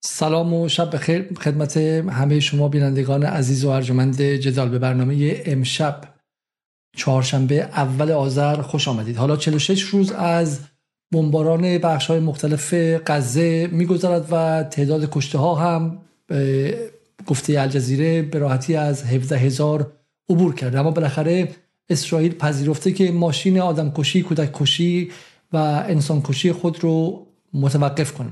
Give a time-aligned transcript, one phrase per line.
[0.00, 1.34] سلام و شب بخیر.
[1.40, 6.00] خدمت همه شما بینندگان عزیز و ارجمند جدال به برنامه امشب
[6.96, 9.16] چهارشنبه اول آذر خوش آمدید.
[9.16, 10.60] حالا 46 روز از
[11.12, 12.74] بمباران بخش های مختلف
[13.06, 16.00] غزه میگذرد و تعداد کشته ها هم
[17.26, 19.92] گفته الجزیره به راحتی از 17 هزار
[20.30, 21.48] عبور کرده اما بالاخره
[21.88, 25.10] اسرائیل پذیرفته که ماشین آدم کشی کودک کشی
[25.52, 25.56] و
[25.88, 28.30] انسان کشی خود رو متوقف کنه.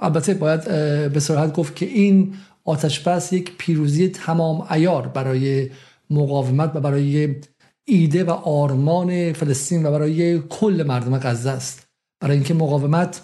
[0.00, 0.64] البته باید
[1.12, 5.70] به صراحت گفت که این آتش بس یک پیروزی تمام ایار برای
[6.10, 7.36] مقاومت و برای
[7.84, 11.86] ایده و آرمان فلسطین و برای کل مردم غزه است.
[12.20, 13.20] برای اینکه مقاومت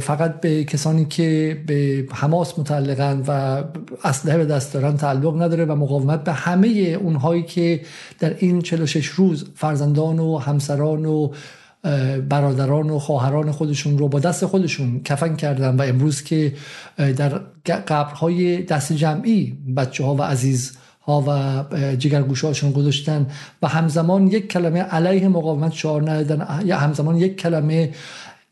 [0.00, 3.64] فقط به کسانی که به حماس متعلقند و
[4.04, 6.68] اسلحه به دست دارن تعلق نداره و مقاومت به همه
[7.00, 7.80] اونهایی که
[8.18, 11.32] در این 46 روز فرزندان و همسران و
[12.28, 16.54] برادران و خواهران خودشون رو با دست خودشون کفن کردن و امروز که
[16.96, 21.64] در قبرهای دست جمعی بچه ها و عزیز ها و
[21.96, 23.26] جگرگوشه هاشون گذاشتن
[23.62, 26.40] و همزمان یک کلمه علیه مقاومت شعار ندادن
[26.70, 27.90] همزمان یک کلمه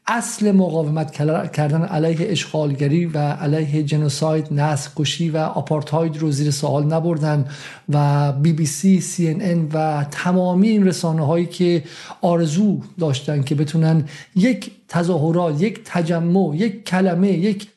[0.07, 1.11] اصل مقاومت
[1.53, 7.45] کردن علیه اشغالگری و علیه جنوساید نسل کشی و آپارتاید رو زیر سوال نبردن
[7.89, 11.83] و بی بی سی سی ان ان و تمامی این رسانه هایی که
[12.21, 14.05] آرزو داشتن که بتونن
[14.37, 17.69] یک تظاهرات یک تجمع یک کلمه یک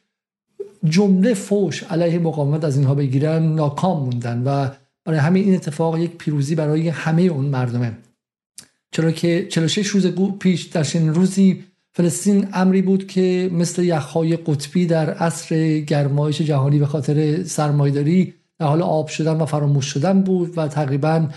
[0.84, 4.70] جمله فوش علیه مقاومت از اینها بگیرن ناکام موندن و
[5.06, 7.98] برای همین این اتفاق یک پیروزی برای همه اون مردمه.
[8.92, 10.08] چرا که 46 روز
[10.40, 11.64] پیش در چنین روزی
[11.96, 18.66] فلسطین امری بود که مثل یخهای قطبی در عصر گرمایش جهانی به خاطر سرمایداری در
[18.66, 21.28] حال آب شدن و فراموش شدن بود و تقریبا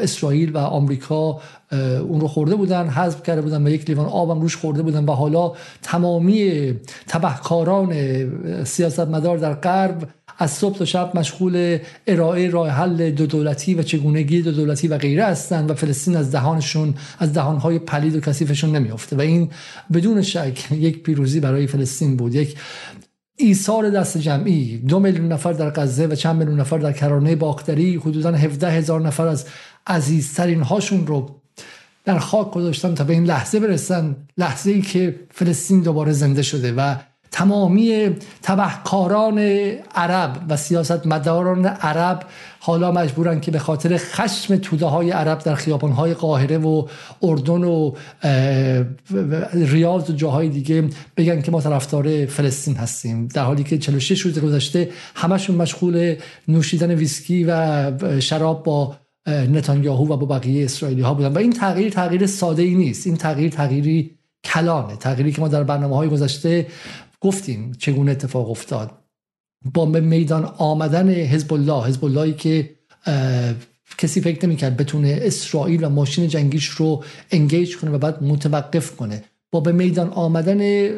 [0.00, 1.40] اسرائیل و آمریکا
[2.08, 5.12] اون رو خورده بودن حذف کرده بودن و یک لیوان آبم روش خورده بودن و
[5.12, 6.74] حالا تمامی
[7.08, 7.94] تبهکاران
[8.64, 14.42] سیاستمدار در غرب از صبح تا شب مشغول ارائه راه حل دو دولتی و چگونگی
[14.42, 19.16] دو دولتی و غیره هستند و فلسطین از دهانشون از دهانهای پلید و کثیفشون نمیافته.
[19.16, 19.50] و این
[19.92, 22.34] بدون شک یک پیروزی برای فلسطین بود.
[22.34, 22.56] یک
[23.36, 27.96] ایثار دست جمعی دو میلیون نفر در غزه و چند میلیون نفر در کرانه باختری
[27.96, 29.46] حدودا 17 هزار نفر از
[29.86, 31.42] عزیزترین هاشون رو
[32.04, 36.72] در خاک گذاشتن تا به این لحظه برسن لحظه ای که فلسطین دوباره زنده شده
[36.72, 36.96] و
[37.32, 38.10] تمامی
[38.42, 39.38] تبهکاران
[39.94, 42.22] عرب و سیاستمداران عرب
[42.60, 46.86] حالا مجبورن که به خاطر خشم توده های عرب در خیابان های قاهره و
[47.22, 47.92] اردن و
[49.52, 53.26] ریاض و جاهای دیگه بگن که ما طرفدار فلسطین هستیم.
[53.26, 56.16] در حالی که 46 روز گذشته همشون مشغول
[56.48, 61.32] نوشیدن ویسکی و شراب با نتانیاهو و با بقیه اسرائیلی ها بودن.
[61.32, 63.06] و این تغییر تغییر ساده ای نیست.
[63.06, 64.10] این تغییر تغییری
[64.44, 64.96] کلانه.
[64.96, 66.66] تغییری که ما در برنامه های گذشته
[67.22, 68.90] گفتیم چگونه اتفاق افتاد.
[69.74, 72.70] با میدان آمدن حزب الله حزب اللهی که
[73.98, 79.24] کسی فکر نمی‌کرد بتونه اسرائیل و ماشین جنگیش رو انگیج کنه و بعد متوقف کنه.
[79.50, 80.90] با به میدان آمدن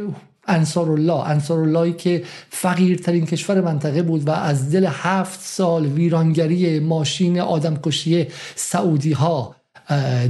[0.46, 6.78] انصار الله انصار اللهی که فقیرترین کشور منطقه بود و از دل هفت سال ویرانگری
[6.78, 9.56] ماشین آدمکشی سعودی ها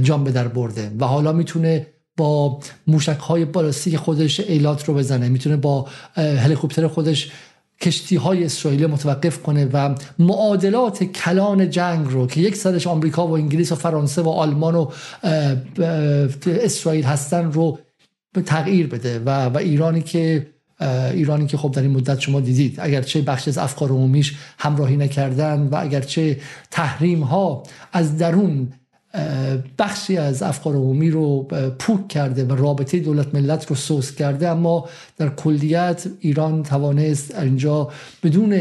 [0.01, 5.29] جان به در برده و حالا می‌تونه با موشک های بالاستیک خودش ایلات رو بزنه.
[5.29, 7.31] می‌تونه با هلیکوپتر خودش
[7.81, 13.31] کشتی های اسرائیل متوقف کنه و معادلات کلان جنگ رو که یک سرش آمریکا و
[13.31, 14.91] انگلیس و فرانسه و آلمان و
[16.45, 17.79] اسرائیل هستن رو
[18.33, 20.47] به تغییر بده و, و ایرانی که
[21.13, 25.67] ایرانی که خب در این مدت شما دیدید اگرچه بخش از افکار عمومیش همراهی نکردن
[25.71, 26.39] و اگرچه
[26.71, 28.73] تحریم ها از درون
[29.77, 31.47] بخشی از افکار عمومی رو
[31.79, 37.89] پوک کرده و رابطه دولت ملت رو سوس کرده اما در کلیت ایران توانست اینجا
[38.23, 38.53] بدون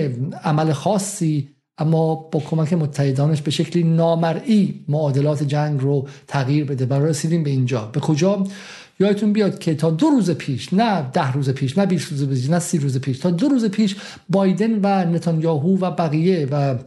[0.45, 1.49] عمل خاصی
[1.79, 7.51] اما با کمک متحدانش به شکلی نامرئی معادلات جنگ رو تغییر بده و رسیدیم به
[7.51, 7.91] اینجا.
[7.93, 8.45] به کجا؟
[9.01, 12.51] یادتون بیاد که تا دو روز پیش نه ده روز پیش نه 20 روز پیش
[12.51, 13.97] نه سی روز پیش تا دو روز پیش
[14.29, 16.79] بایدن و نتانیاهو و بقیه و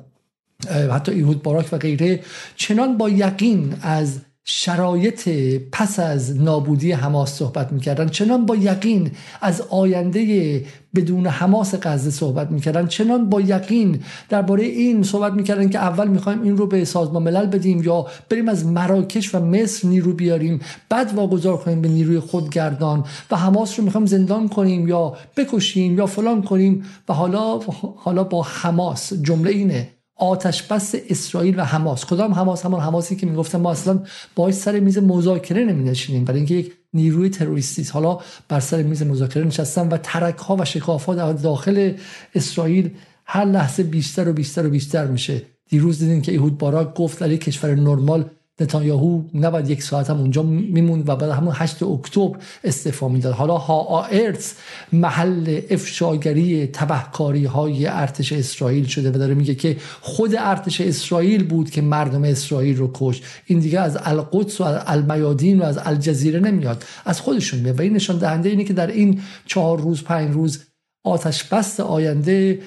[0.92, 2.24] حتی ایهود باراک و غیره
[2.56, 4.20] چنان با یقین از
[4.50, 5.30] شرایط
[5.72, 9.12] پس از نابودی حماس صحبت می‌کردن چنان با یقین
[9.42, 10.66] از آینده
[10.96, 14.00] بدون حماس غزه صحبت می‌کردن چنان با یقین
[14.30, 18.50] درباره این صحبت می‌کردن که اول می‌خوایم این رو به سازمان ملل بدیم یا بریم
[18.50, 23.86] از مراکش و مصر نیرو بیاریم بعد واگذار کنیم به نیروی خودگردان و حماس رو
[23.86, 27.60] می‌خوایم زندان کنیم یا بکشیم یا فلان کنیم و حالا
[27.96, 29.97] حالا با حماس جمله اینه.
[30.18, 32.06] آتش بس اسرائیل و حماس.
[32.06, 34.00] کدام حماس؟ همان حماسی که می‌گفتن ما اصلا
[34.36, 37.84] باید سر میز مذاکره نمی نشینیم برای اینکه یک نیروی تروریستی.
[37.84, 38.20] حالا
[38.50, 41.94] بر سر میز مذاکره نشستن و ترک ها و شکاف ها در داخل
[42.36, 42.90] اسرائیل
[43.26, 45.42] هر لحظه بیشتر و بیشتر و بیشتر میشه.
[45.70, 50.18] دیروز دیدیم که ایهود باراک گفت در یک کشور نرمال نتانیاهو نباید یک ساعت هم
[50.18, 53.34] اونجا میموند و بعد همون 8 اکتبر استعفا می‌داد.
[53.34, 54.54] حالا ها ارتس
[54.94, 61.70] محل افشاگری تبهکاری های ارتش اسرائیل شده و داره میگه که خود ارتش اسرائیل بود
[61.70, 63.24] که مردم اسرائیل رو کشت.
[63.46, 66.84] این دیگه از القدس و از المیادین و از الجزیره نمیاد.
[67.06, 67.80] از خودشون میاد.
[67.80, 70.64] و این نشان دهنده اینه که در این چهار روز پنج روز
[71.04, 72.60] آتش بست آینده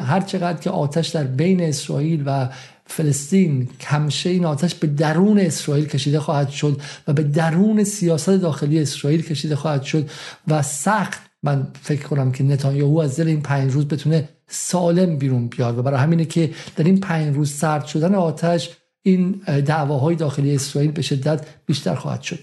[0.00, 2.48] هر چقدر که آتش در بین اسرائیل و
[2.90, 8.80] فلسطین کمشه این آتش به درون اسرائیل کشیده خواهد شد و به درون سیاست داخلی
[8.80, 10.10] اسرائیل کشیده خواهد شد
[10.48, 15.48] و سخت من فکر کنم که نتانیاهو از دل این پنج روز بتونه سالم بیرون
[15.48, 18.70] بیاد و برای همینه که در این پنج روز سرد شدن آتش
[19.02, 19.30] این
[19.66, 22.38] دعواهای داخلی اسرائیل به شدت بیشتر خواهد شد.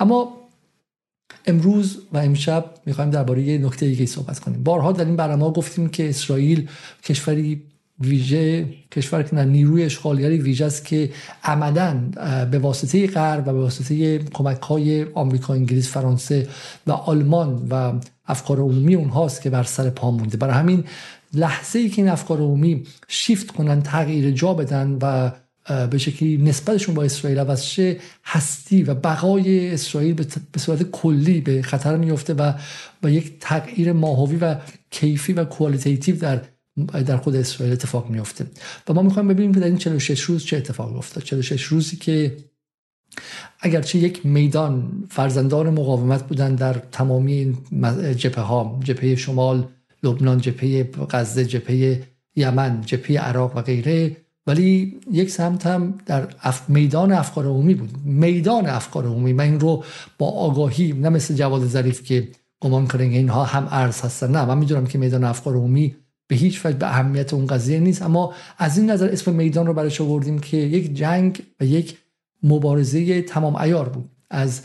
[0.00, 0.36] اما
[1.46, 4.62] امروز و امشب می‌خوایم درباره یه نکته دیگه صحبت کنیم.
[4.62, 6.68] بارها در این برنامه گفتیم که اسرائیل
[7.02, 7.62] کشوری
[8.00, 11.10] ویژه کشور که نیروی اشغالگری ویژه است که
[11.44, 12.10] عملا
[12.50, 16.48] به واسطه غرب و به واسطه کمک های آمریکا انگلیس فرانسه
[16.86, 17.92] و آلمان و
[18.26, 20.36] افکار عمومی اونهاست که بر سر پا مونده.
[20.36, 20.84] برای همین
[21.32, 25.30] لحظه ای که این افکار عمومی شیفت کنن تغییر جا بدن و
[25.86, 30.14] به شکلی نسبتشون با اسرائیل عوض شه هستی و بقای اسرائیل
[30.52, 32.52] به صورت کلی به خطر میفته و
[33.02, 34.56] با یک تغییر ماهوی و
[34.90, 36.40] کیفی و qualitative در
[37.06, 38.46] در خود اسرائیل اتفاق میفته
[38.88, 41.24] و ما می‌خوایم ببینیم که در این 46 روز چه اتفاقی افتاد.
[41.24, 42.36] 46 روزی که
[43.60, 47.58] اگرچه یک میدان فرزندان مقاومت بودن در تمامی
[48.16, 49.68] جبهه ها جبهه شمال
[50.02, 52.02] لبنان جبهه غزه جبهه
[52.36, 54.16] یمن جبهه عراق و غیره
[54.46, 56.70] ولی یک سمت هم در اف...
[56.70, 57.90] میدان افکار عمومی بود.
[58.04, 59.32] میدان افکار عمومی.
[59.32, 59.84] من این رو
[60.18, 62.28] با آگاهی نه مثل جواد ظریف که
[62.60, 64.44] گمان کنه اینها هم ارز هستن نه.
[64.44, 65.96] من می‌دونم که میدان افکار عمومی
[66.34, 68.02] به هیچ وجه به اهمیت اون قضیه نیست.
[68.02, 71.96] اما از این نظر اسم میدان رو برش آوردیم که یک جنگ و یک
[72.42, 74.10] مبارزه تمام ایار بود.
[74.30, 74.60] از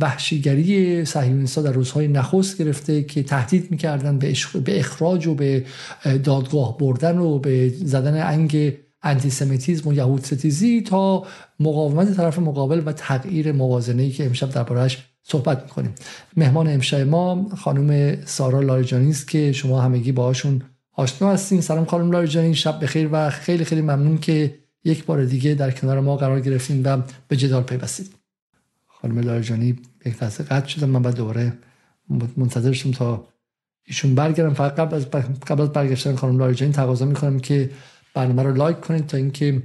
[0.00, 4.34] وحشیگری صهیونیست‌ها در روزهای نخست گرفته که تهدید می‌کردن به,
[4.64, 5.64] به اخراج و به
[6.24, 8.72] دادگاه بردن و به زدن انگ
[9.02, 11.26] انتیسمیتیزم و یهود ستیزی تا
[11.60, 15.94] مقاومت طرف مقابل و تغییر موازنه که امشب دربارهش صحبت می‌کنیم.
[16.36, 20.62] مهمان امشب ما خانم سارا لارجانی است که شما همگی باهاشون
[20.94, 25.54] آشنا هستین سلام خانم لارجانی شب بخیر و خیلی خیلی ممنون که یک بار دیگه
[25.54, 28.14] در کنار ما قرار گرفتین و به جدال پیوستید.
[28.86, 30.90] خانم لارجانی یک لحظه قطع شدم.
[30.90, 31.52] من بعد دوباره
[32.36, 33.24] منتظر شدم تا
[33.86, 34.54] ایشون برگردم.
[34.54, 35.10] فقط قبل از
[35.46, 37.70] قبل از برگشتن خانم لارجانی تقاضا می‌کنم که
[38.14, 39.62] برنامه رو لایک کنید تا اینکه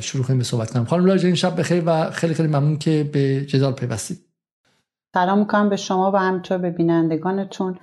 [0.00, 0.84] شروع کنیم به صحبت کنم.
[0.84, 4.18] خانم لارجانی شب بخیر و خیلی خیلی ممنون که به جدال پیوستید.
[5.14, 7.78] سلام می‌کنم به شما و همینطور به بینندگانتون.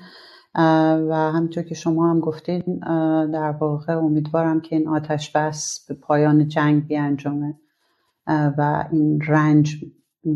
[1.09, 2.79] و همینطور که شما هم گفتید
[3.33, 7.55] در واقع امیدوارم که این آتش بس به پایان جنگ بیانجامه
[8.27, 9.85] و این رنج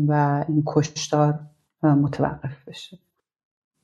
[0.08, 1.40] و این کشتار
[1.82, 2.98] متوقف بشه.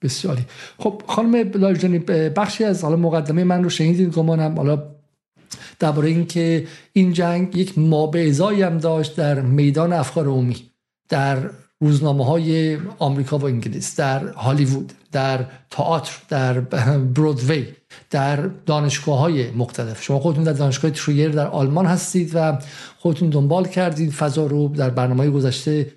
[0.03, 0.43] بسیاری
[0.79, 1.99] خب خانم لاجانی
[2.29, 4.57] بخشی از حالا مقدمه من رو شنیدید گمانم.
[4.57, 4.83] حالا
[5.79, 10.71] درباره اینکه این جنگ یک مابعضایی هم داشت در میدان افکار عمومی
[11.09, 11.51] در
[11.81, 16.61] روزنامه های آمریکا و انگلیس در هالیوود در تئاتر در
[17.15, 17.67] برودوی
[18.11, 20.03] در دانشگاه های مختلف.
[20.03, 22.59] شما خودتون در دانشگاه تریر در آلمان هستید و
[22.99, 25.93] خودتون دنبال کردید فضا رو در برنامه گذشته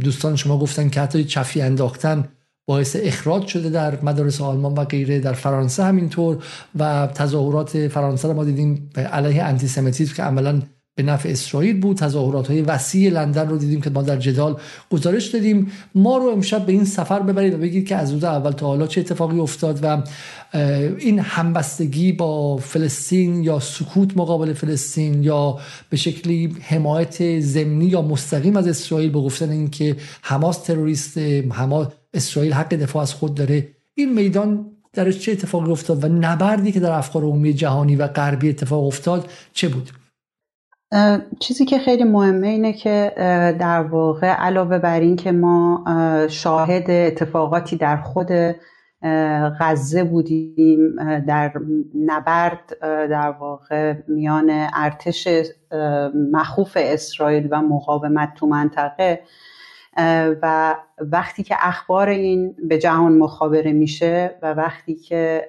[0.00, 2.28] دوستان شما گفتن که حتی چفی انداختن
[2.66, 6.44] باعث اخراج شده در مدارس آلمان و غیره در فرانسه همینطور
[6.78, 10.62] و تظاهرات فرانسه رو ما دیدیم علیه انتیسمیتیسم که عملا
[10.94, 11.96] به نفع اسرائیل بود.
[11.96, 14.56] تظاهرات های وسیع لندن رو دیدیم که ما در جدال
[14.90, 15.72] گزارش دادیم.
[15.94, 18.86] ما رو امشب به این سفر ببرید و بگید که از روز اول تا حالا
[18.86, 20.02] چه اتفاقی افتاد و
[20.98, 25.58] این همبستگی با فلسطین یا سکوت مقابل فلسطین یا
[25.90, 31.18] به شکلی حمایت ضمنی یا مستقیم از اسرائیل به گفتن اینکه حماس تروریست
[31.50, 33.68] حماس اسرائیل حق دفاع از خود داره.
[33.94, 38.48] این میدان درش چه اتفاقی افتاد و نبردی که در افکار عمومی جهانی و غربی
[38.48, 39.90] اتفاق افتاد چه بود؟
[41.40, 43.12] چیزی که خیلی مهمه اینه که
[43.60, 45.84] در واقع علاوه بر این که ما
[46.28, 48.28] شاهد اتفاقاتی در خود
[49.60, 50.96] غزه بودیم
[51.26, 51.52] در
[52.06, 52.76] نبرد
[53.10, 55.28] در واقع میان ارتش
[56.32, 59.20] مخوف اسرائیل و مقاومت تو منطقه
[60.42, 65.48] و وقتی که اخبار این به جهان مخابره میشه و وقتی که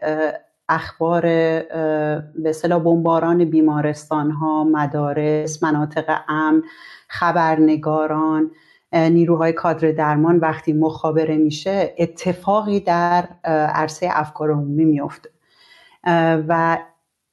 [0.69, 6.63] اخبار به اصطلاح بمباران بیمارستان ها مدارس مناطق امن
[7.07, 8.51] خبرنگاران
[8.93, 13.27] نیروهای کادر درمان وقتی مخابره میشه اتفاقی در
[13.74, 15.29] عرصه افکار عمومی میفته
[16.48, 16.77] و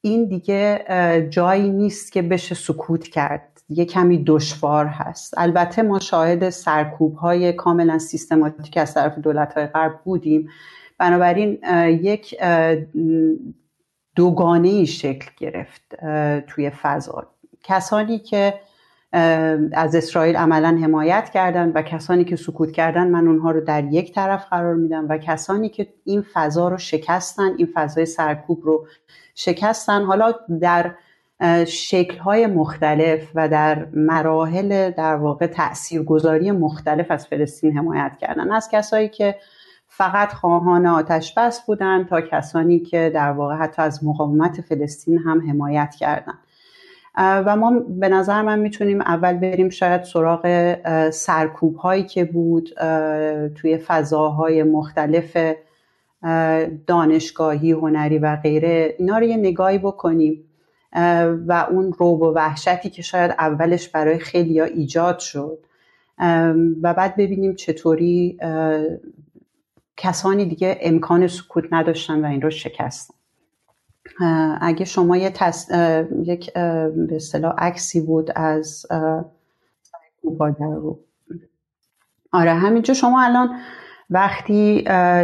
[0.01, 0.85] این دیگه
[1.29, 3.61] جایی نیست که بشه سکوت کرد.
[3.69, 5.33] یه کمی دشوار هست.
[5.37, 10.49] البته ما شاهد سرکوب های کاملا سیستماتیک از طرف دولت های غرب بودیم.
[11.03, 11.59] بنابراین
[12.01, 12.35] یک
[14.15, 15.95] دوگانه ای شکل گرفت
[16.47, 17.27] توی فضا.
[17.63, 18.53] کسانی که
[19.73, 24.13] از اسرائیل عملا حمایت کردن و کسانی که سکوت کردن من اونها رو در یک
[24.13, 28.87] طرف قرار میدم و کسانی که این فضا رو شکستن این فضای سرکوب رو
[29.35, 30.03] شکستن.
[30.03, 30.95] حالا در
[31.67, 38.51] شکلهای مختلف و در مراحل در واقع تاثیرگذاری مختلف از فلسطین حمایت کردن.
[38.51, 39.35] از کسایی که
[39.97, 45.49] فقط خواهان آتش بس بودن تا کسانی که در واقع حتی از مقاومت فلسطین هم
[45.49, 46.33] حمایت کردن.
[47.17, 50.75] و ما به نظر من می‌تونیم اول بریم شاید سراغ
[51.09, 52.69] سرکوب هایی که بود
[53.55, 55.37] توی فضاهای مختلف
[56.87, 58.95] دانشگاهی هنری و غیره.
[58.99, 60.43] اینا رو یه نگاهی بکنیم
[61.47, 65.57] و اون روب و وحشتی که شاید اولش برای خیلی ایجاد شد
[66.81, 68.37] و بعد ببینیم چطوری
[69.97, 73.13] کسانی دیگه امکان سکوت نداشتن و این رو شکستن
[74.61, 75.71] اگه شما یه تس...
[76.23, 78.85] یک به اصطلاح عکسی بود از
[80.59, 80.99] رو.
[82.31, 83.59] آره همینجا شما الان
[84.09, 84.81] وقتی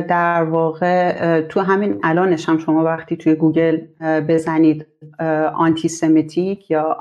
[0.07, 4.85] در واقع تو همین الانش هم شما وقتی توی گوگل بزنید
[5.55, 6.97] antisemitic یا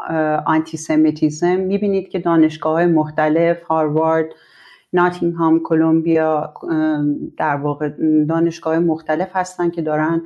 [0.47, 4.27] antisemitism می‌بینید که دانشگاه های مختلف هاروارد
[4.93, 6.55] ناتینگهام کلمبیا
[7.37, 7.89] در واقع
[8.29, 10.23] دانشگاه مختلف هستن که دارن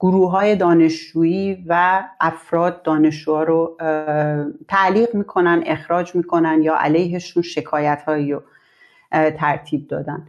[0.00, 3.76] گروه های دانشجویی و افراد دانشجوها رو
[4.68, 8.42] تعلیق می‌کنن اخراج می‌کنن یا علیهشون شکایت هایی رو
[9.12, 10.28] ترتیب دادن.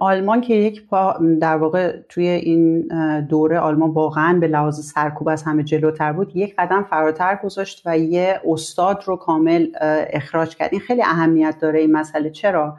[0.00, 2.88] آلمان که یک پا در واقع توی این
[3.20, 7.98] دوره آلمان واقعا به لحاظ سرکوب از همه جلوتر بود یک قدم فراتر گذاشت و
[7.98, 9.66] یه استاد رو کامل
[10.12, 10.68] اخراج کرد.
[10.72, 12.30] این خیلی اهمیت داره این مسئله.
[12.30, 12.76] چرا؟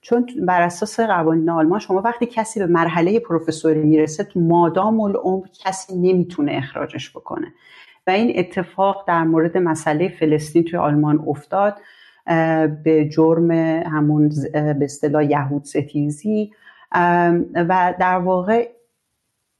[0.00, 5.46] چون بر اساس قوانین آلمان شما وقتی کسی به مرحله پروفسوری می‌رسه تو مادام العمر
[5.64, 7.46] کسی نمی‌تونه اخراجش بکنه.
[8.06, 11.76] و این اتفاق در مورد مسئله فلسطین توی آلمان افتاد.
[12.84, 16.50] به جرم همون به اصطلاح یهود ستیزی.
[17.54, 18.68] و در واقع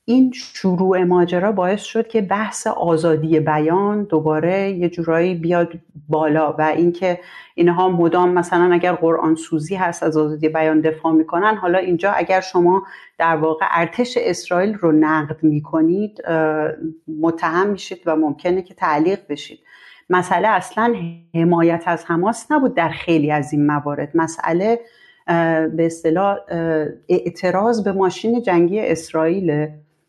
[0.04, 5.73] این شروع ماجرا باعث شد که بحث آزادی بیان دوباره یه جورایی بیاد
[6.09, 7.21] بالا و اینکه
[7.54, 12.40] اینها مدام مثلا اگر قرآن سوزی هست از آزادی بیان دفاع می‌کنن حالا اینجا اگر
[12.40, 12.83] شما
[13.19, 16.23] در واقع ارتش اسرائیل رو نقد می‌کنید
[17.21, 19.59] متهم میشید و ممکنه که تعلیق بشید.
[20.11, 20.94] مسئله اصلا
[21.35, 24.11] حمایت از حماس نبود در خیلی از این موارد.
[24.14, 24.80] مسئله
[25.76, 26.38] به اصطلاح
[27.09, 29.66] اعتراض به ماشین جنگی اسرائیل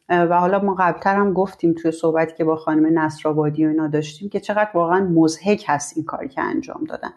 [0.09, 4.29] و حالا ما قبلتر هم گفتیم توی صحبتی که با خانم نصرآبادی و اینا داشتیم
[4.29, 7.09] که چقدر واقعا مزهک هست این کاری که انجام دادن.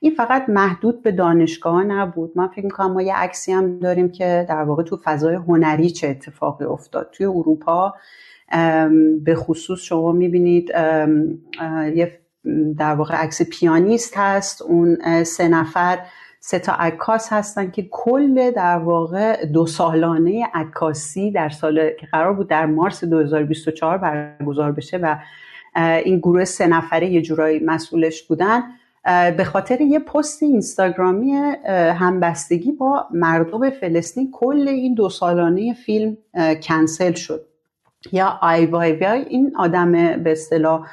[0.00, 2.32] این فقط محدود به دانشگاه نبود.
[2.34, 6.08] من فکر می‌کنم ما یه عکسی هم داریم که در واقع تو فضای هنری چه
[6.08, 7.10] اتفاقی افتاد.
[7.12, 7.94] توی اروپا
[9.24, 10.70] به خصوص شما می‌بینید
[11.94, 12.20] یه
[12.78, 14.62] در واقع عکس پیانیست هست.
[14.62, 15.98] اون سه نفر
[16.40, 22.32] سه تا عکاس هستن که کل در واقع دو سالانه عکاسی در سال که قرار
[22.32, 25.16] بود در مارس 2024 برگزار بشه و
[26.04, 28.62] این گروه سه نفره یه جورایی مسئولش بودن.
[29.36, 31.32] به خاطر یه پست اینستاگرامی
[31.98, 36.16] همبستگی با مردم فلسطین کل این دو سالانه فیلم
[36.62, 37.46] کنسل شد.
[38.12, 40.86] یا آی وای وای این آدم به اصطلاح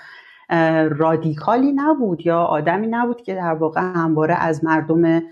[0.90, 5.24] رادیکالی نبود یا آدمی نبود که در واقع همواره از مردم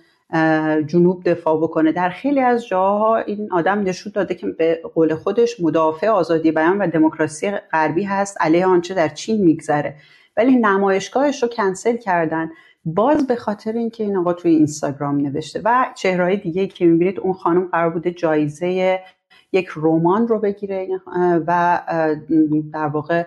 [0.85, 1.91] جنوب دفاع بکنه.
[1.91, 6.77] در خیلی از جاها این آدم نشون داده که به قول خودش مدافع آزادی بیان
[6.77, 9.95] و دموکراسی غربی هست علیه آنچه در چین میگذره.
[10.37, 12.49] ولی نمایشگاهش رو کنسل کردن.
[12.85, 17.33] باز به خاطر اینکه این آقا توی اینستاگرام نوشته و چهرهای دیگه که می‌بینید اون
[17.33, 18.99] خانم قرار بوده جایزه
[19.51, 21.01] یک رمان رو بگیره
[21.47, 21.81] و
[22.73, 23.23] در واقع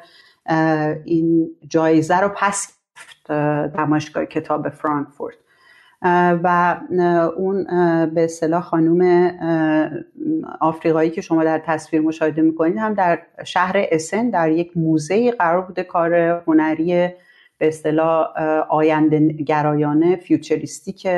[1.05, 2.79] این جایزه رو پس
[3.75, 5.35] دماشگاه کتاب فرانکفورت.
[6.43, 6.77] و
[7.37, 7.65] اون
[8.15, 9.31] به اصطلاح خانوم
[10.61, 15.63] آفریقایی که شما در تصویر مشاهده می‌کنید هم در شهر اسن در یک موزه قرار
[15.63, 16.15] بوده کار
[16.47, 17.09] هنری
[17.63, 18.27] به اصطلاح
[18.69, 21.09] آینده گرایانه فیوچریستیک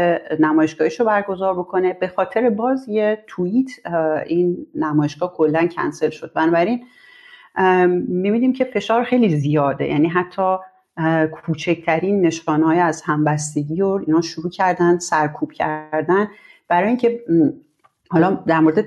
[0.41, 1.93] نمایشگاهش رو برگزار بکنه.
[1.93, 3.71] به خاطر باز یه توییت
[4.27, 6.33] این نمایشگاه کلا کنسل شد.
[6.35, 6.85] بنابراین
[8.09, 9.89] می‌بینیم که فشار خیلی زیاده.
[9.89, 10.57] یعنی حتی
[11.33, 16.29] کوچکترین نشانهای از همبستگی رو اینا شروع کردن سرکوب کردن.
[16.69, 17.21] برای اینکه
[18.09, 18.85] حالا در مورد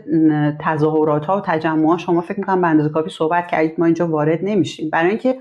[0.62, 3.74] تظاهرات ها و تجمع شما فکر می‌کنم به اندازه کافی صحبت کردید.
[3.78, 4.90] ما اینجا وارد نمیشیم.
[4.90, 5.38] برای اینکه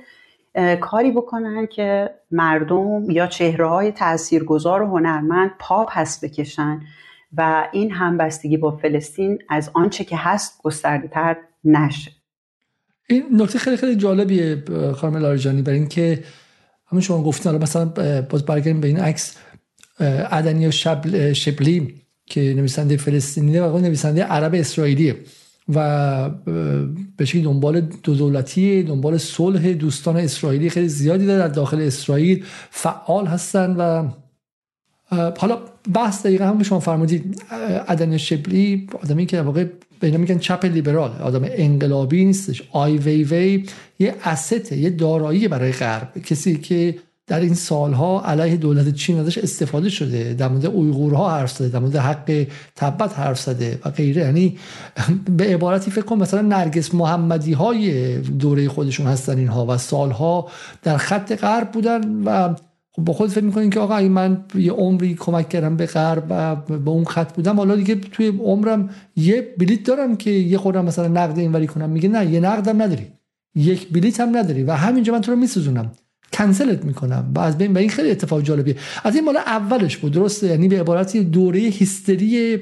[0.81, 6.81] کاری بکنن که مردم یا چهره های تاثیرگذار و هنرمند پا پس بکشن
[7.37, 12.11] و این همبستگی با فلسطین از آنچه که هست گسترده تر نشه.
[13.09, 14.63] این نکته خیلی خیلی جالبیه
[14.97, 16.25] خانم لاریجانی برای اینکه
[16.87, 17.85] همون شما گفتین حالا مثلا
[18.31, 19.37] باز برگردیم به این عکس
[20.31, 25.17] عدنی و شبل شبلی که نویسنده فلسطینی و نویسنده عرب اسرائیلیه.
[25.75, 26.31] و
[27.17, 33.27] به شکلی دنبال دو دولتی دنبال صلح دوستان اسرائیلی خیلی زیادی در داخل اسرائیل فعال
[33.27, 34.09] هستن و
[35.39, 35.59] حالا
[35.95, 37.43] بحث دقیقا هم شما فرمودید
[37.89, 39.65] عدن شبلی آدمی که واقع
[40.01, 43.67] به میگن چپ لیبرال آدم انقلابی نیستش آی وی وی
[43.99, 46.95] یه استه یه دارایی برای غرب کسی که
[47.27, 51.79] در این سالها علیه دولت چین ازش استفاده شده در مورد اویغورها حرف زده در
[51.79, 54.23] مورد حق تبت حرف زده و غیره.
[54.23, 54.59] یعنی
[55.37, 60.49] به عبارتی فکر کن مثلا نرگس محمدی های دوره خودشون هستن اینها و سالها
[60.83, 62.55] در خط غرب بودن و
[62.93, 66.57] خب با خود فکر می‌کنین که آقا من یه عمری کمک کردم به غرب و
[66.57, 71.09] به اون خط بودم حالا دیگه توی عمرم یه بلیت دارم که یه خودم مثلا
[71.09, 71.91] نقد اینوری کنم.
[71.91, 73.07] میگه نه یه نقدم نداری.
[73.55, 75.93] یک بلیت هم نداری و همینجا من تو رو میسوزونم.
[76.33, 77.33] کنسلت می‌کنم.
[77.35, 78.77] و از بین و این خیلی اتفاق جالبیه.
[79.05, 82.59] از این مال اولش بود درسته؟ یعنی به عبارتی دوره هیستری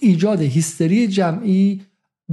[0.00, 1.80] ایجاد هیستری جمعی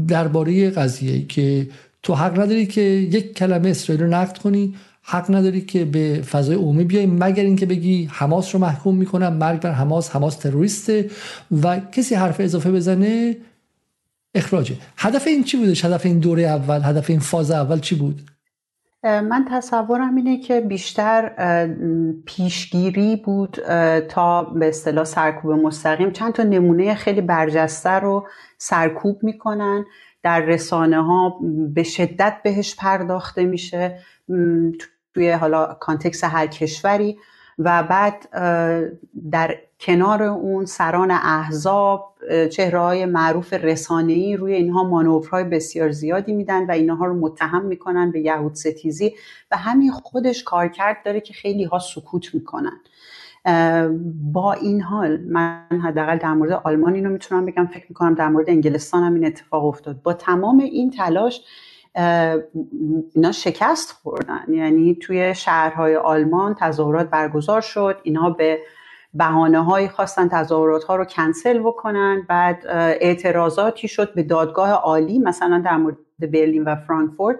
[0.07, 1.67] درباره قضیه که
[2.03, 6.55] تو حق نداری که یک کلمه اسرائیل رو نقد کنی حق نداری که به فضای
[6.55, 11.09] عمومی بیای مگر اینکه بگی حماس رو محکوم می‌کنم مرگ بر حماس حماس تروریسته
[11.63, 13.37] و کسی حرف اضافه بزنه
[14.35, 14.75] اخراجه.
[14.97, 18.21] هدف این چی بوده؟ هدف این دوره اول هدف این فاز اول چی بود؟
[19.03, 21.31] من تصورم اینه که بیشتر
[22.25, 23.57] پیشگیری بود
[24.09, 26.11] تا به اصطلاح سرکوب مستقیم.
[26.11, 28.27] چند تا نمونه خیلی برجسته رو
[28.57, 29.85] سرکوب می‌کنن.
[30.23, 31.39] در رسانه ها
[31.73, 33.99] به شدت بهش پرداخته میشه.
[35.13, 37.17] توی حالا کانتکس هر کشوری.
[37.63, 38.29] و بعد
[39.31, 42.13] در کنار اون سران احزاب
[42.51, 43.53] چهره های معروف
[44.07, 49.13] ای روی اینها مانورهای بسیار زیادی میدن و اینها رو متهم می‌کنن به یهود ستیزی
[49.51, 52.79] و همین خودش کارکرد داره که خیلی ها سکوت می‌کنن.
[54.33, 57.65] با این حال من حداقل در مورد آلمان اینو می‌تونم بگم.
[57.65, 60.01] فکر می‌کنم در مورد انگلستان هم این اتفاق افتاد.
[60.01, 61.41] با تمام این تلاش
[63.15, 64.45] اینا شکست خوردن.
[64.49, 67.97] یعنی توی شهرهای آلمان تظاهرات برگزار شد.
[68.03, 68.59] اینها به
[69.13, 72.25] بهانه هایی خواستن تظاهرات ها رو کنسل بکنن.
[72.29, 72.63] بعد
[73.01, 77.37] اعتراضاتی شد به دادگاه عالی مثلا در مورد برلین و فرانکفورت.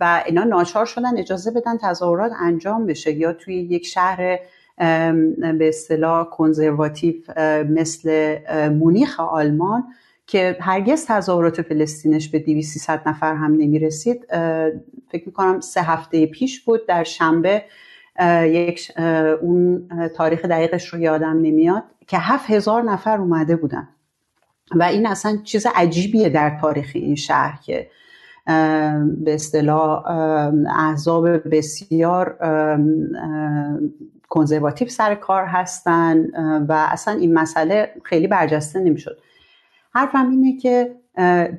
[0.00, 3.12] و اینا ناچار شدن اجازه بدن تظاهرات انجام بشه.
[3.12, 4.38] یا توی یک شهر
[5.58, 7.14] به اصطلاح کنزرواتیو
[7.68, 8.36] مثل
[8.68, 9.84] مونیخ آلمان
[10.26, 14.26] که هرگز تظاهرات فلسطینش به 200 نفر هم نمی‌رسید
[15.08, 16.86] فکر می‌کنم سه هفته پیش بود.
[16.88, 17.62] در شنبه
[18.44, 18.92] یک
[19.42, 23.88] اون تاریخ دقیقش رو یادم نمیاد که هفت هزار نفر اومده بودن.
[24.76, 27.90] و این اصلا چیز عجیبیه در تاریخ این شهر که
[29.24, 30.04] به اصطلاح
[30.78, 32.38] احزاب بسیار
[34.28, 36.26] کنزرواتیو سر کار هستن
[36.68, 39.18] و اصلا این مسئله خیلی برجسته نمی‌شد.
[39.94, 40.96] حرفم اینه که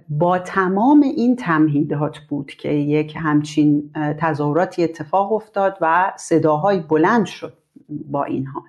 [0.10, 7.54] با تمام این تمهیدات بود که یک همچین تظاهراتی اتفاق افتاد و صداهای بلند شد
[7.90, 8.64] با این حال.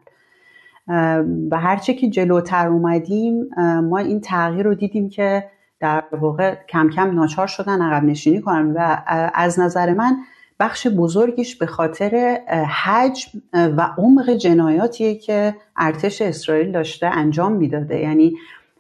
[1.51, 3.49] و هرچه که جلوتر اومدیم
[3.83, 5.45] ما این تغییر رو دیدیم که
[5.81, 8.97] در واقع کم کم ناچار شدن عقب نشینی کنن و
[9.35, 10.17] از نظر من
[10.61, 12.41] بخش بزرگیش به خاطر
[12.85, 17.99] حجم و عمق جنایاتیه که ارتش اسرائیل داشته انجام می‌داده.
[17.99, 18.35] یعنی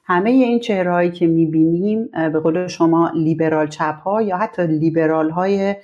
[0.09, 5.77] همه این چهرهایی که می‌بینیم به قول شما لیبرال چپ ها یا حتی لیبرال های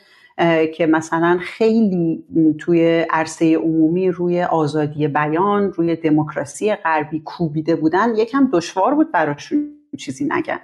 [0.75, 2.25] که مثلا خیلی
[2.59, 9.69] توی عرصه عمومی روی آزادی بیان روی دموکراسی غربی کوبیده بودن یکم دشوار بود براشون
[9.99, 10.61] چیزی نگن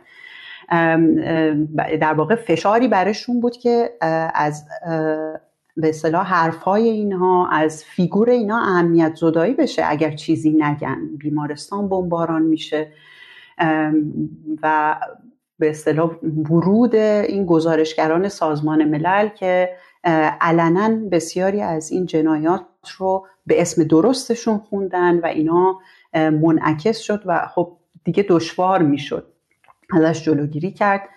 [2.01, 3.91] در واقع فشاری برشون بود که
[4.35, 4.65] از
[5.77, 10.99] به اصطلاح حرفهای اینها از فیگور اینا اهمیت زدایی بشه اگر چیزی نگن.
[11.19, 12.93] بیمارستان بمباران میشه.
[14.63, 14.97] و
[15.59, 16.11] به اصطلاح
[16.51, 19.71] ورود این گزارشگران سازمان ملل که
[20.41, 22.67] علنا بسیاری از این جنایات
[22.99, 25.79] رو به اسم درستشون خوندن و اینا
[26.15, 29.33] منعکس شد و خب دیگه دشوار می‌شد
[29.93, 31.09] ازش جلوگیری کرد.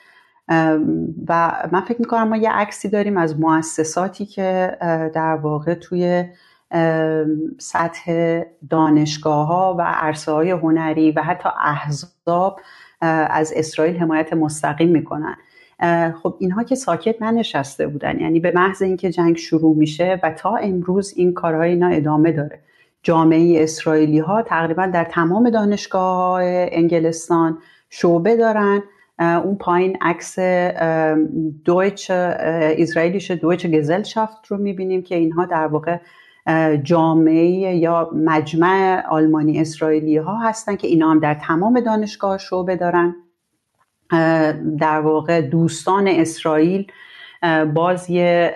[1.28, 4.78] و من فکر می‌کنم ما یه عکسی داریم از مؤسساتی که
[5.14, 6.26] در واقع توی
[7.60, 12.60] سطح دانشگاه ها و عرصه های هنری و حتی احزاب
[13.02, 15.36] از اسرائیل حمایت مستقیم می‌کنن.
[16.24, 18.20] خب اینها که ساکت ننشسته بودن.
[18.20, 22.60] یعنی به محض اینکه جنگ شروع میشه و تا امروز این کارهای اینا ادامه داره.
[23.04, 27.58] جامعه اسرائیلی ها تقریبا در تمام دانشگاه انگلستان
[27.90, 28.84] شعبه دارن.
[29.20, 30.40] اون پایین عکس
[31.66, 35.98] دویچ اسرائیلیش دویچ گزلشافت رو می‌بینیم که اینها در واقع
[36.84, 43.16] جامعه یا مجمع آلمانی اسرائیلی ها هستن که اینا هم در تمام دانشگاه شعبه دارن.
[44.80, 46.92] در واقع دوستان اسرائیل
[47.74, 48.54] باز یه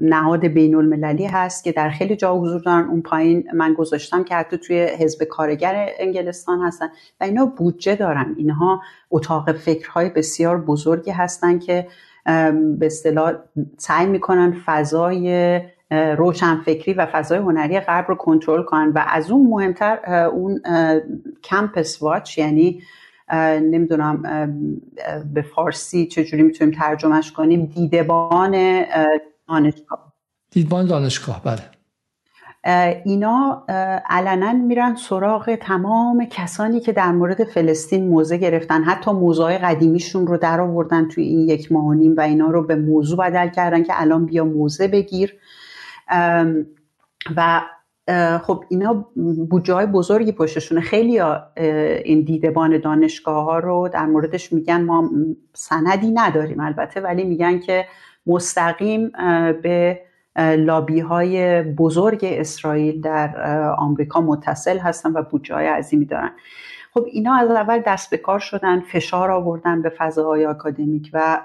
[0.00, 2.88] نهاد بین المللی هست که در خیلی جا حضور دارن.
[2.88, 6.88] اون پایین من گذاشتم که حتی توی حزب کارگر انگلستان هستن
[7.20, 8.34] و اینا بودجه دارن.
[8.36, 11.86] اینها اتاق فکرهای بسیار بزرگی هستن که
[12.78, 13.32] به اصطلاح
[13.78, 15.60] سعی می‌کنن فضای
[16.16, 20.60] روشنفکری و فضای هنری غرب رو کنترل کنن و از اون مهمتر اون
[21.44, 22.82] کمپس واچ یعنی
[23.62, 24.22] نمی‌دونم
[25.34, 28.84] به فارسی چجوری می‌تونیم ترجمهش کنیم دیدبان
[29.48, 30.12] دانشگاه.
[30.50, 31.62] دیدبان دانشگاه بله.
[33.04, 33.64] اینا
[34.10, 38.82] علنا میرن سراغ تمام کسانی که در مورد فلسطین موزه گرفتن.
[38.82, 42.62] حتی موضوع قدیمیشون رو در آوردن توی این یک ماه و نیم و اینا رو
[42.62, 45.38] به موضوع بدل کردن که الان بیا موزه بگیر.
[47.36, 47.62] و
[48.42, 49.06] خب اینا
[49.50, 50.80] بودجه های بزرگی پشتشونه.
[50.80, 51.20] خیلی
[52.04, 55.10] این دیدبان دانشگاه ها رو در موردش میگن ما
[55.54, 57.86] سندی نداریم البته ولی میگن که
[58.26, 59.12] مستقیم
[59.62, 60.00] به
[60.36, 63.36] لابی های بزرگ اسرائیل در
[63.78, 66.30] آمریکا متصل هستن و بودجه های عظیمی دارن.
[66.94, 71.40] خب اینا از اول دست به کار شدن فشار آوردن به فضاهای آکادمیک و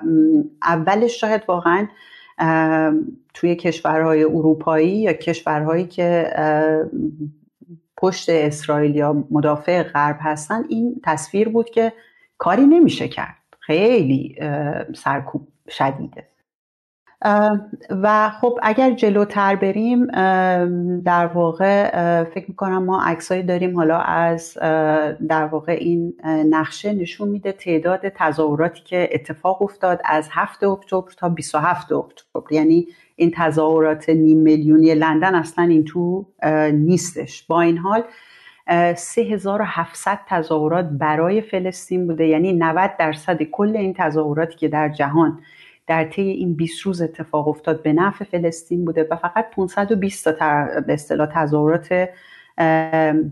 [0.64, 1.88] اولش شاید واقعا
[3.34, 6.32] توی کشورهای اروپایی یا کشورهایی که
[7.98, 11.94] پشت اسرائیل یا مدافع غرب هستن این تصویر بود که
[12.38, 13.36] کاری نمیشه کرد.
[13.60, 14.36] خیلی
[14.96, 16.28] سرکوب شدیده.
[17.90, 20.06] و خب اگر جلوتر بریم
[21.02, 21.90] در واقع
[22.24, 24.58] فکر می‌کنم ما عکسایی داریم حالا از
[25.28, 26.14] در واقع این
[26.50, 32.42] نقشه نشون میده تعداد تظاهراتی که اتفاق افتاد از 7 اکتبر تا 27 اکتبر.
[32.52, 36.26] یعنی این تظاهرات نیم میلیونی لندن اصلا این تو
[36.74, 37.44] نیستش.
[37.48, 38.04] با این حال
[38.96, 42.28] 3700 تظاهرات برای فلسطین بوده.
[42.28, 45.40] یعنی 90 درصد کل این تظاهراتی که در جهان
[45.88, 50.68] در طی این 20 روز اتفاق افتاد به نفع فلسطین بوده و فقط 520 تا
[50.88, 52.10] به اصطلاح تظاهرات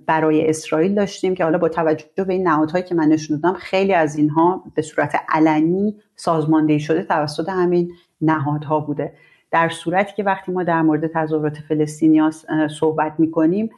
[0.05, 3.93] برای اسرائیل داشتیم که حالا با توجه به این نهادهایی که من نشون دادم خیلی
[3.93, 7.91] از اینها به صورت علنی سازماندهی شده توسط همین
[8.21, 9.13] نهادها بوده.
[9.51, 12.31] در صورتی که وقتی ما در مورد تظاهرات فلسطینیا
[12.79, 13.69] صحبت می‌کنیم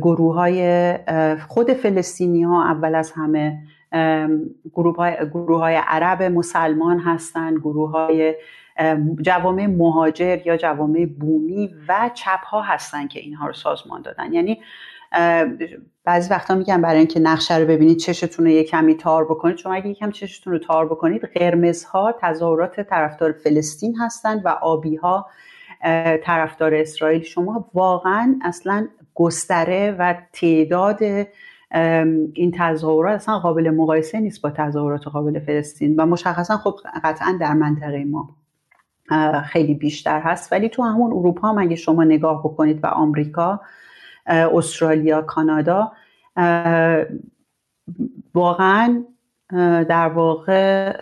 [0.00, 0.94] گروه های
[1.48, 3.58] خود فلسطینی ها اول از همه
[4.72, 8.34] گروه های, گروه های عرب مسلمان هستند گروه های
[9.22, 14.32] جوامع مهاجر یا جوامع بومی و چپ ها هستن که اینها رو سازمان دادن.
[14.32, 14.60] یعنی
[16.04, 19.56] بعضی وقتا میگم برای اینکه نقشه رو ببینید چشتون رو یه کمی تار بکنید.
[19.56, 25.26] شما اگه یکم چشتون رو تار بکنید قرمزها تظاهرات طرفدار فلسطین هستند و آبی ها
[26.22, 27.22] طرفدار اسرائیل.
[27.22, 30.98] شما واقعا اصلا گستره و تعداد
[32.34, 37.52] این تظاهرات اصلا قابل مقایسه نیست با تظاهرات قابل فلسطین و مشخصا خب قطعا در
[37.52, 38.36] منطقه ما
[39.44, 40.52] خیلی بیشتر هست.
[40.52, 43.60] ولی تو همون اروپا هم اگه شما نگاه بکنید و آمریکا
[44.26, 45.92] استرالیا کانادا
[48.34, 49.04] واقعا
[49.88, 50.92] در واقع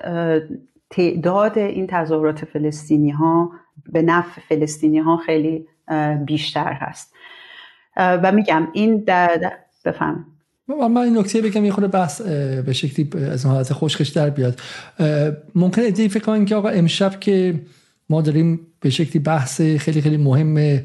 [0.90, 3.52] تعداد این تظاهرات فلسطینی ها
[3.92, 5.68] به نفع فلسطینی ها خیلی
[6.24, 7.14] بیشتر هست.
[7.96, 9.52] و میگم این در
[9.85, 10.32] بفهم
[10.88, 12.20] من این نکته بگم یه خورده بحث
[12.66, 14.61] به شکلی از حالت خوشخش در بیاد.
[15.54, 17.61] ممکن ادهی فکر کنن که آقا امشب که
[18.11, 20.80] ما داریم به شکلی بحث خیلی خیلی مهم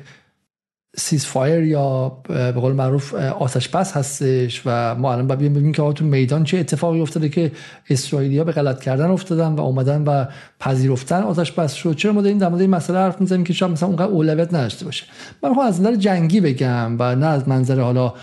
[1.00, 5.94] سیز فایر یا به قول معروف آتش بس هستش و ما الان باید ببینیم که
[5.94, 7.52] تو میدان چه اتفاقی افتاده که
[7.90, 10.26] اسرائیلی ها به غلط کردن افتادن و اومدن و
[10.60, 13.72] پذیرفتن آتش بس شد چرا ما داریم در مورد این مسئله حرف می‌زنیم که شاید
[13.72, 15.06] مثلا اونقدر اولویت نداشته باشه؟
[15.44, 18.14] من می‌خوام از نظر جنگی بگم و نه از منظر حالا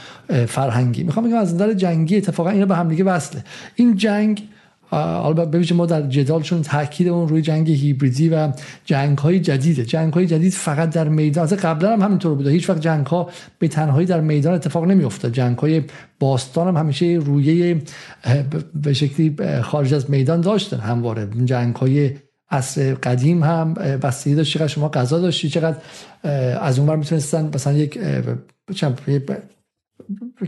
[0.49, 1.05] فرهنگی.
[1.05, 3.45] می‌خوام بگم از نظر جنگی اتفاقا اینا به هم دیگه وصله.
[3.75, 4.49] این جنگ
[4.95, 8.53] حالا ببینید ما در جدال چون تاکید اون روی جنگ هیبریدی و
[8.85, 9.85] جنگ های جدیده.
[9.85, 12.51] جنگ های جدید فقط در میدان از قبلا هم همینطور بوده.
[12.51, 15.83] هیچ وقت جنگ ها به تنهایی در میدان اتفاق نمی افتاد جنگ های
[16.21, 17.83] باستان هم همیشه رویه
[18.75, 20.81] به شکلی خارج از میدان داشتن.
[20.81, 22.11] همواره جنگ های
[22.51, 25.77] عصر قدیم هم بستگی داشت چقدر شما غذا داشتی چقدر
[26.61, 27.99] از اونور می‌تونستن مثلا یک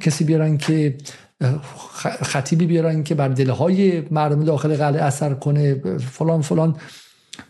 [0.01, 0.97] کسی بیارن که
[2.23, 6.77] خطیبی بیارن که بر دلهای مردم داخل قلعه اثر کنه فلان فلان.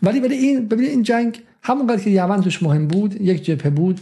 [0.03, 4.01] ولی ولی این ببینید این جنگ همونقدر که یمن توش مهم بود یک جبهه بود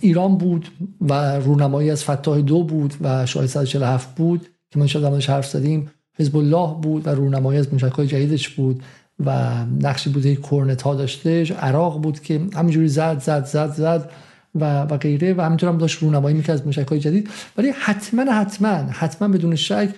[0.00, 0.68] ایران بود
[1.00, 5.90] و رونمایی از فتاح دو بود و شاید 147 بود که ما شاید حرف زدیم.
[6.18, 8.82] حزب الله بود و رونمایی از های جدیدش بود
[9.24, 14.10] و نقشی بوده کورنت ها داشته عراق بود که همینجوری زد زد زد زد.
[14.54, 17.30] و و غیره و همینطور هم داشت رونمایی می‌کرد از های جدید.
[17.56, 19.88] ولی حتما حتما حتما بدون شک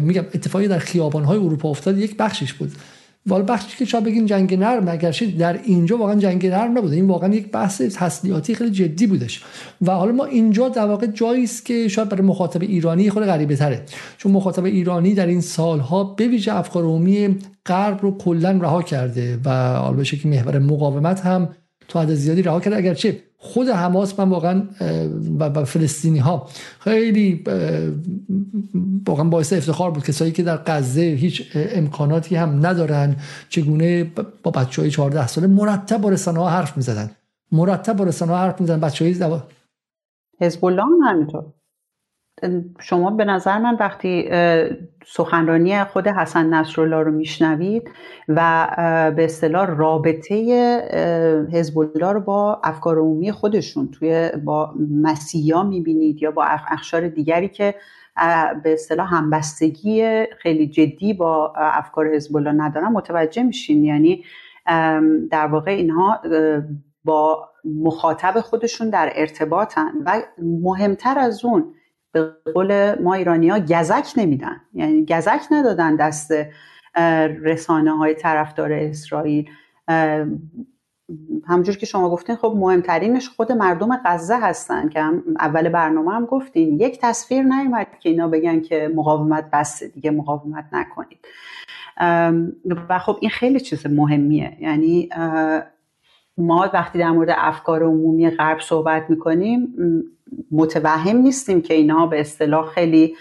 [0.00, 2.72] میگم اتفاقی در خیابان های اروپا افتاد یک بخشش بود.
[3.26, 7.06] ولی بخشی که شاید بگین جنگ نرم اگرچه در اینجا واقعا جنگ نرم نبوده این
[7.06, 9.44] واقعا یک بحث تسلیحاتی خیلی جدی بودش.
[9.82, 13.56] و حالا ما اینجا در واقع جایی است که شاید برای مخاطب ایرانی خود غریبه
[13.56, 13.82] تره.
[14.18, 19.38] چون مخاطب ایرانی در این سالها به ویژه افکار عمومی غرب رو کلا رها کرده
[19.44, 21.48] و حالا که محور مقاومت هم
[21.88, 22.76] تا حد زیادی رها کرده.
[22.76, 24.62] اگرچه خود حماس من واقعا
[25.38, 26.48] و فلسطینی ها
[26.80, 27.44] خیلی
[29.06, 30.04] واقعا باعث افتخار بود.
[30.04, 33.16] کسایی که در غزه هیچ امکاناتی هم ندارن
[33.48, 34.04] چگونه
[34.42, 37.10] با بچه های 14 ساله مرتب با رسانه ها حرف می‌زدن.
[37.52, 38.80] مرتب با رسانه ها حرف می‌زدن.
[38.80, 39.14] بچه های
[40.40, 41.44] حزب الله همینطور.
[42.80, 44.22] شما به نظر من وقتی
[45.08, 47.90] سخنرانی خود حسن نصرالله رو میشنوید
[48.28, 48.68] و
[49.16, 50.34] به اصطلاح رابطه
[51.52, 57.48] حزب الله رو با افکار عمومی خودشون توی با مسیحا می‌بینید یا با اخشار دیگری
[57.48, 57.74] که
[58.62, 63.84] به اصطلاح همبستگی خیلی جدی با افکار حزب الله ندارن متوجه میشین.
[63.84, 64.24] یعنی
[65.30, 66.20] در واقع اینها
[67.04, 69.92] با مخاطب خودشون در ارتباطن.
[70.06, 71.74] و مهمتر از اون
[72.20, 74.60] به قول ما ایرانی ها گزک نمیدن.
[74.74, 76.32] یعنی گزک ندادن دست
[77.42, 79.50] رسانه های طرفدار اسرائیل.
[81.46, 86.24] همجور که شما گفتین خب مهمترینش خود مردم غزه هستن که هم اول برنامه هم
[86.24, 86.80] گفتین.
[86.80, 91.18] یک تصویر نیومد که اینا بگن که مقاومت بسته دیگه مقاومت نکنید.
[92.88, 94.56] و خب این خیلی چیز مهمیه.
[94.60, 95.08] یعنی
[96.38, 99.74] ما وقتی در مورد افکار عمومی غرب صحبت می‌کنیم
[100.50, 103.16] متوهم نیستیم که اینها به اصطلاح خیلی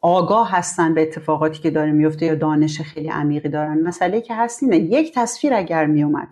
[0.00, 3.82] آگاه هستن به اتفاقاتی که داره میفته یا دانش خیلی عمیقی دارن.
[3.82, 6.28] مسئله که هست اینه یک تصویر اگر میومد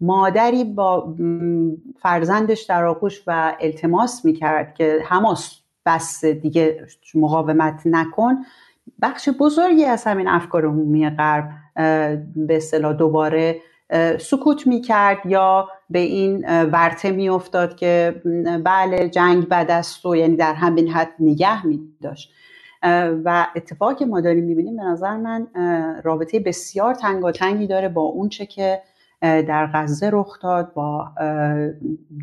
[0.00, 1.16] مادری با
[2.02, 8.36] فرزندش در آغوش و التماس می‌کرد که هماس بس دیگه مقاومت نکن
[9.02, 11.50] بخش بزرگی از همین افکار عمومی غرب
[12.36, 13.60] به اصطلاح دوباره
[14.20, 18.22] سکوت می‌کرد یا به این ورته میافتاد که
[18.64, 22.32] بله جنگ بد است و یعنی در همین حد نگه میداشت.
[23.24, 25.46] و اتفاقی که ما داریم می‌بینیم به نظر من
[26.04, 28.82] رابطه بسیار تنگاتنگی داره با اونچه که
[29.20, 31.08] در غزه رخ داد با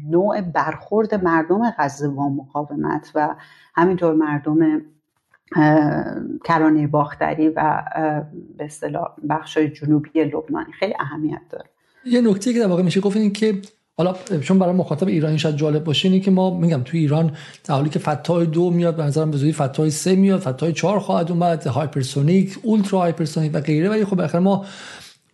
[0.09, 3.35] نوع برخورد مردم غزه با مقاومت و
[3.75, 4.81] همینطور مردم
[6.43, 7.83] کرانه باختری و
[8.57, 11.65] به اصطلاح بخش جنوبی لبنانی خیلی اهمیت داره.
[12.05, 13.61] یه نکته که در واقع میشه گفت این که
[13.97, 17.31] حالا چون برای مخاطب ایرانی شاید جالب باشه اینه که ما میگم تو ایران
[17.63, 20.99] در حالی که فتاح دو میاد به نظرم به زودی فتاح سه میاد فتاح چهار
[20.99, 24.65] خواهد اومد hypersonic ultra hypersonic و غیره ولی خب بالاخره ما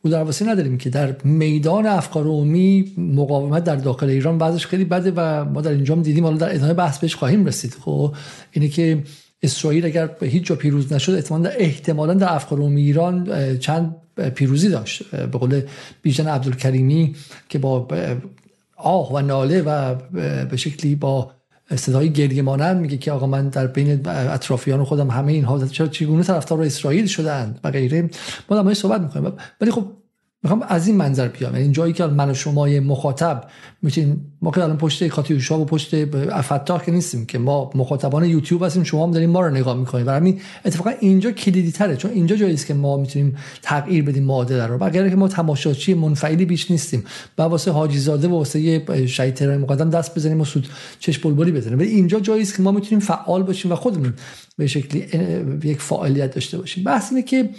[0.03, 5.45] درواسی نداریم که در میدان افکار عمومی مقاومت در داخل ایران بعضش خیلی بده و
[5.45, 7.73] ما در اینجا دیدیم حالا در ادامه بحث بهش خواهیم رسید.
[7.73, 8.15] خب
[8.51, 9.03] اینه که
[9.43, 13.95] اسرائیل اگر به هیچ جا پیروز نشد احتمالا در احتمالا در افکار ایران چند
[14.35, 15.15] پیروزی داشت.
[15.15, 15.61] به قول
[16.01, 17.15] بیژن عبدالکریمی
[17.49, 17.87] که با
[18.75, 19.95] آه و ناله و
[20.45, 21.31] به شکلی با
[21.75, 26.23] صدای گریه مانند میگه که آقا من در بین اطرافیان خودم همه اینها چرا چگونه
[26.23, 28.09] طرفدار اسرائیل شدن و غیره.
[28.49, 29.85] ما در صحبت می‌کنیم ولی خب
[30.43, 31.55] می‌خوام از این منظر بیام.
[31.55, 33.43] یعنی جایی که من و شما مخاطب
[33.81, 36.05] می‌تونیم ما که الان پشت کاتیوشا و پشت
[36.41, 40.07] فتاح که نیستیم که ما مخاطبان یوتیوب هستیم شما هم دارین ما رو نگاه می‌کنید
[40.07, 44.23] و همین اتفاقا اینجا کلیدی تره چون اینجا جایی است که ما می‌تونیم تغییر بدیم
[44.23, 44.83] معادله رو.
[44.83, 47.03] اگر که ما تماشاچی منفعلی بیش نیستیم.
[47.37, 50.67] و واسه حاجی زاده و واسه شهید ترور مقدم دست بزنیم و سود
[50.99, 51.79] چش بلبلی بزنیم.
[51.79, 54.13] ولی اینجا جایی است که ما می‌تونیم فعال باشیم و خودمون
[54.57, 55.05] به شکلی
[55.63, 56.83] یک فعالیت داشته باشیم.
[56.83, 57.49] بحث اینه که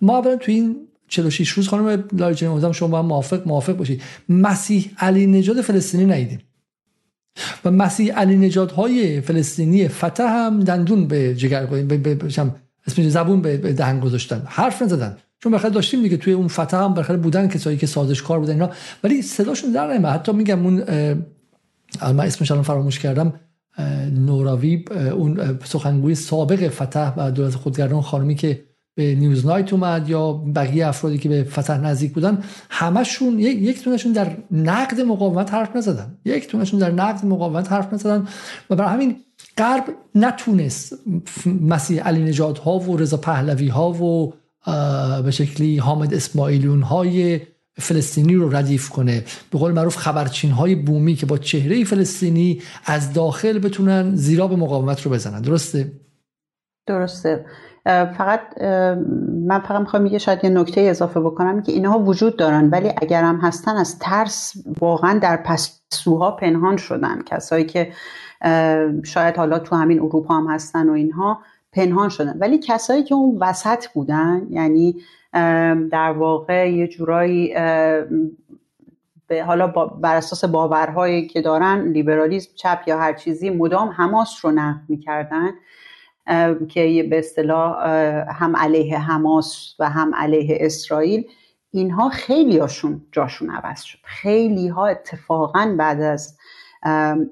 [0.00, 0.76] ما اولا تو این
[1.10, 6.38] 46 روز خانم لاریجانی امیدوارم شما با موافق موافق باشید مسیح علی نجات فلسطینی ندیدیم.
[7.64, 12.18] و مسیح علی نجات های فلسطینی فتح هم دندون به جگر به
[12.86, 14.42] اسم زبون به دهن گذاشتن.
[14.46, 15.16] حرف نزدن.
[15.42, 18.70] چون بخاطر داشتیم دیگه توی اون فتح هم بخاطر بودن کسایی که سازشکار بودن اینا.
[19.04, 20.12] ولی صداشون در نمیاد.
[20.12, 20.74] حتی میگم اون
[22.02, 23.32] من اسمش الان فراموش کردم.
[24.12, 28.64] نوراوی اون سخنگوی سابق فتح و دولت خودگردان خانمی که
[29.00, 34.12] به نیوز نایت اومد یا بقیه افرادی که به فتح نزدیک بودن همشون یک تونشون
[34.12, 36.18] در نقد مقاومت حرف نزدن.
[36.24, 38.28] یک تونشون در نقد مقاومت حرف نزدن
[38.70, 39.16] و برای همین
[39.58, 39.84] غرب
[40.14, 40.98] نتونست
[41.46, 44.32] مسیح علی نجات ها و رضا پهلوی ها و
[45.22, 47.40] به شکلی حامد اسماعیلیون های
[47.78, 49.24] فلسطینی رو ردیف کنه.
[49.50, 54.56] به قول معروف خبرچین های بومی که با چهره فلسطینی از داخل بتونن زیرا به
[54.56, 55.40] مقاومت رو بزنن.
[55.40, 55.92] درسته؟
[56.86, 57.44] درسته.
[58.18, 58.62] فقط
[59.46, 63.22] من فقط می‌خوام یه شاید یه نکته اضافه بکنم که اینها وجود دارن ولی اگر
[63.22, 67.22] هم هستن از ترس واقعا در پسوها پنهان شدن.
[67.22, 67.92] کسایی که
[69.04, 71.38] شاید حالا تو همین اروپا هم هستن و اینها
[71.72, 72.38] پنهان شدن.
[72.38, 74.96] ولی کسایی که اون وسط بودن یعنی
[75.90, 77.54] در واقع یه جورایی
[79.28, 79.66] به حالا
[80.02, 85.50] بر اساس باورهایی که دارن لیبرالیسم چپ یا هر چیزی مدام حماس رو نقد می‌کردن.
[86.68, 87.88] که به اصطلاح
[88.28, 91.24] هم علیه حماس و هم علیه اسرائیل
[91.70, 93.98] اینها خیلی هاشون جاشون عوض شد.
[94.04, 96.36] خیلی ها اتفاقا بعد از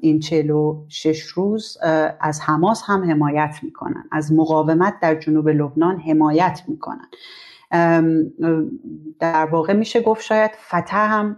[0.01, 1.79] این چلو شش روز
[2.21, 4.05] از حماس هم حمایت می‌کنن.
[4.13, 7.09] از مقاومت در جنوب لبنان حمایت می‌کنن.
[9.21, 11.37] در واقع میشه گفت شاید فتح هم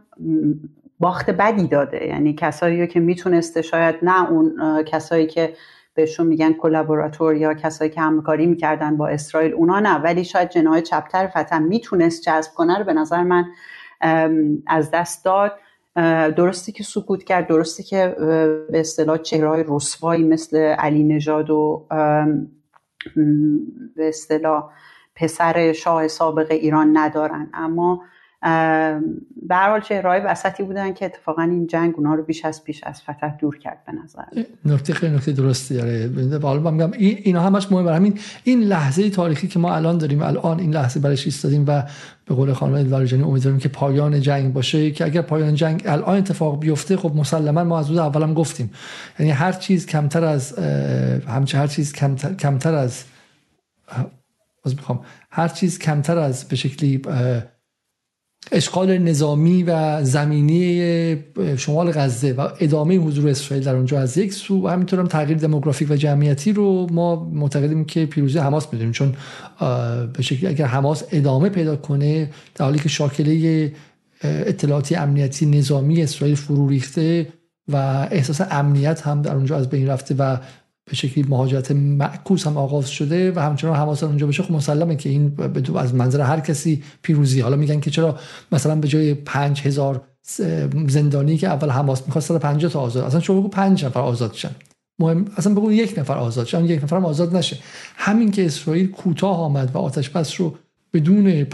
[0.98, 2.06] باخت بدی داده.
[2.06, 5.54] یعنی کسایی که می‌تونسته شاید نه اون کسایی که
[6.00, 9.94] بهشون میگن کلابوراتور یا کسایی که همکاری می‌کردن با اسرائیل اونا نه.
[9.94, 13.44] ولی شاید جناح چپتر فتح می‌تونست جذب کنه رو به نظر من
[14.66, 15.52] از دست داد.
[16.36, 18.16] درستی که سکوت کرد درستی که
[18.70, 21.86] به اصطلاح چهرهای رسوایی مثل علی نژاد و
[23.96, 24.70] به اصطلاح
[25.14, 27.50] پسر شاه سابق ایران ندارن.
[27.54, 28.02] اما
[28.42, 32.84] به هر حال چهرهای وسطی بودن که اتفاقا این جنگ اونا رو بیش از پیش
[32.84, 34.44] از فتح دور کرد به نظر.
[34.64, 36.38] نکته خیلی نکته درستی داره.
[36.42, 37.92] حالا میگم این اینا همش مهمه.
[37.92, 41.82] همین این لحظه تاریخی که ما الان داریم الان این لحظه برش ایستادیم و
[42.24, 46.60] به قول خانم ادواریجانی امیدواریم که پایان جنگ باشه که اگر پایان جنگ الان اتفاق
[46.60, 48.70] بیفته خب مسلما ما از روز اولم گفتیم.
[49.18, 50.58] یعنی هر چیز کمتر از
[51.28, 53.04] همچه هر چیز کمتر, کمتر از
[54.64, 55.00] از می‌خوام.
[55.30, 57.02] هر چیز کمتر از به شکلی
[58.52, 61.16] اشغال نظامی و زمینی
[61.56, 64.66] شمال غزه و ادامه حضور اسرائیل در اونجا از یک سو.
[64.66, 68.92] و همینطور هم تغییر دموگرافیک و جمعیتی رو ما معتقدیم که پیروزی حماس می‌دونیم.
[68.92, 69.14] چون
[70.12, 73.72] به شکلی اگر حماس ادامه پیدا کنه در حالی که شاکله
[74.22, 77.28] اطلاعاتی امنیتی نظامی اسرائیل فرو ریخته
[77.68, 77.76] و
[78.10, 80.36] احساس امنیت هم در اونجا از بین رفته و
[80.90, 85.08] به شکلی مهاجرت معکوس هم آغاز شده و همچنان حماس اونجا بشه خب مسلمه که
[85.08, 85.32] این
[85.76, 87.40] از منظر هر کسی پیروزی.
[87.40, 88.18] حالا میگن که چرا
[88.52, 90.02] مثلا به جای پنج هزار
[90.88, 93.04] زندانی که اول حماس می‌خواست 150 تا آزاد.
[93.04, 94.50] اصلا شما بگو پنج نفر آزاد شن.
[94.98, 96.64] مهم اصلا بگو یک نفر آزاد شن.
[96.64, 97.58] یک نفر آزاد نشه.
[97.96, 100.54] همین که اسرائیل کوتاه آمد و آتش بس رو
[100.94, 101.44] بدون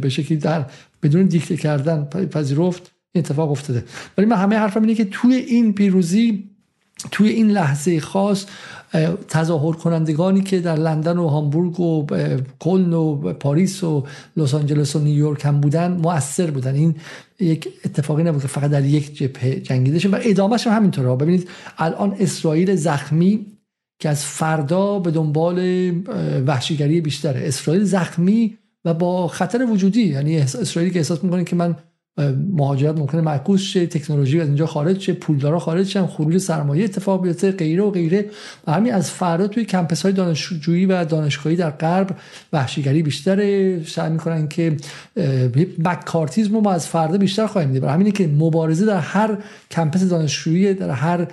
[0.00, 0.66] به شکلی در
[1.02, 3.84] بدون دیکته کردن پذیرفت اتفاق افتاده.
[4.18, 6.50] ولی من همه حرفم اینه که توی این پیروزی
[7.10, 8.46] توی این لحظه خاص
[9.28, 12.06] تظاهر کنندگانی که در لندن و هامبورگ و
[12.58, 14.04] کلن و پاریس و
[14.36, 16.74] لس آنجلس و نیویورک هم بودن مؤثر بودن.
[16.74, 16.94] این
[17.40, 21.16] یک اتفاقی نبود که فقط در یک جبهه جنگیده و ادامهش هم همینطوره.
[21.16, 21.48] ببینید
[21.78, 23.46] الان اسرائیل زخمی
[23.98, 25.58] که از فردا به دنبال
[26.46, 27.48] وحشیگری بیشتره.
[27.48, 31.76] اسرائیل زخمی و با خطر وجودی یعنی اسرائیلی که احساس می‌کنه که من
[32.56, 37.22] مهاجرت ممکنه معکوس شه تکنولوژی از اینجا خارج شه پولدارا خارج شن خروج سرمایه اتفاق
[37.22, 38.24] بیفته غیره و غیره.
[38.66, 42.16] و همین از فردا توی کمپس های دانشجویی و دانشگاهی در غرب
[42.52, 43.82] وحشیگری بیشتره.
[43.84, 44.76] سعی می‌کنن که
[45.84, 47.84] بکارتیزم رو ما از فردا بیشتر خواهیم دید.
[47.84, 49.38] همینه که مبارزه در هر
[49.70, 51.26] campus دانشجویی در هر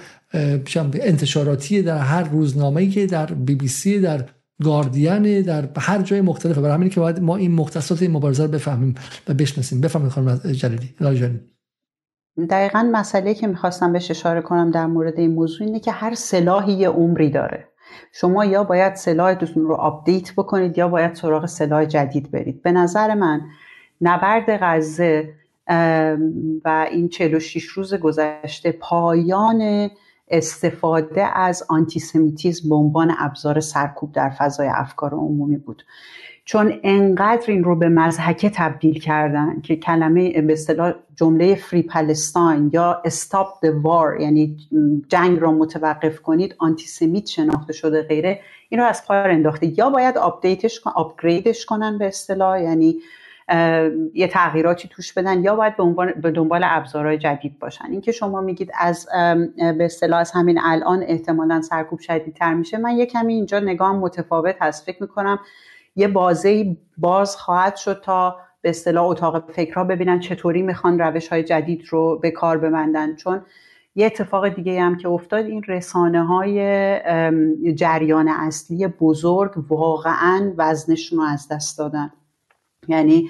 [0.93, 4.25] انتشاراتی در هر روزنامه‌ای که در بی بی سی در
[4.63, 6.61] گاردین در هر جای مختلفه.
[6.61, 8.95] برای همین که باید ما این مختصات این مبارزه رو بفهمیم
[9.27, 9.81] و بشناسیم.
[9.81, 11.39] بفهمید خانم جلیلی جلیلی
[12.49, 16.73] دقیقا مسئله که می‌خواستم بهش اشاره کنم در مورد این موضوع اینه که هر سلاحی
[16.73, 17.67] یه عمری داره.
[18.11, 22.61] شما یا باید سلاحتون رو update بکنید یا باید سراغ سلاح جدید برید.
[22.61, 23.41] به نظر من
[24.01, 25.33] نبرد غزه
[26.65, 29.89] و این 46 روز گذشته پایان
[30.27, 35.83] استفاده از antisemitism به عنوان ابزار سرکوب در فضای افکار عمومی بود.
[36.45, 42.69] چون انقدر این رو به مضحکه تبدیل کردن که کلمه به اصطلاح جمله free Palestine
[42.73, 44.57] یا stop the war یعنی
[45.07, 49.79] جنگ را متوقف کنید antisemite شناخته شده غیره این رو از کار انداخته.
[49.79, 52.95] یا باید update ش upgrade ش کنن به اصطلاح یعنی
[54.13, 55.73] یه تغییراتی توش بدن یا باید
[56.21, 57.85] به دنبال ابزارهای جدید باشن.
[57.91, 59.07] اینکه شما میگید از
[59.57, 62.77] به اصطلاح از همین الان احتمالا سرکوب شدیدتر میشه.
[62.77, 64.85] من یه کمی اینجا نگاه متفاوت هست.
[64.85, 65.39] فکر می‌کنم
[65.95, 71.43] یه بازه باز خواهد شد تا به اصطلاح اتاق فکرها ببینن چطوری می‌خوان روش های
[71.43, 73.15] جدید رو به کار ببندن.
[73.15, 73.41] چون
[73.95, 76.99] یه اتفاق دیگه هم که افتاد این رسانه های
[77.75, 82.11] جریان اصلی بزرگ واقعا وزنشون رو از دست دادن.
[82.87, 83.29] یعنی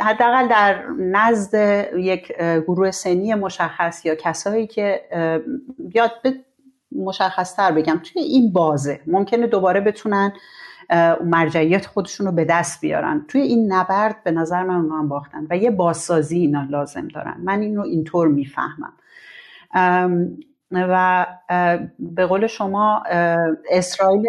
[0.00, 5.00] حداقل در نزد یک گروه سنی مشخص یا کسایی که
[5.78, 6.12] بیاد
[6.92, 10.32] مشخص تر بگم توی این بازه ممکنه دوباره بتونن
[11.24, 13.24] مرجعیت خودشون رو به دست بیارن.
[13.28, 17.40] توی این نبرد به نظر من اونها هم باختن و یه بازسازی اینا لازم دارن.
[17.44, 18.92] من این رو اینطور می‌فهمم.
[20.72, 21.26] و
[21.98, 23.02] به قول شما
[23.70, 24.26] اسرائیل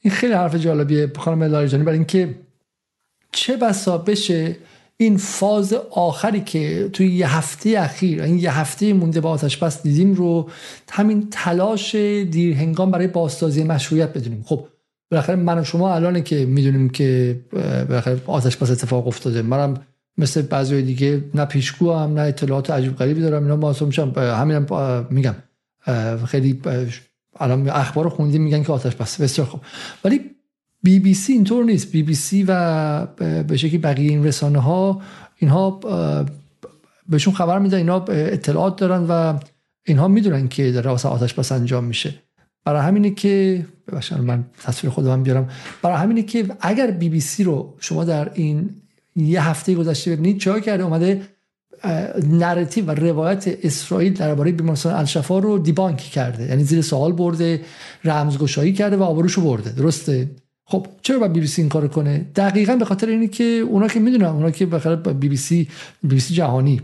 [0.00, 2.34] این خیلی حرف جالبیه خانم لاریجانی برای اینکه
[3.32, 4.56] چه بسا بشه
[4.96, 9.82] این فاز آخری که توی یه هفته اخیر این یه هفته مونده با آتش بس
[9.82, 10.50] دیدیم رو
[10.90, 14.42] همین تلاش دیر هنگام برای بازسازی مشروعیت بدونیم.
[14.46, 14.68] خب
[15.10, 17.40] بالاخره من و شما الان که می‌دونیم که
[17.88, 19.42] بالاخره آتش بس اتفاق افتاده.
[19.42, 19.74] منم
[20.18, 24.56] مثل بعضی دیگه نه پیشگو هم نه اطلاعات عجیب غریبی دارم اینا ما میشم همین
[24.56, 25.34] هم میگم.
[26.26, 26.60] خیلی
[27.40, 29.20] الان اخبار خوندیم میگن که آتش بس.
[29.20, 29.60] بسیار خوب.
[30.04, 30.20] ولی
[30.82, 31.92] بی بی سی اینطور نیست.
[31.92, 33.06] بی بی سی و
[33.48, 35.00] به شکلی بقیه این رسانه ها
[35.36, 35.80] اینها
[37.08, 39.38] بهشون خبر میدن اینا اطلاعات دارن و
[39.86, 42.14] اینها می‌دونن که در آتش بس انجام میشه.
[42.64, 45.48] برای همینه که ببخشید من تصویر خودم بیارم.
[45.82, 48.70] برای همینه که اگر بی بی سی رو شما در این
[49.16, 51.22] یه هفته گذشته ببینید چه کرده؟ اومده
[52.30, 56.46] narrative و روایت اسرائیل درباره بیمارستان الشفا رو debunk کرده.
[56.46, 57.60] یعنی زیر سوال برده
[58.04, 59.72] رمزگشایی کرده و آبروشو برده.
[59.72, 60.30] درسته؟
[60.64, 63.88] خب چرا باید بی بی سی این کارو کنه؟ دقیقا به خاطر اینه که اونا
[63.88, 65.68] که می‌دونن اونا که بخاطر بی بی سی
[66.02, 66.80] بی بی سی جهانی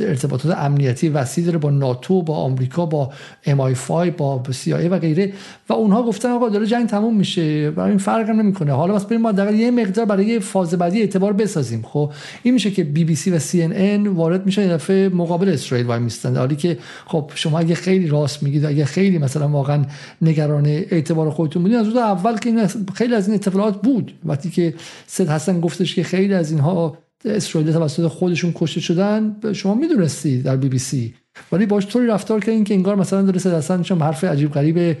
[0.00, 3.12] ارتباطات امنیتی وسیع داره با ناتو با آمریکا با
[3.46, 5.32] MI5 با سی و غیره.
[5.68, 8.72] و اونها گفتن آقا داره جنگ تموم میشه برای این فرق هم نمی‌کنه.
[8.72, 11.82] حالا بس بریم ما دقیقا یه مقدار برای فاز بعدی اعتبار بسازیم.
[11.82, 12.12] خب
[12.42, 15.48] این میشه که بی بی سی و سی ان ان وارد میشن یه دفعه مقابل
[15.48, 16.36] اسرائیل وای میستن.
[16.36, 19.84] حالی که خب شما اگه خیلی راست میگید اگه خیلی مثلا واقعا
[20.22, 24.12] نگران اعتبار خودتون بودین از اول که خیلی از این اتفاقات بود.
[24.24, 24.74] وقتی که
[25.06, 30.56] سید حسن گفتش که خیلی از اینها اسرائیل توسط خودشون کشته شدن شما می‌دونستی در
[30.56, 31.14] بی بی سی
[31.52, 34.96] ولی باش طوری رفتار کردین که انگار مثلا داره سید حسن حرف عجیب غریب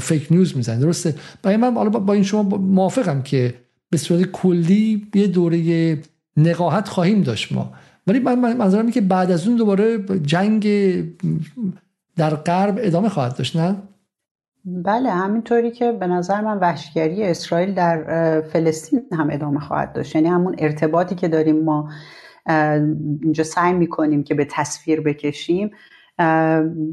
[0.00, 0.80] fake news می‌زنه.
[0.80, 3.54] درسته؟ برای من حالا با این شما موافقم که
[3.90, 5.98] به صورت کلی یه دوره
[6.36, 7.72] نقاهت خواهیم داشت ما.
[8.06, 10.68] ولی من منظورم که بعد از اون دوباره جنگ
[12.16, 13.76] در غرب ادامه خواهد داشت نه؟
[14.64, 20.14] بله همینطوری که به نظر من وحشگری اسرائیل در فلسطین هم ادامه خواهد داشت.
[20.16, 21.90] یعنی همون ارتباطی که داریم ما
[23.22, 25.70] اینجا سعی می‌کنیم که به تصویر بکشیم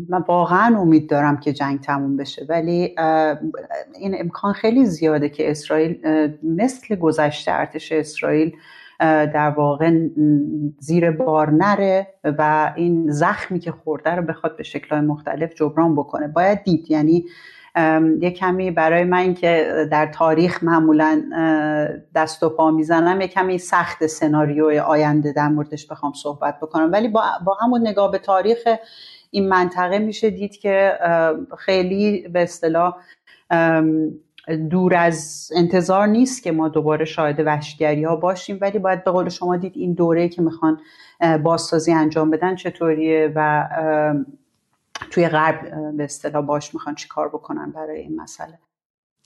[0.10, 2.46] من واقعا امید دارم که جنگ تموم بشه.
[2.50, 2.96] ولی
[4.00, 6.00] این امکان خیلی زیاده که اسرائیل
[6.44, 8.56] مثل گذشته ارتش اسرائیل
[9.00, 10.08] در واقع
[10.80, 16.28] زیر بار نره و این زخمی که خورده رو بخواد به شکلهای مختلف جبران بکنه.
[16.28, 17.26] باید دید یعنی
[18.22, 21.22] یه کمی برای من که در تاریخ معمولا
[22.16, 26.92] دست و پا می‌زنم یه کمی سخت سناریوی آینده در موردش بخوام صحبت بکنم.
[26.92, 28.58] ولی با, با همون نگاه به تاریخ
[29.32, 30.94] این منطقه میشه دید که
[31.58, 32.96] خیلی به اصطلاح
[34.70, 38.58] دور از انتظار نیست که ما دوباره شاهد وحشگری ها باشیم.
[38.62, 40.80] ولی باید به قول شما دید این دوره که می‌خوان
[41.44, 43.70] بازسازی انجام بدن چطوریه و
[45.12, 48.60] توی غرب به اصطلاح باش می‌خوان چی کار بکنن برای این مسئله.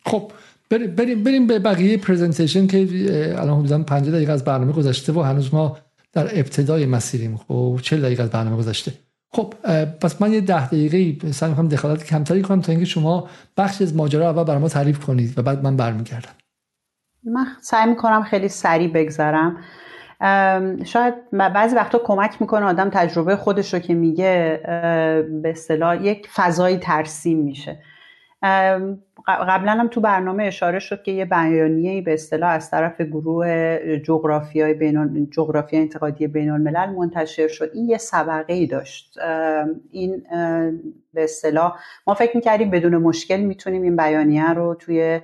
[0.05, 0.31] خب
[0.69, 2.87] بریم بریم به بقیه پرزنتیشن که
[3.37, 5.77] الان حدودا 50 دقیقه از برنامه گذشته و هنوز ما
[6.13, 7.37] در ابتدای مسیریم.
[7.37, 8.91] خب 40 دقیقه از برنامه گذشته.
[9.35, 9.53] خب
[10.01, 13.95] پس من یه ده دقیقه سعی می‌کنم دخالت کمتری کنم تا اینکه شما بخش از
[13.95, 16.31] ماجرا اول برای ما تعریف کنید و بعد من برمیگردم.
[17.23, 19.57] من سعی می‌کنم خیلی سریع بگذرم.
[20.85, 24.61] شاید بعضی وقتا کمک می‌کنه آدم تجربه خودش رو که میگه
[25.43, 27.79] به اصطلاح یک فضایی ترسیم میشه.
[29.27, 34.73] قبلا هم تو برنامه اشاره شد که یه بیانیه به اصطلاح از طرف گروه جغرافیای
[34.73, 37.71] بین جغرافی انتقادی بین الملل منتشر شد.
[37.73, 39.19] این یه سبقه ای داشت
[39.91, 40.23] این
[41.13, 41.75] به اصطلاح
[42.07, 45.21] ما فکر می‌کردیم بدون مشکل می‌تونیم این بیانیه رو توی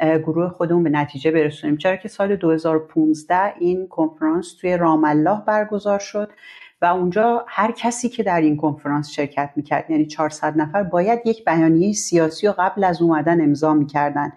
[0.00, 1.76] گروه خودمون به نتیجه برسونیم.
[1.76, 6.30] چرا که سال 2015 این کنفرانس توی رام الله برگزار شد.
[6.84, 11.44] و اونجا هر کسی که در این کنفرانس شرکت می‌کرد یعنی 400 نفر باید یک
[11.44, 14.32] بیانیه سیاسی و قبل از اومدن امضا می‌کردن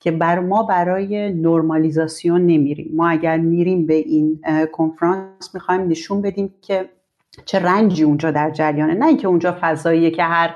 [0.00, 2.90] که بر ما برای نرمالیزاسیون نمیریم.
[2.94, 4.40] ما اگر میریم به این
[4.72, 6.88] کنفرانس می‌خوایم نشون بدیم که
[7.44, 8.94] چه رنجی اونجا در جریانه.
[8.94, 10.54] نه اینکه اونجا فضاییه که هر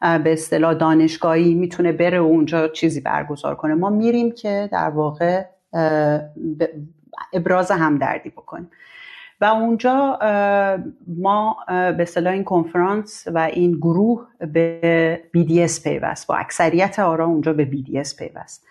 [0.00, 3.74] به اصطلاح دانشگاهی می‌تونه بره و اونجا چیزی برگزار کنه.
[3.74, 5.44] ما میریم که در واقع
[7.32, 8.70] ابراز همدردی بکنیم.
[9.44, 10.18] و اونجا
[11.06, 16.26] ما به اصطلاح این کنفرانس و این گروه به BDS پیوست.
[16.26, 18.66] با اکثریت آرا اونجا به BDS پیوست.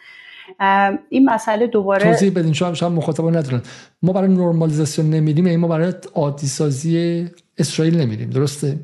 [1.10, 3.62] این مسئله دوباره توضیح بدین شما شما مخاطبا ندارن
[4.02, 8.80] ما برای نرمالیزاسیون نمیریم یعنی ما برای عادی سازی اسرائیل نمیریم درسته؟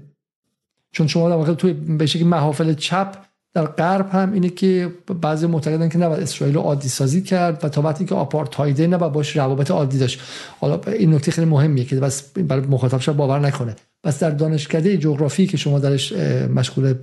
[0.92, 3.16] چون شما در واقع توی به شکل محافل چپ
[3.54, 4.92] در غرب هم اینه که
[5.22, 9.14] بعضی معتقدن که نباید اسرائیل رو عادی سازی کرد و تا وقتی که آپارتایده نباید
[9.14, 10.22] باش روابط عادی داشت.
[10.60, 13.76] حالا این نکته خیلی مهمیه که بس برای مخاطب باور نکنه.
[14.04, 16.14] بس در دانشکده جغرافی که شما درش
[16.56, 16.94] مشغول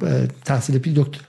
[0.45, 1.21] تحصیل پی دکتر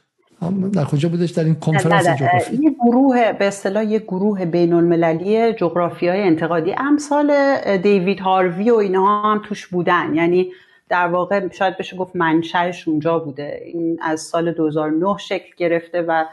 [0.74, 2.55] در کجا بودش؟ در این کنفرانس جغرافی.
[2.55, 6.76] یه گروه به اصطلاح یه گروه بین المللی جغرافی های انتقادی.
[6.78, 7.34] امثال
[7.78, 10.13] دیوید هاروی و اینها هم توش بودن.
[10.15, 10.47] یعنی
[10.90, 13.62] در واقع شاید بشه گفت منشأش اونجا بوده.
[13.66, 16.26] این از سال 2009 شکل گرفته و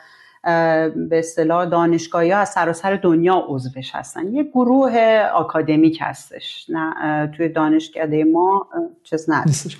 [1.08, 4.34] به اصطلاح دانشگاهی ها از سراسر دنیا عضوش هستن.
[4.34, 6.66] یه گروه آکادمیک هستش.
[6.68, 8.66] نه توی دانشکده ما
[9.02, 9.78] چیز نیستش.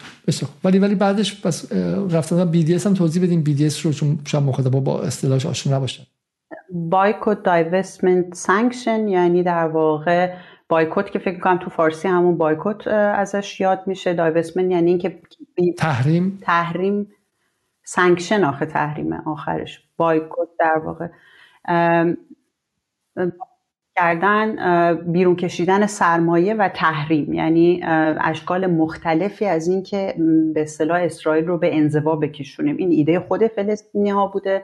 [0.64, 1.72] ولی ولی بعدش پس
[2.10, 6.04] رفتن BDS هم توضیح بدیم BDS رو چون شاید مخاطبا با اصطلاحش آشنا نباشن.
[6.70, 10.34] boycott divestment sanction یعنی در واقع
[10.68, 14.14] بایکوت که فکر کنم تو فارسی همون بایکوت ازش یاد میشه.
[14.14, 15.20] divestment یعنی اینکه
[15.78, 17.12] تحریم؟ تحریم.
[17.84, 19.88] sanction آخه تحریم آخرش.
[19.96, 21.08] بایکوت در واقع.
[23.96, 27.32] کردن بیرون کشیدن سرمایه و تحریم.
[27.32, 27.80] یعنی
[28.20, 30.14] اشکال مختلفی از این که
[30.54, 32.76] به اصطلاح اسرائیل رو به انزوا بکشونیم.
[32.76, 34.62] این ایده خود فلسطینی ها بوده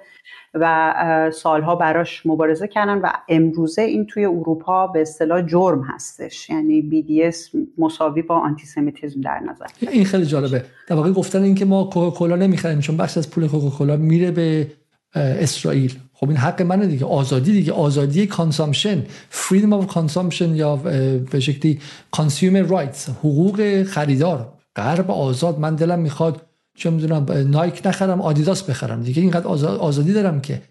[0.55, 6.51] و سالها براش مبارزه کردن و امروزه این توی اروپا به اصطلاح جرم هستش.
[6.51, 7.37] یعنی BDS
[7.79, 9.67] مساوی با آنتیسمیتیزم در نظر.
[9.93, 10.65] این خیلی جالبه.
[10.89, 14.67] در واقع گفتن این که ما کوکاکولا نمی‌خریم چون بخش از پول کوکاکولا میره به
[15.15, 15.99] اسرائیل.
[16.13, 17.05] خب این حق منه دیگه.
[17.05, 17.73] آزادی دیگه.
[17.73, 19.03] آزادی کانسامشن
[19.33, 20.77] freedom of consumption یا
[21.31, 21.81] به شکلی
[22.17, 24.53] consumer rights حقوق خریدار.
[24.77, 25.59] غرب آزاد.
[25.59, 26.43] من دلم می‌خواد
[26.77, 29.03] چه می‌دونم نایک نخرم آدیداس بخرم.
[29.03, 30.63] دیگه اینقدر آزادی دارم که.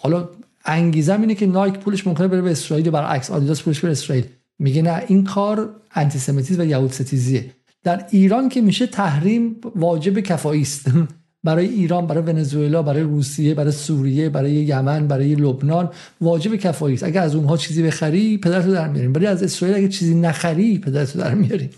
[0.00, 0.28] حالا
[0.64, 3.30] انگیزم اینه که نایک پولش ممکنه بره به اسرائیل برعکس.
[3.30, 4.24] آدیداس پولش بره اسرائیل.
[4.58, 7.50] میگه نه این کار انتیسمیتیسم و یهود ستیزیه.
[7.84, 10.90] در ایران که میشه تحریم واجب کفایی است.
[11.46, 15.90] برای ایران برای ونزوئلا برای روسیه برای سوریه برای یمن برای لبنان
[16.20, 17.04] واجب کفایی است.
[17.04, 19.12] اگر از اونها چیزی بخری پدرتو در میاریم.
[19.14, 21.70] ولی از اسرائیل اگه چیزی نخری پدرتو در میاریم.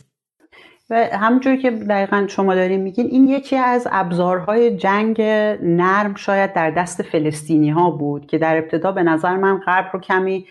[0.91, 5.21] و همونجوری که دقیقا شما داریم میگین این یکی از ابزارهای جنگ
[5.63, 10.01] نرم شاید در دست فلسطینی ها بود که در ابتدا به نظر من غرب رو
[10.01, 10.47] کمی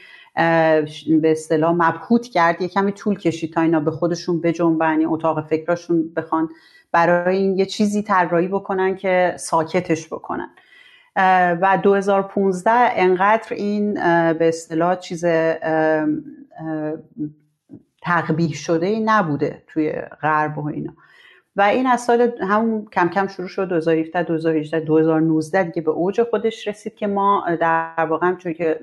[1.21, 6.13] به اصطلاح مبهوت کرد یه کمی طول کشید تا اینا به خودشون بجنبن اتاق فکراشون
[6.15, 6.49] بخوان.
[6.91, 10.49] برای این یه چیزی طراحی بکنن که ساکتش بکنن.
[11.61, 13.93] و 2015 انقدر این
[14.33, 15.25] به اصطلاح چیز
[18.01, 20.93] تقبیح شده ای نبوده توی غرب و اینا.
[21.55, 26.23] و این از سال همون کم کم شروع شد 2017 2018 2019 دیگه به اوج
[26.23, 28.79] خودش رسید که ما در واقع چون که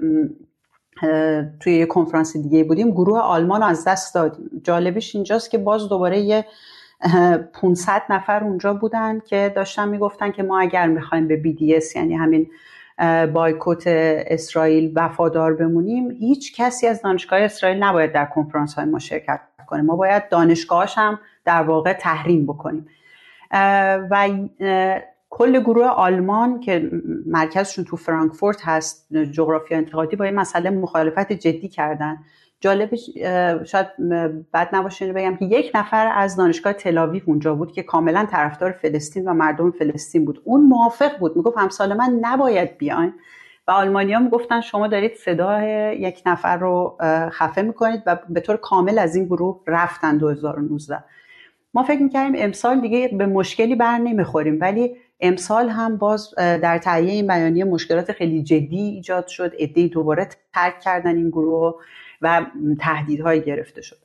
[1.61, 4.51] توی یه کنفرانس دیگه بودیم گروه آلمان رو از دست دادیم.
[4.65, 6.47] جالبش اینجاست که باز دوباره یه
[7.53, 12.51] 500 نفر اونجا بودن که داشتن می‌گفتن که ما اگر می‌خوایم به BDS یعنی همین
[13.33, 19.41] بایکوت اسرائیل وفادار بمونیم هیچ کسی از دانشگاه اسرائیل نباید در کنفرانس های ما شرکت
[19.67, 19.83] کنه.
[19.83, 22.87] ما باید دانشگاهش هم در واقع تحریم بکنیم.
[24.11, 24.29] و
[25.31, 26.91] کل گروه آلمان که
[27.27, 32.19] مرکزشون تو فرانکفورت هست جغرافیا انتقادی با این مسئله مخالفت جدی کردن.
[32.65, 33.11] جالبش
[33.65, 33.87] شاید
[34.55, 39.29] بد نباشه بگم که یک نفر از دانشگاه تلاویف اونجا بود که کاملا طرفدار فلسطین
[39.29, 40.43] و مردم فلسطین بود.
[40.45, 41.37] اون موافق بود.
[41.37, 43.13] می‌گفت همسال من نباید بیاین.
[43.69, 46.97] و آلمانیا می‌گفتن شما دارید صدای یک نفر رو
[47.31, 51.05] خفه می‌کنید و به طور کامل از این گروه رفتن 2019
[51.75, 57.13] ما فکر می‌کردیم امسال دیگه به مشکلی بر نمی‌خوریم ولی امسال هم باز در تهیه
[57.13, 59.53] این بیانیه مشکلات خیلی جدی ایجاد شد.
[59.59, 61.75] عدهای دوباره ترک کردن این گروه.
[62.25, 62.47] و
[62.81, 63.97] تهدیدهایی گرفته شد.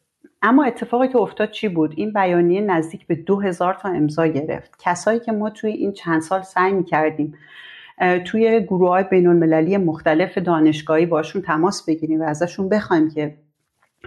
[0.41, 4.75] اما اتفاقی که افتاد چی بود؟ این بیانیه نزدیک به دو هزار تا امضا گرفت.
[4.79, 7.33] کسایی که ما توی این چند سال سعی می کردیم
[8.25, 13.37] توی گروه های بین المللی مختلف دانشگاهی باشون تماس بگیریم و ازشون بخوایم که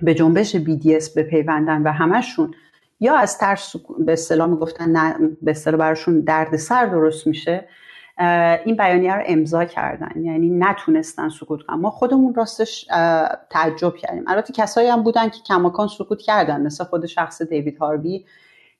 [0.03, 2.55] به جنبش BDS بپیوندن و همشون
[3.01, 4.93] یا از ترس به اصطلاح می‌گفتن
[5.43, 7.69] به اصطلاح براشون دردسر درست میشه
[8.64, 10.23] این بیانیه رو امضا کردن.
[10.23, 11.77] یعنی نتونستن سکوت کنن.
[11.77, 12.85] ما خودمون راستش
[13.51, 14.25] تعجب کردیم.
[14.27, 18.25] البته کسایی هم بودن که کماکان سکوت کردن مثل خود شخص دیوید هاربی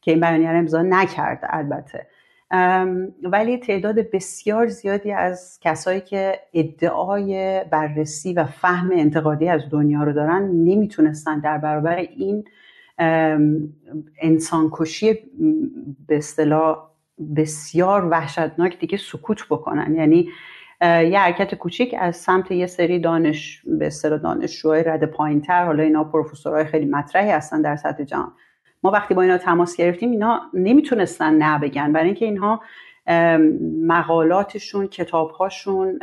[0.01, 2.07] که این بیانیه رو امضا نکرد البته.
[3.23, 10.13] ولی تعداد بسیار زیادی از کسایی که ادعای بررسی و فهم انتقادی از دنیا رو
[10.13, 12.45] دارن نمی‌تونستن در برابر این
[14.23, 15.19] انسانکشی
[16.07, 16.92] به اصطلاح
[17.37, 19.95] بسیار وحشتناک دیگه سکوت بکنن.
[19.95, 20.29] یعنی
[20.83, 26.05] یه حرکت کوچیک از سمت یه سری دانش به اصطلاح دانشجوهای رد پایینتر حالا اینا
[26.05, 28.33] پروفسورهای خیلی مطرحی هستن در سطح جهان.
[28.83, 31.93] ما وقتی با اینا تماس گرفتیم اینا نمی‌تونستن نه بگن.
[31.93, 32.61] برای اینکه اینها
[33.87, 35.99] مقالاتشون کتابهاشون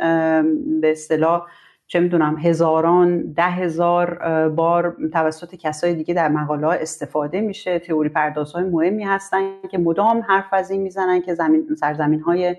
[0.80, 1.46] به اصطلاح
[1.92, 4.18] چه می‌دونم هزاران ده هزار
[4.48, 7.78] بار توسط کسای دیگه در مقاله استفاده میشه.
[7.78, 12.56] تئوری پردازهای مهمی هستن که مدام حرف از این می‌زنن که زمین سرزمین های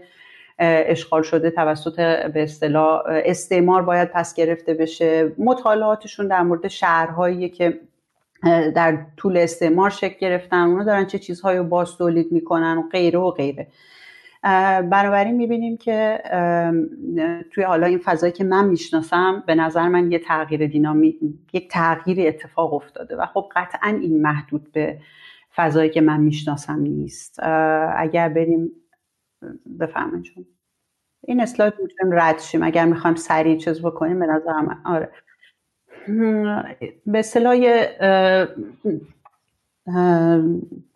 [0.60, 1.96] اشغال شده توسط
[2.34, 5.32] به اصطلاح استعمار باید پس گرفته بشه.
[5.38, 7.80] مطالعاتشون در مورد شهرهایی که
[8.76, 13.20] در طول استعمار شکل گرفتن اونا دارن چه چیزهایی رو باز تولید می‌کنن و غیره
[13.20, 13.68] و غیره.
[14.44, 16.24] بنابراین می‌بینیم که
[17.52, 21.20] توی حالا این فضایی که من می‌شناسم به نظر من یه تغییر دینامی
[21.54, 24.98] یک تغییر اتفاق افتاده و خب قطعا این محدود به
[25.56, 27.40] فضایی که من می‌شناسم نیست.
[27.98, 28.72] اگر بریم
[29.80, 30.46] بفهمن چون
[31.28, 32.64] این اسلاید می‌تونیم رد شیم.
[32.64, 35.10] اگر می‌خوایم سریع چیز بکنیم به نظر من آره.
[37.06, 37.56] به اصطلاح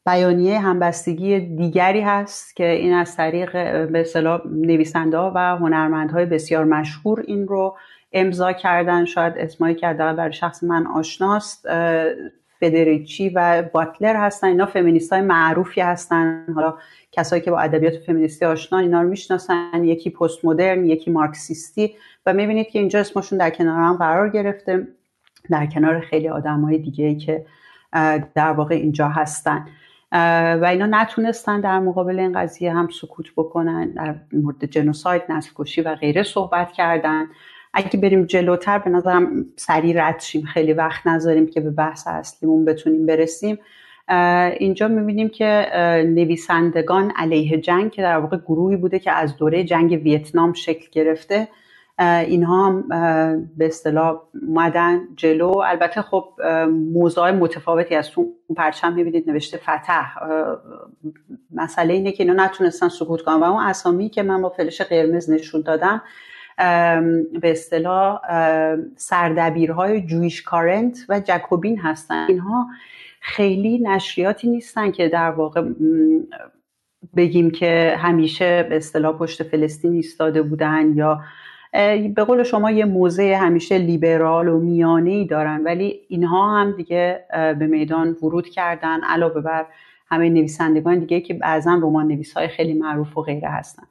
[0.05, 3.51] بیانیه همبستگی دیگری هست که این از طریق
[3.91, 7.77] به اصطلاح نویسنده و هنرمندهای بسیار مشهور این رو
[8.13, 9.05] امضا کردن.
[9.05, 11.67] شاید اسمایی که برای شخص من آشناست
[12.59, 14.47] فدریچی و باتلر هستن.
[14.47, 16.45] اینا فمینیست های معروفی هستن.
[16.55, 16.73] حالا
[17.11, 19.83] کسایی که با ادبیات فمینیستی آشنا اینا رو می‌شناسن.
[19.83, 21.95] یکی پست مدرن یکی مارکسیستی.
[22.25, 24.87] و می‌بینید که اینجا اسمشون در کنار هم قرار گرفته
[25.49, 27.45] در کنار خیلی آدم های دیگه که
[28.35, 29.65] در واقع اینجا هستن.
[30.61, 35.81] و اینا نتونستن در مقابل این قضیه هم سکوت بکنن در مورد جنوساید نسل کشی
[35.81, 37.25] و غیره صحبت کردن.
[37.73, 40.45] اگه بریم جلوتر به نظرم سریع رد شیم.
[40.45, 43.59] خیلی وقت نذاریم که به بحث اصلیمون بتونیم برسیم.
[44.59, 45.67] اینجا می‌بینیم که
[46.07, 51.47] نویسندگان علیه جنگ که در واقع گروهی بوده که از دوره جنگ ویتنام شکل گرفته
[51.99, 52.81] اینها هم
[53.57, 55.57] به اصطلاح اومدن جلو.
[55.65, 56.25] البته خب
[56.93, 58.27] موضوع متفاوتی از تو
[58.57, 60.05] پرچم می‌بینید نوشته فتح.
[61.51, 63.35] مسئله اینه که اینا نتونستن سکوت کنن.
[63.35, 66.01] و اون اسامی که من با فلش قرمز نشون دادم
[67.41, 68.21] به اصطلاح
[68.95, 72.25] سردبیرهای جویش کارنت و جکوبین هستن.
[72.29, 72.67] اینها
[73.21, 75.63] خیلی نشریاتی نیستن که در واقع
[77.15, 81.21] بگیم که همیشه به اصطلاح پشت فلسطین ایستاده بودن یا
[82.15, 87.25] به قول شما یه موزه همیشه لیبرال و میانه ای دارن ولی اینها هم دیگه
[87.31, 89.65] به میدان ورود کردن علاوه بر
[90.07, 93.83] همه نویسندگان دیگه که بعضا رمان نویس های خیلی معروف و غیره هستن.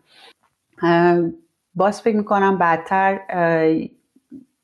[1.74, 3.20] باز فکر می‌کنم بعدتر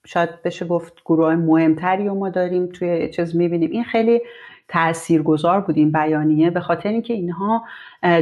[0.06, 3.70] شاید بشه گفت گروه مهمتری رو ما داریم توی چیز می‌بینیم.
[3.70, 4.20] این خیلی
[4.68, 7.64] تاثیرگذار بود این بیانیه به خاطر اینکه اینها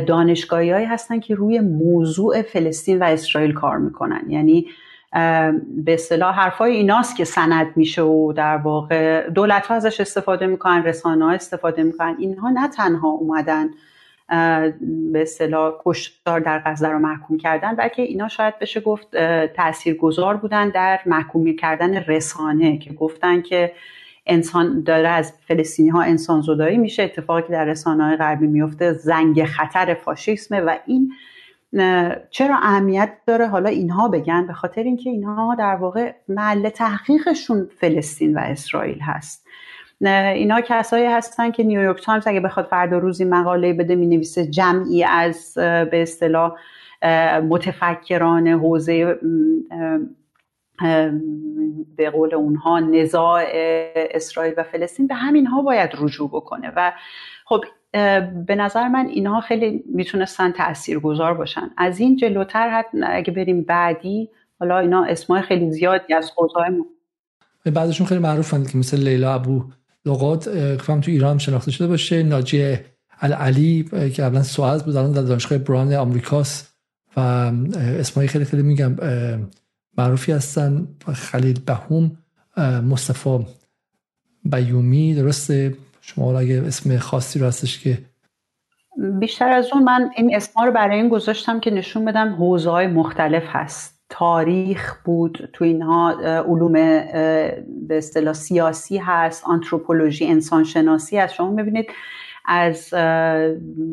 [0.07, 4.25] دانشگاهی هستن که روی موضوع فلسطین و اسرائیل کار می‌کنن.
[4.29, 4.67] یعنی
[5.13, 10.83] به اصطلاح حرفای ایناست که سند میشه و در واقع دولت ها ازش استفاده می‌کنن
[10.83, 12.17] رسانه ها استفاده می‌کنن.
[12.19, 13.69] اینها نه تنها اومدن
[15.13, 20.69] به اصطلاح کشتار در غزه رو محکوم کردن بلکه اینا شاید بشه گفت تاثیرگذار بودن
[20.69, 23.73] در محکوم کردن رسانه که گفتن که
[24.27, 27.03] انسان داره از فلسطینی ها انسان زدایی میشه.
[27.03, 31.13] اتفاقی که در رسانه های غربی میفته زنگ خطر فاشیسمه و این
[32.31, 38.37] چرا اهمیت داره؟ حالا اینها بگن به خاطر اینکه اینها در واقع محل تحقیقشون فلسطین
[38.37, 39.47] و اسرائیل هست.
[40.01, 45.05] اینا کسایی هستن که نیویورک تایمز اگه بخواد فردا روزی مقاله بده می نویسه جمعی
[45.05, 46.53] از به اصطلاح
[47.49, 49.19] متفکران حوزه
[51.97, 53.45] به قول اونها نزاع
[53.95, 55.07] اسرائیل و فلسطین.
[55.07, 56.73] به همین ها باید رجوع بکنه.
[56.77, 56.93] و
[57.45, 57.61] خب
[58.47, 61.71] به نظر من اینها خیلی می‌تونستن تاثیرگذار باشن.
[61.77, 64.29] از این جلوتر اگه بریم بعدی
[64.61, 66.85] حالا اینا اسمای خیلی زیادی از حوزه‌های
[67.65, 69.65] بعدشون خیلی معروفن که مثل لیلا ابو
[70.07, 72.23] لغات فهم تو ایران شناخته شده باشه.
[72.23, 72.77] ناجی
[73.21, 76.75] علی که قبلا سواز بود در دانشگاه بران آمریکاست
[77.17, 78.97] و اسمایی خیلی خیلی میگم
[79.99, 80.89] معروفی هستن.
[81.15, 82.19] خلیل بهوم
[82.89, 83.47] مصطفی
[84.45, 85.75] بیومی درسته.
[86.09, 87.99] شما اگه اسم خاصی رو هستش که
[89.21, 92.87] بیشتر از اون من این اسما رو برای این گذاشتم که نشون بدم حوزه های
[92.87, 93.99] مختلف هست.
[94.09, 101.35] تاریخ بود تو اینها علوم به اصطلاح سیاسی هست آنتروپولوژی انسانشناسی هست.
[101.35, 101.87] شما می‌بینید
[102.47, 102.89] از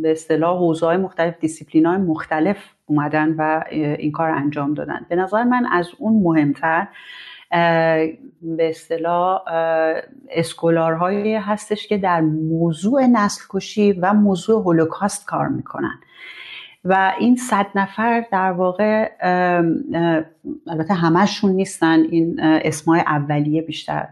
[0.01, 5.05] به اصطلاح حوزه مختلف دیسیپلین های مختلف اومدن و این کار انجام دادن.
[5.09, 6.87] به نظر من از اون مهمتر
[8.41, 9.41] به اصطلاح
[10.29, 15.99] scholar هایی هستش که در موضوع نسل کشی و موضوع هولوکاست کار می‌کنن.
[16.85, 19.11] و این صد نفر در واقع
[20.67, 21.99] البته همشون نیستن.
[21.99, 24.07] این اسمای اولیه بیشتر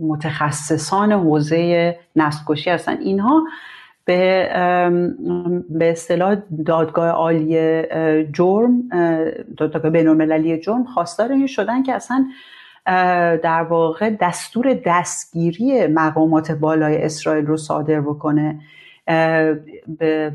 [0.00, 2.96] متخصصان حوزه نسل کشی هستن.
[2.96, 3.44] اینها
[4.08, 4.48] به
[5.70, 6.36] به اصطلاح
[6.66, 7.82] دادگاه عالی
[8.32, 8.88] جرم
[9.56, 12.26] دادگاه بینالمللی جرم خواستار این شدن که اصلا
[13.42, 18.60] در واقع دستور دستگیری مقامات بالای اسرائیل رو صادر بکنه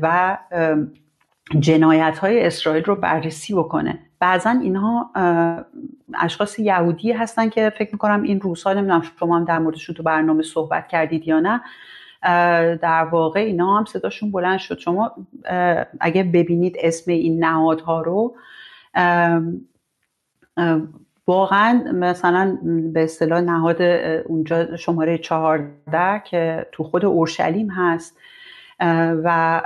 [0.02, 0.38] و
[1.58, 3.98] جنایت های اسرائیل رو بررسی بکنه.
[4.20, 5.10] بعضا اینها
[6.14, 10.42] اشخاص یهودی هستن که فکر می‌کنم این روزها نمی‌دونم شما هم در موردش تو برنامه
[10.42, 11.60] صحبت کردید یا نه
[12.82, 14.78] در واقع اینا هم صداشون بلند شد.
[14.78, 15.12] شما
[16.00, 18.34] اگه ببینید اسم این نهادها رو
[21.26, 22.58] واقعا مثلا
[22.92, 23.82] به اصطلاح نهاد
[24.26, 28.16] اونجا شماره چهارده که تو خود اورشلیم هست
[29.24, 29.62] و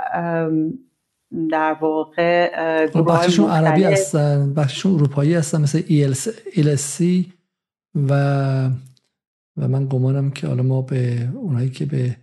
[1.49, 2.51] در واقع
[2.87, 5.81] بخششون عربی هستن بخششون اروپایی هستن مثل
[6.49, 7.03] ELC
[7.95, 8.13] و
[9.57, 12.15] و من گمانم که حالا ما به اونایی که به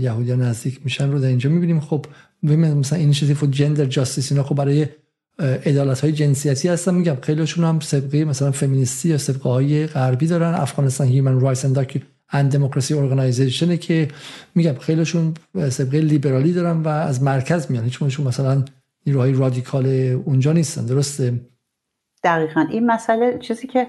[0.00, 1.80] یهودیان نزدیک میشن رو در اینجا می‌بینیم.
[1.80, 2.06] خب
[2.42, 4.86] مثلا Initiative for Gender Justice اینا خب برای
[5.38, 6.94] عدالت های جنسیتی هستن.
[6.94, 10.54] میگم خیلیشون هم صبغه مثلا فمینیستی یا صبغه های غربی دارن.
[10.54, 11.64] Afghanistan Human Rights
[12.30, 14.08] and Democracy Organization که
[14.54, 15.34] میگم خیلیشون
[15.70, 17.84] سبقه لیبرالی دارن و از مرکز میان.
[17.84, 18.64] هیچ مثلا
[19.06, 19.86] نیروهای رادیکال
[20.24, 20.86] اونجا نیستن.
[20.86, 21.40] درسته؟
[22.24, 22.66] دقیقا.
[22.70, 23.86] این مسئله چیزی که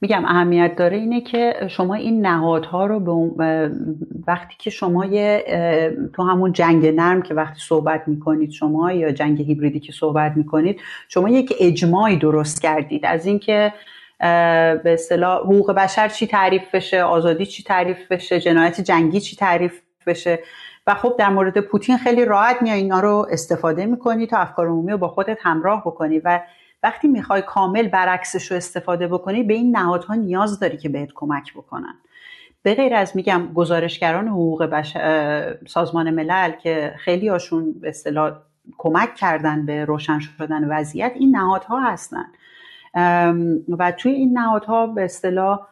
[0.00, 3.70] میگم اهمیت داره اینه که شما این نهادها رو به
[4.26, 5.44] وقتی که شما یه
[6.12, 10.80] تو همون جنگ نرم که وقتی صحبت می‌کنید شما یا جنگ هیبریدی که صحبت می‌کنید
[11.08, 13.06] شما یک اجماعی درست کردید.
[13.06, 13.72] از اینکه
[14.18, 19.80] به اصطلاح حقوق بشر چی تعریف بشه آزادی چی تعریف بشه جنایت جنگی چی تعریف
[20.06, 20.38] بشه.
[20.86, 24.92] و خب در مورد پوتین خیلی راحت میای اینا رو استفاده می‌کنی تا افکار عمومی
[24.92, 26.18] رو با خودت همراه بکنی.
[26.18, 26.40] و
[26.82, 31.54] وقتی می‌خوای کامل برعکسش رو استفاده بکنی به این نهادها نیاز داری که بهت کمک
[31.54, 31.94] بکنن.
[32.62, 38.32] به غیر از میگم گزارشگران حقوق بشر سازمان ملل که خیلی هاشون به اصطلاح
[38.78, 42.24] کمک کردن به روشن شدن وضعیت این نهادها هستن.
[43.78, 45.66] و توی این نهادها به اصطلاح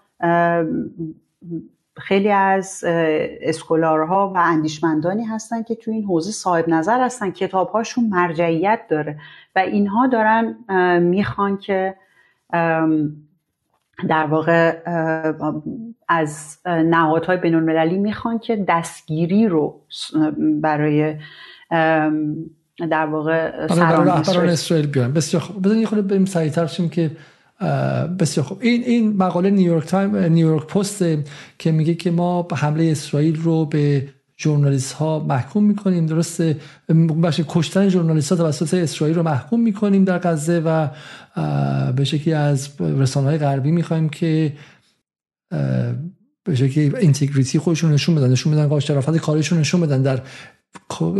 [1.98, 2.84] خیلی از
[3.40, 9.18] اسکولارها و اندیشمندانی هستن که توی این حوزه صاحب نظر هستن کتابهاشون مرجعیت داره.
[9.56, 10.56] و اینها دارن
[11.00, 11.94] می‌خوان که
[14.08, 14.76] در واقع
[16.08, 19.80] از نهادهای بین المللی می‌خوان که دستگیری رو
[20.60, 21.14] برای
[22.90, 25.12] در واقع رهبران اسرائیل بیان.
[25.12, 25.62] بسیار خوب.
[25.62, 27.10] بزنید یه خورده بریم سریعتر شیم که
[28.18, 28.58] بسیار خوب.
[28.60, 31.04] این این مقاله نیویورک تایم نیویورک پست
[31.58, 34.08] که میگه که ما حمله اسرائیل رو به
[34.38, 36.06] ژورنالیست ها محکوم می‌کنیم.
[36.06, 36.56] درسته
[37.22, 40.88] بخش کشتن ژورنالیست ها توسط اسرائیل رو محکوم می‌کنیم در غزه و
[41.92, 44.52] به شکلی از رسانه های غربی می‌خوایم که
[46.44, 50.02] به شکلی integrity خودشون نشون بدن نشون بدن که شرافت کارشون نشون بدن.
[50.02, 50.22] در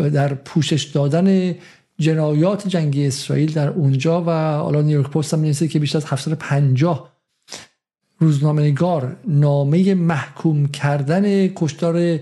[0.09, 1.55] در پوشش دادن
[1.99, 7.12] جنایات جنگی اسرائیل در اونجا و حالا نیویورک پست هم که بیشتر از 750
[8.19, 12.19] روزنامه نگار نامه محکوم کردن کشتار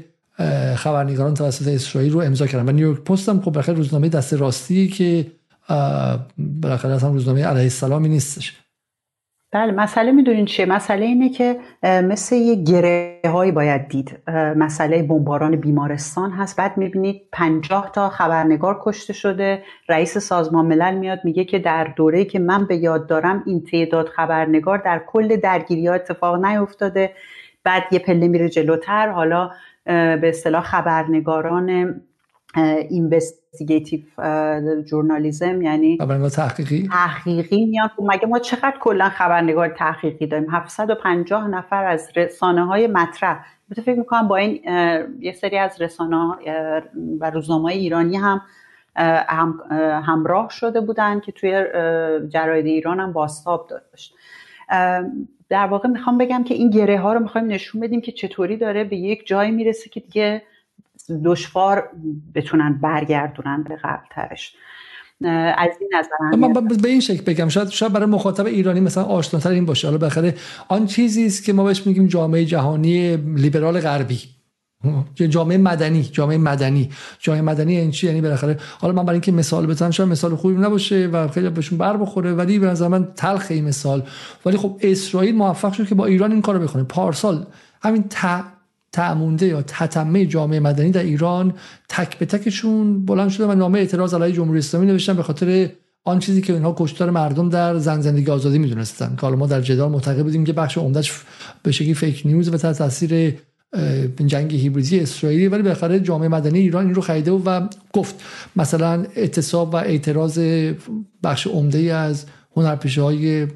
[0.76, 2.68] خبرنگاران توسط اسرائیل رو امضا کردن.
[2.68, 5.26] و نیویورک پست هم خب روزنامه دست راستی که
[6.38, 8.60] بالاخره اصلا روزنامه علیه السلامی نیستش.
[9.52, 14.18] بله مسئله می‌دونین چیه؟ مسئله اینه که مثل یه گره هایی باید دید.
[14.56, 16.56] مسئله بمباران بیمارستان هست.
[16.56, 19.62] بعد می‌بینید پنجاه تا خبرنگار کشته شده.
[19.88, 24.08] رئیس سازمان ملل میاد میگه که در دوره که من به یاد دارم این تعداد
[24.08, 27.12] خبرنگار در کل درگیری ها اتفاق نیفتاده.
[27.64, 29.08] بعد یه پله میره جلوتر.
[29.08, 29.50] حالا
[29.84, 32.00] به اصطلاح خبرنگاران
[32.90, 34.00] اینوستیگیتیو
[34.86, 37.88] جورنالیزم یعنی خبرنگار تحقیقی؟ تحقیقی میان.
[37.88, 43.44] خب مگه ما چقدر کلا خبرنگار تحقیقی داریم؟ 750 نفر از رسانه های مطرح
[43.76, 44.60] فکر می‌کنم با این
[45.20, 46.16] یه سری از رسانه
[47.20, 48.42] و روزنامه ایرانی هم
[48.96, 49.60] هم
[50.06, 51.64] همراه شده بودن که توی
[52.28, 54.14] جراید ایران هم باستاب داشت.
[55.54, 58.84] در واقع می‌خوام بگم که این گره ها رو می‌خوایم نشون بدیم که چطوری داره
[58.84, 60.42] به یک جایی می‌رسه که دیگه
[61.24, 61.90] دشوار
[62.34, 64.54] بتونن برگردونن به قبل ترش
[65.56, 66.52] از این نظر من
[66.82, 69.88] به این شکل بگم شاید شاید برای مخاطب ایرانی مثلا آشناتر این باشه.
[69.88, 70.34] حالا بخره
[70.68, 74.18] آن چیزی است که ما بهش میگیم جامعه جهانی لیبرال غربی.
[75.14, 76.90] جامعه مدنی جامعه مدنی.
[77.18, 80.36] جامعه مدنی این یعنی چی؟ یعنی بالاخره حالا من برای اینکه مثال بزنم شاید مثال
[80.36, 84.02] خوبی نباشه و خیلی بهشون بر بخوره ولی به نظر من تلخ این مثال.
[84.46, 86.82] ولی خب اسرائیل موفق شد که با ایران این کارو بکنه.
[86.82, 87.46] پارسال
[87.82, 88.04] همین
[88.92, 91.54] تعمونده یا تتمه جامعه مدنی در ایران
[91.88, 95.70] تک به تکشون بلند شده و نامه اعتراض علیه جمهوری اسلامی نوشتن به خاطر
[96.04, 99.16] آن چیزی که اینها کشتار مردم در زن زندگی آزادی می‌دونستن.
[99.16, 101.12] که حالا ما در جدال معتقد بودیم که بخش عمدهش
[101.62, 103.34] به شکلی فیک نیوز و تاثیر
[104.26, 108.14] جنگ هیبریدی اسرائیلی ولی بالاخره جامعه مدنی ایران این رو خریده و گفت
[108.56, 110.38] مثلا اعتصاب و اعتراض
[111.22, 112.24] بخش عمده از
[112.56, 113.46] هنرپیشه های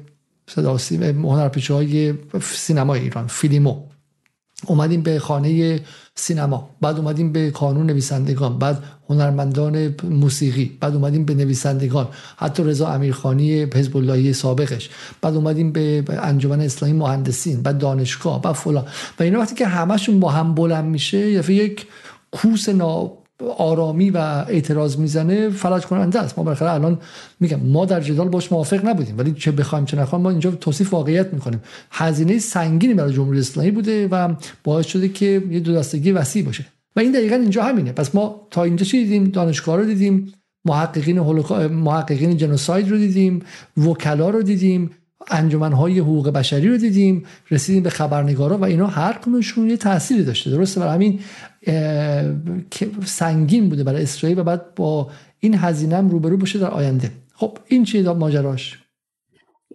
[0.97, 3.75] هنرپیشه های سینما ایران فیلیمو.
[4.65, 5.79] اومدیم به خانه
[6.15, 10.77] سینما بعد اومدیم به کانون نویسندگان بعد هنرمندان موسیقی.
[10.79, 12.07] بعد اومدیم به نویسندگان.
[12.37, 14.89] حتی رضا امیرخانی حزب اللهی سابقش.
[15.21, 18.85] بعد اومدیم به انجمن اسلامی مهندسین بعد دانشگاه بعد فلان.
[19.19, 21.87] و اینا وقتی که همشون با هم بلند میشه یا یک
[22.31, 23.11] کوس نا
[23.57, 26.37] آرامی و اعتراض می‌زنه فلج کننده است.
[26.37, 26.99] ما بالاخره الان
[27.39, 29.17] میگم ما در جدال باش موافق نبودیم.
[29.17, 31.61] ولی چه بخوایم چه نخوایم ما اینجا توصیف واقعیت می‌کنیم.
[31.91, 34.33] هزینه سنگینی برای جمهوری اسلامی بوده و
[34.63, 36.65] باعث شده که یه دو دستگی وسیع باشه.
[36.99, 37.91] این دقیقا اینجا همینه.
[37.91, 40.33] پس ما تا اینجا چی دیدیم؟ دانشگاه رو دیدیم
[40.65, 41.19] محققین
[41.67, 43.41] محققین جنوساید رو دیدیم
[43.77, 44.91] وکلا رو دیدیم
[45.27, 50.49] انجمنهای حقوق بشری رو دیدیم رسیدیم به خبرنگارا و اینا هر کدومشون یه تأثیری داشته.
[50.49, 51.19] درسته؟ برای همین
[53.05, 57.11] سنگین بوده برای اسرائیل و بعد با این هزینه روبرو باشه در آینده.
[57.33, 58.79] خب این چیه ماجراش؟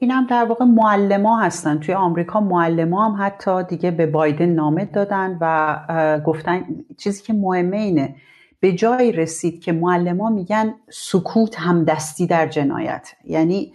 [0.01, 1.78] این هم در واقع معلما هستن.
[1.78, 6.64] توی آمریکا معلما هم حتی دیگه به بایدن نامه دادن و گفتن
[6.99, 8.14] چیزی که مهمه اینه.
[8.61, 13.12] به جایی رسید که معلما میگن سکوت هم دستی در جنایت.
[13.24, 13.72] یعنی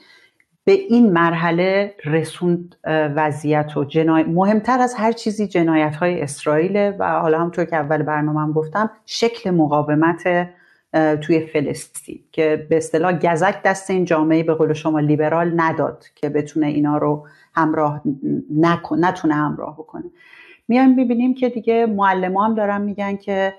[0.64, 2.76] به این مرحله رسوند
[3.16, 4.24] وضعیت و جنای...
[4.24, 8.92] مهمتر از هر چیزی جنایت های اسرائیل و حالا همطور که اول برنامه هم گفتم
[9.06, 10.24] شکل مقاومت
[10.94, 16.30] توی فلسطین که به اصطلاح گزک دست این جامعه به قول شما لیبرال نداد که
[16.30, 18.02] بتونه اینا رو همراه
[18.58, 19.06] نکن...
[19.06, 20.04] نتونه همراه بکنه.
[20.68, 23.54] میایم ببینیم که دیگه معلم هم دارن میگن که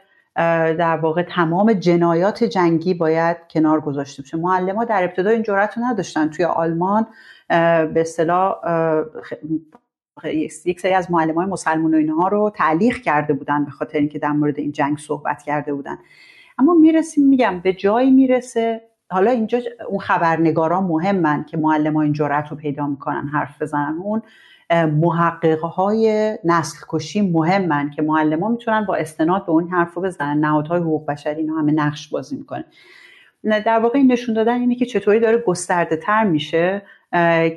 [0.79, 5.85] در واقع تمام جنایات جنگی باید کنار گذاشته بشه معلم در ابتدا این جرأت رو
[5.85, 6.29] نداشتن.
[6.29, 7.07] توی آلمان
[7.49, 8.55] به اصطلاح
[10.65, 14.19] یک سری از معلم های مسلمان و اینها رو تعلیق کرده بودن به خاطر اینکه
[14.19, 15.99] در مورد این جنگ صحبت کرده بودن.
[16.61, 18.81] اما می‌رسیم میگم به جایی می‌رسه.
[19.11, 19.59] حالا اینجا
[19.89, 23.99] اون خبرنگاران مهمن که معلم ها این جرأت رو پیدا می‌کنن حرف بزنن.
[24.03, 24.23] اون
[24.87, 30.03] محقق های نسل کشی مهمن که معلم ها می‌تونن با استناد به اون حرف رو
[30.03, 30.41] بزنن.
[30.41, 32.65] نهادهای حقوق بشری اینا همه نقش بازی می‌کنه
[33.45, 36.83] در واقع این نشون دادن اینه که چطوری داره گسترده تر میشه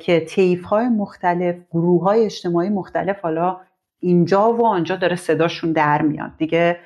[0.00, 3.60] که تیف های مختلف گروه های اجتماعی مختلف حالا
[4.00, 6.30] اینجا و آنجا داره صداشون در میاد.
[6.38, 6.78] دیگه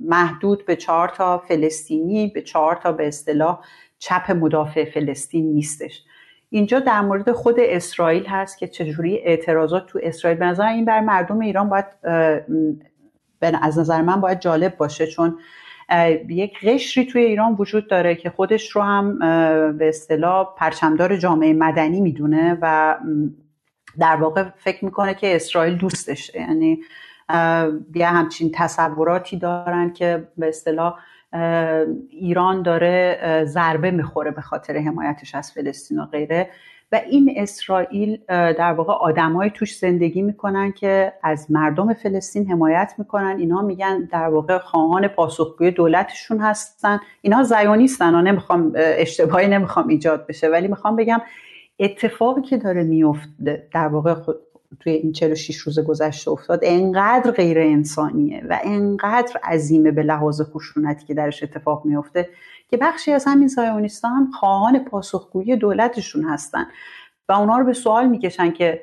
[0.00, 3.60] محدود به چهار تا فلسطینی به چهار تا به اصطلاح
[3.98, 6.04] چپ مدافع فلسطین نیستش.
[6.50, 11.00] اینجا در مورد خود اسرائیل هست که چجوری اعتراضات تو اسرائیل به نظر این بر
[11.00, 11.86] مردم ایران باید
[13.62, 15.38] از نظر من باید جالب باشه چون
[16.28, 19.18] یک قشری توی ایران وجود داره که خودش رو هم
[19.78, 22.96] به اصطلاح پرچمدار جامعه مدنی می‌دونه و
[23.98, 26.34] در واقع فکر می‌کنه که اسرائیل دوستش.
[26.34, 26.78] یعنی
[27.94, 30.98] یه همچین تصوراتی دارن که به اصطلاح
[32.10, 36.50] ایران داره ضربه می‌خوره به خاطر حمایتش از فلسطین و غیره.
[36.92, 43.36] و این اسرائیل در واقع آدمایی توش زندگی می‌کنن که از مردم فلسطین حمایت می‌کنن.
[43.38, 47.00] اینا میگن در واقع خواهان پاسخگوی دولتشون هستن.
[47.22, 50.48] اینا زیونیستن و نمی‌خوام اشتباهی نمی‌خوام ایجاد بشه.
[50.48, 51.20] ولی می‌خوام بگم
[51.78, 54.14] اتفاقی که داره میفته در واقع
[54.80, 61.06] توی این 46 روز گذشته افتاد انقدر غیر انسانیه و انقدر عظیمه به لحاظ خشونتی
[61.06, 62.28] که درش اتفاق میفته
[62.68, 66.66] که بخشی از همین زایونیستا هم خواهان پاسخگویی دولتشون هستن
[67.28, 68.82] و اونا رو به سوال می‌کشن که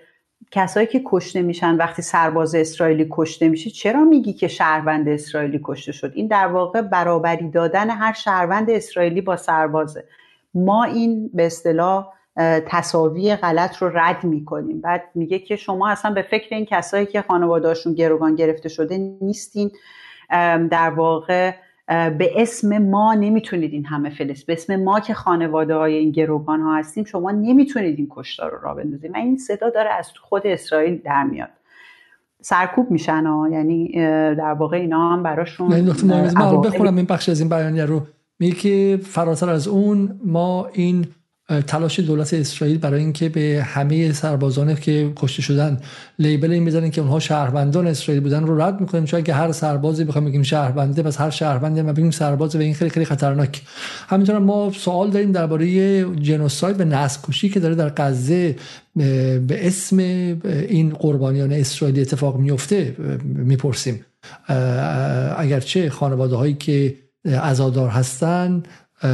[0.51, 5.91] کسایی که کشته میشن وقتی سرباز اسرائیلی کشته میشه چرا میگی که شهروند اسرائیلی کشته
[5.91, 10.03] شد؟ این در واقع برابری دادن هر شهروند اسرائیلی با سربازه.
[10.53, 12.07] ما این به اصطلاح
[12.67, 14.81] تصاوی غلط رو رد می‌کنیم.
[14.81, 19.71] بعد میگه که شما اصلا به فکر این کسایی که خانوادهاشون گروگان گرفته شده نیستین.
[20.71, 21.51] در واقع
[21.87, 26.61] به اسم ما نمی‌تونید این همه فلسطین به اسم ما که خانواده های این گروگان
[26.61, 29.11] ها هستیم شما نمی‌تونید این کشتار رو را بندازید.
[29.11, 31.49] و این صدا داره از خود اسرائیل در میاد.
[32.41, 33.91] سرکوب میشن ها یعنی
[34.35, 38.01] در واقع اینا هم براشون یعنی من بخونم این بخش از این بیانیه رو.
[38.39, 41.07] میگه که فراتر از اون ما این
[41.67, 45.79] تلاش دولت اسرائیل برای اینکه به همه سربازان که کشته شدن
[46.19, 49.05] لیبل این بزنن که اونها شهروندان اسرائیل بودن رو رد می‌کنیم.
[49.05, 52.73] چون اگه هر سربازی بخوام بگیم شهرونده پس هر شهرونده ما بگیم سرباز و این
[52.73, 53.61] خیلی خیلی خطرناک.
[54.07, 58.55] همینطور ما سوال داریم درباره جنوساید و نسل کشی که داره در غزه
[58.95, 64.05] به اسم این قربانیان اسرائیلی اتفاق میفته می‌پرسیم.
[65.37, 66.95] اگرچه خانواده هایی که
[67.25, 68.63] عزادار هستن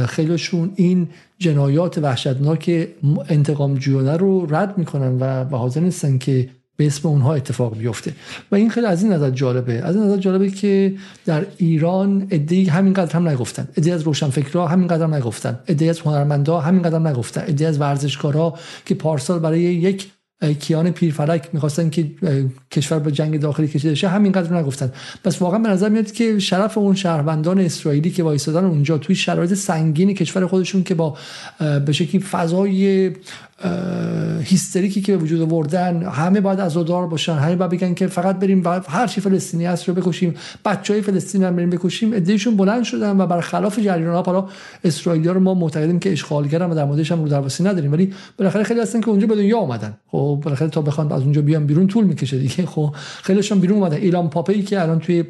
[0.08, 1.08] خیلیشون این
[1.38, 2.88] جنایات وحشتناک
[3.28, 8.12] انتقام جویانه رو رد می‌کنن و حاضر نیستن که به اسم اونها اتفاق بیفته.
[8.52, 9.72] و این خیلی از این نظر جالبه.
[9.72, 10.94] از این نظر جالبه که
[11.26, 13.68] در ایران همین همینقدر هم نگفتن.
[13.76, 15.58] ادعی از روشنفکرها همینقدر هم نگفتن.
[15.66, 17.40] ادعی از هنرمندا همینقدر هم نگفتن.
[17.46, 18.54] ادعی از ورزشکارا
[18.86, 20.10] که پارسال برای یک
[20.60, 22.10] کیان پیرفلک می‌خواستن که
[22.70, 24.92] کشور به جنگ داخلی کشیده شه همینقدر نگفتن.
[25.24, 29.54] پس واقعا به نظر میاد که شرف اون شهروندان اسرائیلی که وایسادن اونجا توی شرایط
[29.54, 31.16] سنگین کشور خودشون که با
[31.86, 33.10] به شکلی فضای
[34.42, 37.32] هیستریکی که به وجود آوردن همه باید عزادار باشن.
[37.32, 40.34] همه باید بگن که فقط بریم و هر چی فلسطینی هست رو بکشیم.
[40.64, 42.12] بچهای فلسطین رو بریم بکشیم.
[42.12, 44.48] ادهشون بلند شدن و برخلاف جریان ها حالا
[44.84, 47.92] اسرائیلی رو ما معتقدیم که اشغالگرن و در موردش هم رو درواسی نداریم.
[47.92, 51.42] ولی بالاخره خیلی هستن که اونجا به دنیا اومدن خب بالاخره تا بخوان از اونجا
[51.42, 52.66] بیان بیرون طول می‌کشه دیگه.
[52.66, 53.96] خب خیلیشون بیرون اومدن.
[53.96, 55.24] ایلان پاپی که الان توی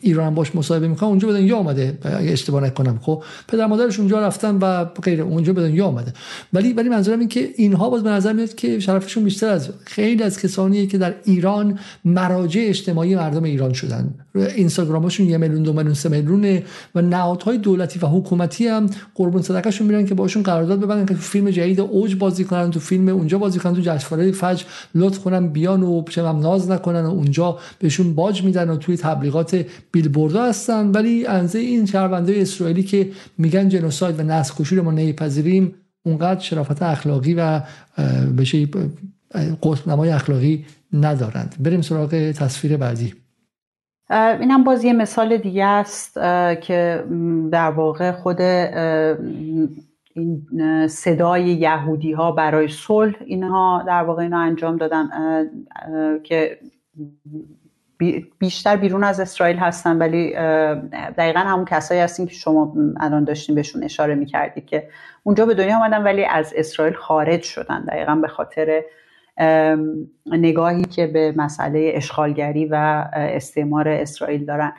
[0.00, 2.98] ایران باش مصاحبه می‌کنه اونجا به دنیا آمده اگه اشتباه نکنم.
[3.02, 6.12] خب پدر مادرش اونجا رفتن و غیره اونجا به دنیا آمده
[6.52, 10.22] ولی ولی منظورم این که اینها باز به نظر میاد که شرفشون بیشتر از خیلی
[10.22, 14.14] از کسانیه که در ایران مراجع اجتماعی مردم ایران شدن.
[14.38, 16.62] اینستاگرامشون یه میلیون دو میلیون سه میلیونه
[16.94, 21.20] و نهادهای دولتی و حکومتی هم قربون صدقهشون میرن که باشون قرارداد ببندن که تو
[21.20, 24.64] فیلم جدید اوج بازی کنن تو فیلم اونجا بازی کنن تو جشنواره فجر
[24.94, 29.64] لطف کنن بیان و چم ناز نکنن و اونجا بهشون باج میدن و توی تبلیغات
[29.92, 30.90] بیلبوردها هستن.
[30.90, 36.40] ولی انزه این شهروندای اسرائیلی که میگن جنوساید و نسل کشی رو ما نمیپذیریم اونقدر
[36.40, 37.60] شرافت اخلاقی و
[38.38, 38.68] بشه
[39.86, 41.54] نمای اخلاقی ندارند.
[41.60, 43.14] بریم سراغ تصویر بعدی.
[44.10, 46.14] این هم باز یه مثال دیگه است
[46.60, 47.04] که
[47.52, 48.40] در واقع خود
[50.14, 55.08] این صدای یهودی ها برای صلح اینها در واقع اینا انجام دادن
[56.24, 56.58] که
[58.38, 60.32] بیشتر بیرون از اسرائیل هستن ولی
[61.18, 64.88] دقیقا همون کسایی هستین که شما الان داشتین بهشون اشاره می‌کردید که
[65.22, 68.82] اونجا به دنیا آمدن ولی از اسرائیل خارج شدن دقیقا به خاطر
[70.26, 74.72] نگاهی که به مسئله اشغالگری و استعمار اسرائیل دارن.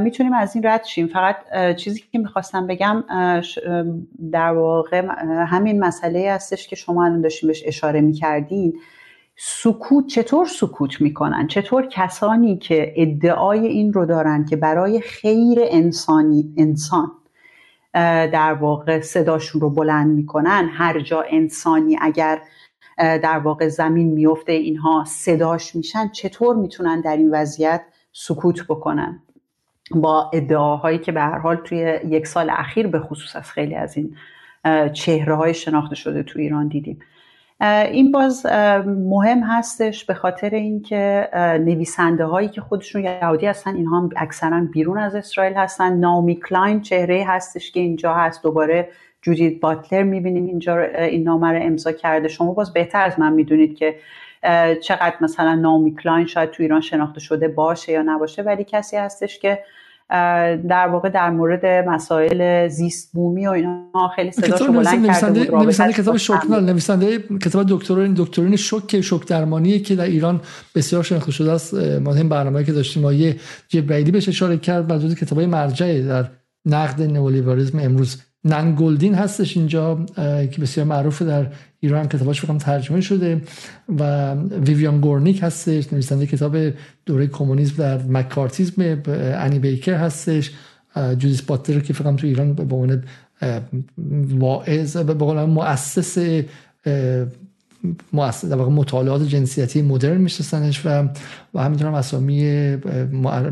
[0.00, 1.06] می‌تونیم از این رد شیم.
[1.06, 1.36] فقط
[1.76, 3.04] چیزی که می‌خواستم بگم
[4.32, 5.02] در واقع
[5.48, 8.78] همین مسئله هستش که شما الان داشتین بهش اشاره می‌کردین.
[9.36, 16.54] سکوت چطور سکوت می‌کنن؟ چطور کسانی که ادعای این رو دارن که برای خیر انسانی
[16.56, 17.10] انسان
[18.32, 22.38] در واقع صداشون رو بلند می‌کنن هر جا انسانی اگر
[22.98, 27.82] در واقع زمین میفته اینها صداش میشن چطور می‌تونن در این وضعیت
[28.12, 29.22] سکوت بکنن؟
[29.94, 33.96] با ادعاهایی که به هر حال توی یک سال اخیر به خصوص از خیلی از
[33.96, 34.16] این
[34.92, 36.98] چهره های شناخته شده تو ایران دیدیم.
[37.90, 38.46] این باز
[38.86, 41.28] مهم هستش به خاطر اینکه
[41.64, 45.92] نویسنده هایی که خودشون یهودی هستن اینها اکثرا بیرون از اسرائیل هستن.
[45.92, 48.88] نامی کلاین چهره هستش که اینجا هست دوباره
[49.28, 52.28] جودیت باتلر می‌بینیم اینجا این نامه رو امضا کرده.
[52.28, 53.94] شما باز بهتر از من می‌دونید که
[54.82, 58.42] چقدر مثلا نامی کلاین شاید تو ایران شناخته شده باشه یا نباشه.
[58.42, 59.58] ولی کسی هستش که
[60.68, 65.62] در واقع در مورد مسائل زیست بومی و اینا خیلی صداشو بلند کرده بود.
[65.62, 70.40] نویسنده کتاب شوکنال نویسنده کتاب دکترین دکترین شوک شوک درمانی که در ایران
[70.74, 71.74] بسیار شناخته شده است.
[71.74, 73.36] ما هم برنامه‌ای که داشتیم ما یه
[73.68, 76.24] جبرائیلی بهش اشاره کرد بعد کتابای مرجعی در
[76.66, 78.22] نقد نئولیبرالیسم امروز.
[78.44, 80.06] ننگلدین هستش اینجا
[80.50, 81.46] که بسیار معروف در
[81.80, 83.42] ایران کتاباش فکرم ترجمه شده
[83.98, 86.56] و ویویان گورنیک هستش نویسنده کتاب
[87.06, 90.52] دوره کمونیسم در مکارتیزم انی بیکر هستش
[90.96, 93.04] جودیس باتلر که فکرم تو ایران به عنوان
[94.38, 96.18] واعظ به قول مؤسس
[98.70, 101.08] مطالعات جنسیتی مدرن میشناسنش و
[101.54, 102.76] و همینطور هم اسامی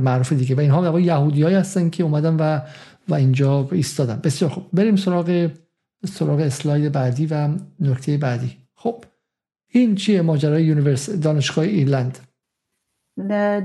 [0.00, 0.54] معروف دیگه.
[0.54, 2.60] و اینها در یهودیایی هستن که اومدن و
[3.08, 4.64] و اینجا ایستادن بسیار خوب.
[4.72, 5.50] بریم سراغ
[6.04, 7.48] سراغ اسلاید بعدی و
[7.80, 8.56] نکته بعدی.
[8.74, 9.04] خب
[9.70, 12.18] این چیه؟ ماجرای University دانشگاه ایرلند.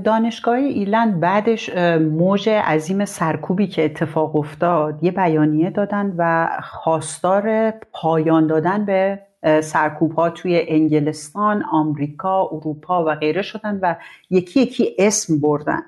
[0.04, 8.46] دانشگاه ایرلند بعدش موج عظیم سرکوبی که اتفاق افتاد یه بیانیه دادن و خواستار پایان
[8.46, 9.18] دادن به
[9.62, 13.94] سرکوب ها توی انگلستان، آمریکا، اروپا و غیره شدن و
[14.30, 15.82] یکی یکی اسم بردن.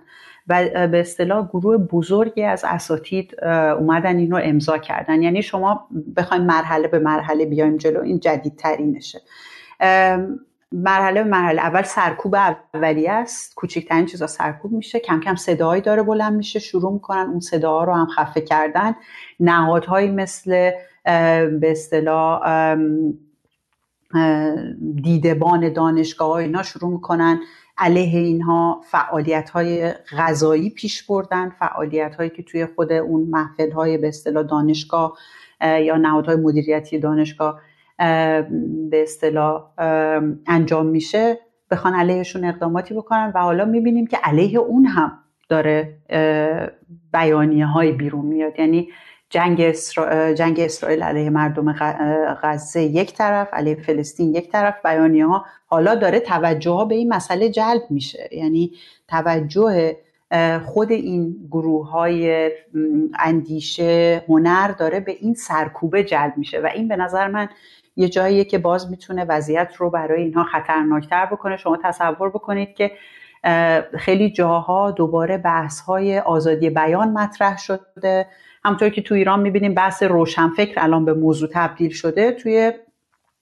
[0.49, 5.23] و به اصطلاح گروه بزرگی از اساتید اومدن این رو امضا کردن.
[5.23, 9.21] یعنی شما بخوایم مرحله به مرحله بیایم جلو این جدیدترینشه.
[10.73, 11.63] مرحله به مرحله.
[11.63, 13.55] اول سرکوب اولیه است.
[13.55, 14.99] کوچکترین چیزا سرکوب میشه.
[14.99, 16.59] کم کم صدایی داره بلند میشه.
[16.59, 18.95] شروع می‌کنن اون صداها رو هم خفه کردن.
[19.41, 20.71] نهادهایی مثل
[21.05, 22.77] به اصطلاح
[25.03, 27.41] دیدبان دانشگاه ها اینا شروع می‌کنن.
[27.79, 33.99] علیه اینها فعالیت های غذایی پیش بردن فعالیت هایی که توی خود اون محفل های
[33.99, 35.19] به اصطلاح دانشگاه
[35.61, 37.61] یا نهادهای مدیریتی دانشگاه
[38.91, 39.71] به اصطلاح
[40.47, 41.39] انجام میشه
[41.71, 45.19] بخوان علیهشون اقداماتی بکنن و حالا می‌بینیم که علیه اون هم
[45.49, 45.99] داره
[47.13, 48.59] بیانیه های بیرون میاد.
[48.59, 48.89] یعنی
[49.31, 50.35] جنگ, اسرا...
[50.35, 51.73] جنگ اسرائیل علیه مردم
[52.43, 54.75] غزه یک طرف علیه فلسطین یک طرف.
[54.85, 58.29] بیانیه ها حالا داره توجه ها به این مسئله جلب میشه.
[58.33, 58.73] یعنی
[59.09, 59.97] توجه
[60.65, 62.51] خود این گروه های
[63.19, 67.49] اندیشه هنر داره به این سرکوبه جلب میشه و این به نظر من
[67.97, 71.57] یه جاییه که باز می‌تونه وضعیت رو برای اینها خطرناکتر بکنه.
[71.57, 72.91] شما تصور بکنید که
[73.99, 78.27] خیلی جاها دوباره بحث های آزادی بیان مطرح شده.
[78.65, 82.73] همطور که تو ایران می‌بینیم بحث روشنفکر الان به موضوع تبدیل شده توی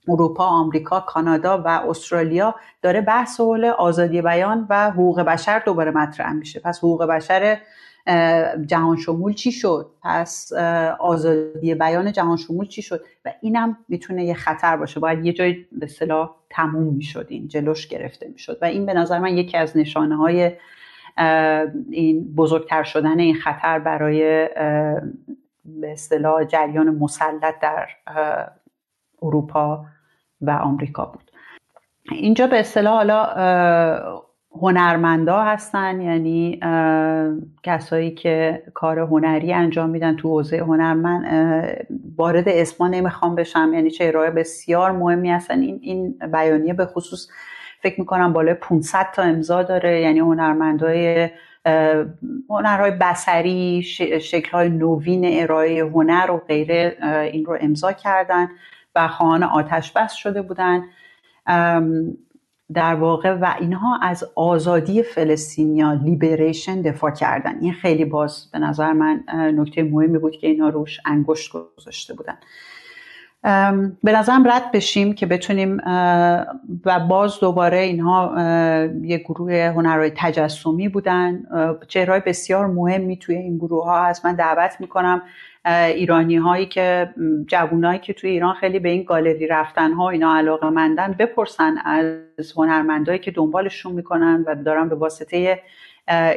[0.08, 6.32] اروپا، آمریکا، کانادا و استرالیا داره بحث حول آزادی بیان و حقوق بشر دوباره مطرح
[6.32, 6.60] میشه.
[6.60, 7.58] پس حقوق بشر
[8.66, 10.52] جهان شمول چی شد؟ پس
[10.98, 15.00] آزادی بیان جهان شمول چی شد؟ و اینم می‌تونه یه خطر باشه.
[15.00, 18.58] باید یه جای به صلاح تموم می‌شد این جلوش گرفته می‌شد.
[18.62, 20.52] و این به نظر من یکی از نشانه های
[21.90, 24.48] این بزرگتر شدن این خطر برای
[25.64, 27.86] به اصطلاح جریان مسلط در
[29.22, 29.84] اروپا
[30.40, 31.30] و آمریکا بود.
[32.10, 33.24] اینجا به اصطلاح حالا
[34.60, 36.60] هنرمندا هستن یعنی
[37.62, 41.24] کسایی که کار هنری انجام میدن تو حوزه هنر من
[42.16, 45.60] وارد اسما نمی‌خوام بشم یعنی چهرهای بسیار مهمی هستن.
[45.60, 47.28] این این بیانیه به خصوص
[47.82, 50.00] فکر می‌کنم بالای 500 تا امضا داره.
[50.00, 51.30] یعنی هنرمندای
[52.50, 53.82] هنرهای بسری
[54.20, 56.96] شکلهای نوین ارائه هنر و غیره
[57.32, 58.48] این رو امضا کردن
[58.94, 60.82] و خواهان آتش بس شده بودن.
[62.74, 67.58] در واقع و اینها از آزادی فلسطینیا لیبریشن دفاع کردن.
[67.60, 72.38] این خیلی باز به نظر من نکته مهمی بود که اینا روش انگشت گذاشته بودن.
[74.02, 75.80] به نظرم رد بشیم که بتونیم
[76.84, 78.34] و باز دوباره اینها
[79.02, 81.42] یه گروه هنرهای تجسمی بودن.
[81.88, 84.26] چهرهای بسیار مهمی توی این گروه ها هست.
[84.26, 85.22] من دعوت می‌کنم
[85.64, 87.14] ایرانی هایی که
[87.46, 92.52] جوونایی که توی ایران خیلی به این گالری رفتن ها اینا علاقه مندن بپرسن از
[92.56, 95.60] هنرمندایی که دنبالشون می‌کنن و دارن به واسطه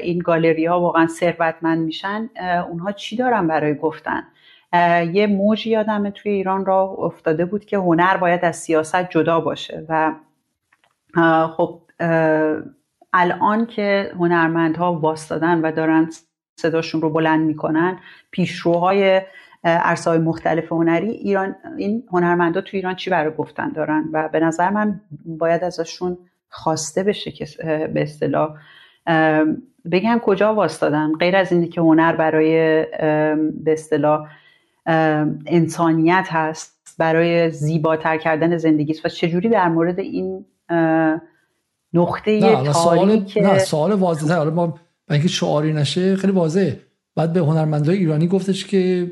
[0.02, 2.30] این گالری ها واقعا ثروتمند میشن.
[2.70, 4.24] اونها چی دارن برای گفتن؟
[5.14, 9.86] یه موجی یادمه توی ایران را افتاده بود که هنر باید از سیاست جدا باشه
[9.90, 10.14] و
[11.48, 11.82] خب
[13.14, 16.10] الان که هنرمندها واستادن و دارن
[16.60, 18.00] صداشون رو بلند می‌کنن
[18.32, 19.22] پیشروهای
[19.64, 24.40] عرصه های مختلف هنری ایران این هنرمندا تو ایران چی برای گفتن دارن؟ و به
[24.40, 26.18] نظر من باید ازشون
[26.50, 27.46] خواسته بشه که
[27.94, 28.58] به اصطلاح
[29.92, 32.86] بگم کجا واستادن غیر از اینکه که هنر برای
[33.64, 34.28] به اصطلاح
[35.46, 40.46] انسانیت هست برای زیباتر کردن زندگی است و چجوری در مورد این
[41.94, 44.38] نقطه نه سوال نه سوال واضحه.
[44.38, 44.80] حالا ما
[45.10, 46.80] اینکه شعاری نشه خیلی واضحه.
[47.16, 49.12] بعد به هنرمندای ایرانی گفتش که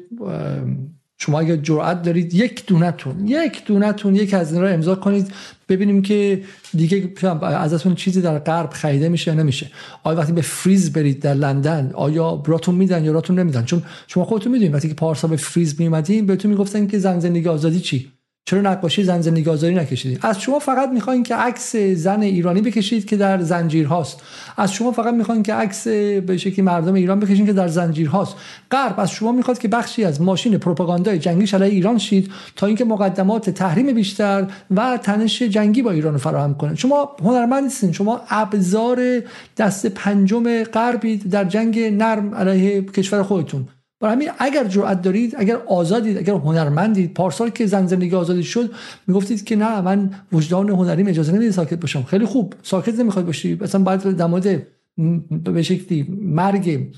[1.17, 5.31] شما اگر جرأت دارید یک دونتون یک دونتون یک از این را امضا کنید.
[5.69, 6.43] ببینیم که
[6.73, 9.71] دیگه ازتون چیزی در غرب خریده میشه یا نمیشه.
[10.03, 14.25] آیا وقتی به فریز برید در لندن آیا براتون میدن یا براتون نمیدن؟ چون شما
[14.25, 18.11] خودتون می‌دونید وقتی که پارسا به فریز میومدین بهتون می‌گفتن که زن زندگی آزادی چی؟
[18.45, 23.05] چرا نقاشی زن زندگی آزادی نکشیدید از شما فقط می‌خواین که عکس زن ایرانی بکشید
[23.05, 24.21] که در زنجیر هاست.
[24.57, 28.35] از شما فقط می‌خواین که عکس به شکلی مردم ایران بکشید که در زنجیر هاست.
[28.71, 32.85] غرب از شما می‌خواد که بخشی از ماشین پروپاگاندای جنگی علیه ایران شید تا اینکه
[32.85, 36.75] مقدمات تحریم بیشتر و تنش جنگی با ایران فراهم کنه.
[36.75, 37.91] شما هنرمند نیستین.
[37.91, 39.21] شما ابزار
[39.57, 43.67] دست پنجم غربید در جنگ نرم علیه کشور خودتون.
[44.03, 48.71] برای همین اگر جرأت دارید اگر آزادید اگر هنرمندید پارسال که زن زندگی آزادی شد
[49.07, 52.03] می‌گفتید که نه من وجدان هنریم اجازه نمیده ساکت باشم.
[52.03, 53.57] خیلی خوب ساکت نمی‌خواد باشی.
[53.61, 54.67] مثلا باید در مورد
[55.43, 56.93] به شکلی مرگ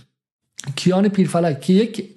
[0.75, 2.14] کیان پیرفلک که یک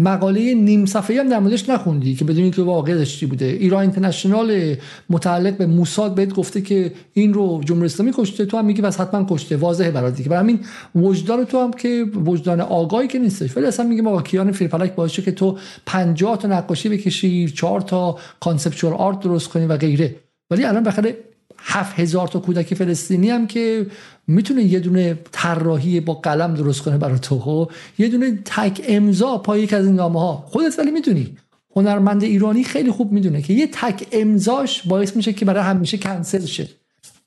[0.00, 3.44] مقاله نیم صفحه‌ای هم در موردش نخوندی که بدونی که واقع چی بوده.
[3.44, 4.74] ایران اینترنشنال
[5.10, 9.00] متعلق به موساد بهت گفته که این رو جمهوری اسلامی کشته تو هم میگی بس
[9.00, 9.56] حتما کشته.
[9.56, 10.28] واضحه برات دیگه.
[10.28, 10.60] برای همین
[10.94, 13.56] وجدان تو هم که وجدان آگاهی که نیستش.
[13.56, 18.18] ولی اصلا میگیم آقا کیان پیرفلک باعث که تو 50 تا نقاشی بکشی 4 تا
[18.40, 20.16] conceptual art درست کنی و غیره.
[20.50, 21.14] ولی الان بخاطر
[21.62, 23.86] هفت هزار تا کودک فلسطینی هم که
[24.26, 29.38] می‌تونه یه دونه طراحی با قلم درست کنه برای تو خب؟ یه دونه تک امضا
[29.38, 31.36] پای یک از این نامه ها خودت ولی می‌دونی
[31.76, 36.46] هنرمند ایرانی خیلی خوب می‌دونه که یه تک امضاش باعث میشه که برای همیشه کنسل
[36.46, 36.68] شه.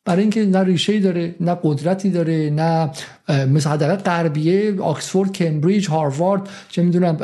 [0.06, 2.92] برای اینکه نه ریشه داره نه قدرتی داره نه
[3.30, 7.18] مثل حداقل غربیه آکسفورد کمبریج هاروارد چه می‌دونم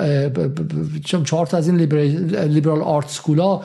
[1.25, 3.61] چهار تا از این لیبرال آرت سکولا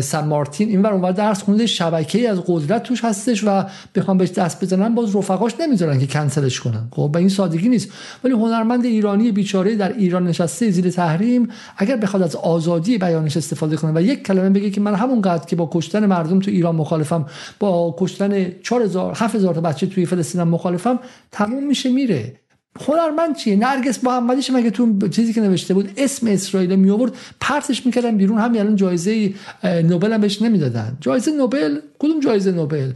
[0.00, 4.64] سن مارتین این اونور درس خونده شبکه از قدرت توش هستش و بخوام بهش دست
[4.64, 6.88] بزنن باز رفقاش نمی‌ذارن که کنسلش کنن.
[6.90, 7.88] خب به این سادگی نیست.
[8.24, 13.76] ولی هنرمند ایرانی بیچاره در ایران نشسته زیر تحریم اگر بخواد از آزادی بیانش استفاده
[13.76, 16.76] کنه و یک کلمه بگه که من همون قد که با کشتن مردم تو ایران
[16.76, 17.26] مخالفم
[17.58, 20.98] با کشتن 4000 7000 تا بچه توی فلسطین مخالفم
[21.32, 22.40] تموم میشه میره.
[22.86, 27.86] هنرمند چیه؟ نرگس محمدیش مگه تو چیزی که نوشته بود اسم اسرائیل می آورد پرتش
[27.86, 29.34] می‌کردن بیرون همین الان جایزه
[29.64, 30.98] نوبل هم بهش نمی‌دادن.
[31.00, 32.92] جایزه نوبل؟ کدوم جایزه نوبل؟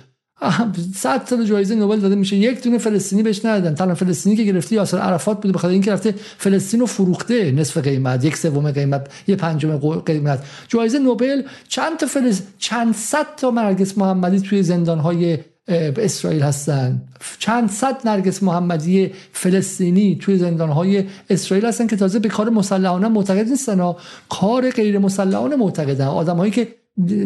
[0.95, 2.37] صد تا جایزه نوبل داده میشه.
[2.37, 3.75] یک دونه فلسطینی بهش ندادن.
[3.75, 8.25] تنها فلسطینی که گرفتی یاسر عرفات بوده بخاطر اینکه رفته فلسطین رو فروخته نصف قیمت
[8.25, 10.45] یک سوم قیمت یه پنجم قیمت.
[10.69, 12.43] جایزه نوبل چند تا فلس...
[12.59, 15.39] چند صد تا نرگس محمدی توی زندان های
[15.69, 17.03] اسرائیل هستن.
[17.39, 23.49] چند صد نرگس محمدی فلسطینی توی زندانهای اسرائیل هستن که تازه به کار مسلحانه معتقد
[23.49, 23.95] نیستن
[24.29, 26.07] کار غیر مسلحانه معتقدن.
[26.07, 26.69] آدمهایی که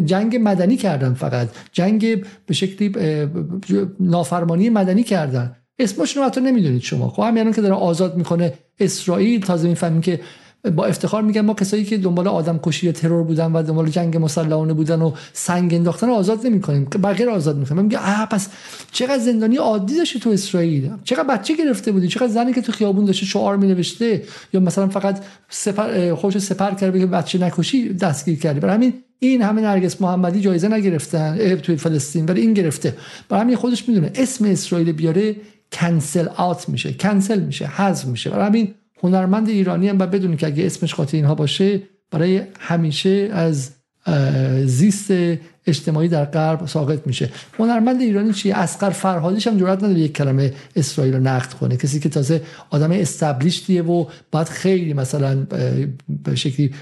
[0.05, 1.49] جنگ مدنی کردن فقط.
[1.71, 2.91] جنگ به شکلی
[3.99, 5.55] نافرمانی مدنی کردن.
[5.79, 7.09] اسمشون رو حتی نمی‌دونید شما.
[7.09, 10.19] خب همین که داره آزاد می‌کنه اسرائیل تازه می‌فهمیم که
[10.71, 14.73] با افتخار میگن ما کسایی که دنبال آدم کشی ترور بودن و دنبال جنگ مسلحانه
[14.73, 16.85] بودن و سنگ انداختن آزاد نمی‌کنیم.
[17.03, 17.83] بقیه آزاد می‌کنیم.
[17.83, 18.47] میگه آ پس
[18.91, 23.05] چقدر زندانی عادی داشتی تو اسرائیل؟ چقدر بچه گرفته بودی؟ چقدر زنی که تو خیابون
[23.05, 24.23] داشته شعار مینوشته؟
[24.53, 29.41] یا مثلا فقط سپر خوش سپر کرده که بچه نکشی دستگیر کردی؟ برای همین این
[29.41, 32.95] همه نرگس محمدی جایزه نگرفتن توی فلسطین ولی این گرفته.
[33.29, 35.35] برای همین خودش می‌دونه اسم اسرائیل بیاره
[35.71, 38.29] کنسل آت میشه کنسل میشه حذف میشه.
[38.29, 38.73] برای همین
[39.03, 41.81] هنرمند ایرانی هم باید بدونی که اگه اسمش قاطی اینها باشه
[42.11, 43.71] برای همیشه از
[44.65, 45.11] زیست
[45.67, 47.29] اجتماعی در غرب ساقط میشه.
[47.59, 51.77] هنرمند ایرانی چیه؟ اسقر فرهادیش هم جرئت نداره یک کلمه اسرائیل رو نقد کنه.
[51.77, 55.35] کسی که تازه آدم استبلیشتیه و باید خیلی مثلا
[56.23, 56.73] به شکلی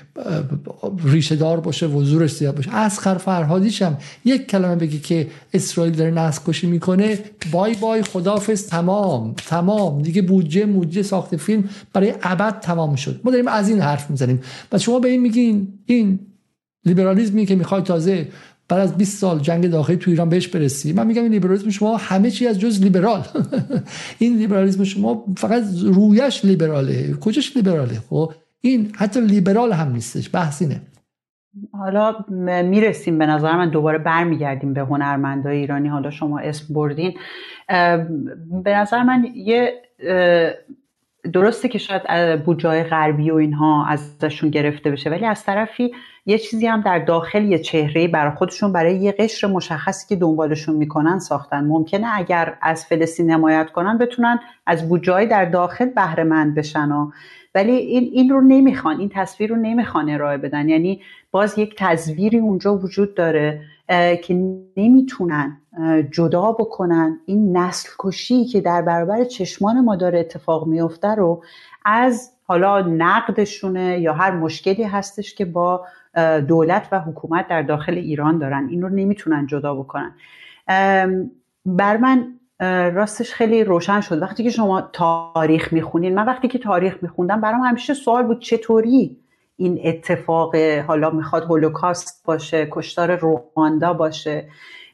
[1.03, 2.76] ریشه دار باشه و زورش زیاد باشه.
[2.76, 7.20] اسقر فرهادیش هم یک کلمه بگی که اسرائیل داره نسل کشی می‌کنه.
[7.52, 10.02] بای بای خدافظ تمام تمام.
[10.02, 13.22] دیگه بودجه مودجه ساخت فیلم برای ابد تمام شد.
[13.24, 14.41] ما داریم از این حرف می‌زنیم.
[14.72, 16.20] و شما به این میگین این
[16.86, 18.28] لیبرالیزمی که می‌خواد تازه
[18.72, 21.98] بعد از 20 سال جنگ داخلی تو ایران بهش برسی من میگم این لیبرالیسم شما
[21.98, 23.22] همه چی از جز لیبرال.
[24.19, 27.14] این لیبرالیسم شما فقط رویش لیبراله.
[27.14, 30.30] کجاش لیبراله؟ خب این حتی لیبرال هم نیستش.
[30.34, 30.81] بحث اینه.
[31.73, 32.15] حالا
[32.64, 35.88] می‌رسیم به نظر من دوباره برمیگردیم به هنرمندای ایرانی.
[35.88, 37.14] حالا شما اسم بردین.
[38.64, 39.73] به نظر من یه
[41.34, 45.91] درسته که شاید بوجای غربی و اینها ازشون گرفته بشه ولی از طرفی
[46.26, 50.76] یه چیزی هم در داخل یه چهره برای خودشون برای یه قشر مشخصی که دنبالشون
[50.76, 51.64] می‌کنن ساختن.
[51.64, 57.11] ممکنه اگر از فلسطین حمایت کنن بتونن از بودجه در داخل بهره مند بشن و
[57.56, 60.69] ولی این, این رو نمی‌خوان این تصویر رو نمی‌خوان ارائه بدن.
[60.69, 63.61] یعنی باز یک تصویری اونجا وجود داره
[64.23, 64.34] که
[64.77, 65.57] نمی‌تونن
[66.11, 67.19] جدا بکنن.
[67.26, 71.43] این نسل کشی که در برابر چشمان ما داره اتفاق میفته رو
[71.85, 75.85] از حالا نقدشونه یا هر مشکلی هستش که با
[76.48, 78.68] دولت و حکومت در داخل ایران دارن.
[78.70, 80.16] این رو نمی‌تونن جدا بکنن.
[81.66, 82.34] بر من
[82.94, 84.22] راستش خیلی روشن شد.
[84.22, 89.18] وقتی که شما تاریخ می‌خونین من وقتی که تاریخ میخوندم برام همیشه سوال بود چطوری
[89.58, 94.46] این اتفاق حالا می‌خواد هولوکاست باشه کشتار رواندا باشه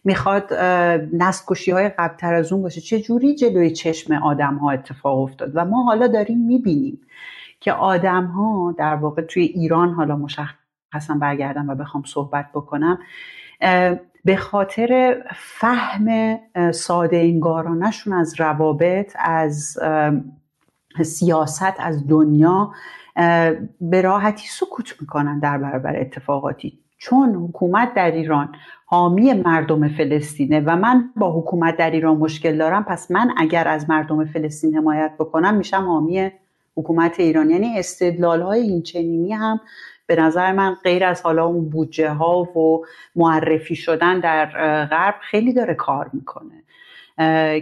[0.04, 0.54] می‌خواد
[1.14, 5.52] نسل کشی های قبلتر از اون باشه چه جوری جلوی چشم آدم ها اتفاق افتاد؟
[5.54, 7.02] و ما حالا داریم می‌بینیم
[7.60, 10.16] که آدم ها در واقع توی ایران حالا
[10.94, 13.00] مشخصا برگردم و بخوام صحبت بکنم.
[14.26, 16.38] به خاطر فهم
[16.72, 19.78] ساده انگارانشون از روابط از
[21.04, 22.72] سیاست از دنیا
[23.82, 26.80] به راحتی سکوت می‌کنن در برابر اتفاقاتی.
[26.98, 28.56] چون حکومت در ایران
[28.86, 33.90] حامی مردم فلسطینه و من با حکومت در ایران مشکل دارم پس من اگر از
[33.90, 36.32] مردم فلسطین حمایت بکنم میشم حامی
[36.76, 37.50] حکومت ایران.
[37.50, 39.60] یعنی استدلال های این چنینی هم
[40.08, 42.86] به نظر من غیر از حالا اون بودجه ها و
[43.16, 44.46] معرفی شدن در
[44.86, 46.64] غرب خیلی داره کار می‌کنه.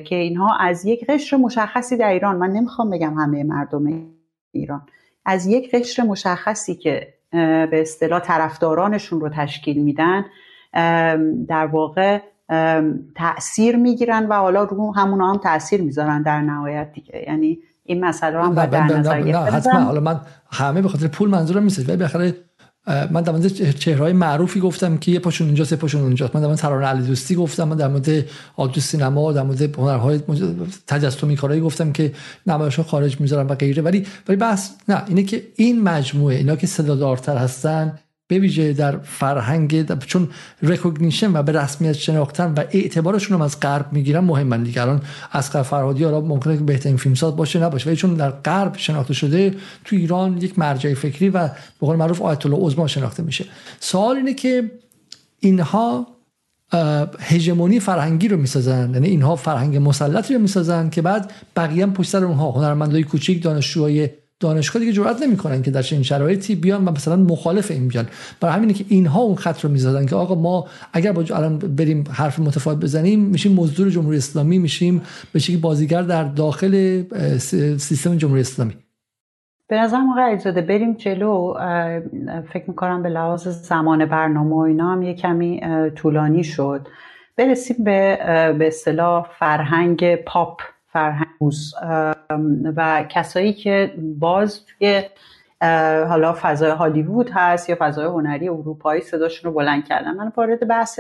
[0.03, 4.03] که اینها از یک قشر مشخصی در ایران من نمی‌خوام بگم همه مردم
[4.51, 4.81] ایران
[5.25, 10.25] از یک قشر مشخصی که به اصطلاح طرفدارانشون رو تشکیل میدن
[11.47, 12.19] در واقع
[13.15, 17.23] تاثیر می‌گیرن و حالا رو همون هم تاثیر می‌ذارن در نهایت دیگه.
[17.27, 20.21] یعنی این مسئله هم باید در نظر گرفت حالا من
[20.51, 22.33] همه به خاطر پول منظورم نیست ولی بالاخره
[22.87, 26.35] من در مورد چهره‌های معروفی گفتم که یه پاشون اینجا سه پاشون اونجاست.
[26.35, 27.67] من در مورد ترانه علیدوستی گفتم.
[27.67, 28.25] من در مورد
[28.55, 30.19] آبدو سینما در مورد هنرهای
[30.87, 32.13] تجسمی کارهایی گفتم که
[32.47, 33.83] نمایش خارج می‌ذارن و غیره.
[33.83, 38.97] ولی ولی بس نه اینه که این مجموعه اینا که صدادارتر هستن به ویژه در
[38.97, 40.29] فرهنگ چون
[40.61, 44.81] recognition و به رسمیت شناختن و اعتبارشون رو از غرب می‌گیرن مهمن دیگه.
[44.81, 45.01] الان
[45.33, 47.87] اسقر فرهادی حالا ممکنه که بهترین فیلمساز باشه نباشه.
[47.87, 52.21] ولی چون در غرب شناخته شده تو ایران یک مرجع فکری و به قول معروف
[52.21, 53.45] آیت الله عظما شناخته میشه.
[53.79, 54.71] سوال اینه که
[55.39, 56.07] اینها
[57.19, 58.93] هژمونی فرهنگی رو می‌سازن.
[58.93, 62.51] یعنی اینها فرهنگ مسلطی رو می‌سازن که بعد بقیه هم پشت سر اونها.
[62.51, 67.71] هنرمندای کوچیک دانشجوهای دانشگاه دیگه جرئت نمی‌کنن که در چنین شرایطی بیان و مثلا مخالف
[67.71, 68.07] این بیان.
[68.41, 72.03] برای همینه که اینها اون خط رو می‌زدن که آقا ما اگر با الان بریم
[72.11, 75.01] حرف متفاوت بزنیم میشیم مزدور جمهوری اسلامی میشیم
[75.33, 77.03] به شکلی بازیگر در داخل
[77.77, 78.73] سیستم جمهوری اسلامی.
[79.67, 81.53] به نظر موقع اجازه بریم جلو.
[82.53, 85.61] فکر می‌کنم به لحاظ زمان برنامه و اینا هم یه کمی
[85.95, 86.87] طولانی شد.
[87.37, 88.17] برسیم به
[88.59, 90.61] به اصطلاح فرهنگ پاپ.
[90.95, 91.27] فرهنگ
[92.75, 95.03] و کسایی که باز توی
[96.07, 100.13] حالا فضای هالیوود هست یا فضای هنری اروپایی صداشون رو بلند کردن.
[100.13, 100.99] من وارد بحث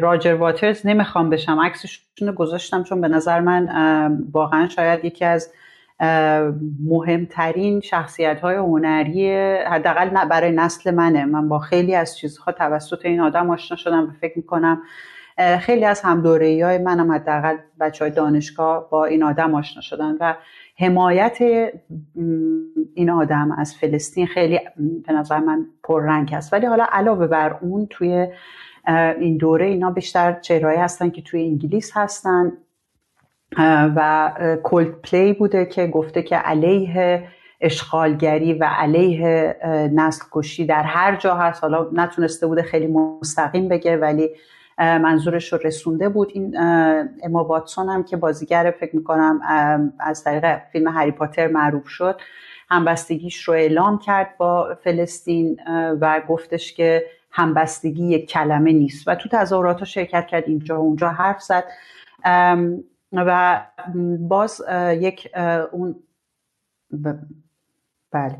[0.00, 1.60] راجر واترز نمی‌خوام بشم.
[1.60, 3.68] عکسشون رو گذاشتم چون به نظر من
[4.32, 5.52] واقعا شاید یکی از
[6.84, 11.24] مهمترین شخصیت های هنری حداقل برای نسل منه.
[11.24, 14.82] من با خیلی از چیزها توسط این آدم آشنا شدم و فکر می‌کنم
[15.60, 20.16] خیلی از هم دوره های منم حداقل بچه های دانشگاه با این آدم آشنا شدن
[20.20, 20.34] و
[20.76, 21.38] حمایت
[22.94, 24.60] این آدم از فلسطین خیلی
[25.06, 26.52] به نظر من پررنگ است.
[26.52, 28.26] ولی حالا علاوه بر اون توی
[29.18, 32.52] این دوره اینا بیشتر چهرهایی هستن که توی انگلیس هستن
[33.96, 34.32] و
[34.62, 37.28] کولد پلی بوده که گفته که علیه
[37.60, 39.56] اشغالگری و علیه
[39.94, 41.62] نسل کشی در هر جا هست.
[41.62, 44.30] حالا نتونسته بوده خیلی مستقیم بگه ولی
[44.78, 46.30] منظورش رو رسونده بود.
[46.34, 46.56] این
[47.22, 49.40] اما واتسون هم که بازیگر فکر می‌کنم
[50.00, 52.20] از طریق فیلم هری پاتر معروف شد
[52.70, 55.60] همبستگیش رو اعلام کرد با فلسطین
[56.00, 59.08] و گفتش که همبستگی یک کلمه نیست.
[59.08, 61.64] و تو تظاهرات شرکت کرد اینجا اونجا حرف زد.
[63.12, 63.60] و
[64.18, 65.28] باز یک
[65.72, 65.96] اون
[68.12, 68.36] بله.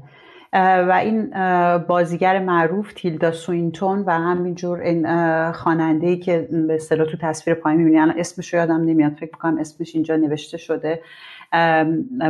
[0.53, 1.31] و این
[1.79, 7.81] بازیگر معروف تیلدا سوینتون و همینجور این خواننده ای که به اصطلاح تو تصویر پایین
[7.81, 11.03] می‌بینی الان اسمش رو یادم نمیاد فکر می‌کنم اسمش اینجا نوشته شده.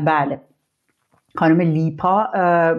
[0.04, 0.40] بله.
[1.36, 2.24] خانم لیپا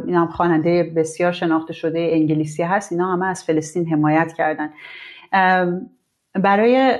[0.05, 2.91] این هم خواننده بسیار شناخته شده انگلیسی هست.
[2.91, 4.69] اینا همه از فلسطین حمایت کردن.
[6.33, 6.99] برای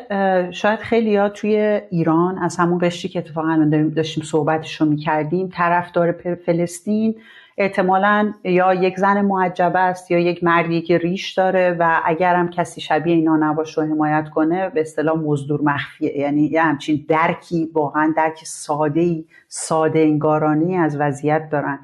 [0.51, 6.11] شاید خیلی ها توی ایران از همون قشری که اتفاقا داشتیم صحبتش رو می‌کردیم طرفدار
[6.45, 7.15] فلسطین
[7.60, 12.49] احتمالا یا یک زن معجبه است یا یک مردی که ریش داره و اگر هم
[12.49, 16.18] کسی شبیه اینا نباشه و حمایت کنه به اصطلاح مزدور مخفیه.
[16.18, 21.80] یعنی یه همچین درکی واقعا درک ساده ای ساده انگارانی از وضعیت دارن.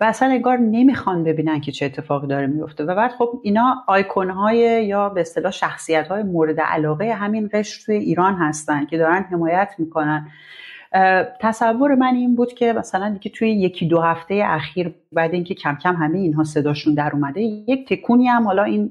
[0.00, 4.30] و اصلا انگار نمی‌خوان ببینن که چه اتفاقی داره میفته و بعد خب اینا آیکون
[4.30, 9.26] های یا به اصطلاح شخصیت های مورد علاقه همین قشر توی ایران هستن که دارن
[9.30, 10.28] حمایت می‌کنن.
[11.40, 15.74] تصور من این بود که مثلا دیگه توی یکی دو هفته اخیر بعد اینکه کم
[15.74, 18.90] کم همه اینها صداشون در اومده یک تکونی هم حالا این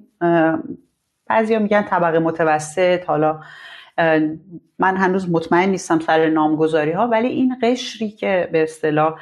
[1.28, 3.40] بعضیا میگن طبقه متوسط حالا
[4.80, 9.20] من هنوز مطمئن نیستم سر نامگذاری ها ولی این قشری که به اصطلاح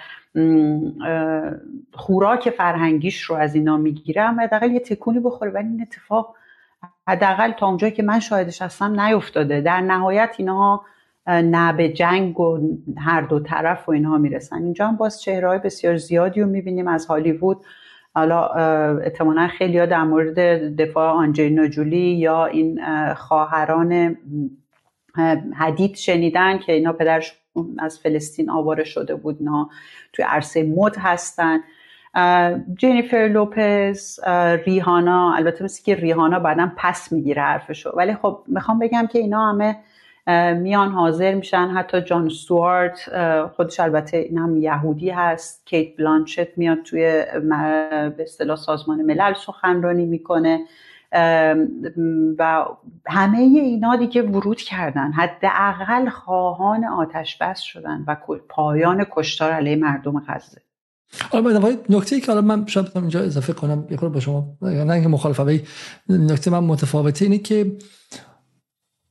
[1.94, 5.52] خوراک فرهنگیش رو از اینا می‌گیرم حداقل یه تکونی بخوره.
[5.52, 6.36] ولی این اتفاق
[7.08, 9.62] حداقل تا اونجایی که من شاهدش هستم نیفتاده.
[9.62, 10.86] در نهایت اینها
[11.28, 12.60] نه به جنگ و
[12.98, 14.64] هر دو طرف و اینها می‌رسن.
[14.64, 17.58] اینجا هم باز چهره بسیار زیادی رو می‌بینیم از هالیوود.
[18.16, 18.48] حالا
[18.98, 20.40] احتمالا خیلی ها در مورد
[20.82, 22.80] دفاع آنجلینا جولی یا این
[23.14, 24.18] خواهران
[25.56, 27.34] حدید شنیدن که اینا پدرش
[27.80, 29.70] از فلسطین آواره شده بود اینا
[30.14, 31.60] توی عرصه مد هستن.
[32.78, 34.20] جنیفر لوپز
[34.66, 37.90] ریهانا البته مثل که ریهانا بعدا پس می‌گیره حرفشو.
[37.90, 39.76] ولی خب می‌خوام بگم که اینا همه
[40.58, 41.68] میان حاضر میشن.
[41.68, 43.10] حتی جان ستوارت
[43.56, 45.66] خودش البته این هم یهودی هست.
[45.66, 47.02] کیت بلانچت میاد توی
[48.18, 50.60] به اصطلاح سازمان ملل سخنرانی می‌کنه.
[52.40, 52.66] و
[53.08, 55.12] همه اینا دیگه ورود کردن.
[55.12, 58.16] حداقل خواهان آتش بس شدن و
[58.50, 60.62] پایان کشتار علیه مردم غزه.
[61.32, 65.62] حالا نکته که حالا من شاید اینجا اضافه کنم یه با شما نه اینکه مخالفه
[66.10, 67.72] نکته من متفاوته اینه که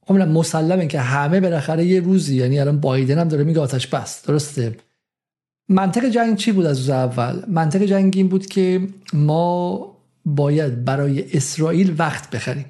[0.06, 4.26] خب مسلمه که همه بالاخره یه روزی یعنی الان بایدن هم داره میگه آتش بس
[4.26, 4.76] درسته؟
[5.68, 11.36] منطق جنگ چی بود از روز اول؟ منطق جنگ این بود که ما باید برای
[11.36, 12.64] اسرائیل وقت بخریم.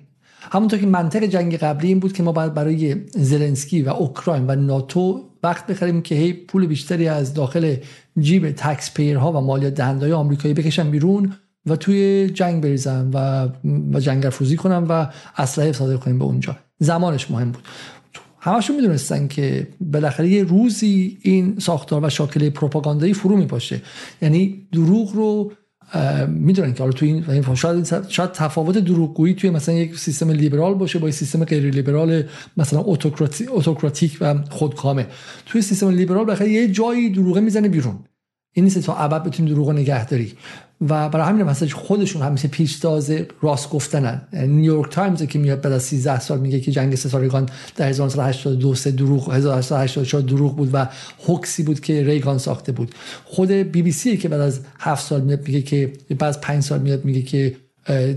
[0.52, 4.54] همونطور که منطق جنگ قبلی این بود که ما باید برای زلنسکی و اوکراین و
[4.54, 7.76] ناتو وقت بخریم که هی پول بیشتری از داخل
[8.20, 11.32] جیب تکس پیرها و مالیات دهندهای آمریکایی بکشن بیرون
[11.66, 13.48] و توی جنگ بریزن و
[13.92, 15.06] و جنگرفوزی کنن و
[15.36, 16.56] اسلحه صادر کنیم به اونجا.
[16.78, 17.62] زمانش مهم بود.
[18.40, 23.82] همشون می‌دونستن که بالاخره یه روزی این ساختار و شاکله پروپاگاندایی فرو میپاشه.
[24.22, 25.52] یعنی دروغ رو
[26.28, 30.98] می‌دونن که حالا تو این شاید شاید تفاوت دروغگویی توی مثلا یک سیستم لیبرال باشه
[30.98, 32.22] با یک سیستم غیر لیبرال
[32.56, 35.06] مثلا اتوکراتیک و خودکامه.
[35.46, 37.98] توی سیستم لیبرال بخاطر یه جایی دروغه می‌زنه بیرون.
[38.56, 40.32] این نیست تا ابد بتونی دروغ نگهداری
[40.80, 43.12] و برای همین مثلا خودشون همیشه پیشتاز
[43.42, 44.20] راست گفتنن.
[44.32, 48.90] نیویورک تایمز که میاد بعد از 13 سال میگه که جنگ ستارگان در 1982 سه
[48.90, 50.88] دروغ 1884 دروغ بود و
[51.26, 52.94] hoax ی بود که ریگان ساخته بود.
[53.24, 56.62] خود بی بی سی که بعد از 7 سال میاد میگه که بعد از 5
[56.62, 57.56] سال میاد میگه که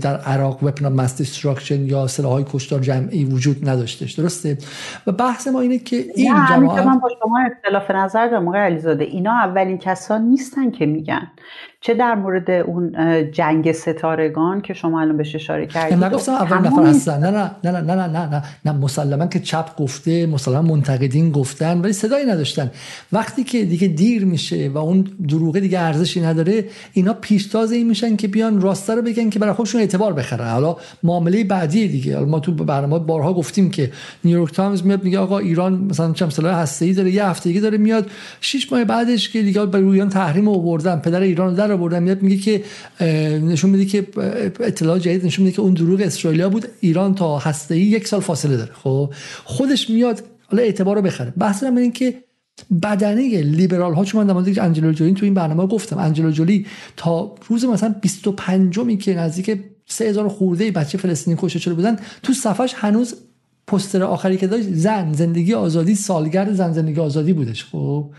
[0.00, 4.12] در عراق weapon mass destruction یا های کشتار جمعی وجود نداشتش.
[4.12, 4.58] درسته؟
[5.06, 9.04] و بحث ما اینه که این جماعت من با شما اختلاف نظر دارم آقای علیزاده.
[9.04, 11.32] اینا اولین کسان نیستن که میگن.
[11.82, 12.92] چه در مورد اون
[13.32, 17.80] جنگ ستارگان که شما الان بهش اشاره کردید؟ گفتم اول نفر هستن نه نه نه
[17.80, 18.72] نه نه نه نه, نه.
[18.72, 22.70] مسلما که چپ گفته مسلما منتقدین گفتن ولی صدایی نداشتن.
[23.12, 28.16] وقتی که دیگه دیر میشه و اون دروغه دیگه ارزشی نداره اینا پیشتاز این میشن
[28.16, 30.44] که بیان راستا رو بگن که برای خودشون اعتبار بخره.
[30.44, 32.14] حالا معامله بعدی دیگه.
[32.14, 33.90] حالا ما تو برنامه بارها گفتیم که
[34.24, 38.10] نیویورک تایمز میاد میگه آقا ایران مثلا چند سال هسته‌ای داره یه هفتگی داره میاد
[38.40, 42.36] 6 ماه بعدش که دیگه به رویان تحریم آوردن پدر ایران در آوردن میاد میگه
[42.36, 42.64] که
[43.40, 44.06] نشون میده که
[44.60, 46.66] اطلاع جدید نشون میده که اون دروغ اسرائیلیا بود.
[46.80, 48.70] ایران تا هسته‌ای یک سال فاصله داره.
[48.72, 49.14] خب
[49.44, 51.32] خودش میاد حالا اعتبار رو بخره.
[51.38, 52.14] بحث این که
[52.82, 55.98] بدنه لیبرال ها چون من در مورد انجلو جولی تو این برنامه گفتم.
[55.98, 56.66] انجلو جولی
[56.96, 62.32] تا روز مثلا 25 می که نزدیک 3000 خورده بچه فلسطینی کشته شده بودن تو
[62.32, 63.14] صفحش هنوز
[63.66, 67.64] پستر آخری که داشت زن زندگی آزادی سالگرد زن زندگی آزادی بودش.
[67.64, 68.10] خب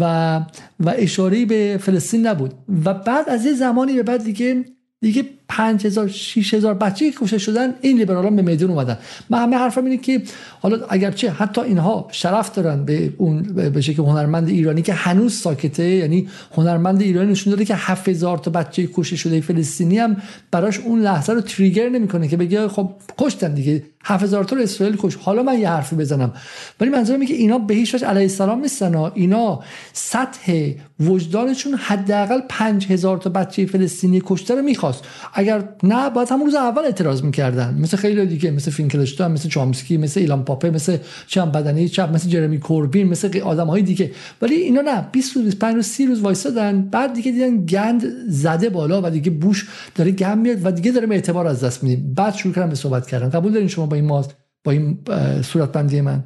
[0.00, 0.40] و
[0.80, 2.54] و اشاره به فلسطین نبود.
[2.84, 4.64] و بعد از یه زمانی به بعد دیگه
[5.00, 8.98] دیگه 5000 6000 بچه که کشته شدن این لیبرالان به میدون اومدن.
[9.30, 10.22] من همه حرفم اینه که
[10.60, 15.84] حالا اگرچه حتی اینها شرف دارن به اون به شکل هنرمند ایرانی که هنوز ساکته
[15.84, 20.16] یعنی هنرمند ایرانی نشون داده که 7000 تا بچه کشته شده فلسطینی هم
[20.50, 23.82] براش اون لحظه رو تریگر نمی‌کنه که بگه خب کشتن دیگه.
[24.04, 25.16] 7000 تا اسرائیل کش.
[25.16, 26.32] حالا من یه حرفی بزنم.
[26.80, 29.60] ولی منظورم اینه که اینا به هیچ وجه علیه السلام نیستن اینا
[29.92, 35.04] سطح وجدانشون حداقل 5000 تا بچه فلسطینی کشته رو می‌خواست.
[35.34, 37.74] اگر نه باید همون روز اول اعتراض می‌کردن.
[37.80, 40.96] مثل خیلی دیگه مثل فینکلشتان مثل چامسکی مثل ایلان پاپه مثل
[41.26, 44.10] چم بدنی چپ مثل جرمی کوربین مثل آدم های دیگه.
[44.42, 46.82] ولی اینا نه 20 روز 25 روز 30 روز وایسادن.
[46.82, 51.08] بعد دیگه دیدن گند زده بالا و دیگه بوش داره گم میاد و دیگه داره
[51.10, 52.14] اعتبار از دست میدیم.
[52.14, 53.28] بعد شروع کردن به صحبت کردن.
[53.28, 54.28] قبول دارین شما با این ماز
[54.64, 54.98] با این
[55.42, 56.24] صورت بندی من؟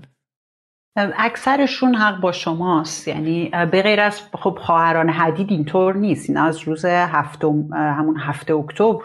[0.97, 3.09] اکثرشون حق با شماست.
[3.09, 6.31] یعنی به غیر از خب خواهران حدید اینطور نیست.
[6.31, 8.97] این از روز هفتم همون هفته اکتبر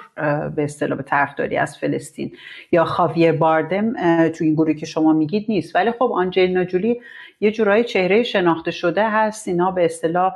[0.55, 2.31] به اصطلاح به طرفداری از فلسطین
[2.71, 3.93] یا خاویر باردم
[4.29, 5.75] تو این گروهی که شما میگید نیست.
[5.75, 7.01] ولی خب آنجلینا جولی
[7.39, 9.47] یه جورایی چهره شناخته شده هست.
[9.47, 10.33] اینا به اصطلاح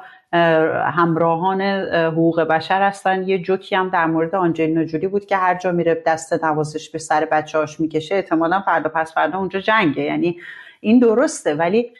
[0.98, 3.28] همراهان حقوق بشر هستن.
[3.28, 7.00] یه جوکی هم در مورد آنجلینا جولی بود که هر جا میره دست نوازش به
[7.00, 10.04] سر بچه‌هاش می‌کشه احتمالا فردا پس فردا اونجا جنگه.
[10.04, 10.38] یعنی
[10.80, 11.92] این درسته ولی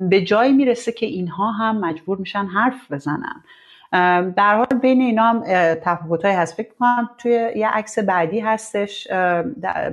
[0.00, 3.42] به جایی می‌رسه که اینها هم مجبور میشن حرف بزنن.
[4.36, 5.42] در حال بین اینا هم
[5.74, 6.56] تفاوت هست.
[6.56, 9.08] فکر کنم توی یه عکس بعدی هستش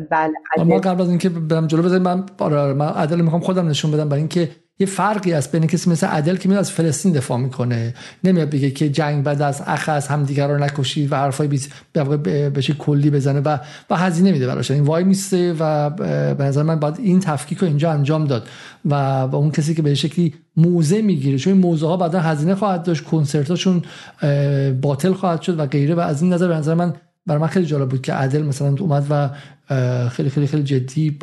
[0.10, 0.34] بله
[0.66, 4.10] ما قبل از اینکه برم جلو بزنیم من آره من عدل می‌خوام خودم نشون بدم
[4.10, 4.50] برای اینکه
[4.80, 7.94] یه فرقی است بین کسی مثل عدل که میاد از فلسطین دفاع می‌کنه.
[8.24, 11.70] نمیاد بگه که جنگ بعد از اخ از همدیگر رو نکشید و حرفای بیز
[12.56, 13.58] بشه کلی بزنه و
[13.90, 14.72] و هزینه میده براش.
[14.72, 15.90] این وای میسته و
[16.36, 18.48] به نظر من باید این تفکیک رو اینجا انجام داد
[18.86, 21.38] و با اون کسی که به شکلی موزه می‌گیره.
[21.38, 23.82] چون این موزه ها بعدا هزینه خواهد داشت کنسرتاشون
[24.82, 26.94] باطل خواهد شد و غیره و از این نظر به نظر من
[27.26, 29.30] برای من خیلی جالب بود که ادل مثلا اومد و
[30.10, 31.20] خیلی خیلی خیلی جدی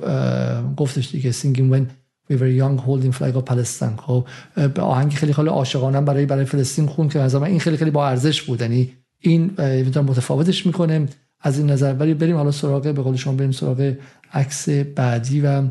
[0.76, 3.97] گفتش دیگه singing When We Were Young holding flag of Palestine.
[3.97, 4.27] خب
[4.75, 8.09] به آهنگ خیلی خیلی عاشقانه برای برای فلسطین خون که مثلا این خیلی خیلی با
[8.09, 8.61] ارزش بود.
[8.61, 9.51] یعنی این
[9.97, 11.09] متفاوتش می‌کنه
[11.41, 13.95] از این نظر ولی بریم حالا سراغ به قول شما بریم سراغ
[14.35, 15.63] عکس بعدی و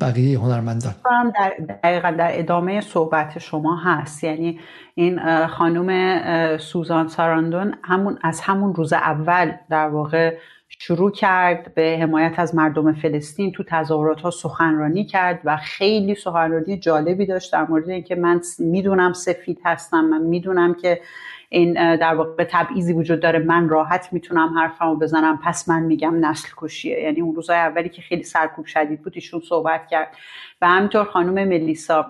[0.00, 0.94] بقیه هنرمندان.
[1.34, 4.24] در دقیقا در ادامه صحبت شما هست.
[4.24, 4.60] یعنی
[4.94, 10.36] این خانم سوزان ساراندون همون از همون روز اول در واقع
[10.78, 16.78] شروع کرد به حمایت از مردم فلسطین تو تظاهرات ها سخنرانی کرد و خیلی سخنرانی
[16.78, 21.00] جالبی داشت در مورد اینکه من می‌دونم سفید هستم من می‌دونم که
[21.48, 26.48] این در واقع تبعیضی وجود داره من راحت می‌تونم حرفمو بزنم پس من میگم نسل
[26.56, 30.16] کشیه یعنی اون روزهای اولی که خیلی سرکوب شدید بود ایشون صحبت کرد.
[30.60, 32.06] و همینطور خانم ملیسا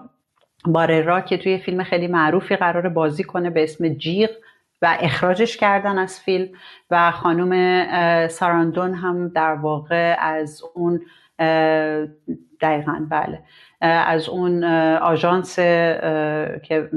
[0.67, 4.31] باررا که توی فیلم خیلی معروفی قرار بازی کنه به اسم جیغ
[4.83, 6.49] و اخراجش کردن از فیلم
[6.91, 11.01] و خانم ساراندون هم در واقع از اون
[12.61, 13.43] دقیقا بله
[13.81, 15.57] از اون آژانس
[16.63, 16.91] که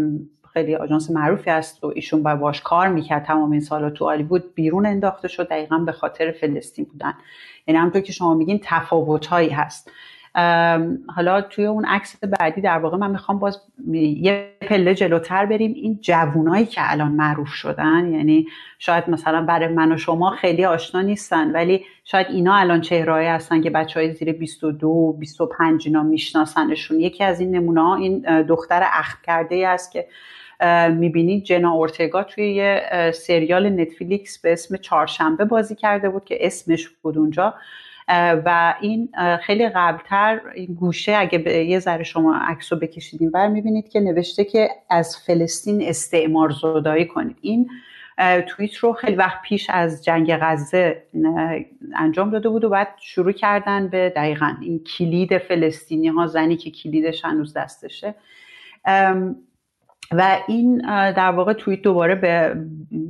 [0.53, 4.55] خیلی آژانس معروفی است و ایشون با باش کار می‌کرد تمام این سالا تو بود
[4.55, 7.13] بیرون انداخته شد دقیقا به خاطر فلسطین بودن.
[7.67, 9.91] یعنی همونطور که شما میگین تفاوت هست.
[11.15, 13.61] حالا توی اون عکس بعدی در واقع من می‌خوام باز
[13.91, 15.73] یه پله جلوتر بریم.
[15.73, 18.47] این جوونایی که الان معروف شدن یعنی
[18.79, 23.61] شاید مثلا برای من و شما خیلی آشنا نیستن ولی شاید اینا الان چهرهایی هستن
[23.61, 26.99] که بچه های زیر 22 25 اینا میشناسنشون.
[26.99, 30.07] یکی از این نمونه این دختر اخم کرده ای است که
[30.89, 32.81] می‌بینید جنا اورتگا توی یه
[33.13, 37.53] سریال نتفلیکس به اسم چهارشنبه بازی کرده بود که اسمش بود اونجا.
[38.45, 39.09] و این
[39.41, 42.79] خیلی قبلتر این گوشه اگه یه ذره شما عکس رو
[43.33, 47.37] بر می‌بینید که نوشته که از فلسطین استعمار زدایی کنید.
[47.41, 47.69] این
[48.47, 51.03] توییت رو خیلی وقت پیش از جنگ غزه
[51.95, 56.71] انجام داده بود و بعد شروع کردن به دقیقا این کلید فلسطینی ها زنی که
[56.71, 58.15] کلیدش هنوز دستشه.
[60.11, 60.77] و این
[61.11, 62.55] در واقع توییت دوباره به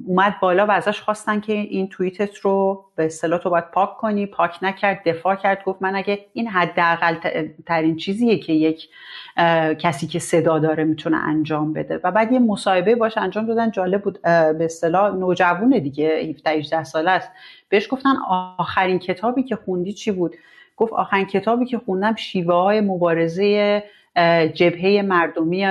[0.08, 4.26] اومد بالا و ازش خواستن که این توییتت رو به اصطلاح تو باید پاک کنی
[4.26, 7.16] پاک نکرد دفاع کرد گفت من اگه این حداقل
[7.66, 8.90] ترین چیزیه که یک
[9.80, 12.00] کسی که صدا داره می‌تونه انجام بده.
[12.04, 16.84] و بعد یه مصاحبه باش انجام دادن جالب بود به اصطلاح نوجوونه دیگه 17 18
[16.84, 17.32] ساله است.
[17.70, 18.14] بهش گفتن
[18.58, 20.36] آخرین کتابی که خوندی چی بود؟
[20.78, 23.84] گفت آخرین کتابی که خوندم شیوه های مبارزه
[24.54, 25.66] جبهه مردمی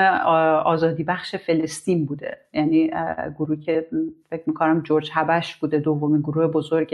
[0.64, 2.38] آزادی بخش فلسطین بوده.
[2.52, 2.90] یعنی
[3.38, 3.86] گروهی که
[4.30, 6.90] فکر می‌کنم جورج هبش بوده دومین گروه بزرگ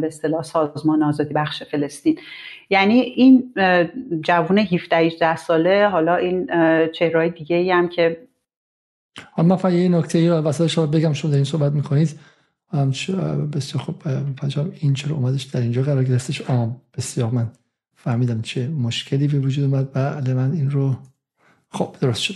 [0.00, 2.18] به اصطلاح سازمان آزادی بخش فلسطین.
[2.70, 3.54] یعنی این
[4.20, 6.46] جوون 17 18 ساله حالا این
[6.92, 8.28] چهرهای دیگه ای هم که
[9.38, 12.18] من فقط یه نکته وسط شما بگم شما در این صحبت می‌کنید.
[13.52, 13.94] بسیار خب
[14.80, 17.50] این چرا اومدش در اینجا؟ قرار گرفتش آم بسیار من.
[18.04, 19.92] فهمیدم چه مشکلی به وجود اومد.
[19.92, 20.96] بله من این رو
[21.70, 22.34] خب درست شد.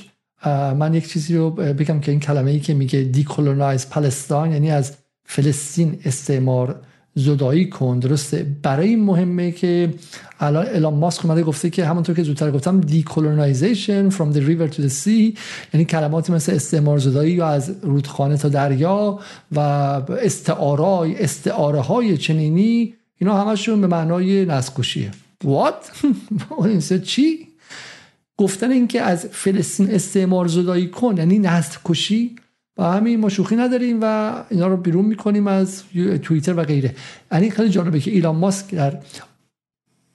[0.78, 4.96] من یک چیزی رو بگم که این کلمه ای که میگه decolonize Palestine یعنی از
[5.24, 6.80] فلسطین استعمار
[7.14, 7.98] زدایی کن.
[7.98, 8.46] درسته.
[8.62, 9.94] برای این مهمه که
[10.40, 14.78] الان الان ماسک اومده گفته که همونطور که زودتر گفتم decolonization from the river to
[14.78, 15.38] the sea
[15.74, 19.18] یعنی کلماتی مثل استعمار زدایی یا از رودخانه تا دریا
[19.52, 24.44] و استعارای استعاره های چنینی اینا همشون به معنای
[25.46, 27.48] نسکشیه what چی؟
[28.36, 32.36] گفتن اینکه از فلسطین استعمار زدایی کن یعنی نسل کشی.
[32.78, 35.82] و همین ما شوخی نداریم و اینا رو بیرون می‌کنیم از
[36.22, 36.94] توییتر و غیره.
[37.32, 38.98] یعنی خیلی جالبه که ایلان ماسک در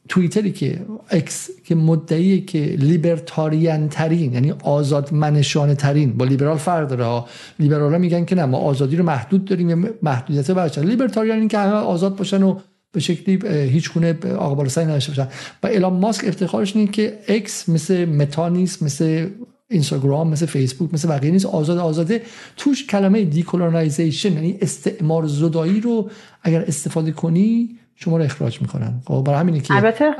[0.10, 6.88] توییتری که اکس که مدعی که لیبرتاریان ترین یعنی آزاد منشانه ترین با لیبرال فرق
[6.88, 7.28] داره ها.
[7.60, 11.58] لیبرال ها میگن که نه ما آزادی رو محدود داریم محدودیت version libertarian این که
[11.58, 12.60] همه آزاد باشن و
[12.92, 15.28] به شکلی هیچ گونه آقا بالاسری نداشته باشن.
[15.64, 19.30] و الان ماسک افتخارش اینه که اکس مثل متا نیست مثل
[19.70, 21.46] اینستاگرام مثل فیسبوک مثل بقیه نیست.
[21.46, 22.22] آزاد آزاده.
[22.58, 26.10] توش کلمه decolonization یعنی استعمار زدایی رو
[26.44, 30.16] اگر استفاده کنی شما رو اخراج می‌کنن خب برای همینه که البته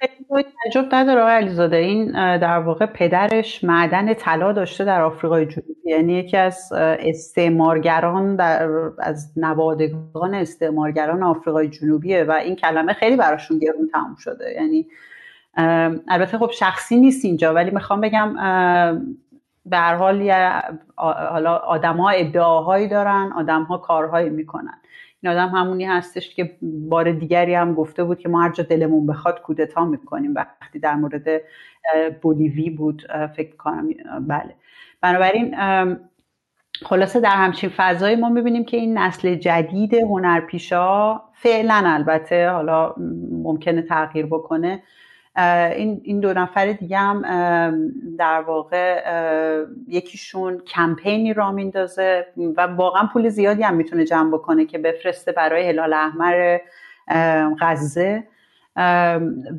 [0.00, 1.76] خیلی تعجب نداره آقای علیزاده.
[1.76, 5.72] این در واقع پدرش معدن طلا داشته در آفریقای جنوبی.
[5.84, 8.68] یعنی یکی از استعمارگران در
[8.98, 14.52] از نوادگان استعمارگران آفریقای جنوبیه و این کلمه خیلی براشون گرون تموم شده.
[14.54, 14.86] یعنی
[16.08, 18.34] البته خب شخصی نیست اینجا ولی می‌خوام بگم
[19.66, 20.30] به هر حال
[20.96, 24.81] حالا آدم ها ادعاهایی دارن آدم ها کارهایی می‌کنن.
[25.22, 29.06] این آدم همونی هستش که بار دیگری هم گفته بود که ما هر جا دلمون
[29.06, 30.34] بخواد کودتا می‌کنیم.
[30.34, 31.42] وقتی در مورد
[32.22, 33.02] بولیوی بود
[33.36, 33.88] فکر کنم
[34.28, 34.54] بله.
[35.00, 35.54] بنابراین
[36.84, 42.94] خلاصه در همچین فضایی ما می‌بینیم که این نسل جدید هنرپیشا فعلا البته حالا
[43.30, 44.82] ممکنه تغییر بکنه.
[45.36, 47.22] این این دو نفر دیگه هم
[48.18, 49.04] در واقع
[49.88, 52.26] یکیشون کمپینی را میندازه
[52.56, 56.58] و واقعا پول زیادی هم می‌تونه جمع بکنه که بفرسته برای هلال احمر
[57.60, 58.24] غزه.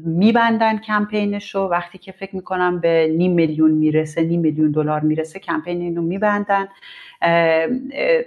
[0.06, 1.62] میبندن کمپینش رو.
[1.62, 6.68] وقتی که فکر می‌کنم به نیم میلیون می‌رسه نیم میلیون دلار می‌رسه کمپین اینو میبندن.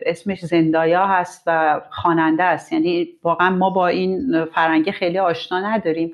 [0.06, 2.72] اسمش زندایا هست و خواننده است.
[2.72, 6.12] یعنی واقعا ما با این فرنگه خیلی آشنا نداریم.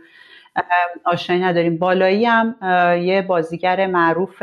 [1.05, 1.79] آشنایی نداریم.
[1.79, 2.57] بالایی هم
[3.03, 4.43] یه بازیگر معروف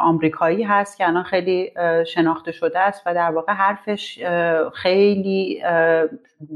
[0.00, 1.72] آمریکایی هست که الان خیلی
[2.06, 4.18] شناخته شده است و در واقع حرفش
[4.74, 5.62] خیلی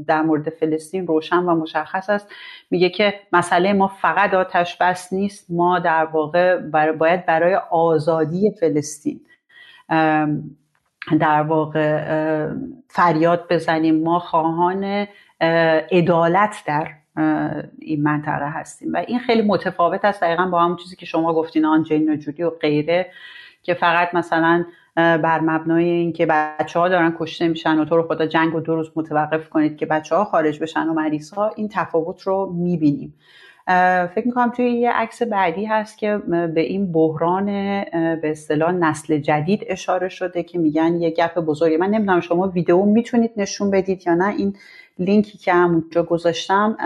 [0.07, 2.31] در مورد فلسطین روشن و مشخص است.
[2.71, 6.57] میگه که مسئله ما فقط آتش بس نیست ما در واقع
[6.91, 9.21] باید برای آزادی فلسطین
[11.19, 12.47] در واقع
[12.87, 14.03] فریاد بزنیم.
[14.03, 15.07] ما خواهان
[15.91, 16.87] عدالت در
[17.79, 18.93] این منطقه هستیم.
[18.93, 20.21] و این خیلی متفاوت است.
[20.21, 23.11] دقیقا با همون چیزی که شما گفتین آنجلینا جولی و غیره
[23.63, 24.65] که فقط مثلا
[24.95, 28.83] بر مبنای اینکه بچه ها دارن کشته میشن و تو رو خدا جنگ و دو
[28.95, 33.13] متوقف کنید که بچه ها خارج بشن و مریض ها این تفاوت رو می‌بینیم.
[34.15, 37.45] فکر می‌کنم توی یه عکس بعدی هست که به این بحران
[38.15, 42.85] به اصطلاح نسل جدید اشاره شده که میگن یه گپ بزرگی من نمی‌دونم شما ویدیو
[42.85, 44.27] می‌تونید نشون بدید یا نه.
[44.27, 44.55] این
[44.99, 46.77] لینکی که همونجا گذاشتم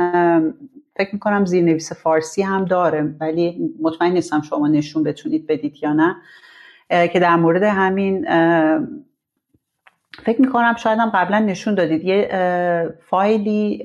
[0.95, 6.15] فکر می‌کنم زیرنویس فارسی هم داره ولی مطمئن نیستم شما نشون بتونید بدید یا نه.
[7.07, 8.25] که در مورد همین
[10.23, 12.03] فکر می‌کنم شاید هم قبلا نشون دادید.
[12.03, 12.29] یه
[13.09, 13.83] فایلی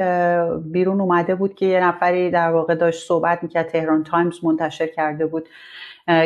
[0.64, 5.26] بیرون اومده بود که یه نفری در واقع داشت صحبت می‌کرد تهران تایمز منتشر کرده
[5.26, 5.48] بود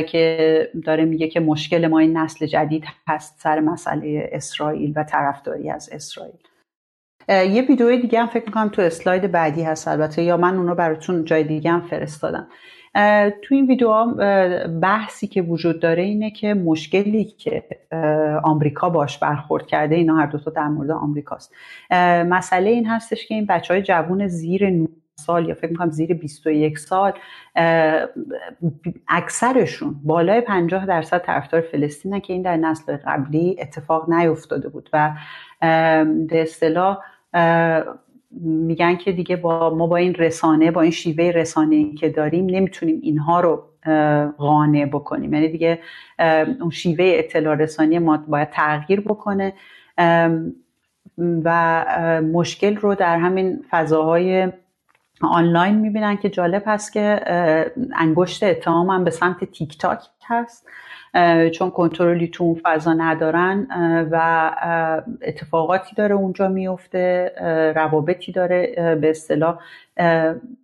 [0.08, 5.70] که داره میگه که مشکل ما این نسل جدید هست سر مسئله اسرائیل و طرفداری
[5.70, 6.34] از اسرائیل.
[7.28, 11.24] یه ویدیو دیگه هم فکر می‌کنم تو اسلاید بعدی هست البته یا من اونو براتون
[11.24, 12.46] جای دیگه هم فرستادم.
[13.42, 14.04] تو این ویدیو
[14.82, 17.62] بحثی که وجود داره اینه که مشکلی که
[18.44, 21.54] آمریکا باش برخورد کرده اینا هر دوتا در مورد آمریکاست.
[22.26, 26.14] مسئله این هستش که این بچه های جوون زیر 9 سال یا فکر می‌کنم زیر
[26.14, 27.12] 21 سال
[29.08, 35.12] اکثرشون بالای 50 درصد طرفدار فلسطینه که این در نسل قبلی اتفاق نیفتاده بود و
[36.28, 36.98] به اصطلاح
[38.40, 43.00] میگن که دیگه با ما با این رسانه با این شیوه رسانه که داریم نمی‌تونیم
[43.02, 43.62] اینها رو
[44.38, 45.34] قانع بکنیم.
[45.34, 45.78] یعنی دیگه
[46.60, 49.52] اون شیوه اطلاع رسانی ما باید تغییر بکنه.
[51.18, 51.84] و
[52.32, 54.52] مشکل رو در همین فضاهای
[55.20, 57.20] آنلاین می‌بینن که جالب هست که
[57.96, 60.68] انگشت اتهام هم به سمت تیک تاک هست.
[61.52, 63.66] چون کنترلی تو اون فضا ندارن
[64.10, 64.50] و
[65.22, 67.32] اتفاقاتی داره اونجا میفته
[67.76, 69.58] روابطی داره به اصطلاح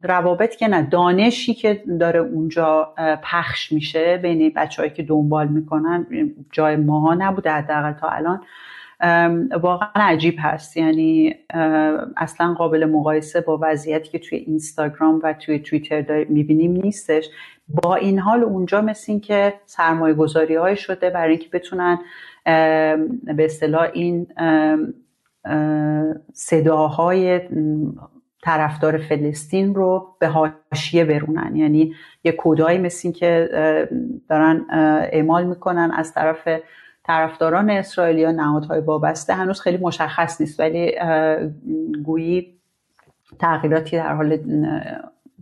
[0.03, 6.07] روابط که نه دانشی که داره اونجا پخش میشه بین بچههایی که دنبال می‌کنن
[6.53, 8.43] جای ماها نبوده حداقل تا الان.
[9.61, 10.77] واقعا عجیب هست.
[10.77, 11.35] یعنی
[12.17, 17.29] اصلا قابل مقایسه با وضعیتی که توی اینستاگرام و توی توییتر می‌بینیم نیستش.
[17.69, 21.99] با این حال اونجا مثل این که سرمایه گذاری های شده برای اینکه بتونن
[23.25, 24.27] به اصطلاح این
[26.33, 27.41] صداهای
[28.43, 31.57] طرفدار فلسطین رو به حاشیه برونن.
[31.57, 31.95] یعنی
[32.25, 33.49] یه کودایی مثل این که
[34.29, 34.65] دارن
[35.13, 36.49] اعمال می‌کنن از طرف
[37.09, 40.93] طرفداران اسرائیل یا نهادهای وابسته هنوز خیلی مشخص نیست ولی
[42.05, 42.59] گویی
[43.39, 44.39] تغییراتی در حال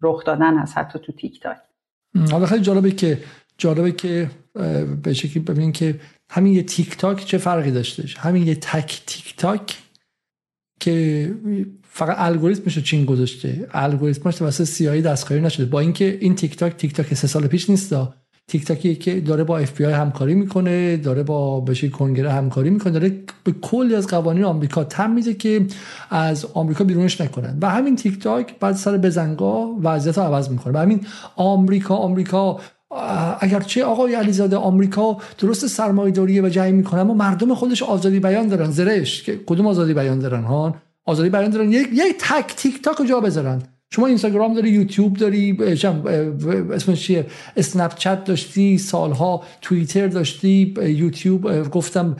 [0.03, 1.57] رخ دادن هست حتی تو تیک تاک.
[2.31, 3.19] حالا خیلی جالبه که
[3.59, 4.31] جالبه که
[5.03, 9.37] به شکلی ببینین که همین یه تیک تاک چه فرقی داشتش همین یه تک تیک
[9.37, 9.79] تاک
[10.81, 11.31] که
[11.83, 13.69] فقط الگوریتمش رو چین گذاشته.
[13.73, 15.67] الگوریتمش توسط سی‌آی‌ای دستکاری نشده.
[15.67, 17.95] با اینکه این تیک تاک تیک تاک سه سال پیش نیست
[18.49, 22.71] تیک تاکی که داره با اف بی آی همکاری می‌کنه داره با بشه کنگره همکاری
[22.71, 23.13] می‌کنه داره
[23.45, 25.67] به کلی از قوانین آمریکا تن میده که
[26.11, 27.59] از آمریکا بیرونش نکنن.
[27.63, 30.73] و همین تیک تاک بعد سر بزنگاه وضعیت رو عوض می‌کنه.
[30.75, 31.01] و همین
[31.37, 32.61] آمریکا آمریکا
[33.41, 38.71] اگرچه آقای علیزاده آمریکا درست سرمایه‌داری و جنگ می‌کنه اما مردم خودش آزادی بیان دارن
[38.71, 40.75] زرشک کدوم آزادی بیان دارن ها
[41.05, 43.63] آزادی بیان دارن یک یک تک تیک تاک جا بذارن.
[43.91, 45.59] شما اینستاگرام داری یوتیوب داری
[46.73, 47.27] اسمش چیه؟
[47.57, 52.17] اسنپ چت داشتی سالها توییتر داشتی یوتیوب گفتم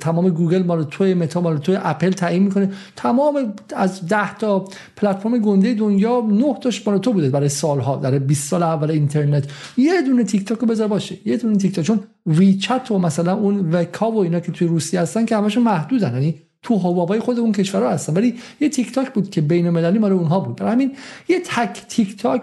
[0.00, 2.70] تمام گوگل مال توی متا مال توی اپل تعیین می‌کنه.
[2.96, 4.64] تمام از 10 تا
[4.96, 9.48] پلتفرم گنده دنیا 9 تاش مال تو بوده برای سالها در 20 سال اول اینترنت.
[9.76, 13.70] یه دونه تیک تاک بذار باشه یه دونه تیک تاک چون ویچت و مثلا اون
[13.72, 16.34] وکا و اینا که توی روسیه هستن که همشون محدودن یعنی
[16.64, 18.14] تو هوابای خود اون کشورها هستن.
[18.14, 20.56] ولی یه تیک تاک بود که بین المللی مال اونها بود.
[20.56, 20.96] برای همین
[21.28, 22.42] یه تک تیک تاک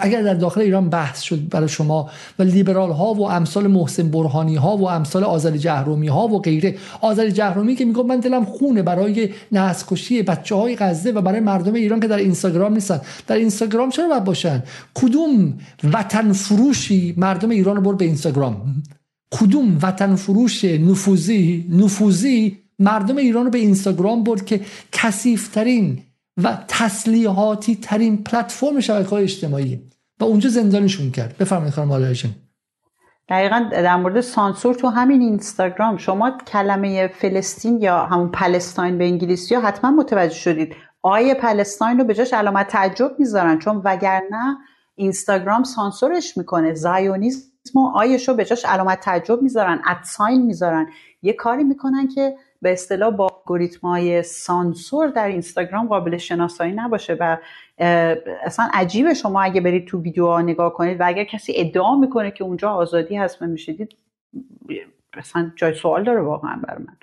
[0.00, 4.56] اگر در داخل ایران بحث شد برای شما و لیبرال ها و امثال محسن برهانی
[4.56, 6.76] ها و امثال آذری جهرمی ها و غیره.
[7.00, 11.74] آذری جهرمی که میگه من دلم خونه برای نسل بچه های غزه و برای مردم
[11.74, 13.00] ایران که در اینستاگرام نیستن.
[13.26, 14.62] در اینستاگرام چرا باید باشن؟
[14.94, 15.58] کدوم
[15.92, 18.82] وطن فروشی مردم ایران رو برد به اینستاگرام؟
[19.30, 24.60] کدوم وطن فروش نفوذی نفوذی مردم ایران رو به اینستاگرام برد که
[24.92, 26.02] کثیف‌ترین
[26.42, 29.82] و تسلیحاتی ترین پلتفرم شبکه های اجتماعی.
[30.20, 31.36] و اونجا زندانشون کرد.
[31.38, 32.28] بفرمایید خانم آلایشن
[33.28, 39.54] دقیقا در مورد سانسور تو همین اینستاگرام شما کلمه فلسطین یا همون Palestine به انگلیسی
[39.54, 40.74] ها حتما متوجه شدید.
[41.02, 44.56] آیه پلستاین رو به جاش علامت تعجب می‌ذارن چون وگرنه
[44.94, 46.74] اینستاگرام سانسورش می‌کنه.
[46.74, 50.86] زایونیسم و آیش رو به جاش علامت تعجب می‌ذارن ادساین می‌ذارن.
[51.22, 52.34] یه کاری می‌کنن که
[52.64, 53.42] به اصطلاح با
[53.82, 57.38] های سانسور در اینستاگرام قابل شناسایی نباشه و
[58.44, 62.44] اصلا عجیبه شما اگه برید تو ویدیوها نگاه کنید و اگر کسی ادعا می‌کنه که
[62.44, 63.96] اونجا آزادی هست و می‌شدید
[65.14, 66.96] اصلا جای سوال داره واقعا بر من.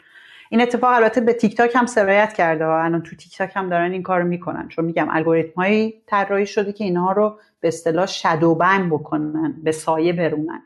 [0.50, 3.70] این اتفاق البته به تیک تاک هم سرایت کرده و الان تو تیک تاک هم
[3.70, 4.68] دارن این کار می‌کنن.
[4.68, 8.56] چون میگم الگوریتم هایی طراحی شده که اینها رو به اصطلاح شادو
[8.92, 10.62] بکنن به سایه برونن.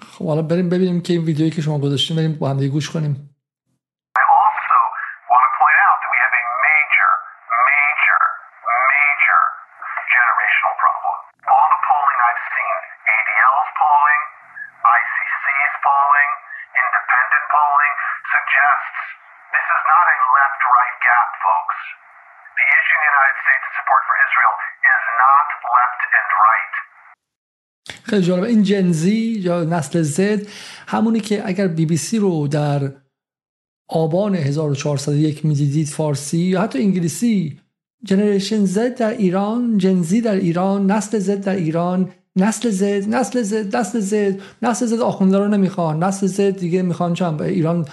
[0.00, 3.33] خب حالا بریم ببینیم که این ویدیویی که شما گذاشتین بریم با هم گوش کنیم.
[28.02, 28.46] خیلی جالبه.
[28.46, 30.46] این جنزی یا نسل زد
[30.86, 32.92] همونی که اگر بی بی سی رو در
[33.88, 37.60] آبان 1401 می‌دیدید فارسی یا حتی انگلیسی
[38.04, 43.76] جنریشن زد در ایران جنزی در ایران نسل زد در ایران نسل زد نسل زد
[43.76, 47.86] نسل زد نسل زد آخونده رو نمی‌خوان نسل زد دیگه می‌خوان چند؟ ایران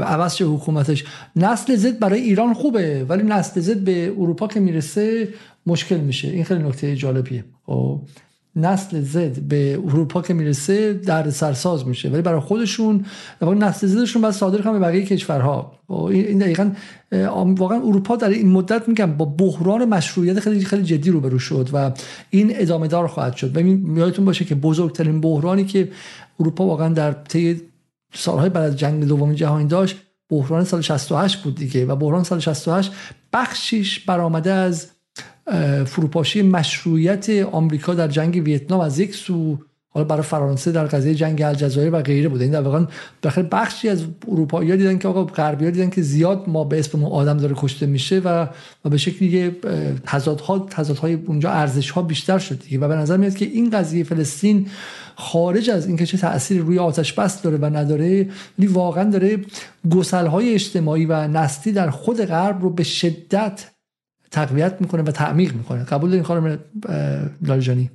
[0.00, 1.04] عوض حکومتش.
[1.36, 5.28] نسل زد برای ایران خوبه ولی نسل زد به اروپا که می‌رسه
[5.66, 6.28] مشکل میشه.
[6.28, 7.44] این خیلی نکته جالبیه.
[7.66, 8.00] خب
[8.56, 12.08] نسل زد به اروپا که می‌رسه در سرساز میشه.
[12.08, 13.04] ولی برای خودشون
[13.42, 15.78] نسل زدشون باید صادر کنن به بقیه کشورها.
[16.10, 16.70] این دقیقا
[17.58, 21.92] واقعا اروپا در این مدت میگم با بحران مشروعیت خیلی خیلی جدی روبرو شد و
[22.30, 23.56] این ادامه دار خواهد شد.
[23.56, 23.60] و
[23.98, 25.88] یادتون باشه که بزرگترین بحرانی که
[26.40, 27.60] اروپا واقعا در طی
[28.14, 29.96] سالهای بعد از جنگ دوم جهانی داشت
[30.30, 32.92] بحران سال 68 بود دیگه و بحران سال 68
[33.32, 34.90] بخشیش برآمده از
[35.84, 39.58] فروپاشی مشروعیت آمریکا در جنگ ویتنام از یک سو
[39.94, 42.44] حالا برای فرانسه در قضیه جنگ الجزایر و غیره بوده.
[42.44, 46.78] این در واقع بخشی از اروپایی دیدن که آقا غربی دیدن که زیاد ما به
[46.78, 48.46] اسم آدم داره کشته میشه و
[48.84, 49.50] و به شکلی
[50.06, 54.66] تضادها تضادهای اونجا ارزش ها بیشتر شد و به نظر میاد که این قضیه فلسطین
[55.16, 58.28] خارج از اینکه چه تأثیری روی آتش بس داره و نداره
[58.58, 59.38] ولی واقعا داره
[59.90, 63.71] گسل های اجتماعی و نسلی در خود غرب رو به شدت
[64.32, 65.84] تقویت می‌کنه و تعمیق می‌کنه.
[65.84, 66.58] قبول دارین خانم
[67.42, 67.90] لالیجانی؟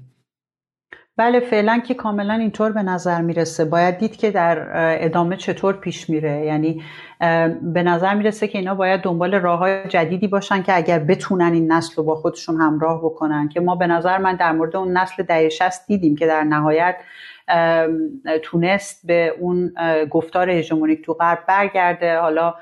[1.17, 3.65] بله فعلا که کاملا اینطور به نظر می‌رسه.
[3.65, 4.67] باید دید که در
[5.05, 6.45] ادامه چطور پیش میره.
[6.45, 6.83] یعنی
[7.61, 11.71] به نظر می‌رسه که اینا باید دنبال راه های جدیدی باشن که اگر بتونن این
[11.71, 13.49] نسل رو با خودشون همراه بکنن.
[13.49, 15.49] که ما به نظر من در مورد اون نسل دهه
[15.87, 16.95] دیدیم که در نهایت
[18.43, 19.73] تونست به اون
[20.09, 22.19] گفتار هژمونیک تو غرب برگرده.
[22.19, 22.55] حالا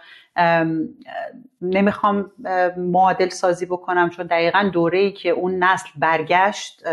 [1.61, 2.31] نمی‌خوام
[2.77, 6.83] معادل سازی بکنم چون دقیقا دوره ای که اون نسل برگشت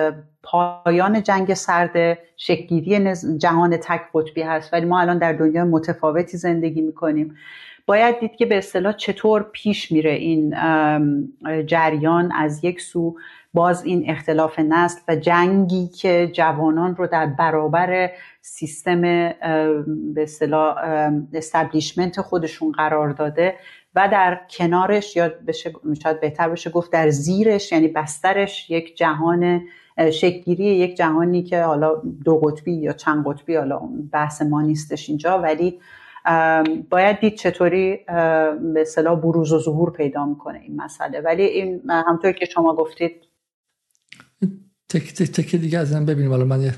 [0.42, 4.72] پایان جنگ سرد شکلگیری جهان تک قطبی هست.
[4.72, 7.36] ولی ما الان در دنیا متفاوتی زندگی می‌کنیم.
[7.86, 10.54] باید دید که به اصطلاح چطور پیش میره این
[11.66, 13.16] جریان از یک سو
[13.54, 18.10] باز این اختلاف نسل و جنگی که جوانان رو در برابر
[18.40, 20.76] سیستم به اصطلاح
[21.32, 23.54] استبلیشمنت خودشون قرار داده
[23.94, 25.72] و در کنارش یا بشه
[26.02, 29.62] شاید بهتر بشه گفت در زیرش یعنی بسترش یک جهان
[30.12, 33.80] شکلگیری یک جهانی که حالا دو قطبی یا چند قطبی حالا
[34.12, 35.80] بحث ما نیستش اینجا ولی
[36.90, 41.20] باید دید چطوری به اصطلاح بروز و ظهور پیدا می‌کنه این مسئله.
[41.20, 43.12] ولی این همطور که شما گفتید.
[44.88, 46.30] تک تک تک دیگه از ببینیم.
[46.30, 46.70] حالا من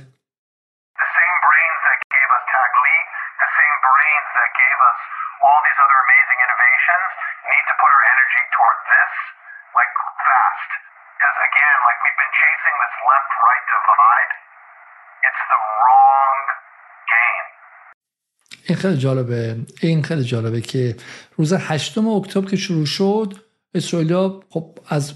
[18.75, 19.57] این خیلی جالبه.
[19.81, 20.97] این خیلی جالبه که
[21.37, 23.35] روز هشتم اکتبر که شروع شد
[23.75, 25.13] اسرائیلیا خب از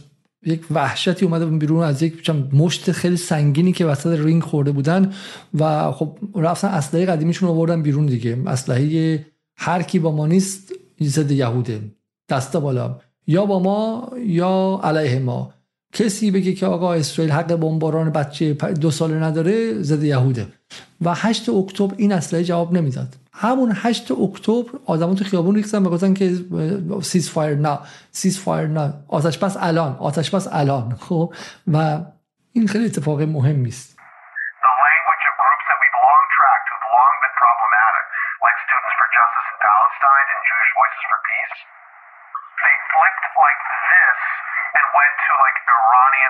[0.46, 5.12] یک وحشتی اومده بیرون از یک مشت خیلی سنگینی که وسط رینگ خورده بودن
[5.58, 8.38] و خب رفتن اسلحه قدیمیشون آوردن بیرون دیگه.
[8.46, 9.26] اسلحه
[9.56, 10.72] هر کی با ما نیست
[11.02, 11.80] ضد یهوده.
[12.28, 12.98] دست بالا.
[13.26, 15.52] یا با ما یا علیه ما.
[15.92, 20.46] کسی بگه که آقا اسرائیل حق بمباران بچه دو ساله نداره ضد یهوده.
[21.00, 23.16] و 8 اکتبر این اسلحه جواب نمی‌داد.
[23.40, 26.24] همون 8 اکتبر آدما تو خیابون ریختن می‌گفتن که
[27.02, 27.78] ceasefire now
[28.10, 30.96] ceasefire now آتش بس الان آتش بس الان.
[31.00, 31.34] خب؟
[31.72, 31.98] و
[32.52, 33.98] این خیلی اتفاق مهمی است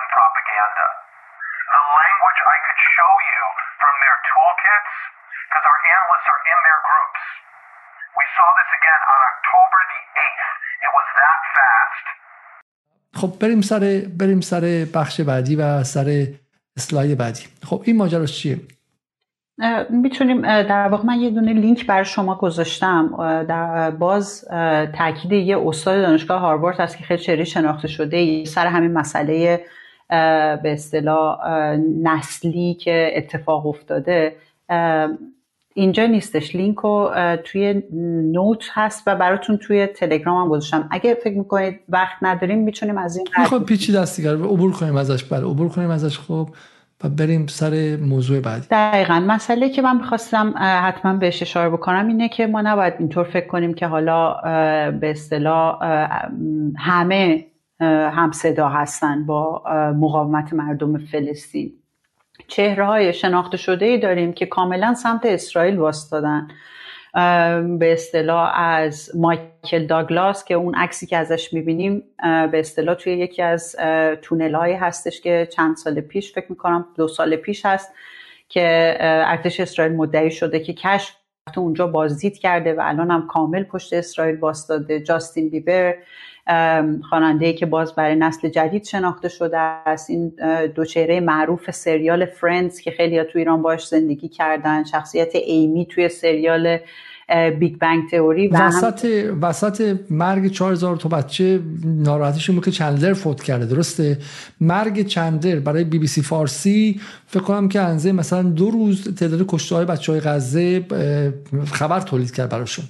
[0.09, 0.87] propaganda.
[1.75, 3.43] The language I could show you
[3.81, 4.93] from their toolkits
[5.49, 5.65] because
[6.19, 7.21] analysts are in their groups.
[8.19, 10.47] We saw this again on October the 8th.
[10.85, 12.05] It was that fast.
[13.15, 16.27] خب بریم سر بریم سر بخش بعدی و سر
[16.77, 18.59] اسلاید بعدی خب این ماجراش چیه
[19.89, 24.47] می‌تونیم در واقع من یه دونه لینک بر شما گذاشتم در باز
[24.97, 29.65] تاکید یه استاد دانشگاه هاروارد هست که خیلی چهره شناخته شده سر همین مسئله
[30.09, 31.39] به اصطلاح
[32.03, 34.35] نسلی که اتفاق افتاده
[35.73, 36.55] اینجا نیستش.
[36.55, 37.11] لینک رو
[37.43, 37.83] توی
[38.31, 40.87] نوت هست و براتون توی تلگرام هم گذاشتم.
[40.91, 45.23] اگه فکر می‌کنید وقت نداریم می‌تونیم از این خب پیچی دستیگر عبور کنیم ازش.
[45.23, 46.49] بله عبور کنیم ازش خب
[47.03, 48.67] و بریم سر موضوع بعدی.
[48.71, 49.23] دقیقا.
[49.27, 53.73] مسئله که من می‌خواستم حتما بهش اشاره بکنم اینه که ما نباید اینطور فکر کنیم
[53.73, 54.33] که حالا
[54.91, 55.79] به اصطلاح
[56.77, 57.45] همه
[58.11, 59.63] هم صدا هستن با
[59.99, 61.73] مقاومت مردم فلسطین.
[62.49, 66.47] چهره های شناخته شده ای داریم که کاملا سمت اسرائیل واستادن
[67.79, 73.41] به اصطلاح از مایکل داگلاس که اون عکسی که ازش می‌بینیم به اصطلاح توی یکی
[73.41, 73.75] از
[74.21, 77.91] تونل هایی هستش که چند سال پیش فکر می‌کنم دو سال پیش هست
[78.49, 81.15] که ارتش اسرائیل مدعی شده که کشف
[81.57, 85.95] اونجا بازدید کرده و الان هم کامل پشت اسرائیل واستاده جاستین بیبر
[87.09, 90.09] خواننده که باز برای نسل جدید شناخته شده است.
[90.09, 90.31] این
[90.75, 94.83] دو چهره معروف سریال فرندز که خیلی تو ایران باهاش زندگی کردن.
[94.83, 96.77] شخصیت ایمی توی سریال
[97.59, 103.65] بیگ بنگ تئوری و وسط وسط مرگ 4000 تا بچه ناراحتیشون که چندلر فوت کرده
[103.65, 104.17] درسته؟
[104.61, 109.45] مرگ چندلر برای بی بی سی فارسی فکر کنم که اندازه مثلا دو روز تعداد
[109.47, 110.85] کشته های بچه های غزه
[111.71, 112.85] خبر تولید کرد براشون.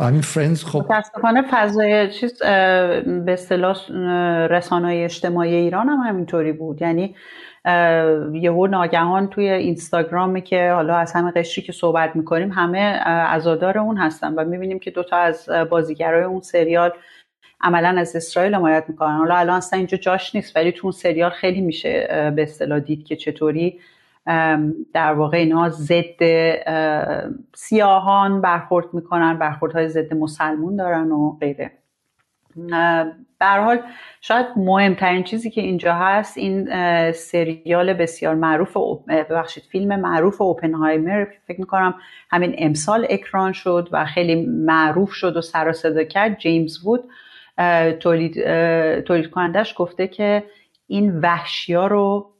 [0.00, 0.78] و همین فرندز خب.
[0.78, 3.76] متاسفانه فضای چیز به اصطلاح
[4.46, 6.82] رسانه‌های اجتماعی ایران هم همینطوری بود.
[6.82, 7.14] یعنی
[8.32, 13.96] یهو ناگهان توی اینستاگرامی که حالا از همه قشری که صحبت می‌کنیم همه عزادار اون
[13.96, 16.92] هستن و می‌بینیم که دوتا از بازیگرای اون سریال
[17.60, 19.16] عملا از اسرائیل حمایت می‌کنن.
[19.16, 23.04] حالا الان اصلا اینجا جاش نیست ولی تو اون سریال خیلی میشه به اصطلاح دید
[23.04, 23.80] که چطوری
[24.94, 26.22] در واقع اینها ضد
[27.54, 31.70] سیاهان برخورد می‌کنن برخوردهای ضد مسلمون دارن و غیره.
[33.40, 33.80] به حال
[34.20, 36.68] شاید مهمترین چیزی که اینجا هست این
[37.12, 38.76] سریال بسیار معروف
[39.08, 41.94] ببخشید فیلم معروف اوپنهایمر فکر می‌کنم
[42.30, 46.38] همین امسال اکران شد و خیلی معروف شد و سر صدا کرد.
[46.38, 47.04] جیمز وود
[47.98, 48.34] تولید
[49.00, 50.44] تولید کنندش گفته که
[50.86, 52.30] این وحشی ها رو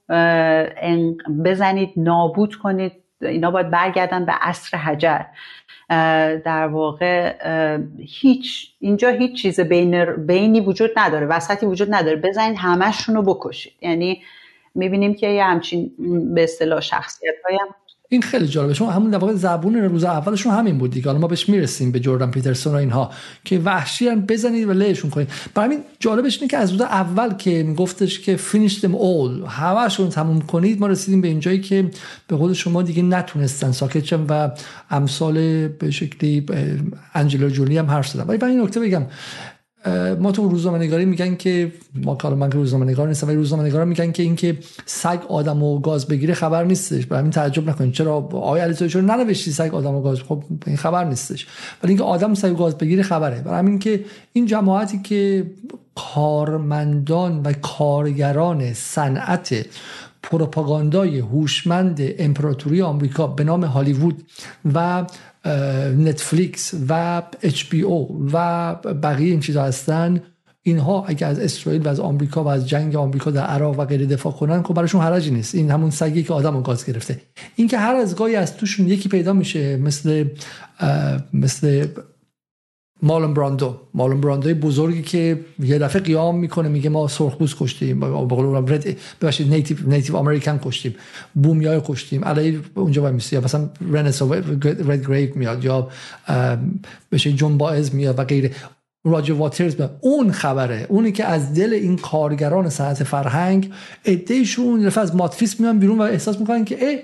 [1.45, 2.93] بزنید نابود کنید.
[3.23, 5.21] اینا باید برگردن به عصر حجر.
[6.45, 7.37] در واقع
[7.99, 12.17] هیچ اینجا هیچ چیز بین بینی وجود نداره وسطی وجود نداره.
[12.17, 13.73] بزنید همشون رو بکشید.
[13.81, 14.23] یعنی
[14.75, 15.91] می‌بینیم که یه همچین
[16.35, 17.75] به اصطلاح شخصیت هم
[18.13, 18.75] این خیلی جالبه.
[18.75, 21.07] شما همون در زبون روز اولشون همین بود دیگه.
[21.07, 23.11] حالا ما بهش می‌رسیم به جردن پیترسون و اینها
[23.45, 25.29] که وحشی بزنید و لهشون کنید.
[25.55, 30.09] برای همین جالبش اینه که از روز اول که میگفتش که finish them all همشون
[30.09, 31.91] تموم کنید ما رسیدیم به اینجایی که
[32.29, 34.51] به قول شما دیگه نتونستن ساکت و
[34.91, 36.47] امثال به شکلی
[37.15, 38.25] انجلو جولی هم حرف زدن.
[38.25, 39.03] ولی برای این نکته بگم.
[40.21, 43.65] ما تو روزنامه نگاری میگن که ما کار من که روزنامه نگار نیستم ولی روزنامه
[43.65, 47.07] نگار میگن که اینکه سگ آدم و گاز بگیره خبر نیستش.
[47.07, 47.93] برای همین تعجب نکنید.
[47.93, 51.47] چرا آقای علی چرا ننوشتی سگ آدم و گاز خب این خبر نیستش.
[51.83, 53.41] ولی اینکه آدم سگ گاز بگیره خبره.
[53.41, 55.47] برای همین که این جماعتی که
[55.95, 59.67] کارمندان و کارگران صنعت
[60.23, 64.23] پروپاگاندای هوشمند امپراتوری آمریکا به نام هالیوود
[64.75, 65.07] و
[65.99, 70.23] نتفلیکس و اچ بی او و بقیه این چیزا هستن.
[70.63, 74.07] اینها اگر از اسرائیل و از آمریکا و از جنگ آمریکا در عراق و غیره
[74.07, 75.55] دفاع کنن خب براشون حرجی نیست.
[75.55, 77.21] این همون سگی که آدم گاز گرفته.
[77.57, 80.25] این که هر از گاهی از توشون یکی پیدا میشه مثل
[81.33, 81.87] مثل
[83.03, 83.77] مالون براندو.
[83.95, 88.01] مالون براندو بزرگی که یه دفعه قیام می‌کنه میگه ما سرخپوست کشتیم.
[88.01, 90.95] به قول رد ببخشید نیتیو نیتیو امریکن کشتیم.
[91.35, 92.25] بومیای کشتیم.
[92.25, 95.89] علی اونجا وای میسی یا مثلا رنس رد گریو میاد یا
[97.13, 98.51] بشه جون باز میاد و غیره.
[99.05, 100.87] راجر واترز به اون خبره.
[100.89, 103.73] اونی که از دل این کارگران صنعت فرهنگ
[104.05, 106.99] ادهشون رفت از ماتفیس میان بیرون و احساس می‌کنن که ای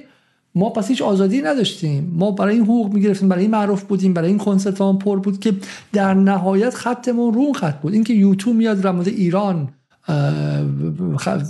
[0.56, 2.12] ما پس هیچ آزادی نداشتیم.
[2.16, 5.40] ما برای این حقوق می‌گرفتیم برای این معروف بودیم برای این کنسرت هم پر بود
[5.40, 5.54] که
[5.92, 7.92] در نهایت خطمون رو خط بود.
[7.92, 9.68] اینکه یوتیوب میاد در مورد ایران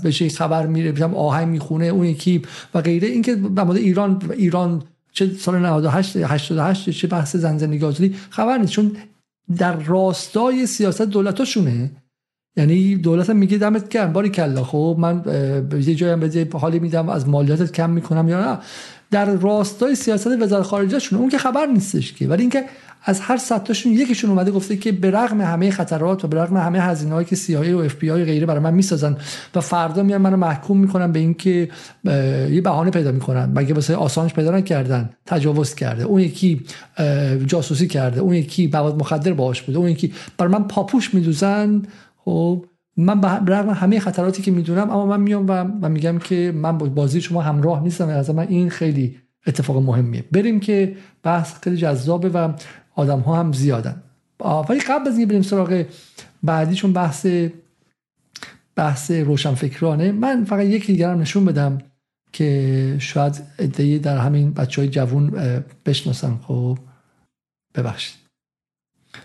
[0.04, 2.42] بشه خبر میره آهنگ می‌خونه اون یکی
[2.74, 3.08] و غیره.
[3.08, 8.72] اینکه در مورد ایران ایران چه سال 98 88 چه بحث زن زندگی خبر نیست.
[8.72, 8.96] چون
[9.56, 11.90] در راستای سیاست دولتاشونه.
[12.58, 15.22] یعنی دولت میگه دمت گرم باری کلا خب من
[15.72, 18.58] یه جایی هم به حالی میدم از مالیاتت کم می‌کنم یا نه؟
[19.10, 22.28] در راستای سیاست وزارت خارجه شونه اون که خبر نیستش که.
[22.28, 22.64] ولی اینکه
[23.04, 26.80] از هر صدتاشون یکیشون اومده گفته که به رغم همه خطرات و به رغم همه
[26.80, 29.16] هزینه‌ای که CIA و اف بی آی غیره برای من می‌سازن
[29.54, 31.68] و فردا میان منو محکوم می‌کنن به اینکه
[32.50, 33.52] یه بهانه پیدا می‌کنن.
[33.54, 36.04] مگه واسه آسانش پیدا نکردن؟ تجاوز کرده.
[36.04, 36.60] اون یکی
[37.46, 38.20] جاسوسی کرده.
[38.20, 39.78] اون یکی مواد مخدر باهاش بوده.
[39.78, 41.82] اون یکی برای من پاپوش میدوزن.
[42.24, 42.64] خب
[42.96, 46.86] من به رغم همه خطراتی که می‌دونم اما من میام و, میگم که من با
[46.86, 50.24] بازی شما همراه نیستم از من این خیلی اتفاق مهمیه.
[50.32, 52.52] بریم که بحث خیلی جذابه و
[52.94, 54.02] آدم ها هم زیادن.
[54.68, 55.84] ولی قبل از اینکه بریم سراغ
[56.42, 57.26] بعدیشون بحث
[58.76, 61.78] بحث روشنفکرانه من فقط یکی دیگرم نشون بدم
[62.32, 65.30] که شاید ادهی در همین بچه های جوون
[65.86, 66.38] بشناسن.
[66.42, 66.78] خب
[67.74, 68.25] ببخشید.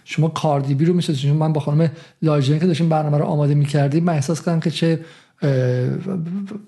[0.03, 1.91] شما کاردیبی رو میشه من با خانم
[2.21, 4.99] لاجین که داشتیم برنامه رو آماده می‌کردیم من احساس کردم که چه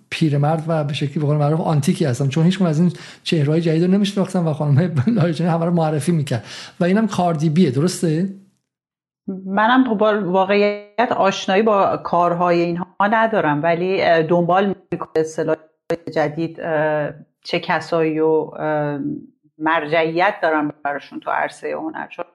[0.10, 2.28] پیرمرد و به شکلی بقول معروف آنتیکی هستم.
[2.28, 2.92] چون هیچ از این
[3.24, 6.46] چهرهای جدید رو نمیشناختم و خانم لاجین همه رو معرفی می‌کرد.
[6.80, 7.72] و اینم کاردیبیه.
[7.72, 8.30] درسته؟
[9.46, 15.56] منم با واقعیت آشنایی با کارهای اینها ندارم ولی دنبال می‌کنم اصطلاح
[16.14, 16.58] جدید
[17.44, 18.52] چه کسایی و
[19.58, 22.08] مرجعیت دارم براشون تو عرصه هنر.
[22.08, 22.26] چون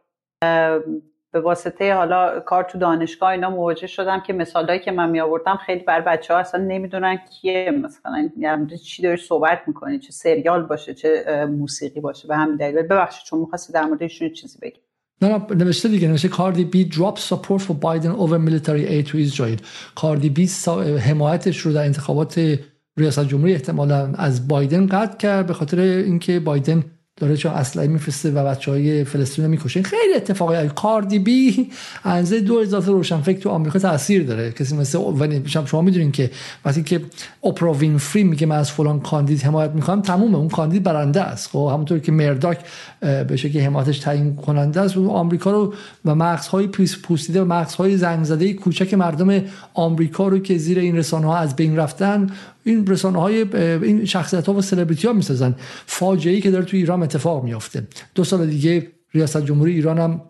[1.33, 5.59] به واسطه حالا کار تو دانشگاه اینا مواجه شدم که مثالهایی که من می آوردم
[5.67, 7.71] خیلی بر بچه ها اصلا نمی‌دونن کیه.
[7.71, 12.29] مثلا یعنی چی داری صحبت می‌کنی چه سریال باشه چه موسیقی باشه.
[12.29, 12.83] به همین دلیل.
[12.83, 14.79] ببخشید چون می‌خواستی در مورد چیزی بگی.
[15.23, 19.19] نه نه نوشته دیگه نوشته کاردی بی دراپ سپورت فور بایدن اوور میلیتاری اید تو
[19.19, 19.61] اسرائیل
[19.95, 20.51] کاردی بی
[20.99, 22.59] حمایتش رو در انتخابات
[22.97, 26.85] ریاست جمهوری احتمالا از بایدن قطع کرد به خاطر اینکه بایدن
[27.21, 29.83] داره چون اسلحه میفرسته و بچه های فلسطین رو می‌کشه.
[29.83, 31.71] خیلی اتفاقی کاردی بی
[32.05, 34.53] انزه دو اضافه روشنفکر تو آمریکا تاثیر داره.
[34.53, 34.99] کسی مثل
[35.47, 36.31] شما می‌دونین که
[36.65, 37.01] وقتی که
[37.45, 40.39] اپرا وینفری میگه من از فلان کاندید حمایت می‌کنم تمومه.
[40.39, 41.51] اون کاندید برنده است.
[41.51, 42.59] خب همونطور که مرداک
[43.01, 44.97] به شکلی حمایتش تعیین کننده است.
[44.97, 46.67] و آمریکا رو و مغزهای
[47.03, 49.43] پوسیده و مغزهای زنگ زده کوچک مردم
[49.75, 52.31] آمریکا رو که زیر این رسانه ها از بین رفتن
[52.65, 55.55] این رسانه های این شخصیت ها و سلبریتی ها می‌سازن.
[55.87, 57.87] فاجعه ای که داره تو ایران اتفاق میافته.
[58.15, 60.21] دو سال دیگه ریاست جمهوری ایران هم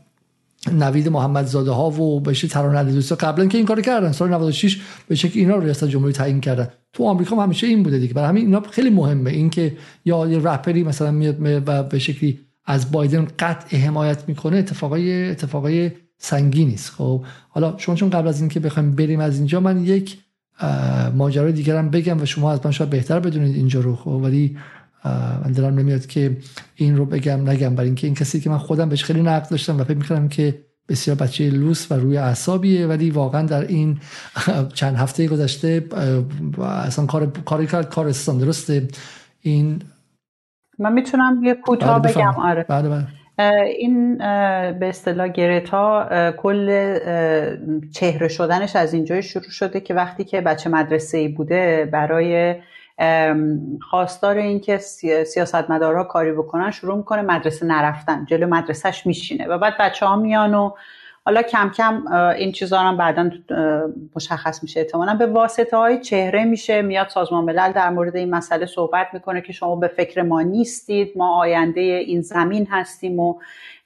[0.73, 4.13] نوید محمدزاده ها و بشه ترانه علیدوستی قبلا که این کار کردن.
[4.13, 6.69] سال 96 به شکل اینا ریاست جمهوری تعیین کردن.
[6.93, 8.15] تو آمریکا هم همیشه این بوده دیگه.
[8.15, 9.31] برای همین اینا خیلی مهمه.
[9.31, 11.37] اینکه یا یه رپری مثلا میاد
[11.67, 12.41] و به شکلی
[12.71, 18.41] از بایدن قطع حمایت می‌کنه اتفاقای اتفاقای سنگینی است خب حالا شما چون قبل از
[18.41, 20.19] اینکه بخوایم بریم از اینجا من یک
[21.15, 23.97] ماجرای دیگرم بگم و شما از من شاید بهتر بدونید اینجا رو.
[23.97, 24.57] خب ولی
[25.45, 26.37] من دلم نمیاد که
[26.75, 27.75] این رو بگم نگم.
[27.75, 30.59] برای اینکه این کسی که من خودم بهش خیلی نقد داشتم و فکر می‌کنم که
[30.89, 33.99] بسیار بچه لوس و روی اعصابیه ولی واقعا در این
[34.75, 35.85] چند هفته گذشته
[36.63, 38.89] اصلا کار کاری کرد کار درسته.
[39.41, 39.83] این
[40.79, 42.35] من می‌تونم یه کوتاه بله، بگم.
[42.39, 42.67] آره.
[42.69, 43.07] بله بله.
[43.79, 44.19] این
[44.79, 46.99] به اصطلاح گرتا کل
[47.95, 52.55] چهره شدنش از اینجای شروع شده که وقتی که بچه مدرسه ای بوده برای
[53.91, 54.79] خواستار اینکه
[55.25, 60.55] سیاستمدارا کاری بکنن شروع می‌کنه مدرسه نرفتن جلو مدرسهش میشینه و بعد بچه ها میان
[60.55, 60.71] و
[61.29, 63.31] حالا کم کم این چیزا هم بعدا
[64.17, 65.15] مشخص میشه احتمالا.
[65.15, 69.53] به واسطه های چهره میشه میاد سازمان ملل در مورد این مسئله صحبت می‌کنه که
[69.53, 73.35] شما به فکر ما نیستید ما آینده این زمین هستیم و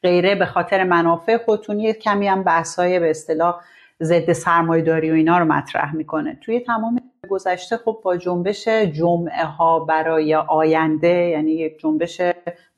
[0.03, 0.35] غیره.
[0.35, 3.61] به خاطر منافع خودتون کمی هم بحث های به اصطلاح
[4.03, 6.39] ضد سرمایه داری و اینا رو مطرح می‌کنه.
[6.41, 12.21] توی تمام گذشته خب با جنبش جمعه ها برای آینده یعنی یک جنبش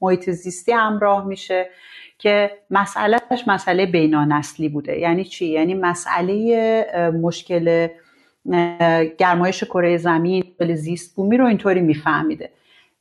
[0.01, 1.67] محیط زیستی همراه میشه.
[2.19, 4.99] که مسئلهش مسئله بینانسلی بوده.
[4.99, 7.89] یعنی چی؟ یعنی مسئله مشکل
[9.19, 12.51] گرمایش کره زمین زیست بومی رو اینطوری میفهمیده.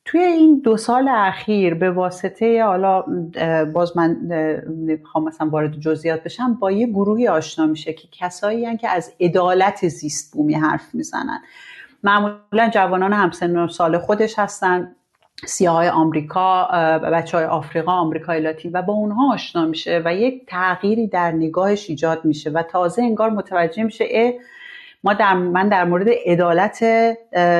[0.05, 3.05] توی این دو سال اخیر به واسطه حالا
[3.73, 4.17] باز من
[4.85, 9.87] نمی‌خوام مثلا وارد جزئیات بشم با یه گروهی آشنا میشه که کسایی که از عدالت
[9.87, 11.41] زیست بومی حرف می‌زنن.
[12.03, 14.95] معمولا جوانان همسن سال خودش هستن.
[15.45, 16.67] سیاه آمریکا
[17.13, 21.89] بچه های آفریقا آمریکای لاتین و با اونها آشنا میشه و یک تغییری در نگاهش
[21.89, 24.33] ایجاد میشه و تازه انگار متوجه میشه
[25.03, 26.83] ما در من در مورد عدالت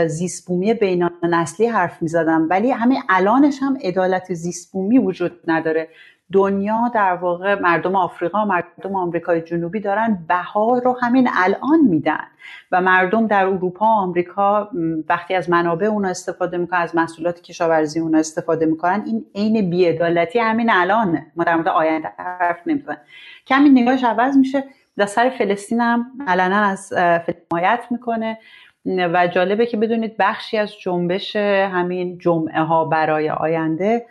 [0.08, 5.90] زیستبومی بین نسلی حرف می‌زدم ولی همه الانش هم عدالت زیستبومی وجود نداره.
[6.32, 12.28] دنیا در واقع مردم آفریقا مردم آمریکای جنوبی دارن بها رو همین الان میدن
[12.72, 14.70] و مردم در اروپا آمریکا
[15.10, 20.40] وقتی از منابع اونا استفاده می‌کنن از محصولات کشاورزی اونا استفاده می‌کنن این عین بیعدالتی
[20.40, 21.32] همین الانه.
[21.36, 23.00] ما در مورد آینده حرف نمی‌زنیم.
[23.48, 24.64] کمی نگاهش عوض میشه.
[24.98, 28.38] در سر فلسطین هم علنا از حمایت می‌کنه.
[28.86, 34.06] و جالبه که بدونید بخشی از جنبش همین جمعه ها برای آینده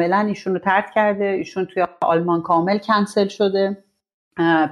[0.00, 1.24] کاملا ایشون رو ترد کرده.
[1.24, 3.76] ایشون توی آلمان کامل کنسل شده.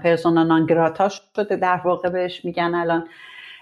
[0.04, 3.08] پرسونا نانگراتا شده در واقع بهش میگن الان.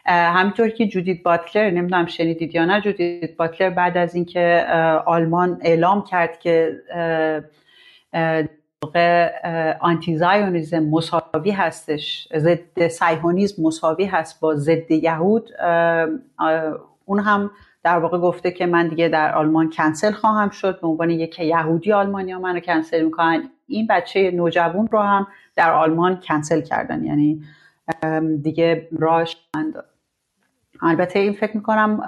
[0.07, 4.67] همینطور که جودیت باتلر نمی‌دونم شنیدید یا نه جودیت باتلر بعد از اینکه
[5.07, 6.73] آلمان اعلام کرد که
[9.81, 15.51] آنتی زایونیزم مساوی هستش ضد سایهونیزم مساوی هست با ضد یهود.
[17.05, 17.51] اون هم
[17.85, 20.81] در واقع گفته که من دیگه در آلمان کنسل خواهم شد.
[20.81, 23.51] به عنوان یک یهودی آلمانیا منو کنسل می‌کنن.
[23.67, 27.05] این بچه نوجوان رو هم در آلمان کنسل کردن.
[27.05, 27.43] یعنی
[28.43, 29.37] دیگه راش
[30.83, 32.01] البته این فکر می‌کنم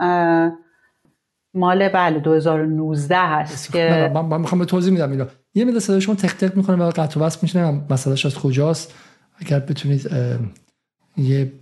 [1.54, 5.24] مال بله 2019 هست که من می‌خوام به توضیح میدم اینو
[5.54, 7.80] یه مدل صدای شما تک تک می‌کنه و قطع و وصل میشه.
[7.90, 8.94] مسئلهش از کجاست.
[9.38, 10.10] اگر بتونید
[11.16, 11.52] یه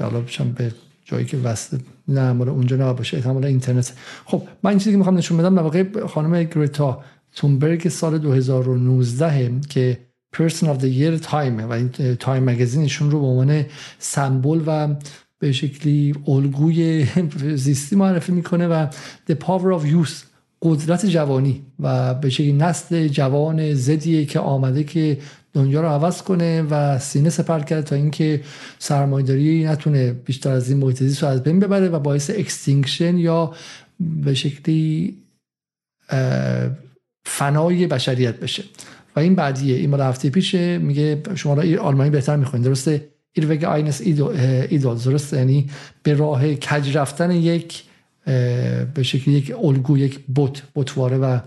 [0.00, 0.20] حالا
[0.58, 0.72] به
[1.06, 1.78] جایی که وصل
[2.08, 3.92] نه مال اونجا نه باشه احتمال اینترنت.
[4.24, 7.04] خب من این چیزی که می‌خوام نشون بدم در واقع خانم گرتا
[7.34, 9.98] تونبرگ سال 2019 که
[10.32, 11.88] person of the year تایم و این
[12.20, 13.64] تایم مگزینشون رو به عنوان
[13.98, 14.94] سمبل و
[15.38, 17.06] به شکلی الگوی
[17.54, 18.86] زیستی معرفی می‌کنه و
[19.30, 20.24] the power of youth
[20.62, 25.18] قدرت جوانی و به شکلی نسل جوان زِدیه که آمده که
[25.56, 28.40] دنیا رو عوض کنه و سینه سپر کرده تا اینکه
[28.78, 33.54] سرمایه‌داری نتونه بیشتر از این محیط زیست رو از بین ببره و باعث extinction یا
[34.00, 35.16] به شکلی
[37.26, 38.64] فنای بشریت بشه.
[39.16, 39.76] و این بعدیه.
[39.76, 40.78] این مال هفته پیشه.
[40.78, 42.64] میگه شما را آلمانی بهتر می‌خواین.
[42.64, 45.70] درسته؟ ایروگ آینس ایدول درسته؟ یعنی
[46.02, 47.84] به راه کج رفتن یک
[48.94, 51.38] به شکلی یک الگو یک بوت بوتواره و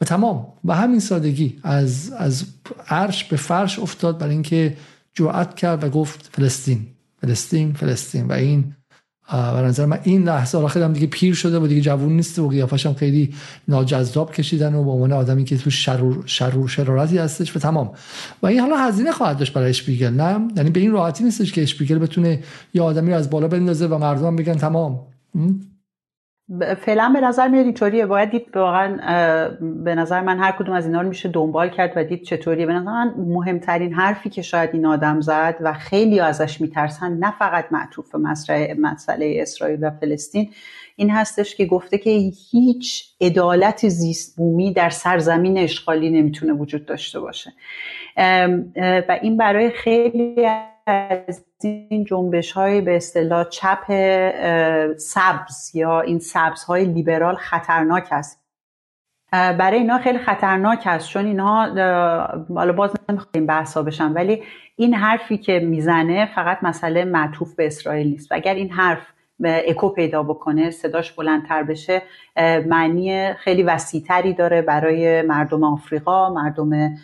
[0.00, 0.46] و تمام.
[0.64, 2.44] و همین سادگی از از
[2.88, 4.76] عرش به فرش افتاد برای اینکه
[5.14, 6.86] جرأت کرد و گفت فلسطین
[7.20, 8.26] فلسطین فلسطین.
[8.26, 8.74] و این
[9.30, 12.48] به نظر من این لحظه آخر هم دیگه پیر شده و دیگه جوون نیست و
[12.48, 13.34] قیافش هم خیلی
[13.68, 17.92] ناجذاب کشیدن و به عنوان آدمی که تو شرور شرور شرارتی هستش و تمام.
[18.42, 21.62] و این حالا هزینه خواهد داشت برای اشپیگل نه؟ یعنی به این راحتی نیستش که
[21.62, 22.40] اشپیگل بتونه
[22.74, 25.00] یه آدمی رو از بالا بندازه و مردم بگن تمام.
[26.80, 28.96] فعلا به نظر میاد اینطوریه باید دید واقعا
[29.60, 32.66] به نظر من هر کدوم از اینا رو میشه دنبال کرد و دید چطوریه.
[32.66, 37.34] به نظر من مهمترین حرفی که شاید این آدم زد و خیلی ازش میترسن نه
[37.38, 38.14] فقط معطوف
[38.78, 40.50] مسئله اسرائیل و فلسطین
[40.96, 42.10] این هستش که گفته که
[42.50, 47.52] هیچ عدالت زیست بومی در سرزمین اشغالی نمی‌تونه وجود داشته باشه.
[49.08, 50.48] و این برای خیلی
[50.88, 53.84] از این جنبش های به اصطلاح چپ
[54.96, 58.44] سبز یا این سبز های لیبرال خطرناک است
[59.32, 61.66] برای اینا خیلی خطرناک است چون اینها
[62.54, 64.42] حالا باز نمی‌خوام این بحثا بشن ولی
[64.76, 68.32] این حرفی که می‌زنه فقط مسئله معطوف به اسرائیل نیست.
[68.32, 69.06] و اگر این حرف
[69.44, 72.02] اکو پیدا بکنه صداش بلندتر بشه
[72.66, 76.96] معنی خیلی وسیعتری داره برای مردم آفریقا مردم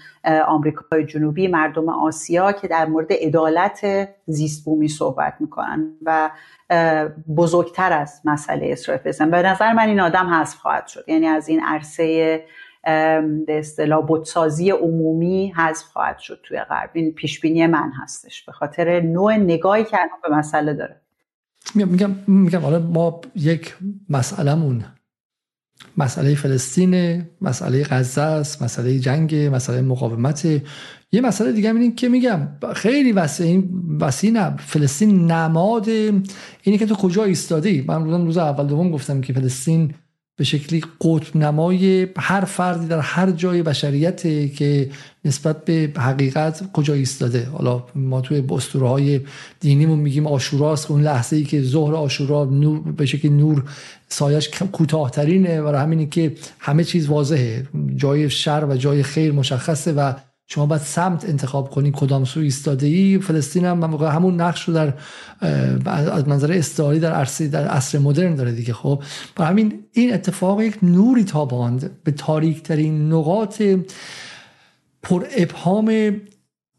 [0.46, 6.30] آمریکای جنوبی مردم آسیا که در مورد عدالت زیست بومی صحبت می‌کنن و
[7.36, 11.04] بزرگتر از مسئله فلسطین به نظر من این آدم حذف خواهد شد.
[11.08, 12.44] یعنی از این عرصه
[13.46, 16.90] به اصطلاح بودسازی عمومی حذف خواهد شد توی غرب.
[16.92, 18.44] این پیش من هستش.
[18.44, 21.03] به خاطر نوع نگاهی که به مسئله داره.
[21.74, 23.74] میگم میگم حالا ما یک
[24.08, 24.84] مسئلهمون
[25.96, 30.44] مسئله فلسطین مسئله غزه است مسئله جنگ مسئله مقاومت.
[31.12, 33.70] یه مسئله دیگه این که میگم خیلی وسیع این
[34.00, 35.88] وسیع نه فلسطین نماد.
[35.88, 39.94] اینی که تو کجا ایستادی؟ من روز اول دوم گفتم که فلسطین
[40.36, 44.22] به شکلی قطب نمای هر فردی در هر جای بشریت
[44.56, 44.90] که
[45.24, 47.44] نسبت به حقیقت کجا ایستاده.
[47.44, 49.20] حالا ما توی اسطوره های
[49.60, 50.90] دینیمون میگیم آشوراست.
[50.90, 53.64] اون لحظه ای که ظهر آشورا نور به شکلی نور
[54.08, 57.68] سایش کوتاهترینه و همینی که همه چیز واضحه.
[57.96, 60.12] جای شر و جای خیر مشخصه و
[60.46, 64.94] شما باید سمت انتخاب کنی کدام سو ایستاده ای فلسطین هم همون نقش رو در
[65.86, 69.02] از منظر استعاری در عرصه در عصر مدرن داره دیگه خب.
[69.36, 73.62] برای همین این اتفاق یک نوری تاباند به تاریک ترین نقاط
[75.02, 76.16] پر ابهام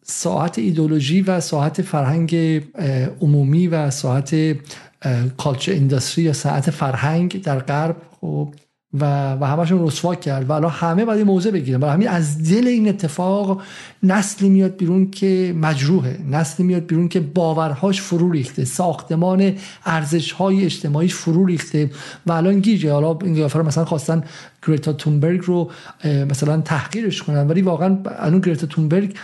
[0.04, 2.36] ساعت ایدولوژی و ساعت فرهنگ
[3.22, 4.36] عمومی و ساعت
[5.38, 8.54] کالچر اندستری یا ساعت فرهنگ در غرب خب.
[9.00, 11.80] و و همشون رسوا کرد و الان همه باید موضع بگیرن.
[11.80, 13.62] برای همین از دل این اتفاق
[14.04, 16.20] نسلی میاد بیرون که مجروحه.
[16.32, 18.66] نسلی میاد بیرون که باورهاش فرو ریخته.
[18.66, 19.54] ساختمان
[19.86, 21.92] ارزش های اجتماعیش فرو ریخته.
[22.26, 22.94] و الان گیجه.
[22.94, 24.24] حالا این مثلا خواستن
[24.68, 25.72] گریتا تونبرگ رو
[26.04, 27.48] مثلا تحقیرش کنن.
[27.48, 29.16] ولی واقعا الان گریتا تونبرگ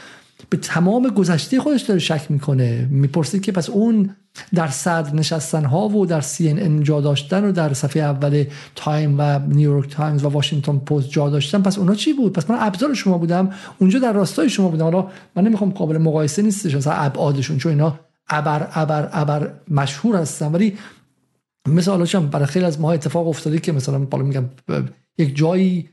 [0.52, 2.88] به تمام گذشته خودش داره شک می‌کنه.
[2.91, 4.15] می‌پرسه که پس اون
[4.53, 8.45] در صدر نشستن ها و در سی ان جا داشتن و در صفحه اول
[8.76, 12.57] تایم و نیویورک تایمز و واشنگتن پست جا داشتن پس اونا چی بود؟ پس من
[12.60, 14.84] ابزار شما بودم اونجا در راستای شما بودم.
[14.84, 17.99] حالا من نمی‌خوام قابل مقایسه نیستش مثلا ابعادشون چون اینا
[18.30, 20.52] ابر ابر ابر مشهور هستن.
[20.52, 20.78] ولی
[21.68, 24.45] مثلا حالا برای خیلی از ما اتفاق افتاده که مثلا بالا میگم
[25.18, 25.90] یک جایی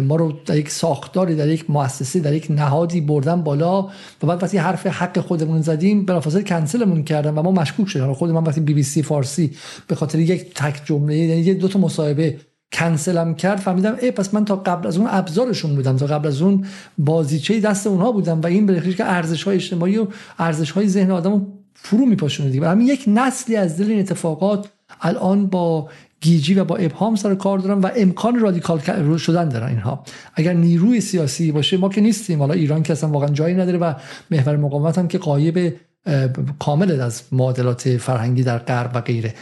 [0.00, 3.82] ما رو در یک ساختاری در یک مؤسسه در یک نهادی بردن بالا
[4.22, 8.12] و بعد وقتی حرف حق خودمون زدیم بلافاصله کنسلمون کردن و ما مشکوک شدیم.
[8.12, 9.50] خود من وقتی بی بی سی فارسی
[9.86, 12.36] به خاطر یک تک جمله یعنی یه دو تا مصاحبه
[12.72, 15.96] کنسلم کرد فهمیدم ای پس من تا قبل از اون ابزارشون بودم.
[15.96, 16.66] تا قبل از اون
[16.98, 20.06] بازیچه دست اونها بودم و این به که ارزش های اجتماعی و
[20.38, 21.40] ارزش های ذهن آدمو
[21.74, 24.68] فرو میپاشونه دیگه همین یک نسلی از دل این اتفاقات
[25.00, 25.88] الان با
[26.20, 30.04] گیجی و با ابهام سر کار دارن و امکان رادیکال شدن دارن اینها.
[30.34, 32.38] اگر نیروی سیاسی باشه ما که نیستیم.
[32.38, 33.94] حالا ایران که اصلا واقعا جایی نداره و
[34.30, 35.74] محور مقاومت هم که قایب
[36.58, 39.34] کامل از معادلات فرهنگی در غرب و غیره.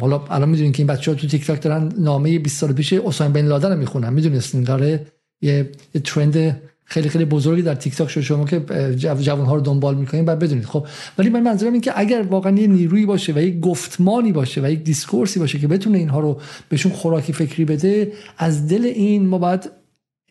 [0.00, 2.92] حالا الان می‌دونین که این بچه ها تو تیک تاک دارن نامه 20 سال پیش
[2.92, 4.12] اسامه بن لادن رو می‌خونن.
[4.12, 5.06] می‌دونستین؟ داره
[5.42, 6.60] یه, یه trend
[6.90, 8.20] خیلی خیلی بزرگی در تیک تاک شد.
[8.20, 8.60] شما که
[8.96, 10.64] جوان ها رو دنبال می‌کنین بعد بدونید.
[10.64, 10.86] خب
[11.18, 14.70] ولی من منظورم این که اگر واقعا یه نیرویی باشه و یک گفتمانی باشه و
[14.70, 19.26] یک discourse ی باشه که بتونه اینها رو بهشون خوراکی فکری بده از دل این
[19.26, 19.70] ما باید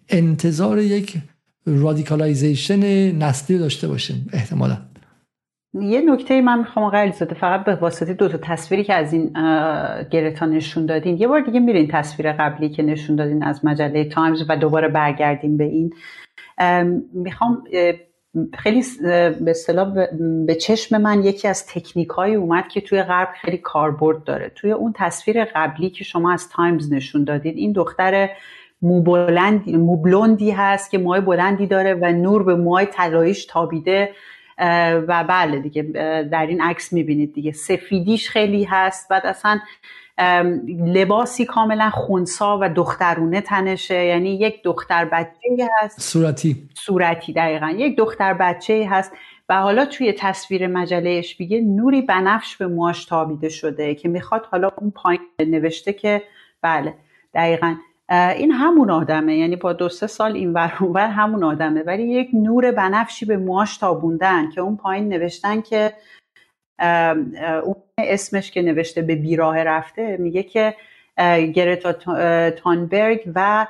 [0.10, 1.18] انتظار یک
[1.66, 4.78] radicalization نسلی داشته باشیم احتمالا.
[5.82, 9.34] یه نکته من می‌خوام آقای زده فقط به واسطه دو تا تصویری که از این
[10.12, 11.18] گرتا نشون دادین.
[11.18, 15.58] یه بار دیگه میرین تصویر قبلی که نشون دادین از مجله تایمز و دوباره برگردیم
[15.58, 15.94] به این.
[17.14, 17.64] می‌خوام
[18.54, 19.94] خیلی به اصطلاح
[20.46, 24.52] به چشم من یکی از تکنیک های اومد که توی غرب خیلی کاربرد داره.
[24.56, 28.30] توی اون تصویر قبلی که شما از تایمز نشون دادید این دختر
[28.82, 34.10] موبلندی هست که موهای بلندی داره و نور به موهای طلاییش تابیده
[35.08, 35.84] و بله دیگه
[36.32, 37.52] در این عکس می‌بینید دیگه.
[37.52, 39.10] سفیدیش خیلی هست.
[39.10, 39.60] بعد اصلا
[40.68, 44.06] لباسی کاملا خونسا و دخترونه تنشه.
[44.06, 46.02] یعنی یک دختر بچه هست.
[46.02, 46.70] صورتی.
[46.76, 47.70] صورتی دقیقا.
[47.70, 49.12] یک دختر بچه هست.
[49.50, 54.70] و حالا توی تصویر مجلهش میگه نوری بنفش به موهاش تابیده شده که می‌خواد حالا
[54.78, 56.24] اون پایین نوشته که
[56.62, 56.94] بله
[57.34, 57.76] دقیقا.
[58.10, 59.38] این همون آدمه.
[59.38, 61.84] یعنی با دو سه سال این ور همون آدمه.
[61.84, 65.94] ولی یک نور بنفشی به موهاش تابوندن که اون پایین نوشتن که
[67.64, 70.76] اون اسمش که نوشته به بیراه رفته میگه که
[71.56, 71.94] گرتا
[72.50, 73.68] تانبرگ و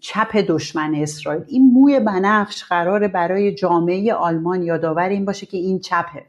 [0.00, 1.42] چپ دشمن اسرائیل.
[1.46, 6.22] این موی بنفش قراره برای جامعه آلمان یادآور این باشه که این چپه.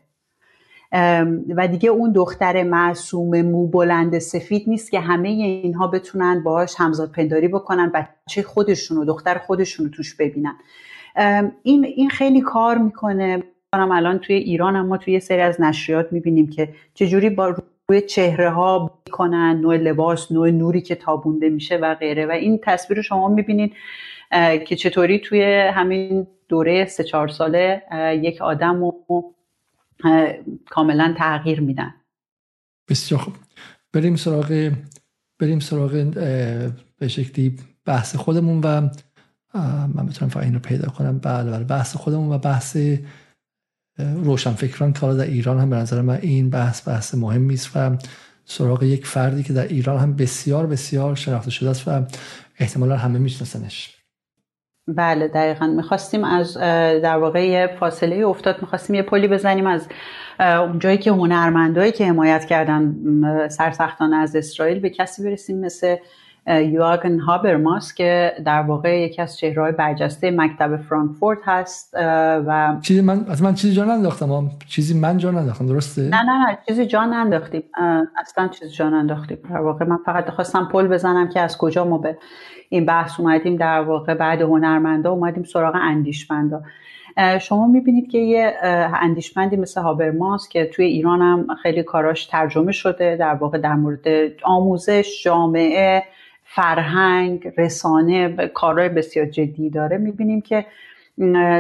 [1.56, 7.12] و دیگه اون دختر معصوم مو بلند سفید نیست که همه اینها بتونن باهاش همزاد
[7.12, 10.56] پنداری بکنن بچه خودشون و دختر خودشون رو توش ببینن.
[11.64, 13.44] این این خیلی کار می‌کنه.
[13.74, 17.56] الان توی ایران هم ما توی یه سری از نشریات می‌بینیم که چجوری با
[17.90, 22.26] روی چهره ها کنن نوع لباس نوع نوری که تابونده میشه و غیره.
[22.26, 23.74] و این تصویر رو شما می‌بینید
[24.68, 25.44] که چطوری توی
[25.74, 27.82] همین دوره سه چهار ساله
[28.24, 29.34] یک آدم رو
[30.70, 31.94] کاملا تغییر میدن.
[32.90, 33.34] بسیار خوب.
[33.94, 34.72] بریم سراغ
[35.40, 35.92] بریم سراغ
[36.98, 38.82] به شکلی بحث خودمون و
[39.96, 41.20] من بتونم فقط این رو پیدا کنم.
[41.20, 42.78] بله بله بحث خودمون و بحث
[44.00, 47.98] روشنفکران که در ایران هم به نظر من این بحث بحث مهمی است و
[48.46, 52.02] سراغ یک فردی که در ایران هم بسیار بسیار شناخته شده است و
[52.60, 53.96] احتمالا همه میشناسنش.
[54.88, 55.68] بله دقیقا.
[55.68, 56.58] می‌خواستیم از
[57.04, 58.62] در واقع فاصله افتاد.
[58.62, 59.88] می‌خواستیم یه پلی بزنیم از
[60.40, 62.96] اونجایی که هنرمندایی که حمایت کردن
[63.48, 65.96] سرسختانه از اسرائیل به کسی برسیم مثل
[66.50, 71.94] یواگن هابرماس که در واقع یکی از چهرهای برجسته مکتب فرانکفورت هست
[72.48, 74.50] و چیزی من من چیزی جا ننداختم.
[74.68, 75.66] چیزی من جا ننداختم.
[75.66, 77.64] درسته؟ نه نه نه چیزی جا ننداختیم.
[78.22, 79.38] اصلا چیزی جا ننداختیم.
[79.50, 82.18] در واقع من فقط خواستم پل بزنم که از کجا ما به
[82.70, 83.56] این بحث اومدیم.
[83.56, 86.62] در واقع بعد هنرمندا اومدیم سراغ اندیشمندا.
[87.42, 88.54] شما می‌بینید که یه
[89.02, 94.08] اندیشمندی مثل هابرماس که توی ایران هم خیلی کاراش ترجمه شده در واقع در مورد
[94.44, 96.04] آموزش جامعه
[96.56, 99.98] فرهنگ رسانه کارهای بسیار جدی داره.
[99.98, 100.66] می‌بینیم که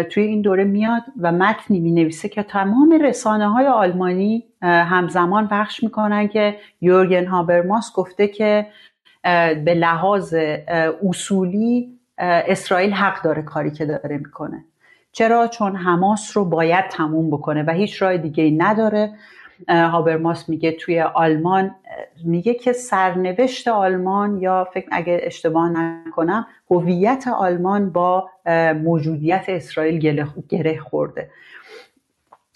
[0.09, 5.83] توی این دوره میاد و متنی می نویسه که تمام رسانه های آلمانی همزمان بخش
[5.83, 8.67] می‌کنن که یورگن هابرماس گفته که
[9.65, 10.33] به لحاظ
[11.09, 14.65] اصولی اسرائیل حق داره کاری که داره می‌کنه.
[15.11, 19.11] چرا؟ چون حماس رو باید تموم بکنه و هیچ راه دیگه ای نداره.
[19.67, 21.75] هابرماس میگه توی آلمان
[22.25, 28.29] میگه که سرنوشت آلمان یا فکر اگه اشتباه نکنم هویت آلمان با
[28.83, 31.29] موجودیت اسرائیل گره خورده.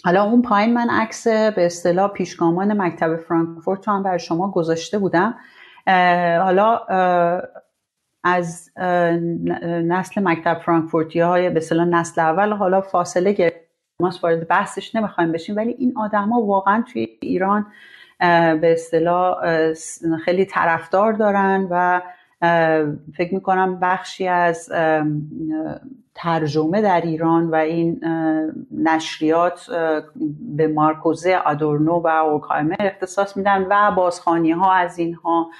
[0.04, 4.98] حالا اون پایین من عکس به اصطلاح پیشگامان مکتب فرانکفورت رو هم برای شما گذاشته
[4.98, 5.34] بودم.
[6.42, 6.80] حالا
[8.24, 8.70] از
[9.86, 13.63] نسل مکتب فرانکفورتی های به نسل اول حالا فاصله گرفت.
[14.00, 15.56] ما وارد بحثش نمی‌خوایم بشیم.
[15.56, 17.66] ولی این آدما واقعا توی ایران
[18.60, 19.36] به اصطلاح
[20.24, 22.02] خیلی طرفدار دارن و
[23.16, 24.72] فکر می‌کنم بخشی از
[26.14, 28.00] ترجمه در ایران و این
[28.70, 29.70] نشریات
[30.56, 35.50] به مارکوزه آدورنو و اوکایمه اختصاص میدن و بازخانی ها از اینها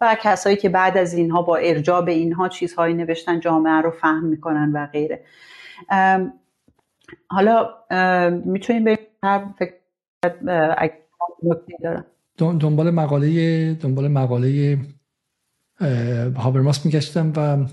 [0.00, 4.24] و کسایی که بعد از اینها با ارجاع به اینها چیزهایی نوشتن جامعه رو فهم
[4.24, 5.24] می‌کنن و غیره.
[7.28, 7.68] حالا
[8.44, 9.74] می‌تونیم به هر فکر
[12.38, 14.78] دنبال مقاله دنبال مقاله
[16.36, 17.66] هابرماس میگشتم و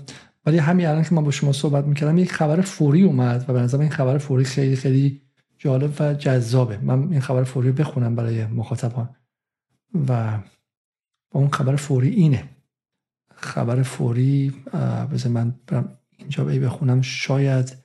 [0.46, 3.60] ولی همین الان که من با شما صحبت می‌کردم یک خبر فوری اومد و به
[3.60, 5.22] نظر این خبر فوری خیلی خیلی
[5.58, 6.78] جالب و جذابه.
[6.78, 9.16] من این خبر فوری بخونم برای مخاطبان
[10.08, 10.38] و
[11.32, 12.48] اون خبر فوری اینه.
[13.34, 14.54] خبر فوری
[15.12, 17.00] بذار من برم اینجا بخونم.
[17.00, 17.76] شاید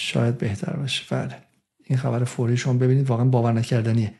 [0.00, 1.04] شاید بهتر باشه.
[1.10, 1.36] بله.
[1.84, 4.14] این خبر فوری شما ببینید واقعا باور نکردنیه.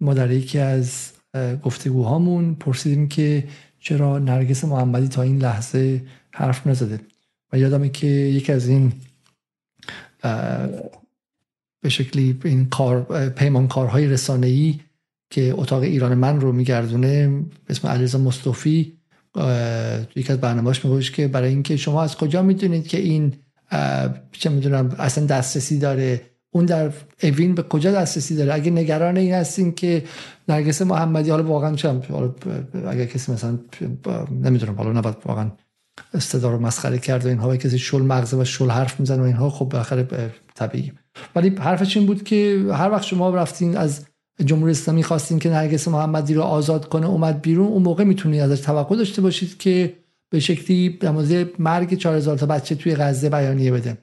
[0.00, 1.12] ما در یکی از
[1.64, 3.44] گفتگوهامون پرسیدیم که
[3.80, 7.00] چرا نرگس محمدی تا این لحظه حرف نزده.
[7.52, 8.92] و یادمه که یکی از این
[11.80, 14.80] به شکلی این کار پیمانکارهای رسانه‌ای
[15.30, 18.92] که اتاق ایران من رو میگردونه به اسم علیرضا مصطفی
[20.16, 23.32] یکی از برنامه‌اش میگوش که برای اینکه شما از کجا می‌دونید که این
[24.32, 26.20] چه می‌دونم اصلا دسترسی داره.
[26.50, 26.92] اون در
[27.22, 30.04] اوین به کجا دسترسی داره؟ اگه نگران این هستین که
[30.48, 32.02] نرگس محمدی حالا واقعا چم
[32.88, 33.58] اگه کسی مثلا
[34.42, 35.50] نمی‌دونم حالا نباید واقعا
[36.14, 39.50] استدار رو مسخره کرد و اینها کسی شل مغزه و شل حرف می‌زنه و اینها
[39.50, 40.92] خب بالاخره طبیعی.
[41.36, 44.06] ولی حرفش این بود که هر وقت شما رفتین از
[44.44, 48.60] جمهوری اسلامی خواستین که نرگس محمدی رو آزاد کنه اومد بیرون اون موقع می‌تونید ازش
[48.60, 49.94] توقع داشته باشید که
[50.30, 53.98] به شکلی در مورد مرگ 4000 تا بچه توی غزه بیانیه بده.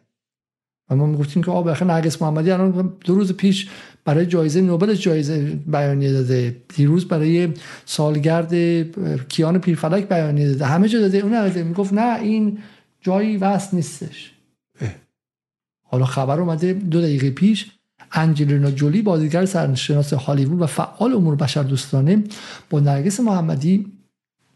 [0.89, 3.69] و ما می‌گفتیم که آب بخیر نرگس محمدی الان دو روز پیش
[4.05, 6.55] برای جایزه نوبل جایزه بیانیه داده.
[6.75, 7.49] دیروز برای
[7.85, 8.53] سالگرد
[9.29, 10.65] کیان پیرفلک بیانیه داده.
[10.65, 11.17] همه جا داده.
[11.17, 12.57] اون می‌گفت نه این
[13.01, 14.31] جایی وست نیستش.
[15.83, 17.71] حالا خبر اومده دو دقیقه پیش
[18.11, 22.23] انجلینا جولی بازیگر سرشناس هالیوود و فعال امور بشر دوستانه
[22.69, 23.85] با نرگس محمدی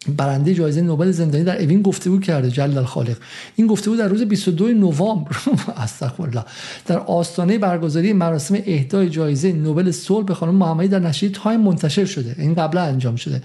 [0.07, 3.17] برنده جایزه نوبل زندانی در اوین گفتگو کرده جلال خالق.
[3.55, 5.31] این گفتگو در روز 22 نوامبر.
[5.77, 6.43] استغفرالله.
[6.85, 12.05] در آستانه برگزاری مراسم اهدای جایزه نوبل صلح به خانم محمدی در نشریه تایم منتشر
[12.05, 12.35] شده.
[12.37, 13.41] این قبلا انجام شده.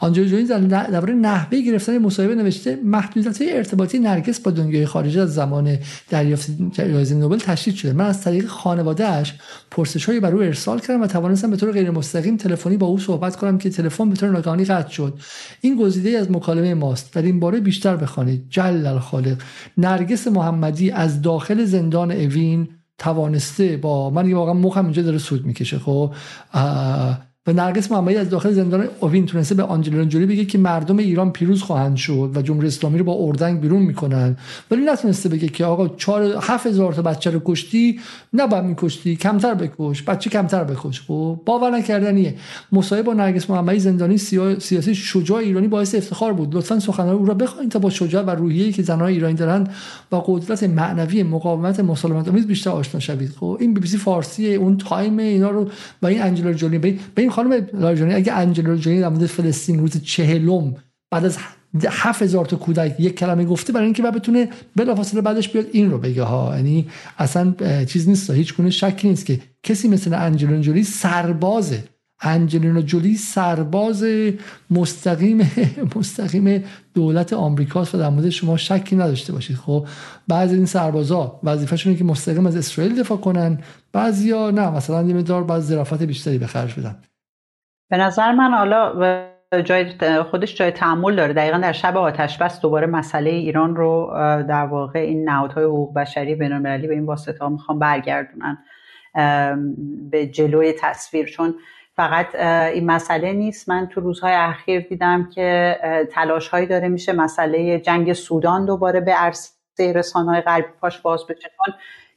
[0.00, 5.34] آنجا جوینی در درباره نحوه گرفتن مصاحبه نوشته محدودیت ارتباطی نرگس با دنیای خارجی از
[5.34, 5.78] زمان
[6.10, 7.92] دریافت جایزه نوبل تشدید شده.
[7.92, 9.34] من از طریق خانوادهش
[9.70, 13.36] پرسش‌هایی بر او ارسال کردم و توانستم به طور غیر مستقیم تلفنی با او صحبت
[13.36, 15.18] کنم که تلفن به طور ناگهانی قطع شد.
[15.60, 17.14] این گزیده از مکالمه ماست.
[17.14, 18.46] در این باره بیشتر بخوانید.
[18.50, 19.42] جل الخالق
[19.78, 22.68] نرگس محمدی از داخل زندان اوین
[22.98, 26.14] توانسته با من واقعا مخم اینجا داره سود می‌کشه خب؟
[27.48, 31.32] و نرگس محمدی از داخل زندان اوین تونسته به آنجلینا جولی بگه که مردم ایران
[31.32, 34.36] پیروز خواهند شد و جمهوری اسلامی رو با اردنگ بیرون می‌کنن.
[34.70, 38.00] ولی نتونسته بگه که آقا 4 7000 تا بچه رو کشتی
[38.34, 41.00] نباید میکشتی کمتر بکش بچه کمتر بکش.
[41.00, 42.34] خب باور نکردنیه.
[42.72, 46.56] مصاحبه با نرگس محمدی زندانی سیاسی شجاع ایرانی باعث افتخار بود.
[46.56, 49.70] لطفا سخنان او را بخوانید تا با شجاعت و روحیه‌ای که زنان ایرانی دارند
[50.10, 53.30] با قدرت معنوی مقاومت مسالمت آمیز بیشتر آشنا شوید.
[53.40, 55.68] خب این بی بی سی فارسی اون تایم اینا رو
[56.02, 60.02] با این آنجلینا جولی به این خانم لاریجانی اگه آنجلینا جولی در مورد فلسطین روز
[60.02, 60.74] چهلم
[61.10, 61.38] بعد از
[61.88, 65.98] هفت هزار تا کودک یک کلمه گفته برای اینکه بتونه بلافاصله بعدش بیاد این رو
[65.98, 66.52] بگه ها.
[66.56, 66.86] یعنی
[67.18, 67.54] اصلا
[67.84, 71.84] چیز نیست هیچ گونه شکی نیست که کسی مثل انجلینا جولی سربازه
[72.20, 74.04] انجلینا جولی سرباز
[74.70, 75.50] مستقیم
[75.96, 79.56] مستقیم دولت آمریکاست و در مورد شما شکی نداشته باشید.
[79.56, 79.86] خب
[80.28, 83.58] بعضی این سربازا وظیفه‌شونه که مستقیم از اسرائیل دفاع کنن
[83.92, 86.96] بعضیا نه مثلا یه مقدار ظرافت بیشتری به خرج بدن.
[87.90, 89.28] به نظر من حالا
[89.64, 89.92] جای
[90.30, 91.32] خودش جای تعمل داره.
[91.32, 94.10] دقیقا در شب آتش بس دوباره مسئله ایران رو
[94.48, 98.58] در واقع این نهادهای حقوق بشری بین به این واسطه ها می‌خوام برگردونن
[100.10, 101.26] به جلوی تصویر.
[101.26, 101.54] چون
[101.96, 102.34] فقط
[102.74, 103.68] این مسئله نیست.
[103.68, 105.76] من تو روزهای اخیر دیدم که
[106.12, 107.12] تلاش هایی داره میشه.
[107.12, 109.52] مسئله جنگ سودان دوباره به عرصه
[109.94, 111.50] رسانه های غربی پاش باز بشه.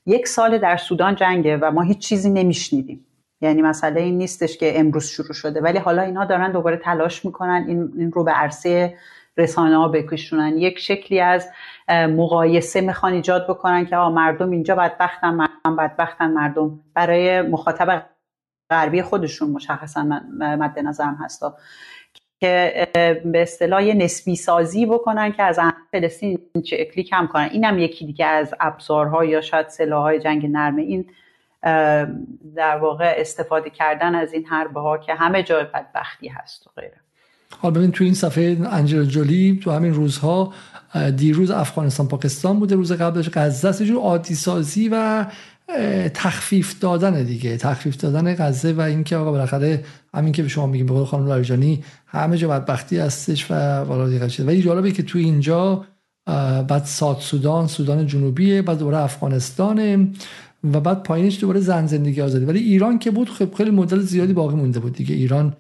[0.06, 3.06] یک سال در سودان جنگه و ما هیچ چیزی نمیشنیدیم.
[3.42, 5.62] یعنی مسئله این نیستش که امروز شروع شده.
[5.62, 8.98] ولی حالا اینا دارن دوباره تلاش می‌کنن این, این رو به عرصه
[9.38, 10.58] رسانه ها بکشونن.
[10.58, 11.50] یک شکلی از
[11.90, 18.06] مقایسه می‌خوان ایجاد بکنن که مردم اینجا بدبختن مردم بدبختن مردم برای مخاطب
[18.70, 20.04] غربی خودشون مشخصا
[20.40, 21.58] مد نظرم هستا.
[22.40, 22.88] که
[23.26, 25.60] به اصطلاح نسبی سازی بکنن که از
[25.92, 27.50] فلسطین چه اکلی کم کنن.
[27.52, 31.06] اینم یکی دیگه از ابزارها یا شاید سلاحهای جنگ نرمه این
[32.56, 36.98] در واقع استفاده کردن از این حربه ها که همه جای بدبختی هست و غیره.
[37.60, 40.54] حالا ببین تو این صفحه انجل جولی تو همین روزها
[41.16, 45.26] دیروز افغانستان پاکستان بوده روز قبلش غزه است جور عادی سازی و
[46.14, 47.58] تخفیف دادن دیگه.
[47.58, 49.84] تخفیف دادن غزه و اینکه آقا بالاخره
[50.14, 54.10] همین که به شما میگیم به قول خانم لاریجانی همه جا بدبختی هستش و والا
[54.10, 55.86] دیگه شده ولی جالبه که تو اینجا
[56.68, 60.08] بعد ساد سودان سودان جنوبیه بعد دوباره افغانستانه.
[60.64, 62.46] و بعد پایینش دوباره زن زندگی آزادی.
[62.46, 65.16] ولی ایران که بود خب خیلی مدل زیادی باقی مونده بود دیگه.
[65.16, 65.54] ایران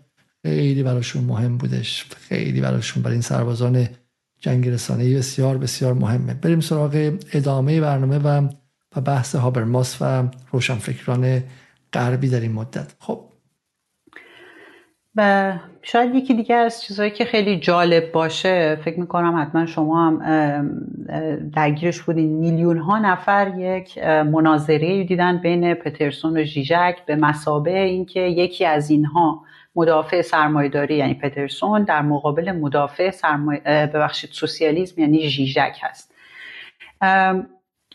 [0.44, 2.06] خیلی براشون مهم بودش.
[2.18, 3.88] خیلی براشون برای این سربازان
[4.40, 6.34] جنگ رسانه‌ای بسیار بسیار مهمه.
[6.34, 8.48] بریم سراغ ادامه برنامه و
[8.96, 11.44] و بحث هابرماس و روشنفکران
[11.94, 12.96] غربی در این مدت.
[13.00, 13.31] خب
[15.16, 20.22] و شاید یکی دیگه از چیزهایی که خیلی جالب باشه فکر می‌کنم حتما شما هم
[21.56, 22.30] درگیرش بودین.
[22.30, 28.90] میلیون ها نفر یک مناظره دیدن بین پترسون و ژیژک به مسابه اینکه یکی از
[28.90, 29.42] اینها
[29.76, 33.62] مدافع سرمایهداری یعنی پترسون در مقابل مدافع سرمایه
[33.94, 36.14] ببخشید سوسیالیسم یعنی ژیژک هست.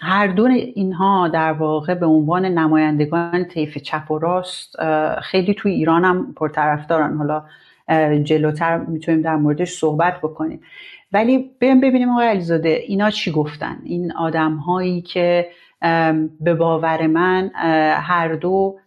[0.01, 4.77] هر دو اینها در واقع به عنوان نمایندگان طیف چپ و راست
[5.23, 7.17] خیلی توی ایران هم پرطرفدارن.
[7.17, 7.43] حالا
[8.23, 10.61] جلوتر می‌تونیم در موردش صحبت بکنیم.
[11.13, 15.47] ولی بریم ببینیم آقای علیزاده اینا چی گفتن؟ این آدم هایی که
[16.41, 17.51] به باور من
[17.95, 18.79] هر دو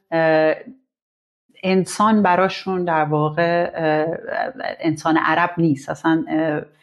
[1.64, 3.72] انسان براشون در واقع
[4.80, 5.90] انسان عرب نیست.
[5.90, 6.24] اصلا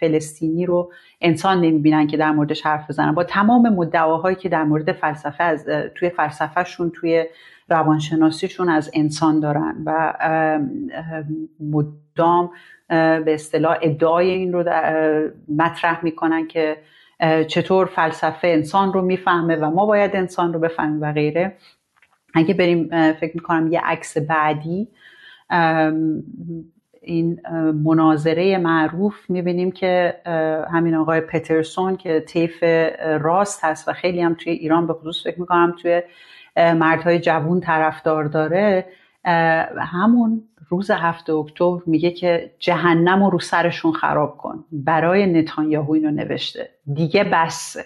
[0.01, 3.15] فلسطینی رو انسان نمی‌بینن که در موردش حرف بزنن.
[3.15, 7.25] با تمام مدعاهایی که در مورد فلسفه از توی فلسفهشون توی
[7.69, 10.15] روانشناسیشون از انسان دارن و
[11.61, 12.51] مدام
[12.89, 14.65] به اصطلاح ادعای این رو
[15.57, 16.77] مطرح می‌کنن که
[17.49, 21.57] چطور فلسفه انسان رو می‌فهمه و ما باید انسان رو بفهمیم و غیره.
[22.37, 24.89] اگه بریم فکر می‌کنم یه عکس بعدی
[27.03, 27.41] این
[27.85, 30.15] مناظره معروف می‌بینیم که
[30.73, 32.63] همین آقای پترسون که طیف
[33.21, 36.03] راست هست و خیلی هم توی ایران به خصوص فکر می‌کنم توی
[36.57, 38.87] مردهای جوون طرفدار داره.
[39.79, 44.65] همون روز هفته اکتبر میگه که جهنم رو سرشون خراب کن.
[44.73, 46.69] برای نتانیاهو اینو نوشته.
[46.95, 47.85] دیگه بسه.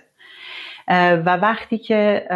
[0.98, 2.26] و وقتی که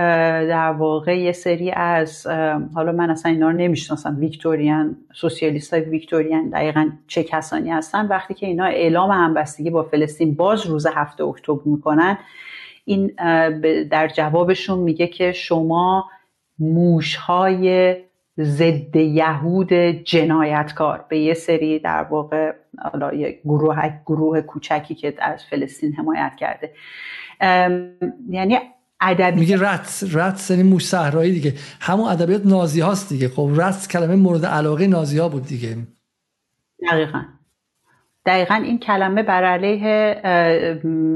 [0.48, 2.26] در واقع یه سری از
[2.74, 4.16] حالا من اصلا اینا رو نمی‌شناسم.
[4.20, 10.34] ویکتوریان سوسیالیست های ویکتوریان دقیقا چه کسانی هستن؟ وقتی که اینا اعلام همبستگی با فلسطین
[10.34, 12.18] باز روز هفته اکتبر می‌کنن
[12.84, 13.06] این
[13.90, 16.04] در جوابشون میگه که شما
[16.58, 17.96] موشهای
[18.38, 19.72] ضد یهود
[20.04, 22.52] جنایتکار به یه سری در واقع
[22.92, 26.70] حالا یه گروه گروه کوچکی که از فلسطین حمایت کرده.
[28.30, 28.58] یعنی
[29.00, 29.40] ادبی.
[29.40, 31.54] میگه رت رت یعنی موش صحرایی دیگه.
[31.80, 33.28] همون ادبیات نازی هاست دیگه.
[33.28, 35.76] خب رت کلمه مورد علاقه نازی ها بود دیگه.
[36.90, 37.22] دقیقا.
[38.26, 40.20] دقیقا این کلمه بر علیه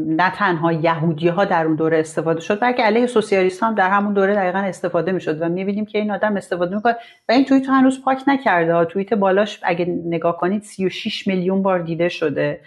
[0.08, 4.14] نه تنها یهودی ها در اون دوره استفاده شد بلکه علیه سوسیالیست هم در همون
[4.14, 6.96] دوره دقیقا استفاده می‌شد و می‌بینیم که این آدم استفاده می‌کنه.
[7.28, 8.84] و این توییت هنوز پاک نکرده.
[8.84, 12.60] توییت بالاش اگه نگاه کنید 36 میلیون بار دیده شده.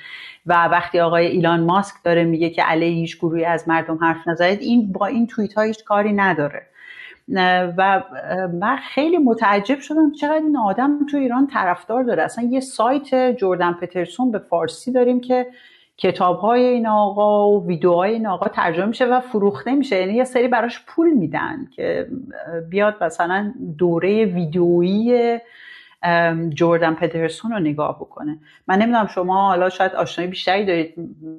[0.46, 4.62] و وقتی آقای ایلان ماسک داره میگه که علیه هیچ گروهی از مردم حرف نزنید
[4.62, 6.62] این با این توییت ها کاری نداره.
[7.78, 8.04] و
[8.54, 12.24] من خیلی متعجب شدم چقدر این آدم تو ایران طرفدار داره.
[12.24, 15.48] اصلا یه سایت جردن پترسون به فارسی داریم که
[15.98, 20.00] کتاب های این آقا و ویدیوهای این آقا ترجمه میشه و فروخته میشه.
[20.00, 22.08] یعنی یه سری براش پول میدن که
[22.70, 25.40] بیاد مثلا دوره ویدیویی
[26.50, 28.40] جردن پترسون رو نگاه بکنه.
[28.68, 30.94] من نمی‌دونم شما حالا شاید آشنایی بیشتری دارید.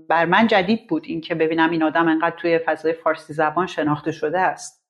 [0.09, 4.13] بر من جدید بود این که ببینم این آدم انقدر توی فضای فارسی زبان شناخته
[4.13, 4.83] شده است.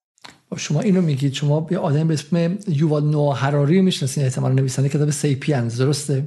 [0.56, 1.32] شما اینو میگید.
[1.32, 5.80] شما یه آدم به اسم یووال نو هراری رو می‌شناسین احتمال نویسنده کتاب سیپینز.
[5.80, 6.22] درسته؟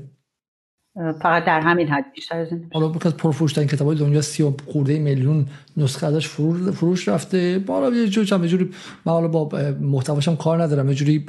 [1.21, 2.69] فقط در همین حد بیشتر از این.
[2.73, 5.45] حالا بکنید پرفروشترین کتاب دنیا سی و خورده میلیون
[5.77, 7.59] نسخه ازش فروش رفته.
[7.59, 8.71] بالا یه جوری
[9.05, 9.49] من حالا با
[9.81, 10.89] محتواشم کار ندارم.
[10.89, 11.25] یه جوری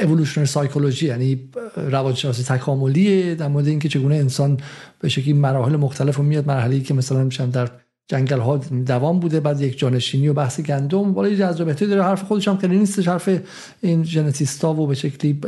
[0.00, 4.60] اِوولوشنری سایکولوژی یعنی روانشناسی تکاملی در مورد اینکه چگونه انسان
[5.00, 7.70] به شکلی مراحل مختلف رو میاد مرحله که مثلا میشن در
[8.08, 8.56] جنگل ها
[8.86, 11.16] دوام بوده بعد یک جانشینی و بحث گندم.
[11.16, 13.40] ولی جذابیتی داره حرف خودش هم خیلی نیستش حرف
[13.80, 15.40] این ژنتیستا و به شکلی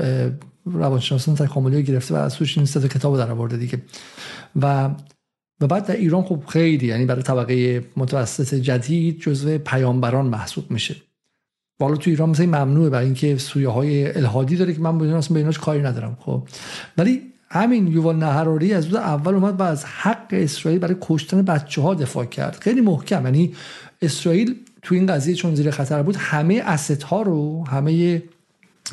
[0.65, 3.83] روانشناسان تکاملی گرفته و از توش این سه کتاب در آورده دیگه.
[4.63, 4.91] و
[5.61, 10.97] و بعد در ایران خب خیلی یعنی برای طبقه متوسط جدید جزو پیامبران محسوب میشه.
[11.81, 15.35] والا تو ایران مثلا ممنوعه برای اینکه سویه های الهادی داره که من بدون اصلا
[15.35, 16.43] به ایناش کاری ندارم خب.
[16.99, 21.83] ولی همین یووال نهراری از روز اول اومد و از حق اسرائیل برای کشتن بچه
[21.83, 22.59] ها دفاع کرد.
[22.61, 23.55] خیلی محکم یعنی
[24.03, 28.23] اسرائیل تو این قضیه چون زیر خطر بود همه اسست ها رو همه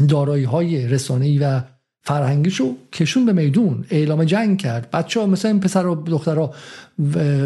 [0.10, 1.62] دارایی های رسانه‌ای و
[2.02, 4.92] فرهنگیشو کشون به میدون اعلام جنگ کرد.
[4.92, 6.54] بچه ها مثلا این پسر و دخترها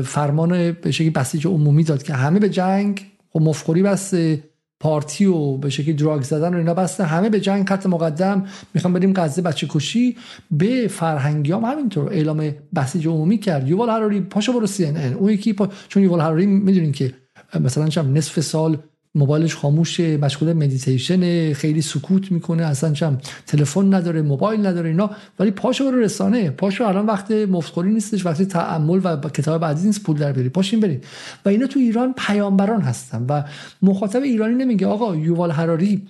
[0.04, 3.06] فرمان به شکلی بسیج عمومی داد که همه به جنگ
[3.36, 4.44] و خب مفخوری بسته
[4.82, 7.04] پارتی و به شکلی دراگ زدن و اینا بسته.
[7.04, 8.46] همه به جنگ خط مقدم.
[8.74, 10.18] می‌خوام بریم غزه بچه کشی
[10.52, 11.66] به فرهنگیام.
[11.66, 13.68] همینطور اعلام بسیج عمومی کرد.
[13.68, 15.70] یووال هراری پاشو برو سی ان اون یکی پا...
[15.88, 17.14] چون یووال هراری می‌دونین که
[17.60, 18.78] مثلا چم نصف سال
[19.16, 23.18] موبایلش خاموشه مشغول مدیتیشن خیلی سکوت می‌کنه اصلا چم
[23.48, 25.12] تلفن نداره موبایل نداره اینا.
[25.40, 26.50] ولی پاشو رو رسانه.
[26.50, 30.50] پاشو الان وقت مفتخوری نیستش وقتی تعمل و کتاب بعدی نیست پول در بری.
[30.50, 31.06] پاشین برید
[31.46, 33.26] و اینا تو ایران پیامبران هستن.
[33.30, 33.44] و
[33.82, 36.08] مخاطب ایرانی نمیگه آقا یووال هراری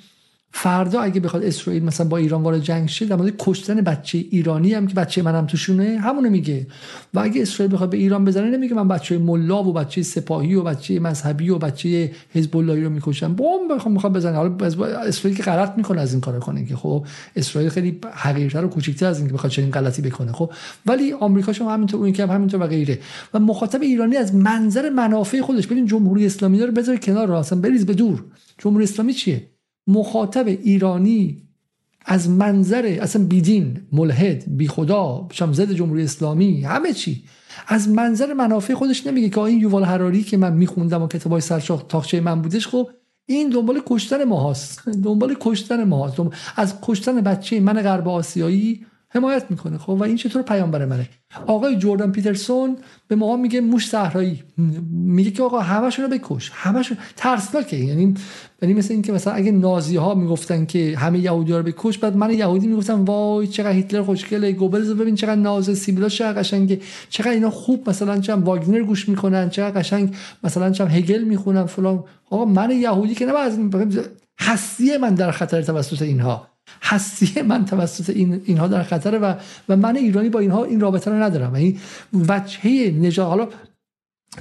[0.53, 4.73] فردا اگه بخواد اسرائیل مثلا با ایران وارد جنگ شه در مورد کشتن بچه ایرانی
[4.73, 6.67] هم که بچه منم توشونه همونو میگه.
[7.13, 10.63] و اگه اسرائیل بخواد به ایران بزنه نمیگه من بچه ملا و بچه سپاهی و
[10.63, 13.33] بچه مذهبی و بچه حزب رو می‌کشم.
[13.33, 14.37] بمب بخوام می‌خواد بزنه.
[14.37, 14.55] حالا
[15.07, 17.05] اسرائیل که غلط می‌کنه از این کارو کنه که خب
[17.35, 20.31] اسرائیل خیلی حقیرتر و کوچیک‌تر از اینکه بخواد چنین غلطی بکنه.
[20.31, 20.51] خب
[20.85, 22.99] ولی آمریکا شما همینطور اون که همینطور و غیره.
[23.33, 27.85] و مخاطب ایرانی از منظر منافع خودش ببین جمهوری اسلامی رو بذار کنار اصلا بریز
[27.85, 28.23] به دور.
[28.57, 29.50] جمهوری اسلامی چیه؟
[29.91, 31.41] مخاطب ایرانی
[32.05, 37.23] از منظر اصلا بیدین ملحد بی خدا ضد جمهوری اسلامی همه چی.
[37.67, 41.83] از منظر منافع خودش نمیگه که این یووال حراری که من میخوندم و کتابای سرشاخ
[41.83, 42.89] تاخچه من بودش خب
[43.25, 46.19] این دنبال کشتن ما هست دنبال کشتن ما هست
[46.55, 49.77] از کشتن بچه من غرب آسیایی حمایت می‌کنه.
[49.77, 51.09] خب و این چطور پیامبر منه؟
[51.47, 52.77] آقای جردن پیترسون
[53.07, 54.43] به ما میگه موش صحرایی.
[54.91, 58.13] میگه که آقا همشون رو بکش همشون ترسناکه یعنی
[58.61, 62.15] یعنی مثل اینکه مثلا اگه نازی ها می‌گفتن که همه یهودی ها رو بکش بعد
[62.15, 64.51] من یهودی می‌گفتم وای چقدر هیتلر خوشگله.
[64.51, 66.79] گوبلز ببین چقدر ناز سیبیلا چقدر قشنگه.
[67.09, 69.49] چقدر اینا خوب مثلا چم واگنر گوش می‌کنن.
[69.49, 71.65] چقدر قشنگ مثلا چم هگل می‌خونن.
[71.65, 72.03] فلان.
[72.29, 73.33] آقا من یهودی که نه
[74.39, 76.50] هستی من در خطر توسط اینها.
[76.81, 79.33] هستی من توسط این اینها در خطره و
[79.69, 81.55] و من ایرانی با اینها این رابطه رو ندارم.
[81.55, 81.79] یعنی
[82.13, 83.47] وجهه نجات حالا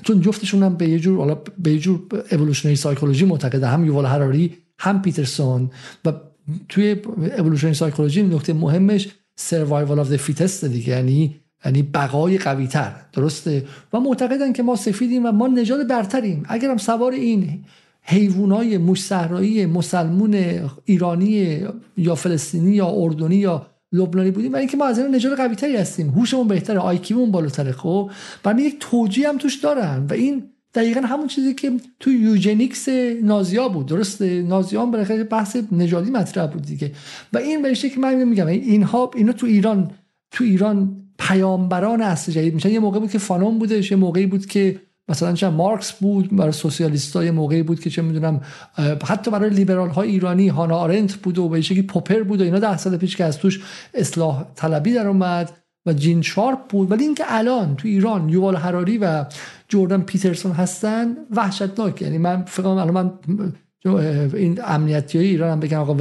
[0.02, 4.06] چون جفتشون هم به یه جور حالا به یه جور evolutionary psychology معتقده هم یووال
[4.06, 5.70] هراری هم پیترسون
[6.04, 6.12] و
[6.68, 6.96] توی
[7.38, 13.64] evolution psychology نکته مهمش survival of the fittest دیگه یعنی یعنی بقای قوی تر درسته؟
[13.92, 16.42] و معتقدن که ما سفیدیم و ما نژاد برتریم.
[16.48, 17.64] اگرم سوار این
[18.02, 21.58] حیوانای موش صحرایی مسلمون ایرانی
[21.96, 24.52] یا فلسطینی یا اردنی یا لبنانی بودیم.
[24.52, 26.08] برای اینکه ما از این نژاد قوی تری هستیم.
[26.08, 28.10] هوشمون بهتره آیکیمون بالاتره خب؟
[28.42, 30.42] برای یک توجیه هم توش دارن و این
[30.74, 32.88] دقیقا همون چیزی که تو یوجنیکس
[33.22, 33.86] نازیا بود.
[33.86, 36.92] درسته؟ نازیا هم بالاخره بحث نژادی مطرح بود دیگه.
[37.32, 39.90] و این به که من میگم اینها اینا تو ایران
[40.30, 42.70] تو ایران پیامبران عصر جدید میشن.
[42.70, 46.52] یه موقع بود که فانون بودش یه موقعی بود که مثلا چه مارکس بود برای
[46.52, 48.40] سوسیالیست های موقعی بود که چه می‌دونم
[49.04, 52.58] حتی برای لیبرال های ایرانی هانا آرنت بود و به شکلی پوپر بود و اینا
[52.58, 53.60] ده سال پیش که از توش
[53.94, 55.52] اصلاح طلبی در اومد
[55.86, 56.90] و جین شارپ بود.
[56.90, 59.24] ولی اینکه الان تو ایران یووال هراری و
[59.68, 62.02] جردن پیترسون هستن وحشتناک.
[62.02, 63.12] یعنی من فکر الان من
[64.34, 65.94] این امنیتی های ایران هم بگم آقا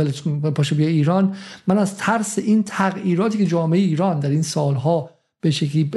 [0.52, 1.36] پاشو بیا ایران.
[1.68, 5.92] من از ترس این تغییراتی که جامعه ایران در این سالها به شکلی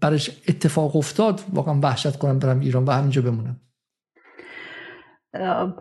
[0.00, 3.56] برش اتفاق افتاد واقعا وحشت کنم برم ایران و همینجا بمونم.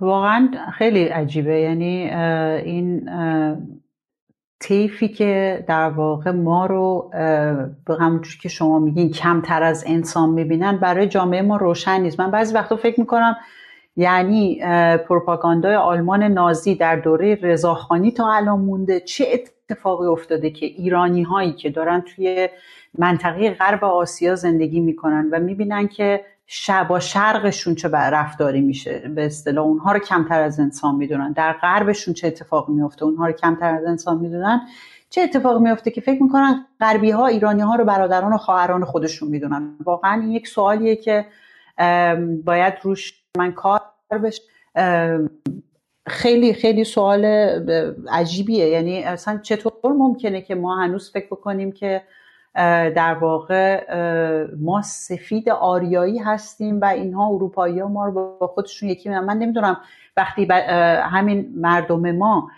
[0.02, 1.60] واقعا خیلی عجیبه.
[1.60, 2.10] یعنی
[2.66, 3.10] این
[4.60, 7.10] تیفی که در واقع ما رو
[7.86, 12.20] به همونجور که شما میگین کمتر از انسان می‌بینن برای جامعه ما روشن نیست.
[12.20, 13.36] من بعضی وقتا فکر می‌کنم
[13.96, 14.60] یعنی
[14.98, 21.54] پروپاگاندای آلمان نازی در دوره رضاخانی تا الان مونده چه اتفاقی افتاده که ایرانی هایی
[21.54, 22.50] که دارن توی
[22.98, 26.26] منطقه غرب آسیا زندگی می‌کنن و می‌بینن که
[26.90, 29.00] با شرقشون چه رفتاری میشه.
[29.16, 31.32] به اصطلاح اونها رو کمتر از انسان می‌دونن.
[31.32, 34.62] در غربشون چه اتفاقی میفته اونها رو کمتر از انسان می‌دونن.
[35.10, 39.30] چه اتفاقی میفته که فکر می‌کنن غربی ها ایرانی ها رو برادران و خواهران خودشون
[39.30, 41.26] می‌دونن؟ واقعا این یک سوالیه که
[42.46, 43.82] باید روش من کار
[44.24, 44.42] بشه.
[46.08, 47.26] خیلی خیلی سوال
[48.12, 48.68] عجیبیه.
[48.68, 52.02] یعنی اصلا چطور ممکنه که ما هنوز فکر بکنیم که
[52.56, 53.84] در واقع
[54.60, 59.38] ما سفید آریایی هستیم و اینها اروپایی ها ما رو با خودشون یکی من, من
[59.38, 59.78] نمی‌دونم
[60.18, 60.48] وقتی
[61.02, 62.50] همین مردم ما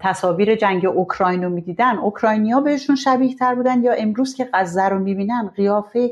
[0.00, 4.98] تصاویر جنگ اوکراین رو می‌دیدن اوکراینیا بهشون شبیه تر بودن یا امروز که غزه رو
[4.98, 6.10] می‌بینن قیافه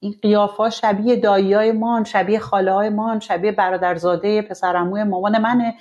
[0.00, 5.74] این قیافه شبیه داییای مان شبیه خاله های مان شبیه برادرزاده پسرموی مامان منه.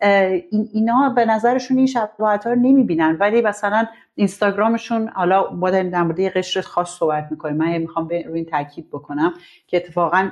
[0.00, 3.16] این اینا به نظرشون این شباهت ها رو نمی‌بینن.
[3.20, 7.56] ولی مثلا اینستاگرامشون حالا با در مورد قشر خاص صحبت می‌کنیم.
[7.56, 9.32] من می‌خوام روی این تاکید بکنم
[9.66, 10.30] که اتفاقا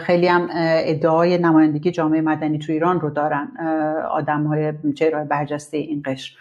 [0.00, 3.48] خیلی هم ادعای نمایندگی جامعه مدنی تو ایران رو دارن
[4.10, 6.36] آدم های جرای برجسته این قشر.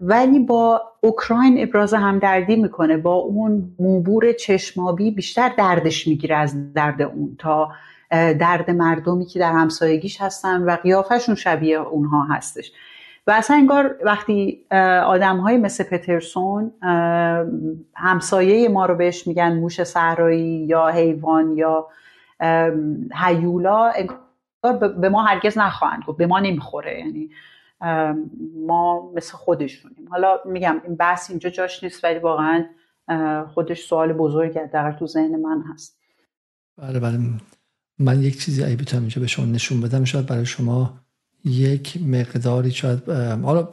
[0.00, 2.96] ولی با اوکراین ابراز همدردی می‌کنه.
[2.96, 7.68] با اون موبور چشمابی بیشتر دردش می‌گیره از درد اون تا
[8.10, 12.72] درد مردمی که در همسایگیش هستن و قیافشون شبیه اونها هستش.
[13.26, 14.66] و اصلا انگار وقتی
[15.06, 16.72] آدم های مثل پترسون
[17.94, 21.88] همسایه ما رو بهش میگن موش صحرایی یا حیوان یا
[23.14, 24.18] هیولا انگار
[25.00, 26.98] به ما هرگز نخواهند گفت به ما نمی‌خوره.
[26.98, 27.30] یعنی
[28.66, 30.08] ما مثل خودشونیم.
[30.10, 32.64] حالا میگم این بحث اینجا جاش نیست ولی واقعا
[33.54, 36.00] خودش سوال بزرگی در تو ذهن من هست.
[36.78, 37.18] بله بله.
[38.00, 41.00] من یک چیزی ای بتونم اینجا به شما نشون بدم شاید برای شما
[41.44, 43.08] یک مقداری شاید
[43.42, 43.68] حالا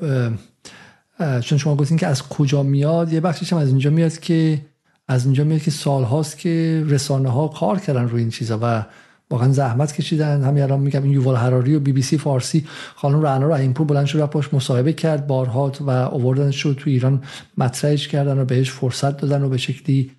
[1.20, 4.62] چون شما گفتین که از کجا میاد یه بخشش هم از اینجا میاد که
[5.08, 8.86] از اینجا میاد که سال هاست که رسانه ها کار کردن روی این چیزا و
[9.30, 10.44] واقعا زحمت کشیدن.
[10.44, 14.06] همین الان میگم این یووال هراری و بی بی سی فارسی خانم رعنا رحیمپور بلند
[14.06, 17.24] شد پاش مصاحبه کرد بارها و آوردن شد تو ایران
[17.58, 20.12] مطرحش کردن و بهش فرصت دادن و به شکلی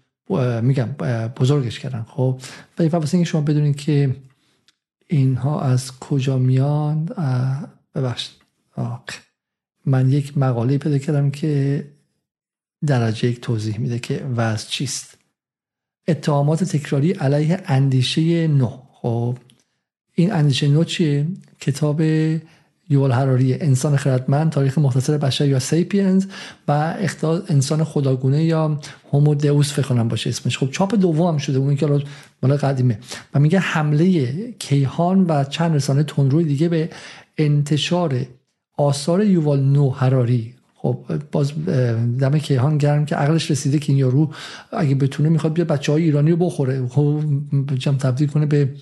[0.62, 0.86] میگم
[1.36, 2.06] بزرگش کردن.
[2.08, 2.40] خب
[2.78, 4.16] ولی واسه اینکه شما بدونید که
[5.06, 7.04] اینها از کجا میان
[7.94, 8.36] ببخشید.
[9.86, 11.84] من یک مقاله پیدا کردم که
[12.86, 15.18] درجه یک توضیح میده که وضع چیست.
[16.08, 18.82] اتهامات تکراری علیه اندیشه نو.
[18.92, 19.38] خب
[20.14, 21.26] این اندیشه نو چیه؟
[21.60, 22.02] کتاب
[22.90, 26.26] یوال هراری انسان خردمند تاریخ مختصر بشر یا سیپینز
[26.68, 26.94] و
[27.48, 28.80] انسان خداگونه یا
[29.12, 30.58] هومو دیوس فکر باشه اسمش.
[30.58, 32.02] خب چاپ دوم شده اون که
[32.42, 32.98] مال قدیمه.
[33.34, 36.90] و میگه حمله کیهان و چند رسانه تندروی دیگه به
[37.38, 38.26] انتشار
[38.76, 40.98] آثار یووال نو هراری خب
[41.32, 41.52] باز
[42.20, 44.30] دم کیهان گرم که عقلش رسیده که این یارو
[44.72, 46.88] اگه بتونه می‌خواد بیا بچه های ایرانی رو بخوره.
[46.88, 47.22] خب
[47.74, 48.74] جمع تبدیل کنه به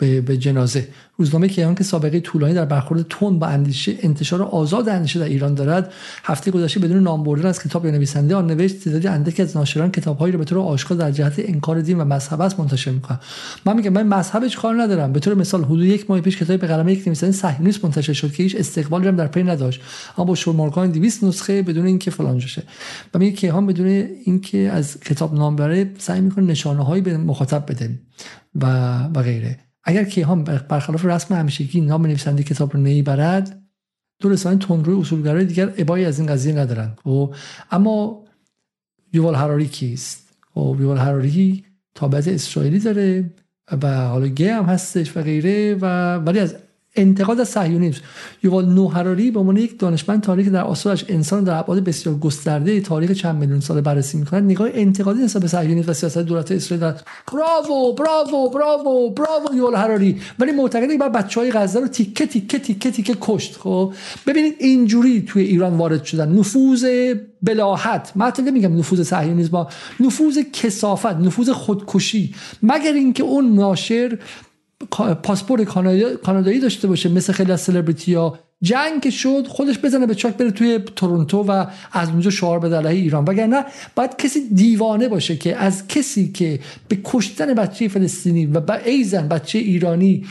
[0.00, 0.88] به, به جنازه.
[1.16, 5.54] روزنامه کیهان که سابقه طولانی در برخورد تون با اندیشه انتشار آزاد اندیشه در ایران
[5.54, 5.92] دارد.
[6.24, 9.90] هفته گذشته بدون نام بردن از کتاب یا نویسنده آن نوشت تعدادی اندکی از ناشران
[9.90, 13.18] کتابهایی را به طور آشکار در جهت انکار دین و مذهب است منتشر می‌کنن
[13.64, 15.12] من میگم من مذهب کار ندارم.
[15.12, 18.32] به طور مثال حدود یک ماه پیش کتابی به قلم یک نویسنده صهیونیست منتشر شد
[18.32, 19.80] که هیچ استقبالی هم در پی نداشت.
[20.18, 22.62] اما با شمارگان 200 نسخه بدون اینکه فلان بشه
[23.14, 23.86] و میگه کیهان بدون
[24.24, 27.98] اینکه از کتاب نام بره سعی می‌کنه نشانه هایی به مخاطب بده
[28.54, 28.66] و
[29.14, 29.69] و غیره.
[29.84, 33.62] اگر کیهان برخلاف رسم همیشگی نام نویسنده کتاب رو نمی‌برد
[34.20, 37.34] دو رسانه تندروی اصولگرای دیگر ابایی از این قضیه ندارن و خب،
[37.70, 38.24] اما
[39.12, 43.30] یوال هراری کیست؟ و خب، یوال هراری تابعیت اسرائیلی داره
[43.82, 46.56] و حالا گه هم هستش و غیره و ولی از
[46.96, 48.00] انتقاد از صهیونیسم.
[48.42, 53.10] یوال نوحراری به عنوان یک دانشمند تاریخ در آثارش انسان در ابعاد بسیار گسترده تاریخ
[53.10, 54.44] چند میلیون سال بررسی می‌کند.
[54.44, 59.74] نگاه انتقادی نسبت به صهیونیسم و سیاست دولت اسرائیل دارد براوو براوو براوو براوو یوال
[59.74, 63.92] هراری ولی معتقده که بچه های غزه رو تیکه تیکه تیکه تیکه کشت خب؟
[64.26, 66.32] ببینید اینجوری توی ایران وارد شدن.
[66.32, 66.86] نفوذ
[67.42, 68.12] بلاحت.
[68.14, 69.68] من نمیگم نفوذ صهیونیسم با
[70.00, 72.34] نفوذ کسافت نفوذ خودکشی.
[72.62, 74.18] مگر اینکه اون ناشر
[75.22, 75.64] پاسپورت
[76.22, 78.38] کانادایی داشته باشه مثل خیلی از سلبریتی ها.
[78.62, 82.76] جنگ که شد خودش بزنه به چاک بره توی تورنتو و از اونجا شعار به
[82.76, 83.24] علیه ایران.
[83.24, 83.64] وگرنه
[83.94, 89.28] باید کسی دیوانه باشه که از کسی که به کشتن بچه فلسطینی و به ایزن
[89.28, 90.24] بچه ایرانی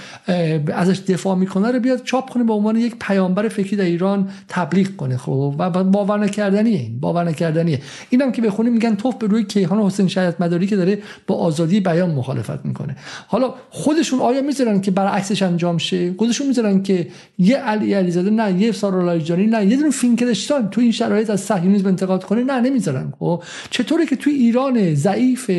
[0.74, 4.96] ازش دفاع می‌کنه رو بیاد چاپ کنه به عنوان یک پیامبر فکری در ایران تبلیغ
[4.96, 5.18] کنه.
[5.18, 7.82] خب و باور نکردنیه این باور نکردنیه.
[8.10, 11.80] اینم که بخونیم میگن توف به روی کیهان حسین شریعت مداری که داره با آزادی
[11.80, 12.96] بیان مخالفت می‌کنه.
[13.28, 18.52] حالا خودشون آیا می‌ذارن که برعکسش انجام شه؟ خودشون می‌ذارن که یه علی علی زاده
[18.52, 22.44] نه یه سارا لایجانی نه یه دونه فینکلشتان تو این شرایط از صهیونیسم انتقاد کنه
[22.44, 25.52] نه نمی‌ذارن خب؟ چطوره که توی ایران ضعیف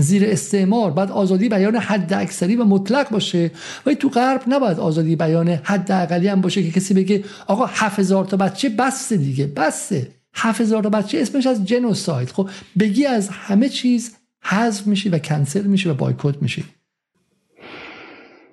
[0.00, 3.50] زیر استعمار بعد آزادی بیان حد اکثری و مطلق باشه
[3.86, 8.24] و تو غرب نباید آزادی بیان حد اقلی هم باشه که کسی بگه آقا 7000
[8.24, 10.08] تا بچه بسته دیگه بسته.
[10.34, 15.62] 7000 تا بچه اسمش از جنوساید خب؟ بگی از همه چیز حذف میشی و کنسل
[15.62, 16.64] میشی و بایکوت میشی.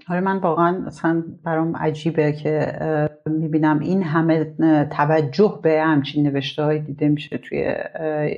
[0.10, 2.80] آره من واقعا اصلا برام عجیبه که
[3.26, 4.56] می‌بینم این همه
[4.92, 7.76] توجه به همچین نوشته های دیده میشه توی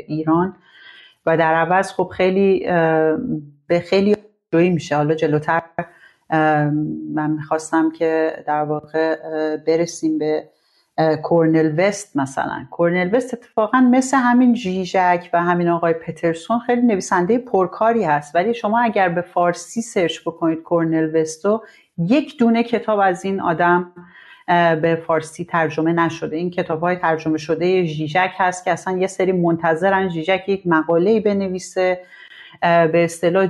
[0.08, 0.56] ایران.
[1.26, 2.60] و در عوض خب خیلی
[3.68, 4.16] به خیلی
[4.54, 4.96] جویی میشه.
[4.96, 5.62] حالا جلوتر
[7.14, 9.16] من می‌خواستم که در واقع
[9.68, 10.44] برسیم به
[11.24, 12.66] کورنل وست مثلا.
[12.72, 18.36] کورنل وست اتفاقا مثل همین جیژک و همین آقای پترسون خیلی نویسنده پرکاری هست.
[18.36, 21.64] ولی شما اگر به فارسی سرچ بکنید کورنل وستو
[21.98, 23.92] یک دونه کتاب از این آدم
[24.82, 26.36] به فارسی ترجمه نشده.
[26.36, 31.20] این کتاب های ترجمه شده جیژک هست که اصلا یه سری منتظرن جیژک یک مقاله
[31.20, 32.00] بنویسه
[32.62, 33.48] به اصطلاح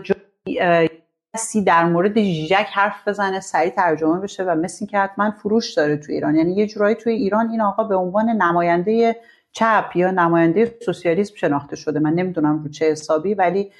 [1.36, 5.98] کسی در مورد ژیژک حرف بزنه سریع ترجمه بشه و مثل که حتما فروش داره
[5.98, 6.36] تو ایران.
[6.36, 9.16] یعنی یه جورایی توی ایران این آقا به عنوان نماینده
[9.52, 12.00] چپ یا نماینده سوسیالیسم شناخته شده.
[12.00, 13.72] من نمی‌دونم رو چه حسابی ولی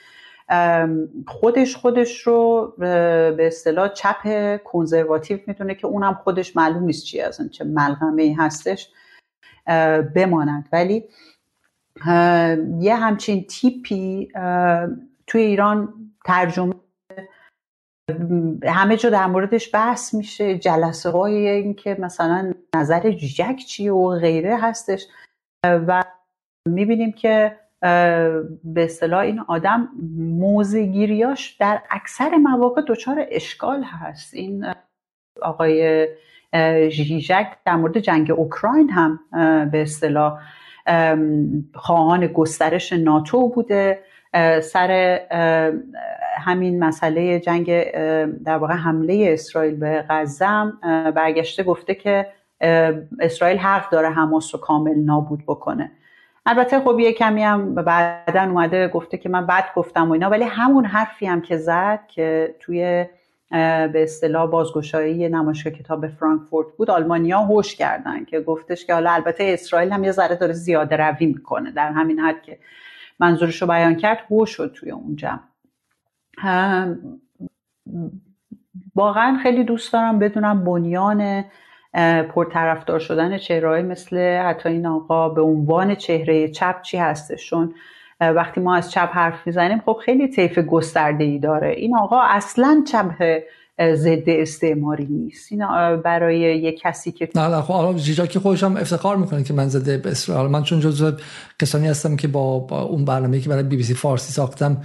[1.28, 7.42] خودش خودش رو به اصطلاح چپ کنزرواتیو می‌دونه که اونم خودش معلوم نیست چی از
[7.52, 8.90] چه ملغمه ای هستش
[10.16, 10.70] بماند.
[10.74, 11.04] ولی
[12.80, 14.32] یه همچین تیپی
[15.28, 15.94] توی ایران
[16.26, 16.74] ترجمه
[18.64, 20.58] همه جا در موردش بحث میشه.
[20.58, 25.06] جلسه های این که مثلا نظر جک چیه و غیره هستش.
[25.64, 26.04] و
[26.68, 27.56] می‌بینیم که
[28.64, 34.34] به اصطلاح این آدم موزگیریاش در اکثر مواقع دچار اشکال هست.
[34.34, 34.66] این
[35.42, 36.08] آقای
[36.90, 39.20] ژیژک در مورد جنگ اوکراین هم
[39.72, 40.40] به اصطلاح
[41.74, 44.00] خواهان گسترش ناتو بوده.
[44.62, 45.20] سر
[46.38, 47.92] همین مسئله جنگ
[48.44, 50.72] در واقع حمله اسرائیل به غزه
[51.16, 52.28] برگشته گفته که
[53.20, 55.92] اسرائیل حق داره حماس رو کامل نابود بکنه.
[56.46, 60.44] البته خب یه کمی هم بعدا اومده گفته که من بد گفتم و اینا ولی
[60.44, 63.06] همون حرفی هم که زد که توی
[63.52, 69.44] به اصطلاح بازگشایی نمایشگاه کتاب فرانکفورت بود آلمانیا هوش کردن که گفتش که حالا البته
[69.44, 72.58] اسرائیل هم یه ذره داره زیاده روی می‌کنه در همین حد که
[73.22, 75.40] منظورش رو بیان کرد هو شد توی اون جمع.
[78.96, 81.46] واقعا خیلی دوست دارم بدونم بنیان
[82.34, 87.74] پرطرفدار شدن چهرهایی مثل حتی این آقا به عنوان چهره چپ چی هستشون.
[88.20, 91.70] وقتی ما از چپ حرف می‌زنیم خب خیلی طیف گسترده ای داره.
[91.70, 93.42] این آقا اصلا چپ
[93.80, 95.52] ضد استعماری نیست.
[95.52, 95.62] این
[96.02, 100.08] برای یه کسی که نه نه خب که خودش هم افتخار می‌کنه که من ضد
[100.08, 100.52] اسرائیل.
[100.52, 101.12] من چون جزو
[101.60, 104.82] کسانی هستم که با, با اون برنامه که برای بی بی سی فارسی ساختم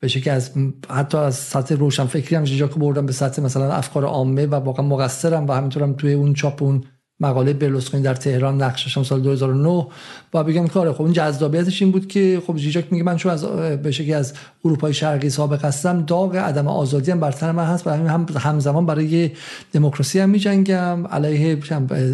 [0.00, 0.50] به شکلی از
[0.90, 4.86] حتی از سطح روشن فکری هم ژیژاک بردن به سطح مثلا افکار عامه و واقعا
[4.86, 6.84] مقصرم و همینطورم توی اون چاپ اون
[7.22, 9.86] مقاله برلوسکونی در تهران نقشش سال 2009
[10.32, 13.44] با بگم کاره خب اون جذابیتش این بود که خب ژیژاک میگه من چون از
[13.82, 14.32] به شکلی از
[14.64, 17.86] اروپای شرقی سابق هستم داغ عدم آزادی هم بر تن من هست.
[17.86, 19.30] و هم همزمان برای
[19.72, 21.06] دموکراسی هم میجنگم.
[21.06, 21.58] علیه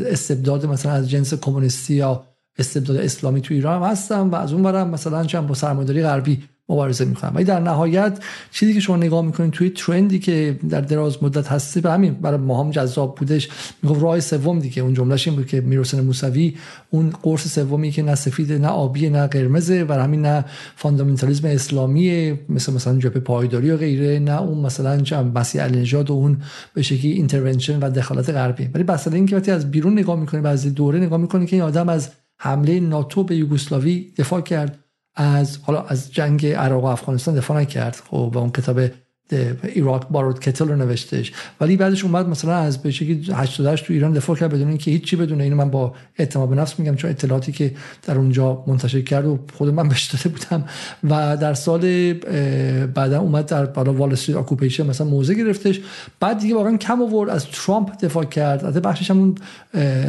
[0.06, 2.24] استبداد مثلا از جنس کمونیستی یا
[2.58, 6.42] استبداد اسلامی تو ایران هم هستم و از اون برم مثلا چند با سرمایه‌داری غربی
[6.68, 7.32] مبارزه می‌کنم.
[7.34, 8.18] ولی در نهایت
[8.50, 12.38] چیزی که شما نگاه می‌کنید توی ترندی که در دراز مدت هستی به همین برای
[12.38, 13.48] ما هم جذاب بودش
[13.82, 14.82] می‌گفت راه سوم دیگه.
[14.82, 16.56] اون جملهش این بود که میرحسین موسوی
[16.90, 20.44] اون قرص سومی که نه سفید نه آبی نه قرمزه و همین نه
[20.76, 26.42] فاندامنتالیسم اسلامی مثل مثلا جبهه پایداری و غیره نه اون مثلا مسیح النژاد و اون
[26.74, 28.68] به شکلی intervention و دخالت غربی.
[28.74, 31.88] ولی مثلا اینکه وقتی از بیرون نگاه می‌کنی بعضی دوره نگاه می‌کنی که این آدم
[31.88, 32.08] از
[32.40, 34.78] حمله ناتو به یوگسلاوی دفاع کرد.
[35.18, 38.02] از حالا از جنگ عراق و افغانستان دفاع نکرد.
[38.10, 38.80] خب و اون کتاب
[39.64, 43.92] Iraq: The Borrowed Kettle رو نوشتش ولی بعدش اومد مثلا از به شکلی 88 تو
[43.92, 47.10] ایران دفاع کرد بدون اینکه هیچی بدونه اینو من با اعتماد به نفس میگم چون
[47.10, 47.74] اطلاعاتی که
[48.06, 50.64] در اونجا منتشر کرد و خود من بهش داده بودم.
[51.04, 52.12] و در سال
[52.94, 55.80] بعدا اومد در بالا Wall Street occupation مثلا موزه گرفتش.
[56.20, 58.64] بعد دیگه واقعا کم آورد از ترامپ دفاع کرد.
[58.64, 59.34] البته بخشش هم اون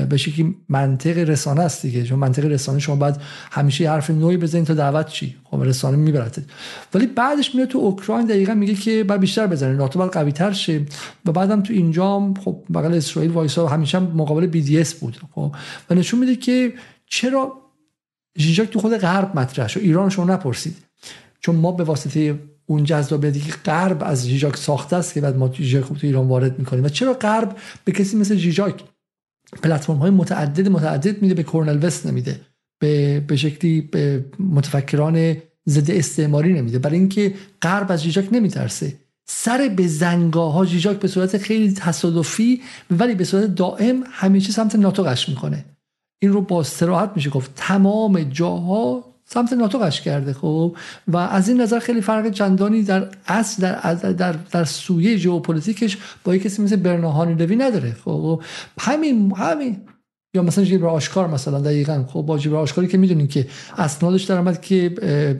[0.09, 2.03] به شکلی منطق رسانه است دیگه.
[2.03, 3.21] چون منطق رسانه شما باید
[3.51, 6.45] همیشه حرف نویی بزنید تا دعوت چی؟ خب رسانه می‌برد.
[6.93, 9.75] ولی بعدش میاد تو اوکراین دقیقا میگه که باید بیشتر بزنه.
[9.75, 10.85] ناتو باید قوی تر شه.
[11.25, 15.17] و بعدم تو اینجا خب بغل اسرائیل وایسا همیشه مقابل BDS بود.
[15.35, 15.55] خب
[15.89, 16.73] و نشون میده که
[17.05, 17.53] چرا
[18.37, 19.79] ژیژاک تو خود غرب مطرح شد.
[19.79, 20.77] ایران شما نپرسید.
[21.39, 25.53] چون ما به واسطه اون جذابیتی که غرب از ژیژاک ساخته است که بعد ما
[25.53, 26.83] ژیژاک تو ایران وارد می‌کنیم.
[26.83, 28.83] و چرا غرب به کسی مثل ژیژاک
[29.63, 32.41] پلتفرم های متعدد متعدد میده به کورنل وست نمیده
[32.79, 35.37] به به شکلی به متفکران
[35.69, 36.79] ضد استعماری نمیده.
[36.79, 38.93] برای اینکه غرب از جیجاک نمیترسه.
[39.29, 44.75] سر به زنگاه ها جیجاک به صورت خیلی تصادفی ولی به صورت دائم همیشه سمت
[44.75, 45.65] ناتو قش می‌کنه.
[46.21, 47.51] این رو با صراحت میشه گفت.
[47.55, 50.75] تمام جاها سمت ناتو غش کرده خب؟
[51.07, 56.35] و از این نظر خیلی فرق چندانی در اصل در در در سویه ژئوپلیتیکش با
[56.35, 58.41] یک کسی مثل برنار هانری لوی نداره خب؟
[58.79, 59.77] همین همین
[60.33, 62.05] یا مثلا ژیلبر اشقر مثلا دقیقا.
[62.07, 64.95] خب با ژیلبر اشقری که می‌دونین که اسنادش در آمد که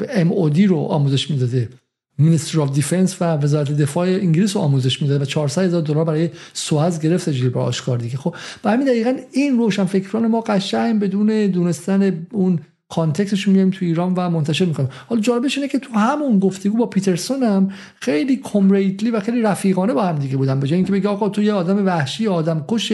[0.10, 1.70] MOD رو آموزش می‌داده.
[2.18, 6.30] Minister of Defence و وزارت دفاع انگلیس رو آموزش می‌داده و 400 هزار دلار برای
[6.54, 8.18] سوئز گرفت ژیلبر اشقر دیگه.
[8.18, 12.60] خب به همین دقیقا این روشن فکران ما قشنگ بدون دونستن اون
[12.90, 14.90] کانتکستش میایم تو ایران و منتشر می‌کنیم.
[15.08, 19.94] حالا جالبش اینه که تو همون گفتگو با پیترسون هم خیلی کمریتلی و خیلی رفیقانه
[19.94, 22.94] با هم دیگه بودن به جای اینکه بگه آقا تو یه آدم وحشی آدم کش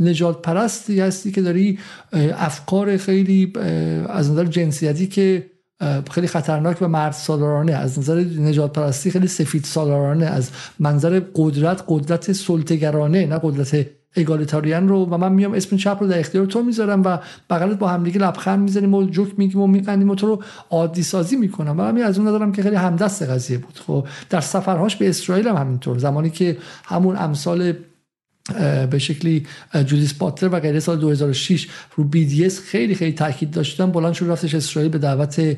[0.00, 1.78] نجات پرستی هستی که داری
[2.12, 3.52] افکار خیلی
[4.08, 5.50] از نظر جنسیتی که
[6.10, 11.84] خیلی خطرناک و مرد سالارانه از نظر نجات پرستی خیلی سفید سالارانه از منظر قدرت
[11.88, 13.86] قدرت سلطگرانه نه قدرت
[14.16, 17.18] اگالیتاریان رو و من میام اسم چپ رو در اختیار تو می‌ذارم و
[17.50, 21.36] بغلت با همدیگه لبخند می‌زنیم و جوک میگیم و میقندیم و تو رو عادی سازی
[21.36, 21.80] می‌کنم.
[21.80, 23.80] و همین از اون نظرم که خیلی همدست قضیه بود.
[23.86, 25.98] خب در سفرهاش به اسرائیل هم همینطور.
[25.98, 27.74] زمانی که همون امثال
[28.90, 34.12] به شکلی جودیس پاتر و غیره سال 2006 رو دی خیلی خیلی تاکید داشتن بلند
[34.12, 35.56] شد رفتش اسرائیل به دعوت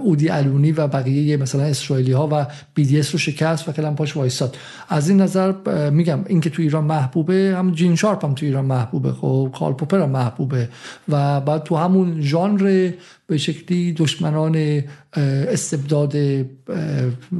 [0.00, 2.46] اودی الونی و بقیه مثلا اسرائیلی ها و
[2.78, 4.56] اس رو شکست و کلم پاش وایساد
[4.88, 5.52] از این نظر
[5.90, 10.00] میگم اینکه تو ایران محبوبه هم جین شارپ هم تو ایران محبوبه خب کارل پوپر
[10.00, 10.68] هم محبوبه
[11.08, 12.92] و بعد تو همون ژانر
[13.26, 14.82] به شکلی دشمنان
[15.16, 16.16] استبداد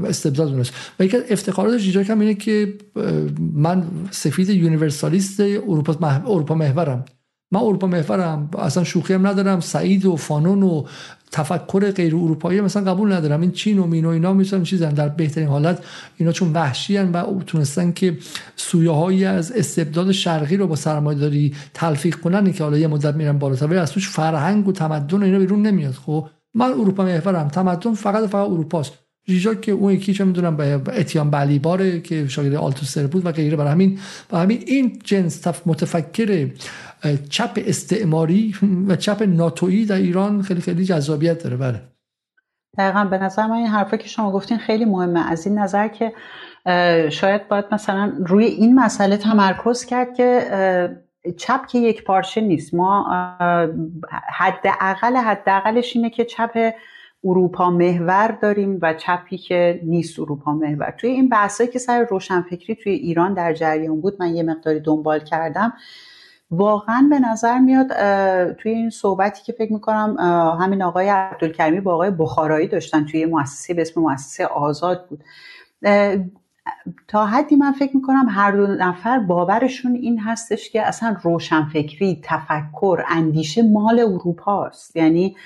[0.04, 2.74] استبداد دونست و یکی افتخاراتش اینجا کم اینه که
[3.54, 7.04] من سفید یونیورسالیست اروپا اروپا محورم.
[7.52, 9.60] من اروپا محورم اصلا شوخی هم ندارم.
[9.60, 10.84] سعید و فانون و
[11.32, 13.40] تفکر غیر اروپایی مثلا قبول ندارم.
[13.40, 14.90] این چین و مین و اینا میشن چیزن.
[14.90, 15.84] در بهترین حالت
[16.16, 18.18] اینا چون وحشی و تونستن که
[18.56, 23.14] سویه هایی از استبداد شرقی رو با سرمایه داری تلفیق کنن که حالا یه مدت
[23.14, 23.66] میرن بالاتر.
[23.66, 25.94] ولی از توش فرهنگ و تمدن و اینا بیرون نمیاد.
[25.94, 27.48] خب من اروپا محورم.
[27.48, 28.92] تمدن فقط فقط اروپاست.
[29.28, 33.56] ژیژا که اون یکی چه می‌دونم به اتیان بلیباره که شاگرد آلتوسر بود و غیره.
[33.56, 33.98] برای همین
[34.32, 36.48] و همین این جنس متفکر
[37.30, 38.54] چپ استعماری
[38.88, 41.82] و چپ ناتویی در ایران خیلی خیلی جذابیت داره بله.
[42.78, 45.30] دقیقا به نظر من این حرفه که شما گفتین خیلی مهمه.
[45.30, 46.12] از این نظر که
[47.10, 50.40] شاید باید مثلا روی این مسئله تمرکز کرد که
[51.36, 52.74] چپ که یک پارچه نیست.
[52.74, 53.06] ما
[54.38, 56.72] حداقل حداقلش اینه که چپ
[57.24, 60.94] اروپا محور داریم و چپی که نیست اروپا محور.
[61.00, 65.20] توی این بحثایی که سر روشنفکری توی ایران در جریان بود من یه مقداری دنبال
[65.20, 65.72] کردم.
[66.50, 67.92] واقعا به نظر میاد
[68.52, 70.16] توی این صحبتی که فکر می‌کنم
[70.60, 75.24] همین آقای عبدالکریمی با آقای بخارایی داشتن توی مؤسسه به اسم مؤسسه آزاد بود.
[77.08, 83.02] تا حدی من فکر می‌کنم هر دو نفر باورشون این هستش که اصلا روشنفکری تفکر
[83.08, 85.36] اندیشه مال اروپا است یعنی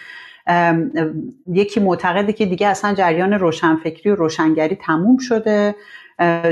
[1.47, 5.75] یکی معتقده که دیگه اصلا جریان روشنفکری و روشنگری تموم شده.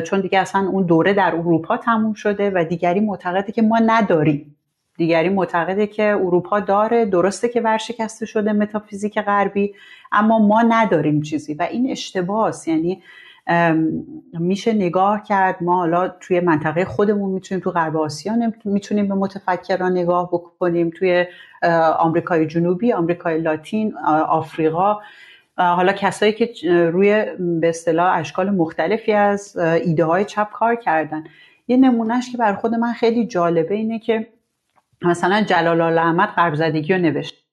[0.04, 4.56] چون دیگه اصلا اون دوره در اروپا تموم شده و دیگری معتقده که ما نداریم.
[4.96, 9.74] دیگری معتقده که اروپا داره درسته که ورشکسته شده متافیزیک غربی
[10.12, 12.68] اما ما نداریم چیزی و این اشتباس.
[12.68, 13.02] یعنی
[14.32, 18.34] میشه نگاه کرد ما حالا توی منطقه خودمون می‌تونیم تو غرب آسیا
[18.64, 21.26] می‌تونیم به متفکران نگاه بکنیم توی
[21.98, 23.96] آمریکای جنوبی آمریکای لاتین
[24.28, 24.98] آفریقا.
[25.60, 26.50] حالا کسایی که
[26.90, 31.24] روی به اصطلاح اشکال مختلفی از ایده های چپ کار کردن.
[31.68, 34.26] یه نمونهش که بر خود من خیلی جالبه اینه که
[35.02, 37.46] مثلا جلال احمد غرب زدگی رو نوشت.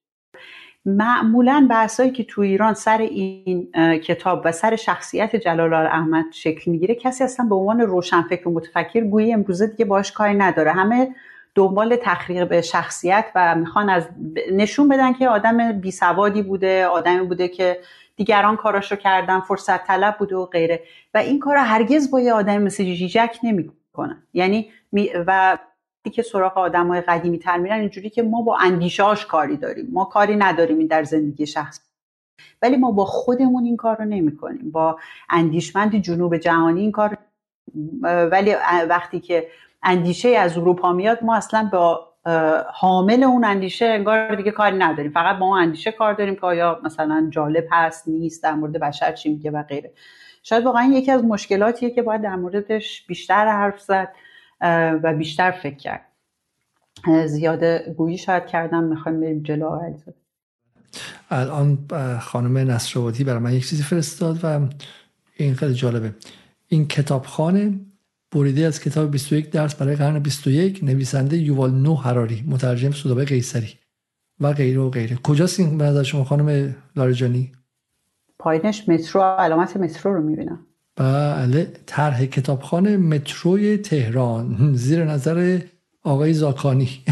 [0.86, 6.96] معمولا بحثایی که تو ایران سر این کتاب و سر شخصیت جلال احمد شکل می‌گیره
[6.96, 10.72] کسی اصلا به عنوان روشنفکر و متفکر گویی امروزه دیگه باش کاری نداره.
[10.72, 11.16] همه
[11.58, 11.98] دنبال
[12.50, 14.10] به شخصیت و می‌خوان از
[14.52, 17.80] نشون بدن که آدم بی سوادی بوده آدمی بوده که
[18.16, 20.84] دیگران کاراشو کردن فرصت طلب بوده و غیره.
[21.14, 24.24] و این کار هرگز با یه آدم مثل جیجک نمی‌کنن.
[24.34, 24.72] یعنی
[25.28, 25.58] و
[26.14, 29.90] که سراغ آدم های قدیمی تر میرن اینجوری که ما با اندیشاش کاری داریم.
[29.92, 31.80] ما کاری نداریم این در زندگی شخص.
[32.62, 37.18] ولی ما با خودمون این کار رو نمی کنیم با اندیشمند جنوب جهانی این کار
[38.04, 38.56] ولی
[38.90, 39.48] وقتی که
[39.84, 42.08] اندیشه از اروپا میاد ما اصلا با
[42.74, 45.12] حامل اون اندیشه انگار دیگه کاری نداریم.
[45.12, 49.12] فقط با اون اندیشه کار داریم که آیا مثلا جالب هست نیست در مورد بشر
[49.12, 49.94] چی میگه و غیره.
[50.44, 54.14] شاید واقعا یکی از مشکلاتیه که باید در موردش بیشتر حرف زد
[55.04, 56.02] و بیشتر فکر کرد.
[57.26, 59.80] زیاده گویی شاید کردم می‌خوایم بریم جلو
[61.30, 61.78] الان
[62.22, 64.60] خانم نصرآبادی برای من یک چیزی فرستاد و
[65.38, 66.14] این خیلی جالبه.
[66.68, 67.80] این کتابخانه
[68.32, 73.74] بریده از کتاب 21 درس برای قرن 21 نویسنده یووال نو هراری مترجم سودابه قیصری
[74.40, 75.16] و غیره و غیره.
[75.16, 77.52] کجاست این به شما خانم لاریجانی
[78.40, 80.60] پایینش مترو علامت مترو رو می‌بینم.
[80.96, 85.60] بله طرح کتابخانه متروی تهران زیر نظر
[86.04, 86.90] آقای زاکانی.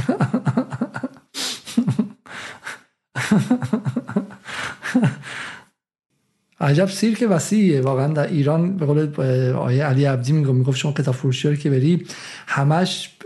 [6.59, 9.21] عجب سیرک وسیعیه واقعا در ایران به قول
[9.55, 12.05] آیه علی عبدی میگم می‌گفت شما کتاب فروشی که بری
[12.47, 13.17] همش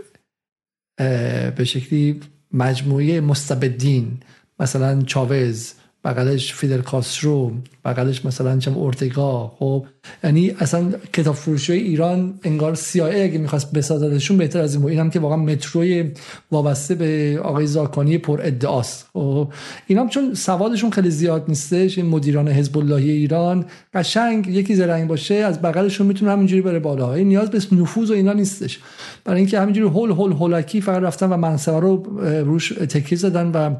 [1.56, 2.20] به شکلی
[2.52, 4.20] مجموعه مستبدین
[4.60, 7.52] مثلا چاوز بغلش فیدل کاسترو
[7.84, 9.86] بغلش مثلا چم اورتگا خب؟
[10.24, 14.90] یعنی اصلا کتاب فروشی ایران انگار سیاه اگه می‌خواست بسازدشون بهتر از این بود.
[14.90, 16.10] اینم که واقعا متروی
[16.52, 19.08] وابسته به آقای زاکانی پر ادعاست.
[19.12, 19.48] خب؟
[19.86, 23.64] اینام چون سوادشون خیلی زیاد نیستش این مدیران حزب اللهی ایران
[23.94, 27.14] قشنگ یکی زرنگ باشه از بغلشون می‌تونه همینجوری بره بالا.
[27.14, 28.78] این نیاز به نفوذ و اینا نیستش.
[29.24, 33.74] برای اینکه همینجوری هول هول هولکی فقط رفتن و منصبه رو روش تکیه زدن و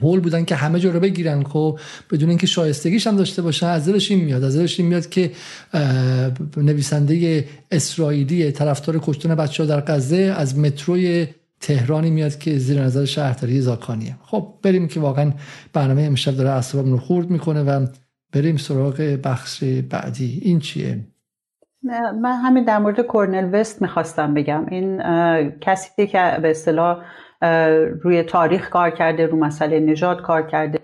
[0.00, 1.42] هول بودن که همه جا رو بگیرن.
[1.42, 1.78] خب
[2.12, 4.44] بدون اینکه شایستگیش هم داشته باشن از دلش این میاد.
[4.44, 5.30] از دلش این میاد که
[6.56, 11.26] نویسنده اسرائیلی طرفدار کشتن بچه ها در غزه از متروی
[11.60, 14.16] تهرانی میاد که زیر نظر شهرداری زاکانیه.
[14.22, 15.32] خب بریم که واقعا
[15.72, 17.86] برنامه امشب داره اعصابم رو خورد می‌کنه و
[18.32, 20.40] بریم سراغ بخش بعدی.
[20.42, 21.00] این چیه؟
[22.22, 24.66] من همین در مورد کورنل وست می‌خواستم بگم.
[24.70, 25.02] این
[25.60, 26.98] کسی که به اصطلاح
[28.02, 30.78] روی تاریخ کار کرده رو مسئله نژاد کار کرده.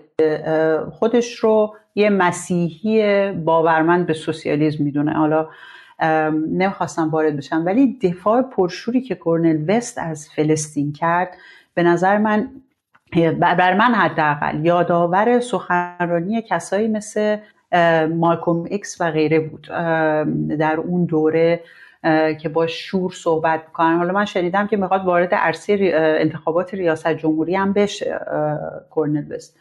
[0.91, 5.13] خودش رو یه مسیحی باورمند به سوسیالیسم می‌دونه.
[5.13, 5.47] حالا
[6.51, 11.29] نمی‌خواستم وارد بشم ولی دفاع پرشوری که کورنل وست از فلسطین کرد
[11.73, 12.49] به نظر من
[13.39, 17.37] بر من حداقل یادآور سخنرانی کسایی مثل
[18.15, 19.67] مالکوم ایکس و غیره بود.
[20.59, 21.59] در اون دوره
[22.41, 23.97] که با شور صحبت می‌کنن.
[23.97, 28.19] حالا من شنیدم که می‌خواد وارد عرصه انتخابات ریاست جمهوری هم بشه
[28.89, 29.59] کورنل وست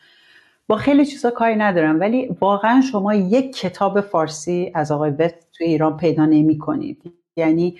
[0.69, 5.67] با خیلی چیزا کاری ندارم ولی واقعا شما یک کتاب فارسی از آقای وست توی
[5.67, 7.79] ایران پیدا نمی کنید یعنی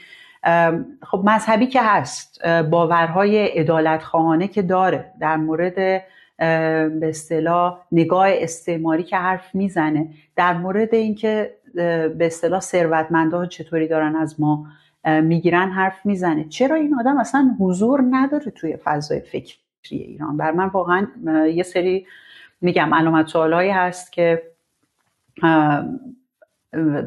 [1.03, 5.13] خب مذهبی که هست باورهای عدالت خواهانه که داره.
[5.21, 5.75] در مورد
[7.01, 10.09] به اصطلاح نگاه استعماری که حرف می‌زنه.
[10.37, 11.58] در مورد اینکه
[12.09, 14.67] به اصطلاح ثروتمندا چطوری دارن از ما
[15.05, 16.45] می‌گیرن حرف می‌زنه.
[16.49, 19.59] چرا این آدم اصلا حضور نداره توی فضای فکری
[19.91, 21.07] ایران؟ بر من واقعا
[21.47, 22.07] یه سری
[22.61, 24.43] میگم علامت سوالهایی هست که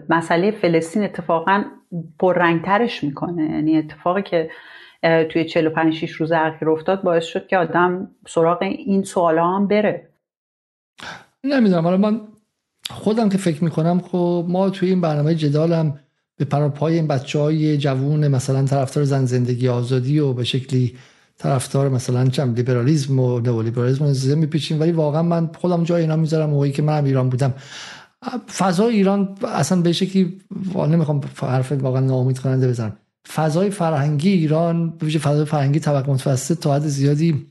[0.09, 1.63] مسئله فلسطین اتفاقا
[2.19, 3.43] پررنگترش می‌کنه.
[3.43, 4.49] یعنی اتفاقی که
[5.29, 10.07] توی 45 6 روز اخیر افتاد باعث شد که آدم سراغ این سوالا هم بره.
[11.43, 11.83] نمی‌دونم.
[11.83, 12.21] حالا من
[12.91, 15.99] خودم که فکر می‌کنم خب ما توی این برنامه جدال هم
[16.37, 20.95] به پای این بچه های جوون مثلا طرفدار زن زندگی آزادی و به شکلی
[21.37, 24.79] طرفدار مثلا چم لیبرالیسم و نئولیبرالیسم رو میپیچیم.
[24.79, 27.53] ولی واقعا من خودم جای اینا می‌ذارم موقعی که من ایران بودم.
[28.57, 30.41] فضای ایران اصلا به شکلی
[30.75, 32.97] نمی‌خوام حرف واقعا ناامید کننده بزنم.
[33.33, 37.45] فضای فرهنگی ایران به فضای فرهنگی طبقه متوسط تا حد زیادی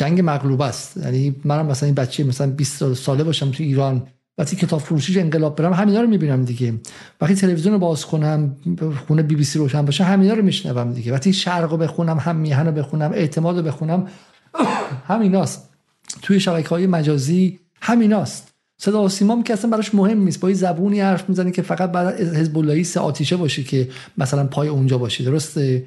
[0.00, 0.96] جنگ مغلوب است.
[0.96, 4.06] یعنی منم مثلا این بچه مثلا 20 ساله باشم تو ایران.
[4.38, 6.74] وقتی کتاب فروشی انقلاب برم همینا رو می‌بینم دیگه.
[7.20, 8.56] وقتی تلویزیون رو باز کنم
[9.06, 11.12] خونه بی بی سی روشن باشه همینا رو میشنوم دیگه.
[11.12, 14.08] وقتی شرق رو بخونم هم میهن رو بخونم اعتماد رو بخونم
[15.10, 15.68] همیناست.
[16.22, 18.48] توی شبکه های مجازی همیناست.
[18.78, 20.40] صدا و سیمام که اصلا براش مهم نیست.
[20.40, 23.88] با این زبونی حرف می‌زنه که فقط بعد حزب اللهی سه آتیشه باشه که
[24.18, 25.86] مثلا پای اونجا باشه درسته؟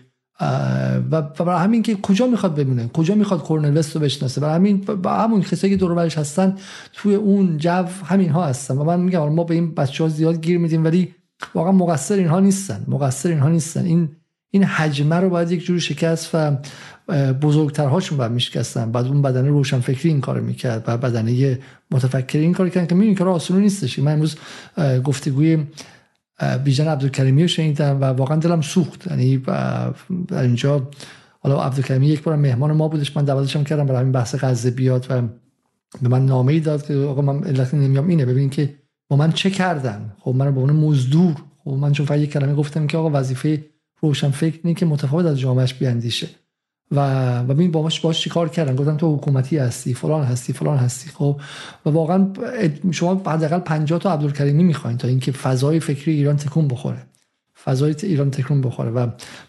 [1.11, 4.77] و برای همین که کجا می‌خواد ببینه کجا می‌خواد کورنل وست رو بشناسه؟ برای همین
[4.77, 6.57] با همون کسایی که دور برش هستن
[6.93, 8.77] توی اون جو همین ها هستن.
[8.77, 11.15] و من میگم ما به این بچه ها زیاد گیر میدیم ولی
[11.55, 12.85] واقعا مقصر اینها نیستن.
[12.87, 13.85] مقصر اینها نیستن.
[13.85, 14.09] این
[14.51, 16.57] این حجمه رو باید یک جور شکست و
[17.33, 18.91] بزرگترهاشون باید میشکستن.
[18.91, 21.59] بعد اون بدنه روشن فکری این کار می‌کرد و بدنه
[21.91, 23.99] متفکری این کار کردن که می‌بینی کار آسونی نیستش.
[23.99, 24.35] من امروز
[25.03, 25.63] گفتگوی
[26.63, 29.07] بیژن عبدالکریمی رو شنیدم و واقعا دلم سوخت.
[29.07, 29.37] یعنی
[30.27, 30.89] در اینجا
[31.39, 33.17] حالا عبدالکریمی یک بار مهمان ما بودش.
[33.17, 35.21] من دعوتشم کردم برای همین بحث غزه بیاد و
[36.01, 38.07] به من نامه ای داد که آقا من علت نمیام.
[38.07, 38.73] اینه ببین که
[39.07, 41.35] با من چه کردن؟ خب من به عنوان مزدور.
[41.63, 43.65] خب من چون فقط یک کلمه گفتم که آقا وظیفه
[44.01, 46.27] روشن فکر که متفاوت از جامعهش بیاندیشه.
[46.93, 51.39] و ببین باش باش چیکار کردن؟ گفتم تو حکومتی هستی فلان هستی فلان هستی خب.
[51.85, 52.27] و واقعا
[52.91, 57.03] شما حداقل 50 تا عبدالکریمی می‌خواین تا اینکه فضای فکری ایران تکون بخوره.
[57.63, 58.91] فضای ایران تکون بخوره.
[58.91, 59.07] و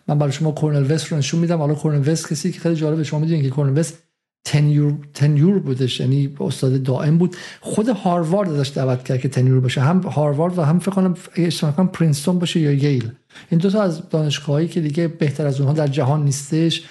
[0.09, 1.59] من برای شما کورنل وست رو نشون میدم.
[1.59, 3.99] حالا کورنل وست کسی که خیلی جالبه شما می‌دونید که کورنل وست
[4.45, 7.37] tenure tenure بودش یعنی استاد دائم بود.
[7.61, 11.87] خود هاروارد ازش دعوت کرد که tenure باشه هم هاروارد و هم فکر کنم اشتباه
[11.87, 13.11] پرینستون باشه یا ییل.
[13.51, 16.83] این دو تا از دانشگاهایی که دیگه بهتر از اونها در جهان نیستش.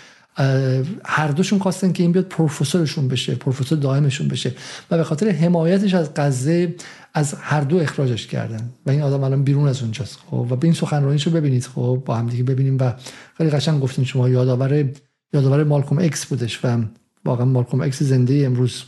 [1.05, 4.51] هر دوشون خواستن که این بیاد پروفسورشون بشه پروفسور دائمشون بشه.
[4.91, 6.75] و به خاطر حمایتش از غزه
[7.13, 8.69] از هر دو اخراجش کردن.
[8.85, 10.19] و این آدم الان بیرون از اونجاست.
[10.31, 11.65] خب و به این سخنرانیشو ببینید.
[11.65, 12.77] خب با هم دیگه ببینیم.
[12.79, 12.93] و
[13.37, 14.89] خیلی قشنگ گفتین شما یادآور
[15.33, 16.65] یادآور مالکوم ایکس بودش.
[16.65, 16.77] و
[17.25, 18.83] واقعا مالکوم ایکس زنده امروز.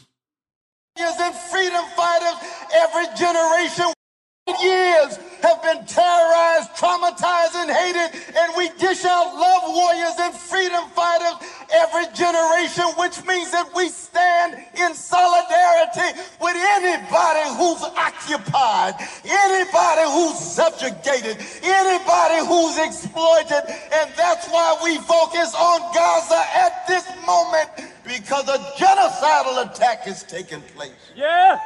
[4.61, 10.85] Years have been terrorized, traumatized, and hated, and we dish out love warriors and freedom
[10.93, 11.33] fighters
[11.73, 18.93] every generation, which means that we stand in solidarity with anybody who's occupied,
[19.25, 27.05] anybody who's subjugated, anybody who's exploited, and that's why we focus on Gaza at this
[27.25, 27.69] moment
[28.05, 30.93] because a genocidal attack is taking place.
[31.15, 31.59] Yeah.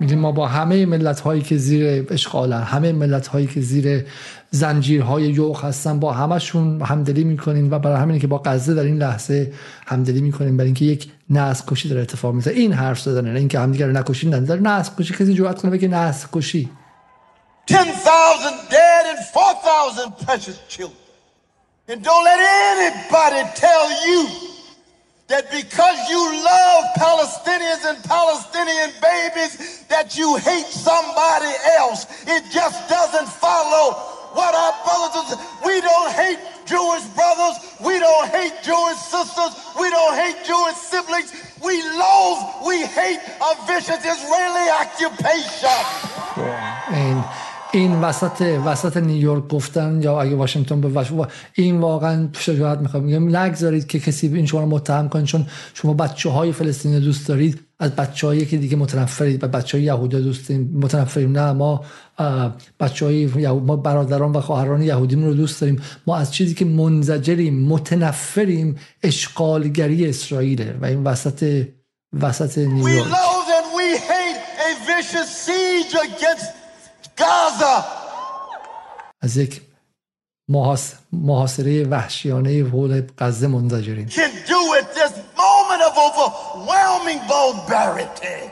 [0.00, 4.06] میگیم ما با همه ملت هایی که زیر اشغالن همه ملت هایی که زیر
[4.50, 8.98] زنجیرهای یوغ هستن با همشون همدلی می‌کنیم و برای همینه که با غزه در این
[8.98, 9.52] لحظه
[9.86, 13.58] همدلی می‌کنیم برای اینکه یک نسل کشی داره اتفاق میفته این حرف زدن نه اینکه
[13.58, 16.70] همدیگه رو نکشین در نسل کشی کسی جرأت کنه بگه نسل کشی
[17.66, 20.96] 10,000 dead and 4,000 precious children.
[21.88, 24.47] And don't let anybody tell you
[25.28, 32.06] that because you love Palestinians and Palestinian babies, that you hate somebody else.
[32.26, 33.92] It just doesn't follow
[34.32, 39.88] what our brothers and we don't hate Jewish brothers, we don't hate Jewish sisters, we
[39.90, 41.32] don't hate Jewish siblings.
[41.62, 45.80] We loathe, we hate a vicious Israeli occupation.
[46.36, 47.17] Yeah.
[47.72, 51.12] این وسط وسط نیویورک گفتن یا اگه واشنگتن به وش...
[51.54, 53.04] این واقعا شجاعت می‌خوام.
[53.04, 57.28] میگم نگذارید که کسی این شما رو متهم کنه چون شما بچه های فلسطینی دوست
[57.28, 57.60] دارید.
[57.80, 59.44] از بچه هایی که دیگه متنفرید.
[59.44, 61.38] و بچه های یهودی دوست متنفریم.
[61.38, 61.84] نه ما
[62.80, 65.82] بچه های ما برادران و خواهران یهودی رو دوست داریم.
[66.06, 71.64] ما از چیزی که منزجریم متنفریم اشغالگری اسرائیله و این وسط
[72.20, 73.06] وسط نیویورک.
[77.17, 77.83] Gaza
[79.21, 79.61] از یک
[81.13, 88.51] محاصره وحشیانه حول غزه منزجریم can do at this moment of overwhelming barbarity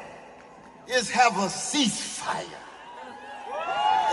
[0.97, 2.61] is have a ceasefire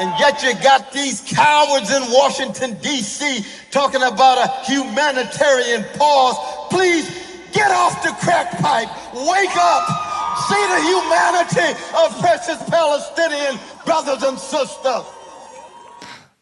[0.00, 3.44] and yet you got these cowards in Washington D.C.
[3.70, 6.36] talking about a humanitarian pause
[6.70, 7.07] please
[7.52, 8.90] get off the crack pipe
[9.32, 10.01] wake up
[10.47, 11.69] See the humanity
[12.01, 13.55] of precious Palestinian
[13.85, 15.05] brothers and sisters.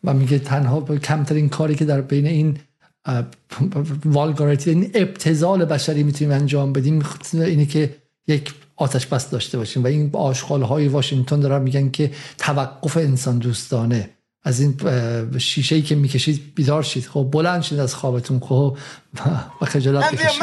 [0.03, 2.59] و میگه تنها کمترین کاری که در بین این
[4.05, 7.03] والگاریتی این ابتزال بشری می‌تونیم انجام بدیم
[7.33, 7.95] اینه که
[8.27, 9.83] یک آتش بس داشته باشیم.
[9.83, 14.09] و این آشغال های واشنگتن دارن میگن که توقف انسان دوستانه.
[14.44, 14.78] از این
[15.38, 18.76] شیشه ای که میکشید بیدار شید خب بلند شید از خوابتون خب
[19.60, 20.42] و خجالت بکشید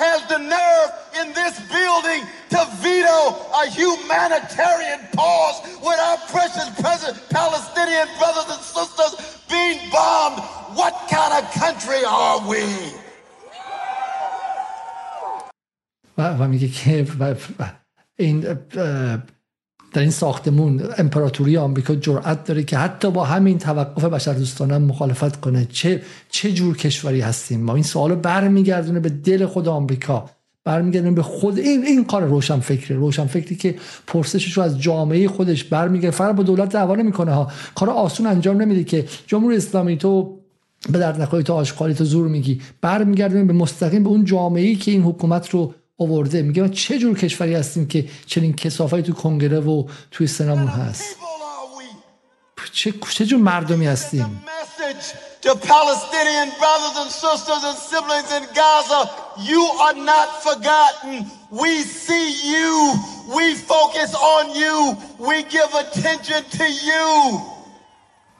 [0.00, 3.20] has the nerve in this building to veto
[3.62, 9.12] a humanitarian pause when our precious present Palestinian brothers and sisters
[9.52, 10.38] being bombed.
[10.80, 12.64] What kind of country are we?
[16.18, 17.06] و میگه که
[18.16, 18.58] این
[19.95, 25.39] در این ساختمون امپراتوری آمریکا جرأت داره که حتی با همین توقف بشر دوستانه مخالفت
[25.39, 25.67] کنه.
[25.71, 30.29] چه چه جور کشوری هستیم ما؟ این سوالو برمیگردونه به دل خود آمریکا.
[30.63, 33.75] برمیگردونه به خود این این کار روشن فکری روشن فکری که
[34.07, 36.11] پرسشش رو از جامعه خودش برمیگرده.
[36.15, 37.51] فقط با دولت دعوا نمی‌کنه ها.
[37.75, 40.39] کار آسون انجام نمیده که جمهوری اسلامی تو
[40.89, 42.61] به درد نخواهی تو آشغالی تو زور میگی.
[42.81, 46.41] برمیگردونه به مستقیم به اون جامعه ای که این حکومت رو آورده.
[46.41, 51.15] میگه چه جور کشوری هستیم که چنین کسافایی تو کنگره و توی سنامون هست؟
[52.73, 54.41] چه, چه جور مردمی هستیم.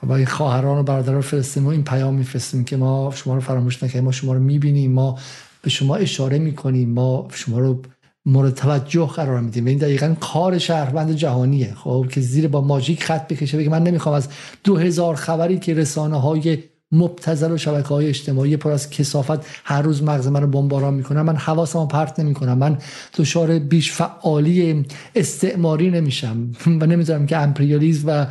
[0.04, 4.04] و این خواهران و برادران فلسطین این پیام میفرستیم که ما شما رو فراموش نکنیم.
[4.04, 4.92] ما شما رو می‌بینیم.
[4.92, 5.20] ما
[5.66, 6.90] به شما اشاره می‌کنیم.
[6.90, 7.82] ما شما رو
[8.26, 9.66] مورد توجه قرار میدیم.
[9.66, 11.74] این دقیقا کار شهروند جهانیه.
[11.76, 14.28] خب که زیر با ماژیک خط بکشه بگه من نمی‌خوام از
[14.64, 16.58] دو هزار خبری که رسانه های
[16.92, 21.22] مبتزل و شبکه های اجتماعی پر از کسافت هر روز مغز من رو بمباران می‌کنم
[21.22, 22.58] من حواسم پرت نمی‌کنم.
[22.58, 22.78] من
[23.18, 24.86] دچار بیش فعالی
[25.16, 26.52] استعماری نمیشم.
[26.66, 28.26] و نمی‌ذارم که امپریالیزم و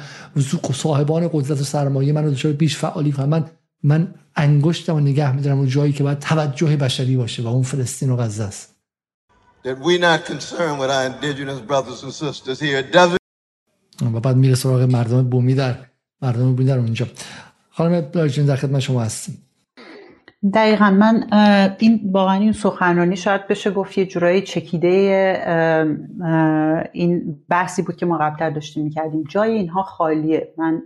[0.72, 3.28] صاحبان قدرت و سرمایه من رو دچار بیش فعالی کنم.
[3.28, 3.44] من
[3.82, 8.10] من انگشتم و نگه میدارم اون جایی که باید توجه بشری باشه و اون فلسطین
[8.10, 8.74] و غزه است.
[14.14, 15.76] و بعد میره سراغ مردم بومی در
[16.22, 17.06] مردم بومی در اونجا.
[17.70, 19.43] خانم بلاجین در خدمت شما هستیم.
[20.52, 21.26] دقیقا من
[21.78, 24.88] این واقعا این سخنرانی شاید بشه گفت یه جورایی چکیده
[26.92, 29.24] این بحثی بود که ما قبلتر داشتیم می‌کردیم.
[29.28, 30.52] جای اینها خالیه.
[30.56, 30.82] من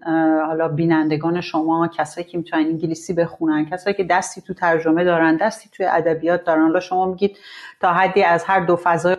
[0.46, 5.70] حالا بینندگان شما کسایی که می‌تونن انگلیسی بخونن کسایی که دستی تو ترجمه دارن دستی
[5.72, 6.62] توی ادبیات دارن.
[6.62, 7.36] حالا شما میگید
[7.80, 9.16] تا حدی از هر دو فضای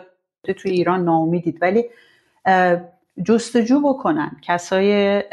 [0.58, 1.58] توی ایران ناامیدید.
[1.62, 1.86] ولی
[3.26, 4.32] جستجو بکنن.
[4.42, 5.24] کسای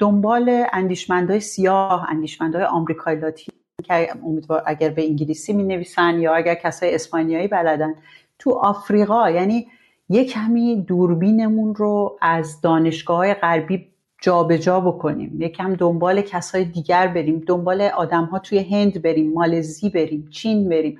[0.00, 6.54] دنبال اندیشمندهای سیاه اندیشمندهای آمریکای لاتین که امیدوار اگر به انگلیسی می نویسن یا اگر
[6.54, 7.94] کسای اسپانیایی بلدن.
[8.38, 9.66] تو آفریقا یعنی
[10.08, 13.86] یه کمی دوربینمون رو از دانشگاه غربی
[14.22, 17.44] جابجا جا بکنیم یکم دنبال کسای دیگر بریم.
[17.46, 20.98] دنبال آدم ها توی هند بریم مالزی بریم چین بریم.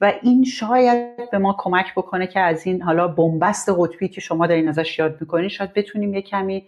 [0.00, 4.46] و این شاید به ما کمک بکنه که از این حالا بنبست قطبی که شما
[4.46, 6.64] دارین ازش یاد می‌کنین شاید بتونیم یه کمی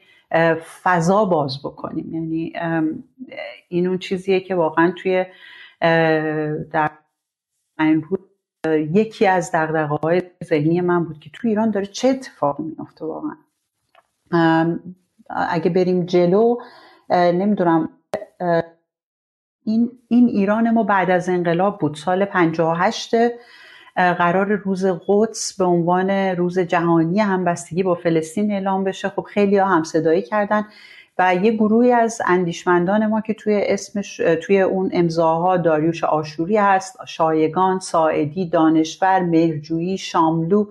[0.82, 2.14] فضا باز بکنیم.
[2.14, 2.52] یعنی
[3.68, 5.26] این اون چیزیه که واقعا توی
[6.70, 6.90] در
[7.78, 8.20] این روز
[8.76, 13.36] یکی از دقدقه های ذهنی من بود که تو ایران داره چه اتفاقی میافته واقعا.
[15.30, 16.56] اگه بریم جلو
[17.10, 17.88] نمی‌دونم
[19.64, 23.14] این, این ایران ما بعد از انقلاب بود سال 58
[24.18, 29.08] قرار روز قدس به عنوان روز جهانی همبستگی با فلسطین اعلام بشه.
[29.08, 30.66] خب خیلی ها هم صدایی کردن
[31.18, 36.96] و یه گروهی از اندیشمندان ما که توی اسمش توی اون امضاها داریوش آشوری هست
[37.06, 40.66] شایگان ساعدی دانشور مهرجویی شاملو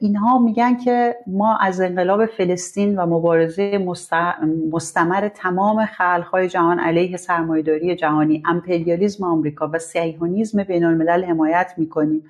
[0.00, 3.78] اینها میگن که ما از انقلاب فلسطین و مبارزه
[4.72, 12.24] مستمر تمام خلقهای جهان علیه سرمایهداری جهانی امپریالیزم آمریکا و سیهونیزم بین الملل حمایت می‌کنیم.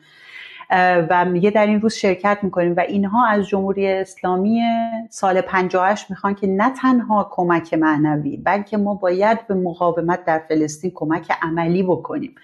[1.11, 4.63] و میگه در این روز شرکت می‌کنیم و اینها از جمهوری اسلامی
[5.11, 10.91] سال 58 می‌خوان که نه تنها کمک معنوی بلکه ما باید به مقاومت در فلسطین
[10.95, 12.35] کمک عملی بکنیم.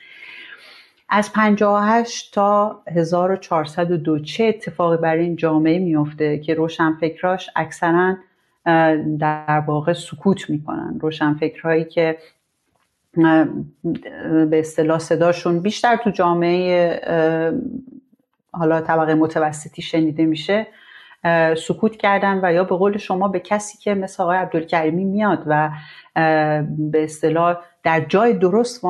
[1.09, 8.17] از 58 تا 1402 چه اتفاقی برای این جامعه میفته که روشنفکراش اکثرا
[9.19, 10.99] در واقع سکوت می‌کنن.
[11.01, 12.19] روشنفکرهایی که
[14.51, 17.01] به اصطلاح صداشون بیشتر تو جامعه
[18.53, 20.67] حالا طبقه متوسطی شنیده میشه.
[21.57, 25.71] سکوت کردن و یا به قول شما به کسی که مثل آقای عبدالکریمی میاد و
[26.69, 28.85] به اصطلاح در جای درست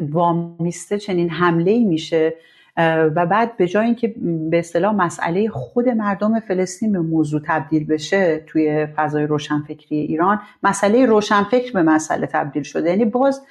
[0.00, 2.34] وامیسته چنین حمله ای میشه
[2.76, 4.14] و بعد به جای اینکه
[4.50, 11.06] به اصطلاح مسئله خود مردم فلسطین به موضوع تبدیل بشه توی فضای روشنفکری ایران مسئله
[11.06, 12.90] روشنفکر به مسئله تبدیل شده.
[12.90, 13.42] یعنی باز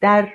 [0.00, 0.28] در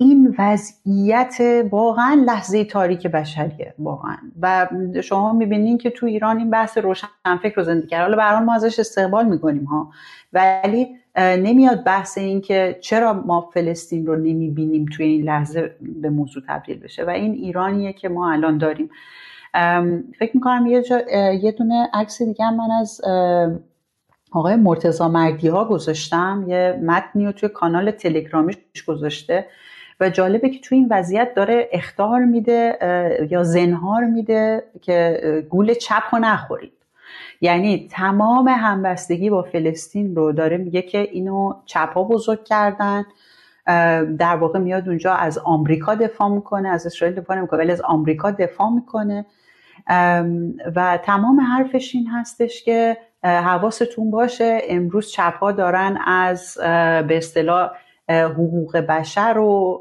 [0.00, 1.36] این وضعیت
[1.70, 4.16] واقعا لحظه تاریک بشریه واقعا.
[4.42, 4.68] و
[5.02, 8.78] شما می‌بینین که تو ایران این بحث روشنفکر رو زندگی کرد حالا برای ما ازش
[8.78, 9.90] استقبال می‌کنیم ها.
[10.32, 16.42] ولی نمیاد بحث این که چرا ما فلسطین رو نمی‌بینیم توی این لحظه به موضوع
[16.48, 17.04] تبدیل بشه.
[17.04, 18.90] و این ایرانیه که ما الان داریم.
[20.18, 20.82] فکر می‌کنم یه,
[21.42, 23.00] یه دونه عکس دیگه من از
[24.32, 26.44] آقای مرتزا مردی ها گذاشتم.
[26.48, 29.46] یه متنی رو توی کانال تلگرامیش گذاشته.
[30.00, 32.78] و جالبه که توی این وضعیت داره اختار میده
[33.30, 35.20] یا زنهار میده که
[35.50, 36.72] گول چپ رو نخورید.
[37.40, 43.04] یعنی تمام همبستگی با فلسطین رو داره میگه که اینو چپ بزرگ کردن.
[44.18, 48.30] در واقع میاد اونجا از آمریکا دفاع می‌کنه از اسرائیل دفاع نمی‌کنه ولی از آمریکا
[48.30, 49.26] دفاع می‌کنه.
[50.76, 56.58] و تمام حرفش این هستش که حواستون باشه امروز چپ دارن از
[57.08, 57.70] به اصطلاح
[58.08, 59.80] حقوق بشر و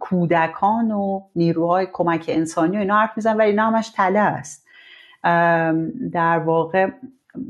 [0.00, 4.66] کودکان و نیروهای کمک انسانی و اینا حرف میزن ولی اینا همش تله است.
[6.12, 6.90] در واقع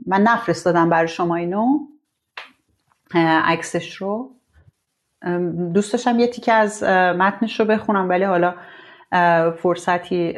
[0.07, 1.78] من نفرستادم برای شما اینو.
[3.44, 4.31] عکسش رو.
[5.75, 6.83] دوست داشتم یه تیکه از
[7.18, 8.55] متنش رو بخونم ولی حالا
[9.50, 10.33] فرصتی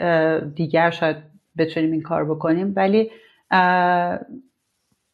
[0.54, 1.16] دیگر شاید
[1.58, 2.72] بتونیم این کار بکنیم.
[2.76, 3.10] ولی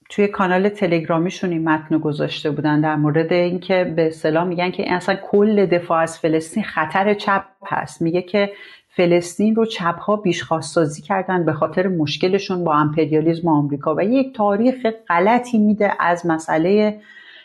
[0.08, 5.14] توی کانال تلگرامیشون این متن گذاشته بودن در مورد اینکه به اصطلاح میگن که اصلا
[5.14, 8.02] کل دفاع از فلسطین خطر چپ هست.
[8.02, 8.52] میگه که
[8.88, 14.86] فلسطین رو چپ ها بیشخواستازی کردن به خاطر مشکلشون با امپریالیزم آمریکا و یک تاریخ
[15.08, 17.00] غلطی میده از مسئله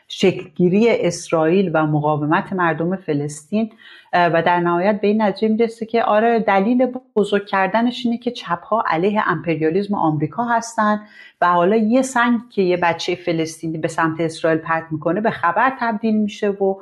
[0.08, 3.72] شکلگیری اسرائیل و مقاومت مردم فلسطین
[4.14, 8.84] و در نهایت به این نتیجه می‌رسه که آره دلیل بزرگ کردنش اینه که چپها
[8.88, 11.02] علیه امپریالیزم آمریکا هستن
[11.42, 15.74] و حالا یه سنگ که یه بچه فلسطینی به سمت اسرائیل پرت می‌کنه به خبر
[15.80, 16.76] تبدیل میشه و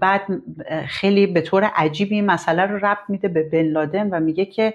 [0.00, 0.20] بعد
[0.86, 4.74] خیلی به طور عجیبی این مسئله رو ربط میده به بن لادن و میگه که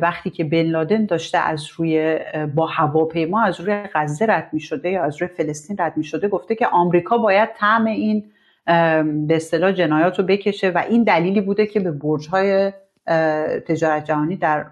[0.00, 2.18] وقتی که بن لادن داشته از روی
[2.54, 6.28] با هواپیما از روی غزه رد می شده یا از روی فلسطین رد می شده
[6.28, 8.24] گفته که آمریکا باید طعم این
[8.66, 12.72] به اصطلاح جنایات رو بکشه و این دلیلی بوده که به برج های
[13.66, 14.66] تجارت جهانی در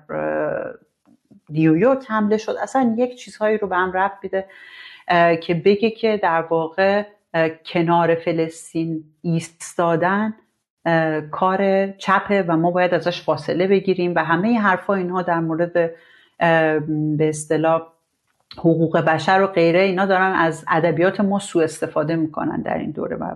[1.51, 2.57] نیویورک حمله شد.
[2.63, 4.47] اصلا یک چیزهایی رو به هم ربط میده
[5.37, 7.05] که بگه که در واقع
[7.67, 10.35] کنار فلسطین ایستادن
[11.31, 15.73] کار چپه و ما باید ازش فاصله بگیریم و همه حرفا اینها در مورد
[17.17, 17.83] به اصطلاح
[18.59, 23.17] حقوق بشر و غیره اینا دارن از ادبیات ما سوء استفاده می‌کنن در این دوره
[23.17, 23.35] و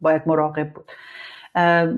[0.00, 0.84] باید مراقب بود.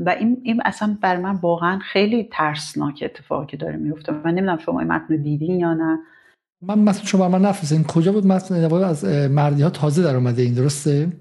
[0.07, 4.13] و این, این اصلا بر من واقعا خیلی ترسناک اتفاقی که داره میفته.
[4.13, 5.99] من نمی‌دونم شما این متن دیدین یا نه.
[6.63, 8.55] من مثلا شما من این کجا بود؟ متن
[8.85, 11.13] از مردی ها تازه در اومده این درسته؟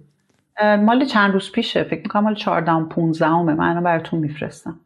[0.62, 1.84] مال چند روز پیشه.
[1.84, 4.80] فکر می‌کنم مال 14 و 15 همه من براتون میفرستم.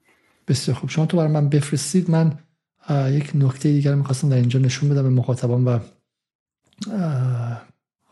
[0.47, 0.89] بسیار خوب.
[0.89, 2.11] شما تو برای من بفرستید.
[2.11, 2.31] من
[3.09, 5.79] یک نکته دیگر می‌خواستم در اینجا نشون بدم به مخاطبان و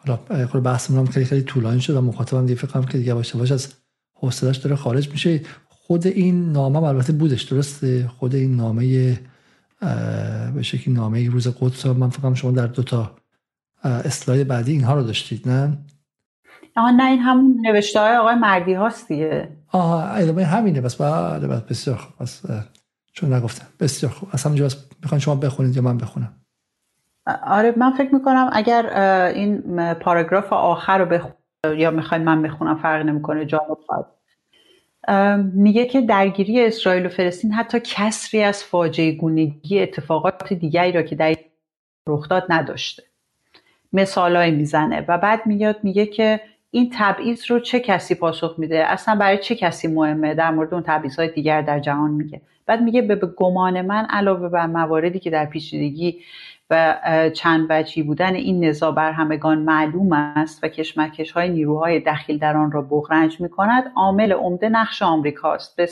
[0.07, 3.37] حالا خود بحثمون هم خیلی خیلی طولانی شد و مخاطبم دیگه فکر که دیگه باشه
[3.37, 3.73] باشه از
[4.13, 5.41] حوصلش داره خارج میشه.
[5.67, 9.19] خود این نامه البته بودش درسته؟ خود این نامه
[10.55, 13.15] به شکلی نامه روز قدس من فکرم شما در دو تا
[13.83, 15.77] اسلاید بعدی اینها رو داشتید نه؟
[16.75, 19.49] آه نه این همون نوشته های آقای مردی هاست دیگه.
[19.67, 22.41] آه ادامه همینه بس بله بس بسیار خوب بس
[23.13, 24.29] چون نگفتم بسیار خوب.
[24.31, 26.35] از همونجا بس می‌خوان شما بخونید یا من بخونم.
[27.43, 28.93] آره من فکر می‌کنم اگر
[29.35, 31.31] این پاراگراف آخر رو بخون
[31.77, 33.47] یا می‌خواید من بخونم فرق نمی‌کنه
[33.87, 34.05] خواهد.
[35.53, 41.15] میگه که درگیری اسرائیل و فلسطین حتی کسری از فاجعه گونگی اتفاقات دیگری را که
[41.15, 41.35] در
[42.07, 43.03] رخ داد نداشته.
[43.93, 45.05] مثالایی می‌زنه.
[45.07, 46.41] و بعد میاد میگه که
[46.71, 50.83] این تبعیض رو چه کسی پاسخ میده؟ اصلا برای چه کسی مهمه؟ در مورد اون
[51.17, 52.41] های دیگر در جهان میگه.
[52.65, 56.19] بعد میگه به گمان من علاوه بر مواردی که در پیچیدگی
[56.69, 56.95] و
[57.33, 62.57] چند وجهی بودن این نزاع بر همگان معلوم است و کشمکش های نیروهای دخیل در
[62.57, 65.89] آن را بغرنج می کند عامل عمده نقش آمریکاست به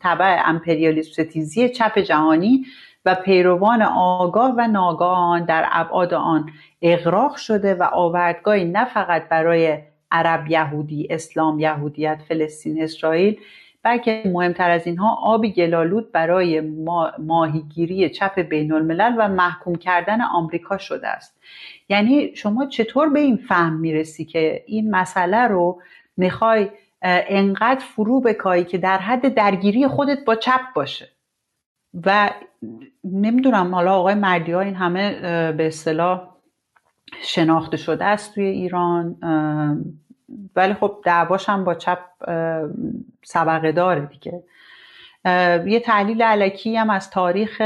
[0.00, 2.64] طبع امپریالیسم ستیزی چپ جهانی
[3.04, 6.50] و پیروان آگاه و ناگاه در ابعاد آن
[6.82, 9.78] اغراق شده و آوردگاهی نه فقط برای
[10.10, 13.40] عرب یهودی اسلام یهودیت فلسطین اسرائیل
[13.82, 16.60] بلکه مهمتر از اینها آبی گلالود برای
[17.18, 21.40] ماهیگیری چپ بین الملل و محکوم کردن آمریکا شده است.
[21.88, 25.82] یعنی شما چطور به این فهم می‌رسی که این مسئله رو
[26.16, 26.70] می‌خوای
[27.02, 31.08] انقدر فرو بکایی که در حد درگیری خودت با چپ باشه؟
[32.06, 32.30] و
[33.04, 35.12] نمی‌دونم حالا آقای مردی این همه
[35.52, 36.30] به اصطلاح
[37.22, 39.16] شناخته شده است توی ایران
[40.56, 41.98] ولی خب دعواش هم با چپ
[43.22, 44.42] سبقه داره دیگه.
[45.66, 47.60] یه تحلیل علکی هم از تاریخ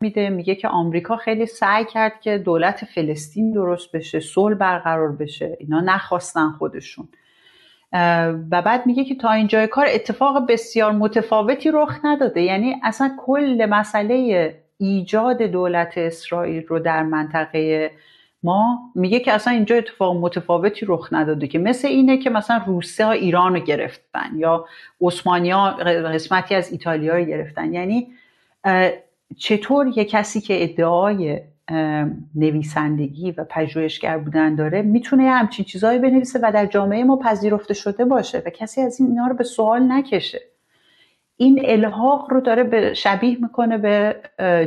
[0.00, 0.30] میده.
[0.30, 5.56] میگه که آمریکا خیلی سعی کرد که دولت فلسطین درست بشه صلح برقرار بشه.
[5.60, 7.08] اینا نخواستن خودشون.
[8.50, 12.40] و بعد میگه که تا اینجای کار اتفاق بسیار متفاوتی رخ نداده.
[12.40, 17.90] یعنی اصلا کل مسئله ایجاد دولت اسرائیل رو در منطقه
[18.42, 23.06] ما میگه که اصلا اینجا اتفاق متفاوتی رخ نداده که مثل اینه که مثلا روسیه
[23.06, 24.64] ها ایران رو گرفتن یا
[25.24, 25.70] ها
[26.14, 27.74] قسمتی از ایتالیا رو گرفتن.
[27.74, 28.08] یعنی
[29.36, 31.40] چطور یه کسی که ادعای
[32.34, 38.04] نویسندگی و پژوهشگر بودن داره می‌تونه همچین چیزهایی بنویسه و در جامعه ما پذیرفته شده
[38.04, 40.40] باشه و کسی از این اینا رو به سوال نکشه؟
[41.40, 44.16] این الحاق رو داره به شبیه می‌کنه به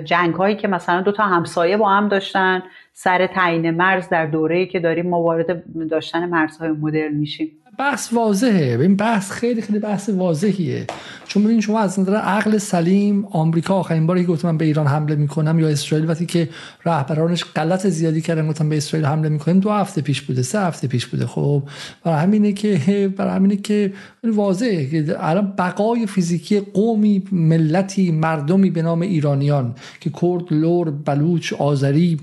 [0.05, 4.67] جنگ هایی که مثلا دو تا همسایه با هم داشتن سر تعیین مرز در دوره‌ای
[4.67, 7.60] که داریم ما وارد داشتن مرزهای مدرن میشیم.
[7.81, 8.77] بحث واضحه.
[8.81, 10.87] این بحث خیلی خیلی بحث واضحیه.
[11.27, 15.15] چون ببین شما از نظر عقل سلیم آمریکا آخرین باری که من به ایران حمله
[15.15, 16.49] می‌کنم یا اسرائیل وقتی که
[16.85, 20.87] رهبرانش غلط زیادی کردن گفتم به اسرائیل حمله می‌کنیم دو هفته پیش بوده سه هفته
[20.87, 21.25] پیش بوده.
[21.25, 21.63] خب
[22.03, 23.93] برای همینه که برای همینه که
[24.23, 31.53] واضحه که الان بقای فیزیکی قومی ملتی مردمی به نام ایرانیان که کرد لور بلوچ
[31.53, 32.19] آذری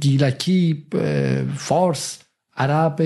[0.00, 0.84] گیلکی
[1.56, 2.23] فارس
[2.56, 3.00] عرب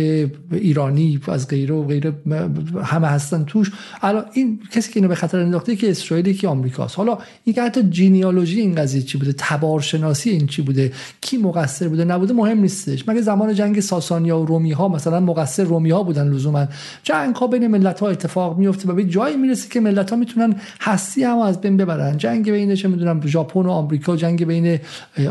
[0.52, 2.12] ایرانی از غیره و غیره
[2.84, 3.72] همه هستن توش.
[4.02, 6.96] الان این کسی که اینو به خطر انداخته که اسرائیلی که آمریکاست.
[6.96, 11.88] حالا این که حتی جینیالوژی این قضیه چی بوده؟ تبارشناسی این چی بوده؟ کی مقصر
[11.88, 13.08] بوده؟ نبوده؟ مهم نیستش.
[13.08, 16.66] مگه زمان جنگ ساسانیا و رومی ها مثلا مقصر رومی ها بودن لزوما؟
[17.02, 20.56] جنگ ها بین ملت ها اتفاق میفته و به جایی می‌رسه که ملت ها می‌تونن
[20.80, 22.16] هستی هم از بین ببرن.
[22.16, 24.78] جنگ بین چه می‌دونم ژاپن و آمریکا جنگ بین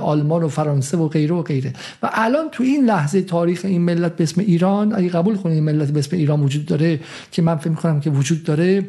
[0.01, 1.73] آلمان و فرانسه و غیره و غیره.
[2.03, 4.95] و الان تو این لحظه تاریخ این ملت ملت به اسم ایران.
[4.95, 6.99] اگه قبول کنید ملت به اسم ایران وجود داره
[7.31, 8.87] که من فکر می‌کنم که وجود داره.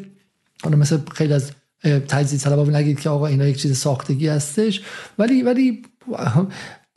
[0.63, 1.51] حالا مثل خیلی از
[1.83, 4.81] تجزیه طلبا نگید که آقا اینا یک چیز ساختگی هستش.
[5.19, 5.81] ولی ولی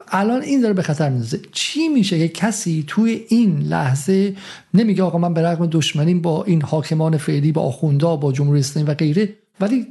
[0.09, 1.41] الان این داره به خطر میندازه.
[1.53, 4.37] چی میشه که کسی توی این لحظه
[4.75, 8.89] نمیگه آقا من به رغم دشمنیم با این حاکمان فعلی با آخوندا با جمهوری اسلامی
[8.89, 9.29] و غیره
[9.61, 9.87] ولی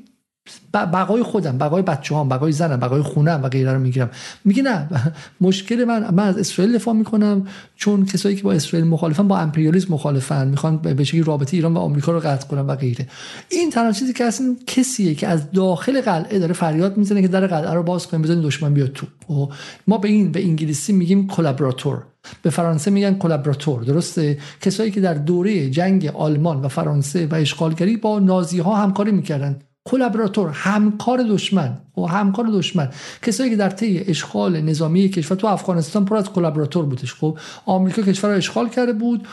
[0.73, 4.09] بقای خودم بقای بچه هم بقای زنم بقای خونم و غیره رو می‌گیرم.
[4.45, 4.89] میگه نه
[5.41, 9.93] مشکل من من از اسرائیل دفاع می‌کنم چون کسایی که با اسرائیل مخالفن با امپریالیسم
[9.93, 13.07] مخالفن می‌خوان به شکلی رابطه ایران و آمریکا رو قطع کنن و غیره.
[13.49, 17.47] این تنها چیزی که اصلا کسیه که از داخل قلعه داره فریاد می‌زنه که در
[17.47, 19.07] قلعه رو باز کنیم بزنین دشمن بیاد تو.
[19.27, 19.51] خب،
[19.87, 22.03] ما به این به انگلیسی میگیم کلابراتور
[22.41, 27.97] به فرانسه میگن کلابراتور درسته؟ کسایی که در دوره جنگ آلمان و فرانسه و اشغالگری
[27.97, 29.59] با نازی ها همکاری می‌کردن.
[29.85, 32.89] کلابراتور همکار دشمن و همکار دشمن.
[33.21, 37.13] کسایی که در طی اشغال نظامی کشور تو افغانستان پر از کلابراتور بودش.
[37.13, 39.27] خب آمریکا کشور رو اشغال کرده بود.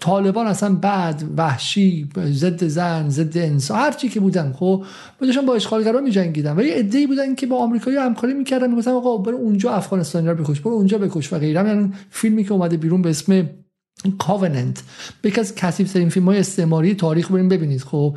[0.00, 4.84] طالبان اصلا بعد وحشی ضد زن ضد انسان هر چی که بودن خب
[5.18, 6.56] بودشون با اشغالگرا میجنگیدن.
[6.56, 10.60] ولی ای بودن که با آمریکایی همکاری می‌کردن می‌گفتن آقا برو اونجا افغانستانی رو بکش
[10.60, 11.68] برو اونجا بکش و غیره.
[11.68, 13.48] یعنی فیلمی که اومده بیرون به اسم
[14.18, 14.82] کاوننت
[15.24, 17.82] یکی از کثیف ترین فیلم های استعماری تاریخ بریم ببینید.
[17.82, 18.16] خب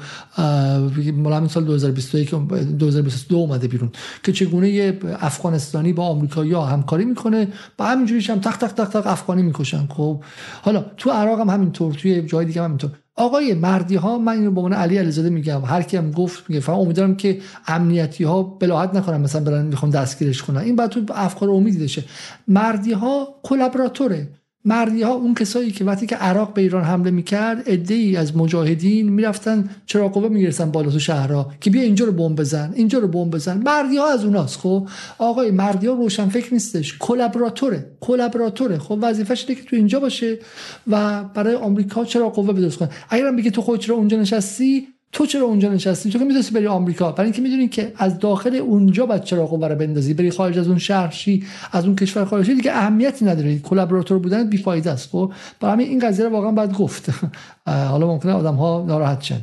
[1.13, 3.91] مال همین سال 2021 2022 اومده بیرون
[4.23, 7.47] که چگونه یه افغانستانی با آمریکایی ها همکاری می‌کنه.
[7.77, 9.87] با همینجوریش هم تق تق تق تق افغانی می‌کشن.
[9.87, 10.23] خب
[10.61, 12.91] حالا تو عراق هم همینطور توی جای دیگه هم همینطور.
[13.15, 16.61] آقای مردی ها من اینو به عنوان علی علیزاده میگم هر کی هم گفت میگه
[16.61, 20.57] فقط امیدوارم که امنیتی ها بلاحت نکنن مثلا برن می‌خوام دستگیرش کنن.
[20.57, 22.03] این بعد تو افکار امیدی دشه
[22.47, 24.27] مردی ها کلابراتوره.
[24.65, 29.09] مردی ها اون کسایی که وقتی که عراق به ایران حمله می‌کرد عده از مجاهدین
[29.09, 33.07] می‌رفتن چرا قوه میگرسن بالا تو شهرها که بیا اینجا رو بمب بزن اینجا رو
[33.07, 33.57] بمب بزن.
[33.57, 36.97] مردی ها از اوناست خب؟ آقای مردی ها روشن فکر نیستش.
[36.99, 38.77] کلابراتوره کلابراتوره.
[38.77, 40.39] خب وظیفش اینه که تو اینجا باشه
[40.87, 42.89] و برای آمریکا چرا قوه بدرست کنه.
[43.09, 46.67] اگرم بگه تو خود چرا اونجا نشستی تو چرا اونجا نشستی؟ تو که می‌دونستی بری
[46.67, 50.13] آمریکا؟ برای اینکه می‌دونی که از داخل اونجا باید چرا رو بندازی.
[50.13, 53.59] بری خارج از اون شهرشی از اون کشور خارجی دیگه اهمیتی نداره.
[53.59, 57.09] کلابراتور بودن بیفایده است خب؟ برای این قضیه رو واقعا باید گفت.
[57.91, 59.41] حالا ممکنه آدم ها ناراحت شن.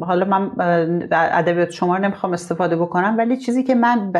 [0.00, 0.50] حالا من
[1.12, 4.12] ادبیات شما رو نمی‌خوام استفاده بکنم ولی چیزی که من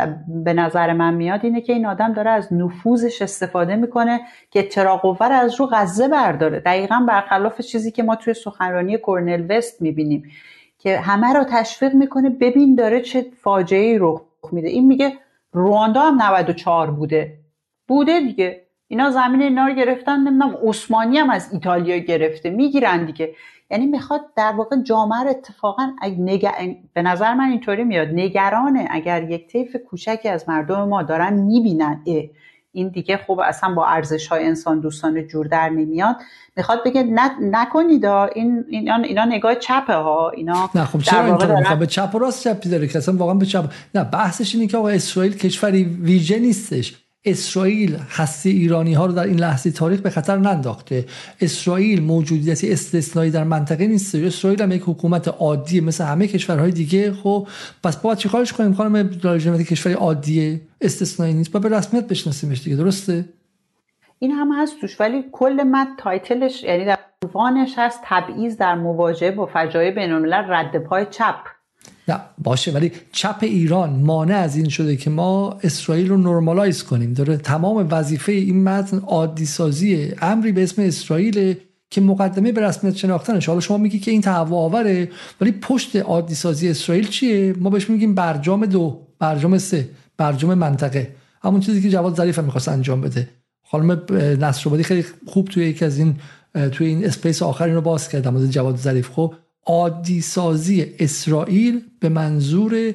[0.44, 4.20] به نظر من میاد اینه که این آدم داره از نفوذش استفاده می‌کنه
[4.50, 6.60] که چرا قوه از رو غزه برداره.
[6.60, 10.30] دقیقا برخلاف چیزی که ما توی سخنرانی کورنل وست می‌بینیم
[10.78, 14.20] که همه رو تشویق می‌کنه ببین داره چه فاجعه رخ
[14.52, 14.68] میده.
[14.68, 15.12] این میگه
[15.52, 17.32] رواندا هم 94 بوده.
[17.88, 18.62] بوده دیگه.
[18.88, 22.50] اینا زمین اینا رو گرفتن نمی‌دونم عثمانی هم از ایتالیا گرفته.
[22.50, 23.34] می‌گیرن دیگه.
[23.72, 26.48] یعنی می‌خواد در واقع جامعه رو اتفاقا نگ...
[26.94, 28.08] به نظر من اینطوری میاد.
[28.08, 28.88] نگرانه.
[28.90, 32.02] اگر یک طیف کوچکی از مردم ما دارن می‌بینن.
[32.72, 36.16] این دیگه خب اصلا با ارزش های انسان دوستانه جور در نمیاد.
[36.56, 37.02] می‌خواد بگه
[37.40, 40.30] نکنید این اینا, اینا نگاه چپه ها.
[40.30, 43.46] اینا نه خب چرا اینطور به چپ و راست چپی داره که اصلا واقعا به
[43.46, 47.01] چپ نه بحثش اینه که آقا اسرائیل کشوری ویژه نیستش.
[47.24, 51.06] اسرائیل هستی ایرانی ها رو در این لحظه تاریخ به خطر ننداخته.
[51.40, 54.14] اسرائیل موجودیتی استثنایی در منطقه نیست.
[54.14, 57.12] اسرائیل هم یک حکومت عادی مثل همه کشورهای دیگه.
[57.12, 57.48] خب
[57.84, 62.76] پس باید چیکارش کنیم؟ خانم دارجمتی کشوری عادیه استثنایی نیست با به رسمیت بشناسیمش دیگه.
[62.76, 63.24] درسته؟
[64.18, 69.30] این هم هست توش ولی کل مد تایتلش یعنی در عنوانش هست تبعیض در مواجهه
[69.30, 71.36] با فجایع بین‌الملل رد پای چپ.
[72.08, 77.12] نه باشه ولی چپ ایران مانع از این شده که ما اسرائیل رو نرمالایز کنیم.
[77.12, 81.54] داره تمام وظیفه این متن عادی سازی امری به اسم اسرائیل
[81.90, 83.46] که مقدمه به رسمیت شناختنش.
[83.46, 85.08] حالا شما میگی که این تهوع آوره
[85.40, 91.14] ولی پشت عادی سازی اسرائیل چیه؟ ما بهش میگیم برجام دو برجام سه برجام منطقه.
[91.42, 93.28] همون چیزی که جواد ظریف می‌خواست انجام بده.
[93.64, 94.02] خانم
[94.40, 96.14] نصرآبادی خیلی خوب توی یکی از این
[96.72, 99.10] توی این space آخرین رو باز کرد در جواد ظریف.
[99.10, 99.34] خب
[99.66, 102.94] عادی سازی اسرائیل به منظور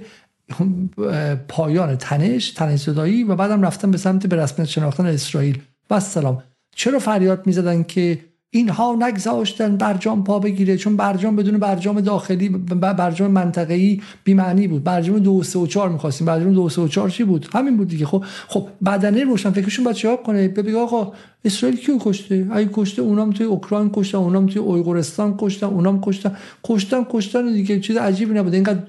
[1.47, 5.61] پایان تنش تنش زدایی و بعدم رفتن به سمت به رسمیت شناختن اسرائیل.
[5.89, 6.43] و سلام
[6.75, 8.19] چرا فریاد می‌زدن که
[8.58, 14.84] اینها نگذاشتن برجام پا بگیره چون برجام بدون برجام داخلی برجام منطقه‌ای بی معنی بود.
[14.84, 16.27] برجام دو سه و چهار می‌خواستیم.
[16.27, 18.06] برجام دو سه و چهار چی بود؟ همین بود دیگه.
[18.06, 21.14] خب خب بدنه روشن فکرشون باید چیکار کنه؟ بگه آقا
[21.45, 26.38] اسرائیل کیو کشته؟ اگه کشته اونام توی اوکراین کشتن اونام توی اویغورستان کشتن اونام کشتن.
[26.64, 27.80] کشتن کشتن دیگه.
[27.80, 28.53] چیز عجیبی نبود.
[28.53, 28.80] اینقدر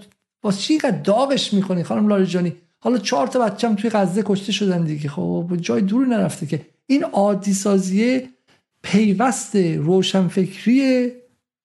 [0.42, 5.08] واسه چی داغش می‌کنی خانم لاریجانی؟ حالا چهار تا بچه‌م توی غزه کشته شدن دیگه.
[5.08, 6.60] خب جای دوری نرفته که.
[6.86, 8.28] این عادی سازیه
[8.82, 11.12] پیوست روشنفکری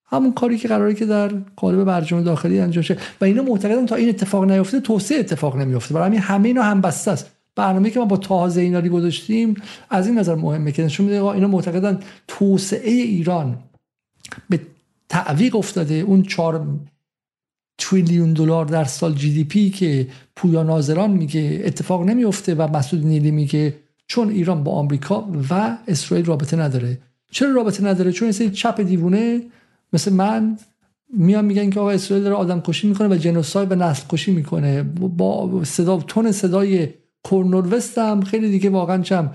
[0.06, 2.98] همون کاری که قراره که در قالب برجام داخلی انجام شه.
[3.22, 5.94] و اینا معتقدن تا این اتفاق نیفته توسعه اتفاق نمیفته.
[5.94, 7.32] برای همین همه اینا هم بسته است.
[7.56, 9.56] برنامه که ما با تازه ایناری گذاشتیم
[9.90, 13.60] از این نظر مهمه که نشون میده اینا معتقدن توسعه ایران
[14.50, 14.60] به
[15.10, 15.94] تعویق افتاده.
[15.94, 16.68] اون 4
[17.78, 23.06] تریلیون دلار در سال جی دی پی که پویا ناظران میگه اتفاق نمیفته و مسعود
[23.06, 23.76] نیلی میگه
[24.08, 26.98] چون ایران با آمریکا و اسرائیل رابطه نداره.
[27.32, 29.42] چرا رابطه نداره؟ چون این چپ دیوونه
[29.94, 30.58] مثل من
[31.18, 34.84] میان میگن که آقا اسرائیل داره آدم کشی می‌کنه و جنوساید و نسل کشی می‌کنه.
[34.84, 36.90] با صدا تون صدای
[37.24, 39.32] کورنول هم خیلی دیگه واقعا چم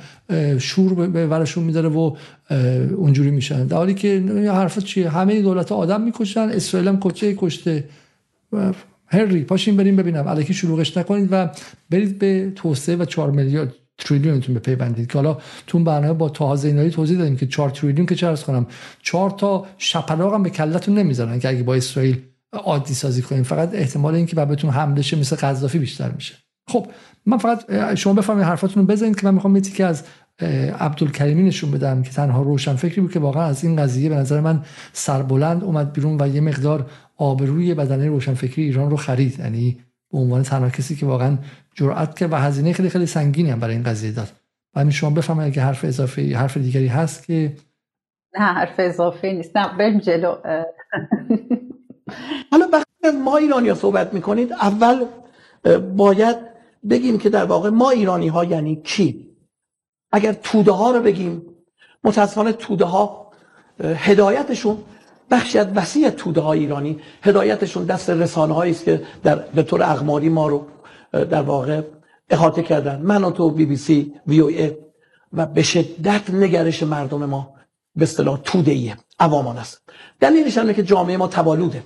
[0.59, 2.17] شور به ورشون میداره و
[2.97, 3.67] اونجوری میشن.
[3.67, 4.23] در حالی که
[4.53, 7.85] حرفت چیه؟ همه دولت آدم می‌کشن اسرائیل هم کچه کشته.
[9.07, 10.27] هری پاشین بریم ببینم.
[10.27, 11.51] الکی شروعش نکنید و
[11.91, 13.75] برید به توسعه و 4 میلیارد.
[13.99, 18.15] تریلیونتون بپیوندید که حالا تو برنامه با تازه اینایی توضیح دادیم که 4 تریلیون که
[18.15, 18.67] چه کنم
[19.03, 22.21] 4 تا شپلاق هم به کلتون نمی‌ذارن که اگه با اسرائیل
[22.53, 26.35] عادی سازی کنیم فقط احتمال اینکه بعد بهتون حمله شه مثل قذافی بیشتر میشه.
[26.69, 26.87] خب
[27.27, 30.05] من فقط شما بفرمایید حرفاتون رو بزنید که من می‌خوام یه که از
[30.81, 34.41] عبدالکریمی نشون بدم که تنها روشن فکری بود که واقعا از این قضیه به نظر
[34.41, 34.63] من
[34.93, 39.39] سربلند اومد بیرون و یه مقدار آبروی بدنه روشن فکری ایران رو خرید.
[39.39, 39.79] یعنی
[40.13, 41.39] به عنوان تنها کسی که واقعا
[41.79, 44.29] جرأت کرد و هزینه خیلی خیلی سنگینی هم برای این قضیه داد.
[44.77, 47.57] و شما بفهمید اگه حرف اضافه حرف دیگری هست که
[48.39, 49.57] نه حرف اضافه نیست.
[49.57, 50.35] نه بریم جلو.
[52.51, 54.53] حالا وقتی ما ایرانی ها صحبت می‌کنید.
[54.53, 55.05] اول
[55.97, 56.37] باید
[56.91, 59.29] بگیم که در واقع ما ایرانی ها یعنی کی؟
[60.13, 61.43] اگر توده ها رو بگیم
[62.05, 63.33] متاسفانه توده ها
[63.81, 64.79] هدایتشون
[65.31, 67.01] بخشی از وسیع توده های ایرانی.
[67.23, 70.67] هدایتشون دست رسانه است که در به طور اقماری ما رو
[71.13, 71.83] در واقع
[72.31, 73.03] احاطه کردن.
[73.03, 74.77] من و تو بی بی سی وی او ای
[75.33, 77.55] و به شدت نگرش مردم ما
[77.97, 79.83] به اصطلاح توده ایه عوامان است.
[80.21, 81.83] دلیلش اینه که جامعه ما تبالوده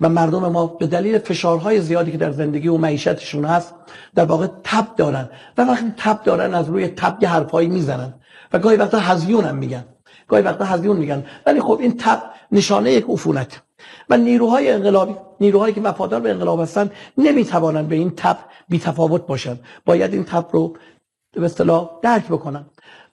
[0.00, 3.74] و مردم ما به دلیل فشارهای زیادی که در زندگی و معیشتشون هست
[4.14, 5.28] در واقع تب دارن
[5.58, 8.14] و وقتی تب دارن از روی تب یه حرفایی می‌زنن
[8.52, 9.84] و گاهی وقتا هزیون هم میگن.
[10.28, 11.24] گاهی وقتا هزیون میگن.
[11.46, 13.62] ولی خب این تب نشانه یک عفونت.
[14.10, 19.26] و نیروهای انقلابی نیروهایی که وفادار به انقلاب هستن نمی‌توانند به این تب بی تفاوت
[19.26, 19.60] باشند.
[19.86, 20.76] باید این تب رو
[21.32, 22.66] به اصطلاح درک بکنن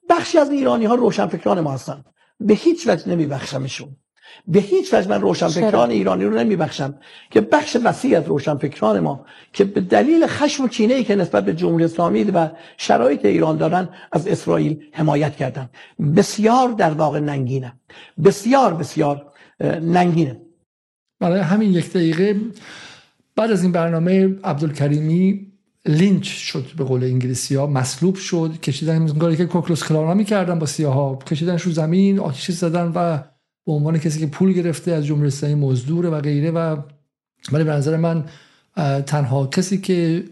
[0.09, 2.05] بخشی از ایرانی ها روشنفکران ما هستن
[2.39, 3.95] به هیچ وجه نمیبخشمشون.
[4.47, 6.99] به هیچ وجه من روشنفکران ایرانی رو نمیبخشم
[7.31, 11.45] که بخش وسیع از روشنفکران ما که به دلیل خشم و کینه ای که نسبت
[11.45, 15.69] به جمهوری اسلامی و شرایط ایران دارن از اسرائیل حمایت کردن.
[16.17, 17.73] بسیار در واقع ننگینه.
[18.23, 19.31] بسیار بسیار
[19.81, 20.41] ننگینه.
[21.21, 22.41] برای همین یک دقیقه
[23.35, 25.47] بعد از این برنامه عبدالکریمی
[25.85, 30.65] لینچ شد به قول انگلیسی ها مسلوب شد کشیدن کاری که کوکلوس کلانا می‌کردن با
[30.65, 31.15] سیاها.
[31.15, 33.17] کشیدنش رو زمین آتیش زدن و
[33.65, 36.77] به عنوان کسی که پول گرفته از جمهوری اسلامی مزدور و غیره و
[37.51, 38.25] ولی به نظر من
[39.05, 40.23] تنها کسی که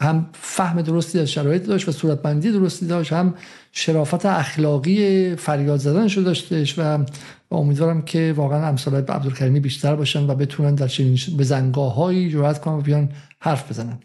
[0.00, 3.34] هم فهم درستی از شرایط داشت و صورتبندی درستی داشت هم
[3.72, 7.04] شرافت اخلاقی فریاد زدنش رو داشتش و
[7.50, 12.74] امیدوارم که واقعا امثال عبدالکریمی بیشتر باشن و بتونن در چنین بزنگاه هایی جرأت کنن
[12.74, 13.08] و بیان
[13.40, 13.98] حرف بزنن.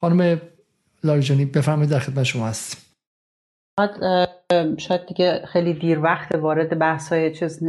[0.00, 0.40] خانم
[1.04, 2.80] لاریجانی بفرمایید در خدمت شما هستیم.
[4.76, 7.62] شاید دیگه خیلی دیر وقت وارد بحث های چیز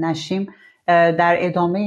[0.00, 0.46] نشیم.
[0.86, 1.78] در ادامه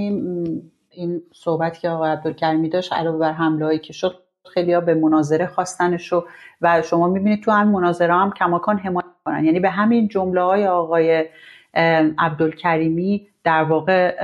[0.89, 4.15] این صحبت که آقای عبدالکرمی داشت علاوه بر حمله هایی که شد
[4.53, 6.25] خیلی به مناظره خواستنش و
[6.61, 10.67] و شما می‌بینید تو همین مناظره هم کماکان حمایت کنن یعنی به همین جمله های
[10.67, 11.25] آقای
[12.17, 14.15] عبدالکریمی در واقع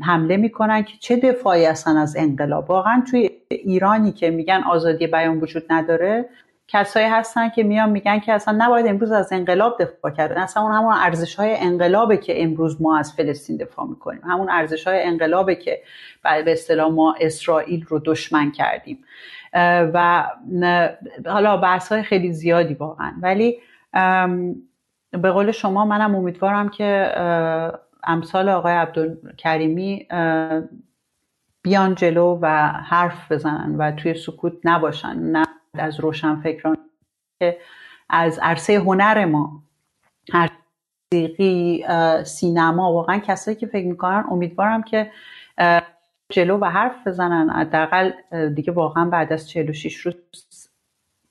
[0.00, 2.70] حمله می‌کنن که چه دفاعی هستن از انقلاب.
[2.70, 6.28] واقعا توی ایرانی که میگن آزادی بیان وجود نداره
[6.68, 10.38] کسایی هستن که میان میگن که اصلا نباید امروز از انقلاب دفاع کردن.
[10.38, 14.20] اصلا اون همون ارزش های انقلابه که امروز ما از فلسطین دفاع می‌کنیم.
[14.24, 15.82] همون ارزش های انقلابه که
[16.22, 18.98] به اصطلاح ما اسرائیل رو دشمن کردیم.
[19.94, 20.26] و
[21.26, 23.12] حالا بحث های خیلی زیادی واقعا.
[23.22, 23.58] ولی
[25.12, 27.12] به قول شما منم امیدوارم که
[28.04, 30.08] امثال آقای عبدالکریمی
[31.62, 36.76] بیان جلو و حرف بزنن و توی سکوت نباشن نه از روشن فکران
[37.40, 37.58] که
[38.10, 39.62] از عرصه هنر ما
[41.12, 41.84] موسیقی
[42.24, 45.10] سینما واقعا کسایی که فکر می‌کنن امیدوارم که
[46.32, 47.50] جلو و حرف بزنن.
[47.50, 48.12] حداقل
[48.54, 50.14] دیگه واقعا بعد از 46 روز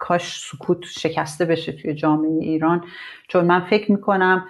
[0.02, 2.84] کاش سکوت شکسته بشه توی جامعه ایران.
[3.28, 4.46] چون من فکر می‌کنم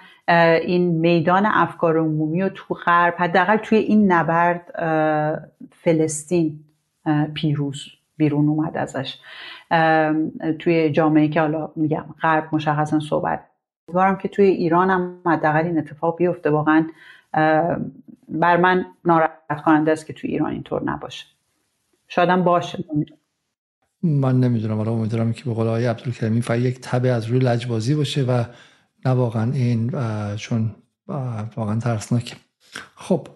[0.62, 4.70] این میدان افکار عمومی و تو غرب حداقل توی این نبرد
[5.72, 6.60] فلسطین
[7.34, 7.84] پیروز
[8.16, 9.18] بیرون اومد ازش.
[10.58, 13.44] توی جامعه که حالا میگم غرب مشخصا صحبت
[13.88, 16.50] امیدوارم که توی ایران هم حداقل این اتفاق بیفته.
[16.50, 16.86] واقعا
[18.28, 21.26] بر من ناراحت کننده است که توی ایران اینطور نباشه.
[22.08, 22.84] شاید باشه.
[24.02, 27.94] من نمی‌دونم حالا امیدوارم که به قول آقای عبدالکریمی فقط یک تبه از روی لجبازی
[27.94, 28.44] باشه و
[29.04, 29.90] نه واقعا این
[30.36, 30.74] چون
[31.56, 32.36] واقعا ترسناک
[32.94, 33.28] خب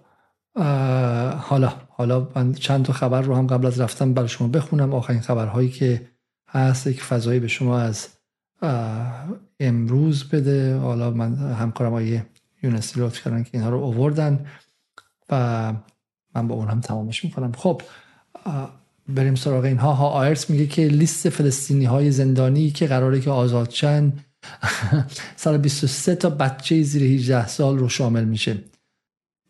[1.38, 4.94] حالا حالا من چند تا خبر رو هم قبل از رفتن برای شما بخونم.
[4.94, 6.08] آخرین خبرهایی که
[6.48, 8.08] هست یک فضایی به شما از
[9.60, 10.76] امروز بده.
[10.76, 12.26] حالا من همکارم آیه
[12.62, 14.46] یونسی لطف کردن که اینها رو اووردن
[15.30, 15.72] و
[16.34, 17.52] من با اون هم تمامش می‌کنم.
[17.52, 17.82] خب
[19.08, 19.92] بریم سراغ اینها.
[19.94, 24.24] ها آیرس میگه که لیست فلسطینی های زندانی که قراره که آزاد چند
[25.36, 28.58] سال 23 تا بچه زیر 18 سال رو شامل میشه.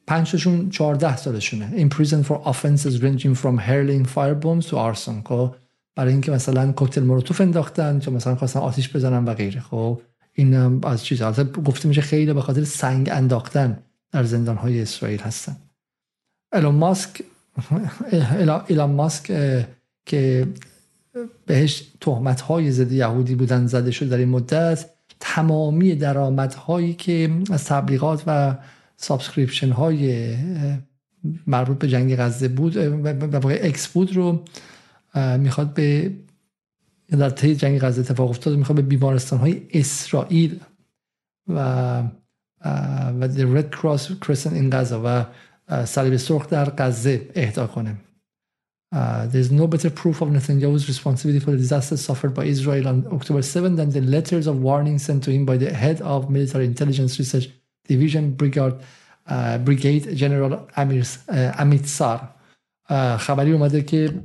[0.07, 5.23] پنج تاشون 14 سالشونه prison for offenses ranging from hurling firebombs to arson.
[5.25, 5.55] خب
[5.97, 9.61] برای اینکه مثلا کوکتل مولوتوف انداختن یا مثلا خواستن آتیش بزنن و غیره.
[9.61, 10.01] خب
[10.33, 11.23] این از چیز.
[11.23, 13.79] البته گفته میشه خیلی به خاطر سنگ انداختن
[14.13, 15.57] در زندان های اسرائیل هستن.
[16.53, 17.23] الان ماسک
[18.69, 19.27] ایلان ماسک
[20.07, 20.47] که
[21.47, 27.65] بهش تهمت های ضد یهودی بودن زده شد در این مدت تمامی درآمدهایی که از
[27.65, 28.57] تبلیغات و
[28.97, 30.35] subscription های
[31.47, 34.45] مربوط به جنگ غزه بود و واقع ایکس بود رو
[35.39, 36.13] می‌خواد به
[37.11, 40.61] در طی جنگ غزه اتفاق افتاد می‌خواد به بیمارستان های اسرائیل
[41.49, 42.03] و
[43.21, 45.25] و رد کراس کرسن این غزه و
[45.85, 47.97] صلیب سرخ در غزه اهدا کنه
[48.95, 53.05] Uh, is no better proof of Netanyahu's responsibility for the disaster suffered by Israel on
[53.11, 56.67] October 7 than the letters of warning sent to him by the head of military
[56.67, 57.49] intelligence research
[57.89, 58.75] division brigade,
[59.27, 62.29] uh, brigade general Amir, uh, Amit Sar
[62.89, 64.23] uh, خبری اومده که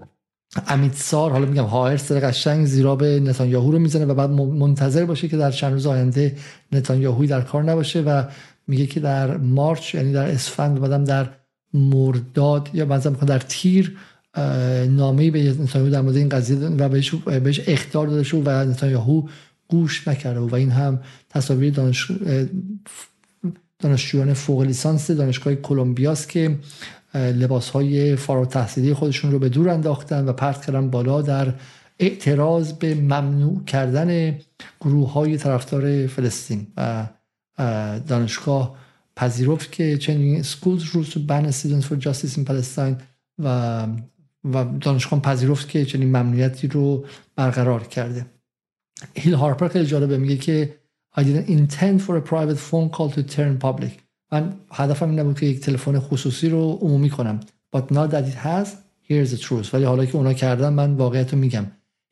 [0.68, 5.28] امید سار حالا میگم هایرس قشنگ زیرا به نتانیاهو رو می‌زنه و بعد منتظر باشه
[5.28, 6.36] که در چند روز آینده
[6.72, 8.24] نتانیاهوی در کار نباشه و
[8.68, 11.30] میگه که در مارچ یعنی در اسفند بعدم در
[11.74, 13.98] مرداد یا بعضا در تیر
[14.90, 19.28] نامه‌ای به نتانیاهو در مورد این قضیه و بهش بهش اخطار داده شد و نتانیاهو
[19.68, 21.00] گوش نکرده و این هم
[21.30, 22.12] تصاویر دانش
[23.80, 26.58] دانشجویان فوق لیسانس دانشگاه کلمبیاست که
[27.14, 31.54] لباس های فارغ تحصیلی خودشون رو به دور انداختن و پرت کردن بالا در
[32.00, 34.40] اعتراض به ممنوع کردن
[34.82, 36.68] گروه های طرفدار فلسطین.
[36.78, 37.08] و
[38.08, 38.76] دانشگاه
[39.16, 43.02] پذیرفت که چنین rules to ban students for justice in Palestine
[43.40, 43.88] و
[44.54, 47.06] و دانشگاه پذیرفت که چنین ممنوعیتی رو
[47.36, 48.26] برقرار کرده.
[49.16, 50.76] هیل هارپر خیلی جالبه میگه که
[51.18, 53.92] I didn't intend for a private phone call to turn public.
[54.32, 57.40] من هدفم این نبود که یک تلفن خصوصی رو عمومی کنم.
[57.76, 58.68] But now that it has
[59.10, 59.74] here's the truth.
[59.74, 61.66] ولی حالا که اونا کردن من واقعیت رو میگم.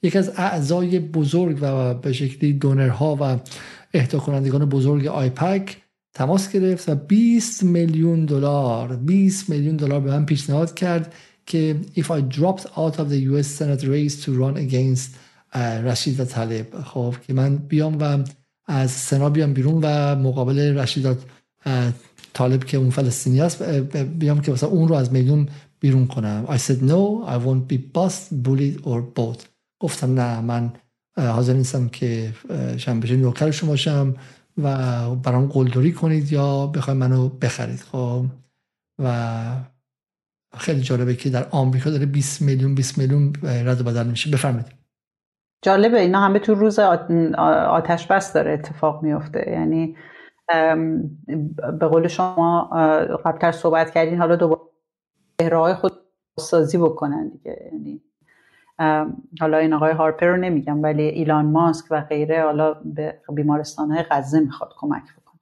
[0.03, 3.39] یکی از اعضای بزرگ و به شکلی دونرها و
[3.93, 5.77] اهدا کنندگان بزرگ آیپک
[6.13, 11.13] تماس گرفت و 20 میلیون دلار 20 میلیون دلار به من پیشنهاد کرد
[11.45, 15.09] که if I dropped out of the US Senate race to run against
[15.57, 16.81] رشید و طالب.
[16.81, 18.23] خب که من بیام و
[18.65, 21.17] از سنا بیام بیرون و مقابل رشید
[22.33, 23.63] طالب که اون فلسطینی است
[24.03, 26.45] بیام که مثلا اون رو از میلیون بیرون کنم.
[26.49, 29.45] I said no I won't be bust bullied or both.
[29.79, 30.71] گفتم نه من
[31.19, 32.33] حاضر نیستم که
[32.77, 34.15] شنبه نوکر شما باشم
[34.57, 34.75] و
[35.15, 38.25] برام قلدری کنید یا بخواید منو بخرید خب؟
[38.99, 39.35] و
[40.57, 44.31] خیلی جالبه که در آمریکا داره 20 میلیون 20 میلیون رد و بدل میشه.
[44.31, 44.67] بفرمایید.
[45.61, 49.51] جالبه اینا همه تو روز آتش بس داره اتفاق میفته.
[49.51, 49.95] یعنی
[51.79, 52.69] به قول شما
[53.25, 55.93] قبلتر صحبت کردین حالا دوباره های خود
[56.39, 57.69] سازی بکنن دیگه.
[57.71, 58.01] یعنی
[59.39, 64.03] حالا این آقای هارپر رو نمیگم ولی ایلان ماسک و غیره حالا به بیمارستان های
[64.11, 65.39] غزه می‌خواد کمک بکنه.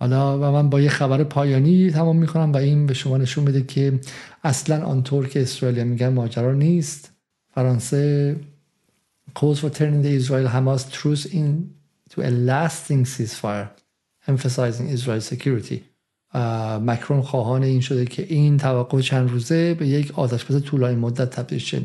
[0.00, 3.62] حالا و من با یه خبر پایانی تمام می‌کنم و این به شما نشون میده
[3.62, 4.00] که
[4.44, 7.12] اصلا آنطور که اسرائیل میگن ماجرا نیست.
[7.54, 8.36] فرانسه
[9.38, 13.68] calls for turning the Israel Hamas truce into a lasting ceasefire
[14.26, 15.80] emphasizing Israel's security.
[16.80, 21.30] مکرون خواهان این شده که این توقع چند روزه به یک آتش بس طولانی مدت
[21.30, 21.82] تبدیل شه.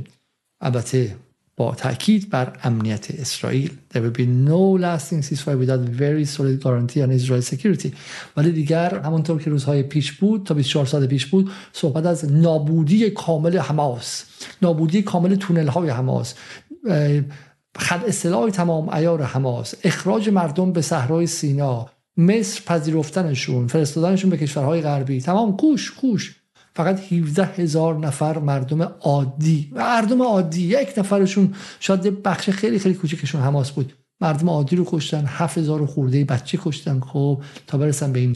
[0.66, 1.16] البته
[1.58, 3.72] با تاکید بر امنیت اسرائیل.
[3.94, 7.94] There will be no lasting ceasefire without very solid guarantee on Israel security.
[8.38, 13.10] ولی دیگر همونطور که روزهای پیش بود تا 24 سال پیش بود صحبت از نابودی
[13.10, 14.24] کامل حماس
[14.62, 16.34] نابودی کامل تونل های حماس
[17.78, 24.82] خد اصطلاح تمام ایار حماس اخراج مردم به صحرای سینا مصر پذیرفتنشون فرستادنشون به کشورهای
[24.82, 25.22] غربی.
[25.22, 26.36] تمام کوش کوش.
[26.76, 33.42] فقط 17 هزار نفر مردم عادی مردم عادی یک نفرشون شاید بخش خیلی خیلی کوچکشون
[33.42, 33.94] حماس بود.
[34.22, 37.00] مردم عادی رو کشتن 7000 خورده بچه کشتن.
[37.00, 38.36] خب تا برسن به این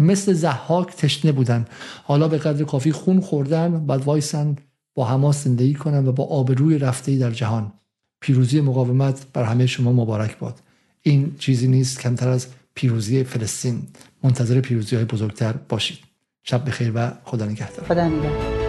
[0.00, 1.64] مثل زحاک تشنه بودن.
[2.04, 4.56] حالا به قدر کافی خون خوردن بعد وایسن
[4.94, 7.72] با حماس زندگی کنن و با آبروی رفته در جهان.
[8.20, 10.60] پیروزی مقاومت بر همه شما مبارک باد.
[11.02, 13.82] این چیزی نیست کمتر از پیروزی فلسطین.
[14.22, 16.05] منتظر پیروزی های بزرگتر باشید.
[16.48, 17.86] شب بخیر و خدا نگهدار.
[17.88, 18.65] خدا نگهدار.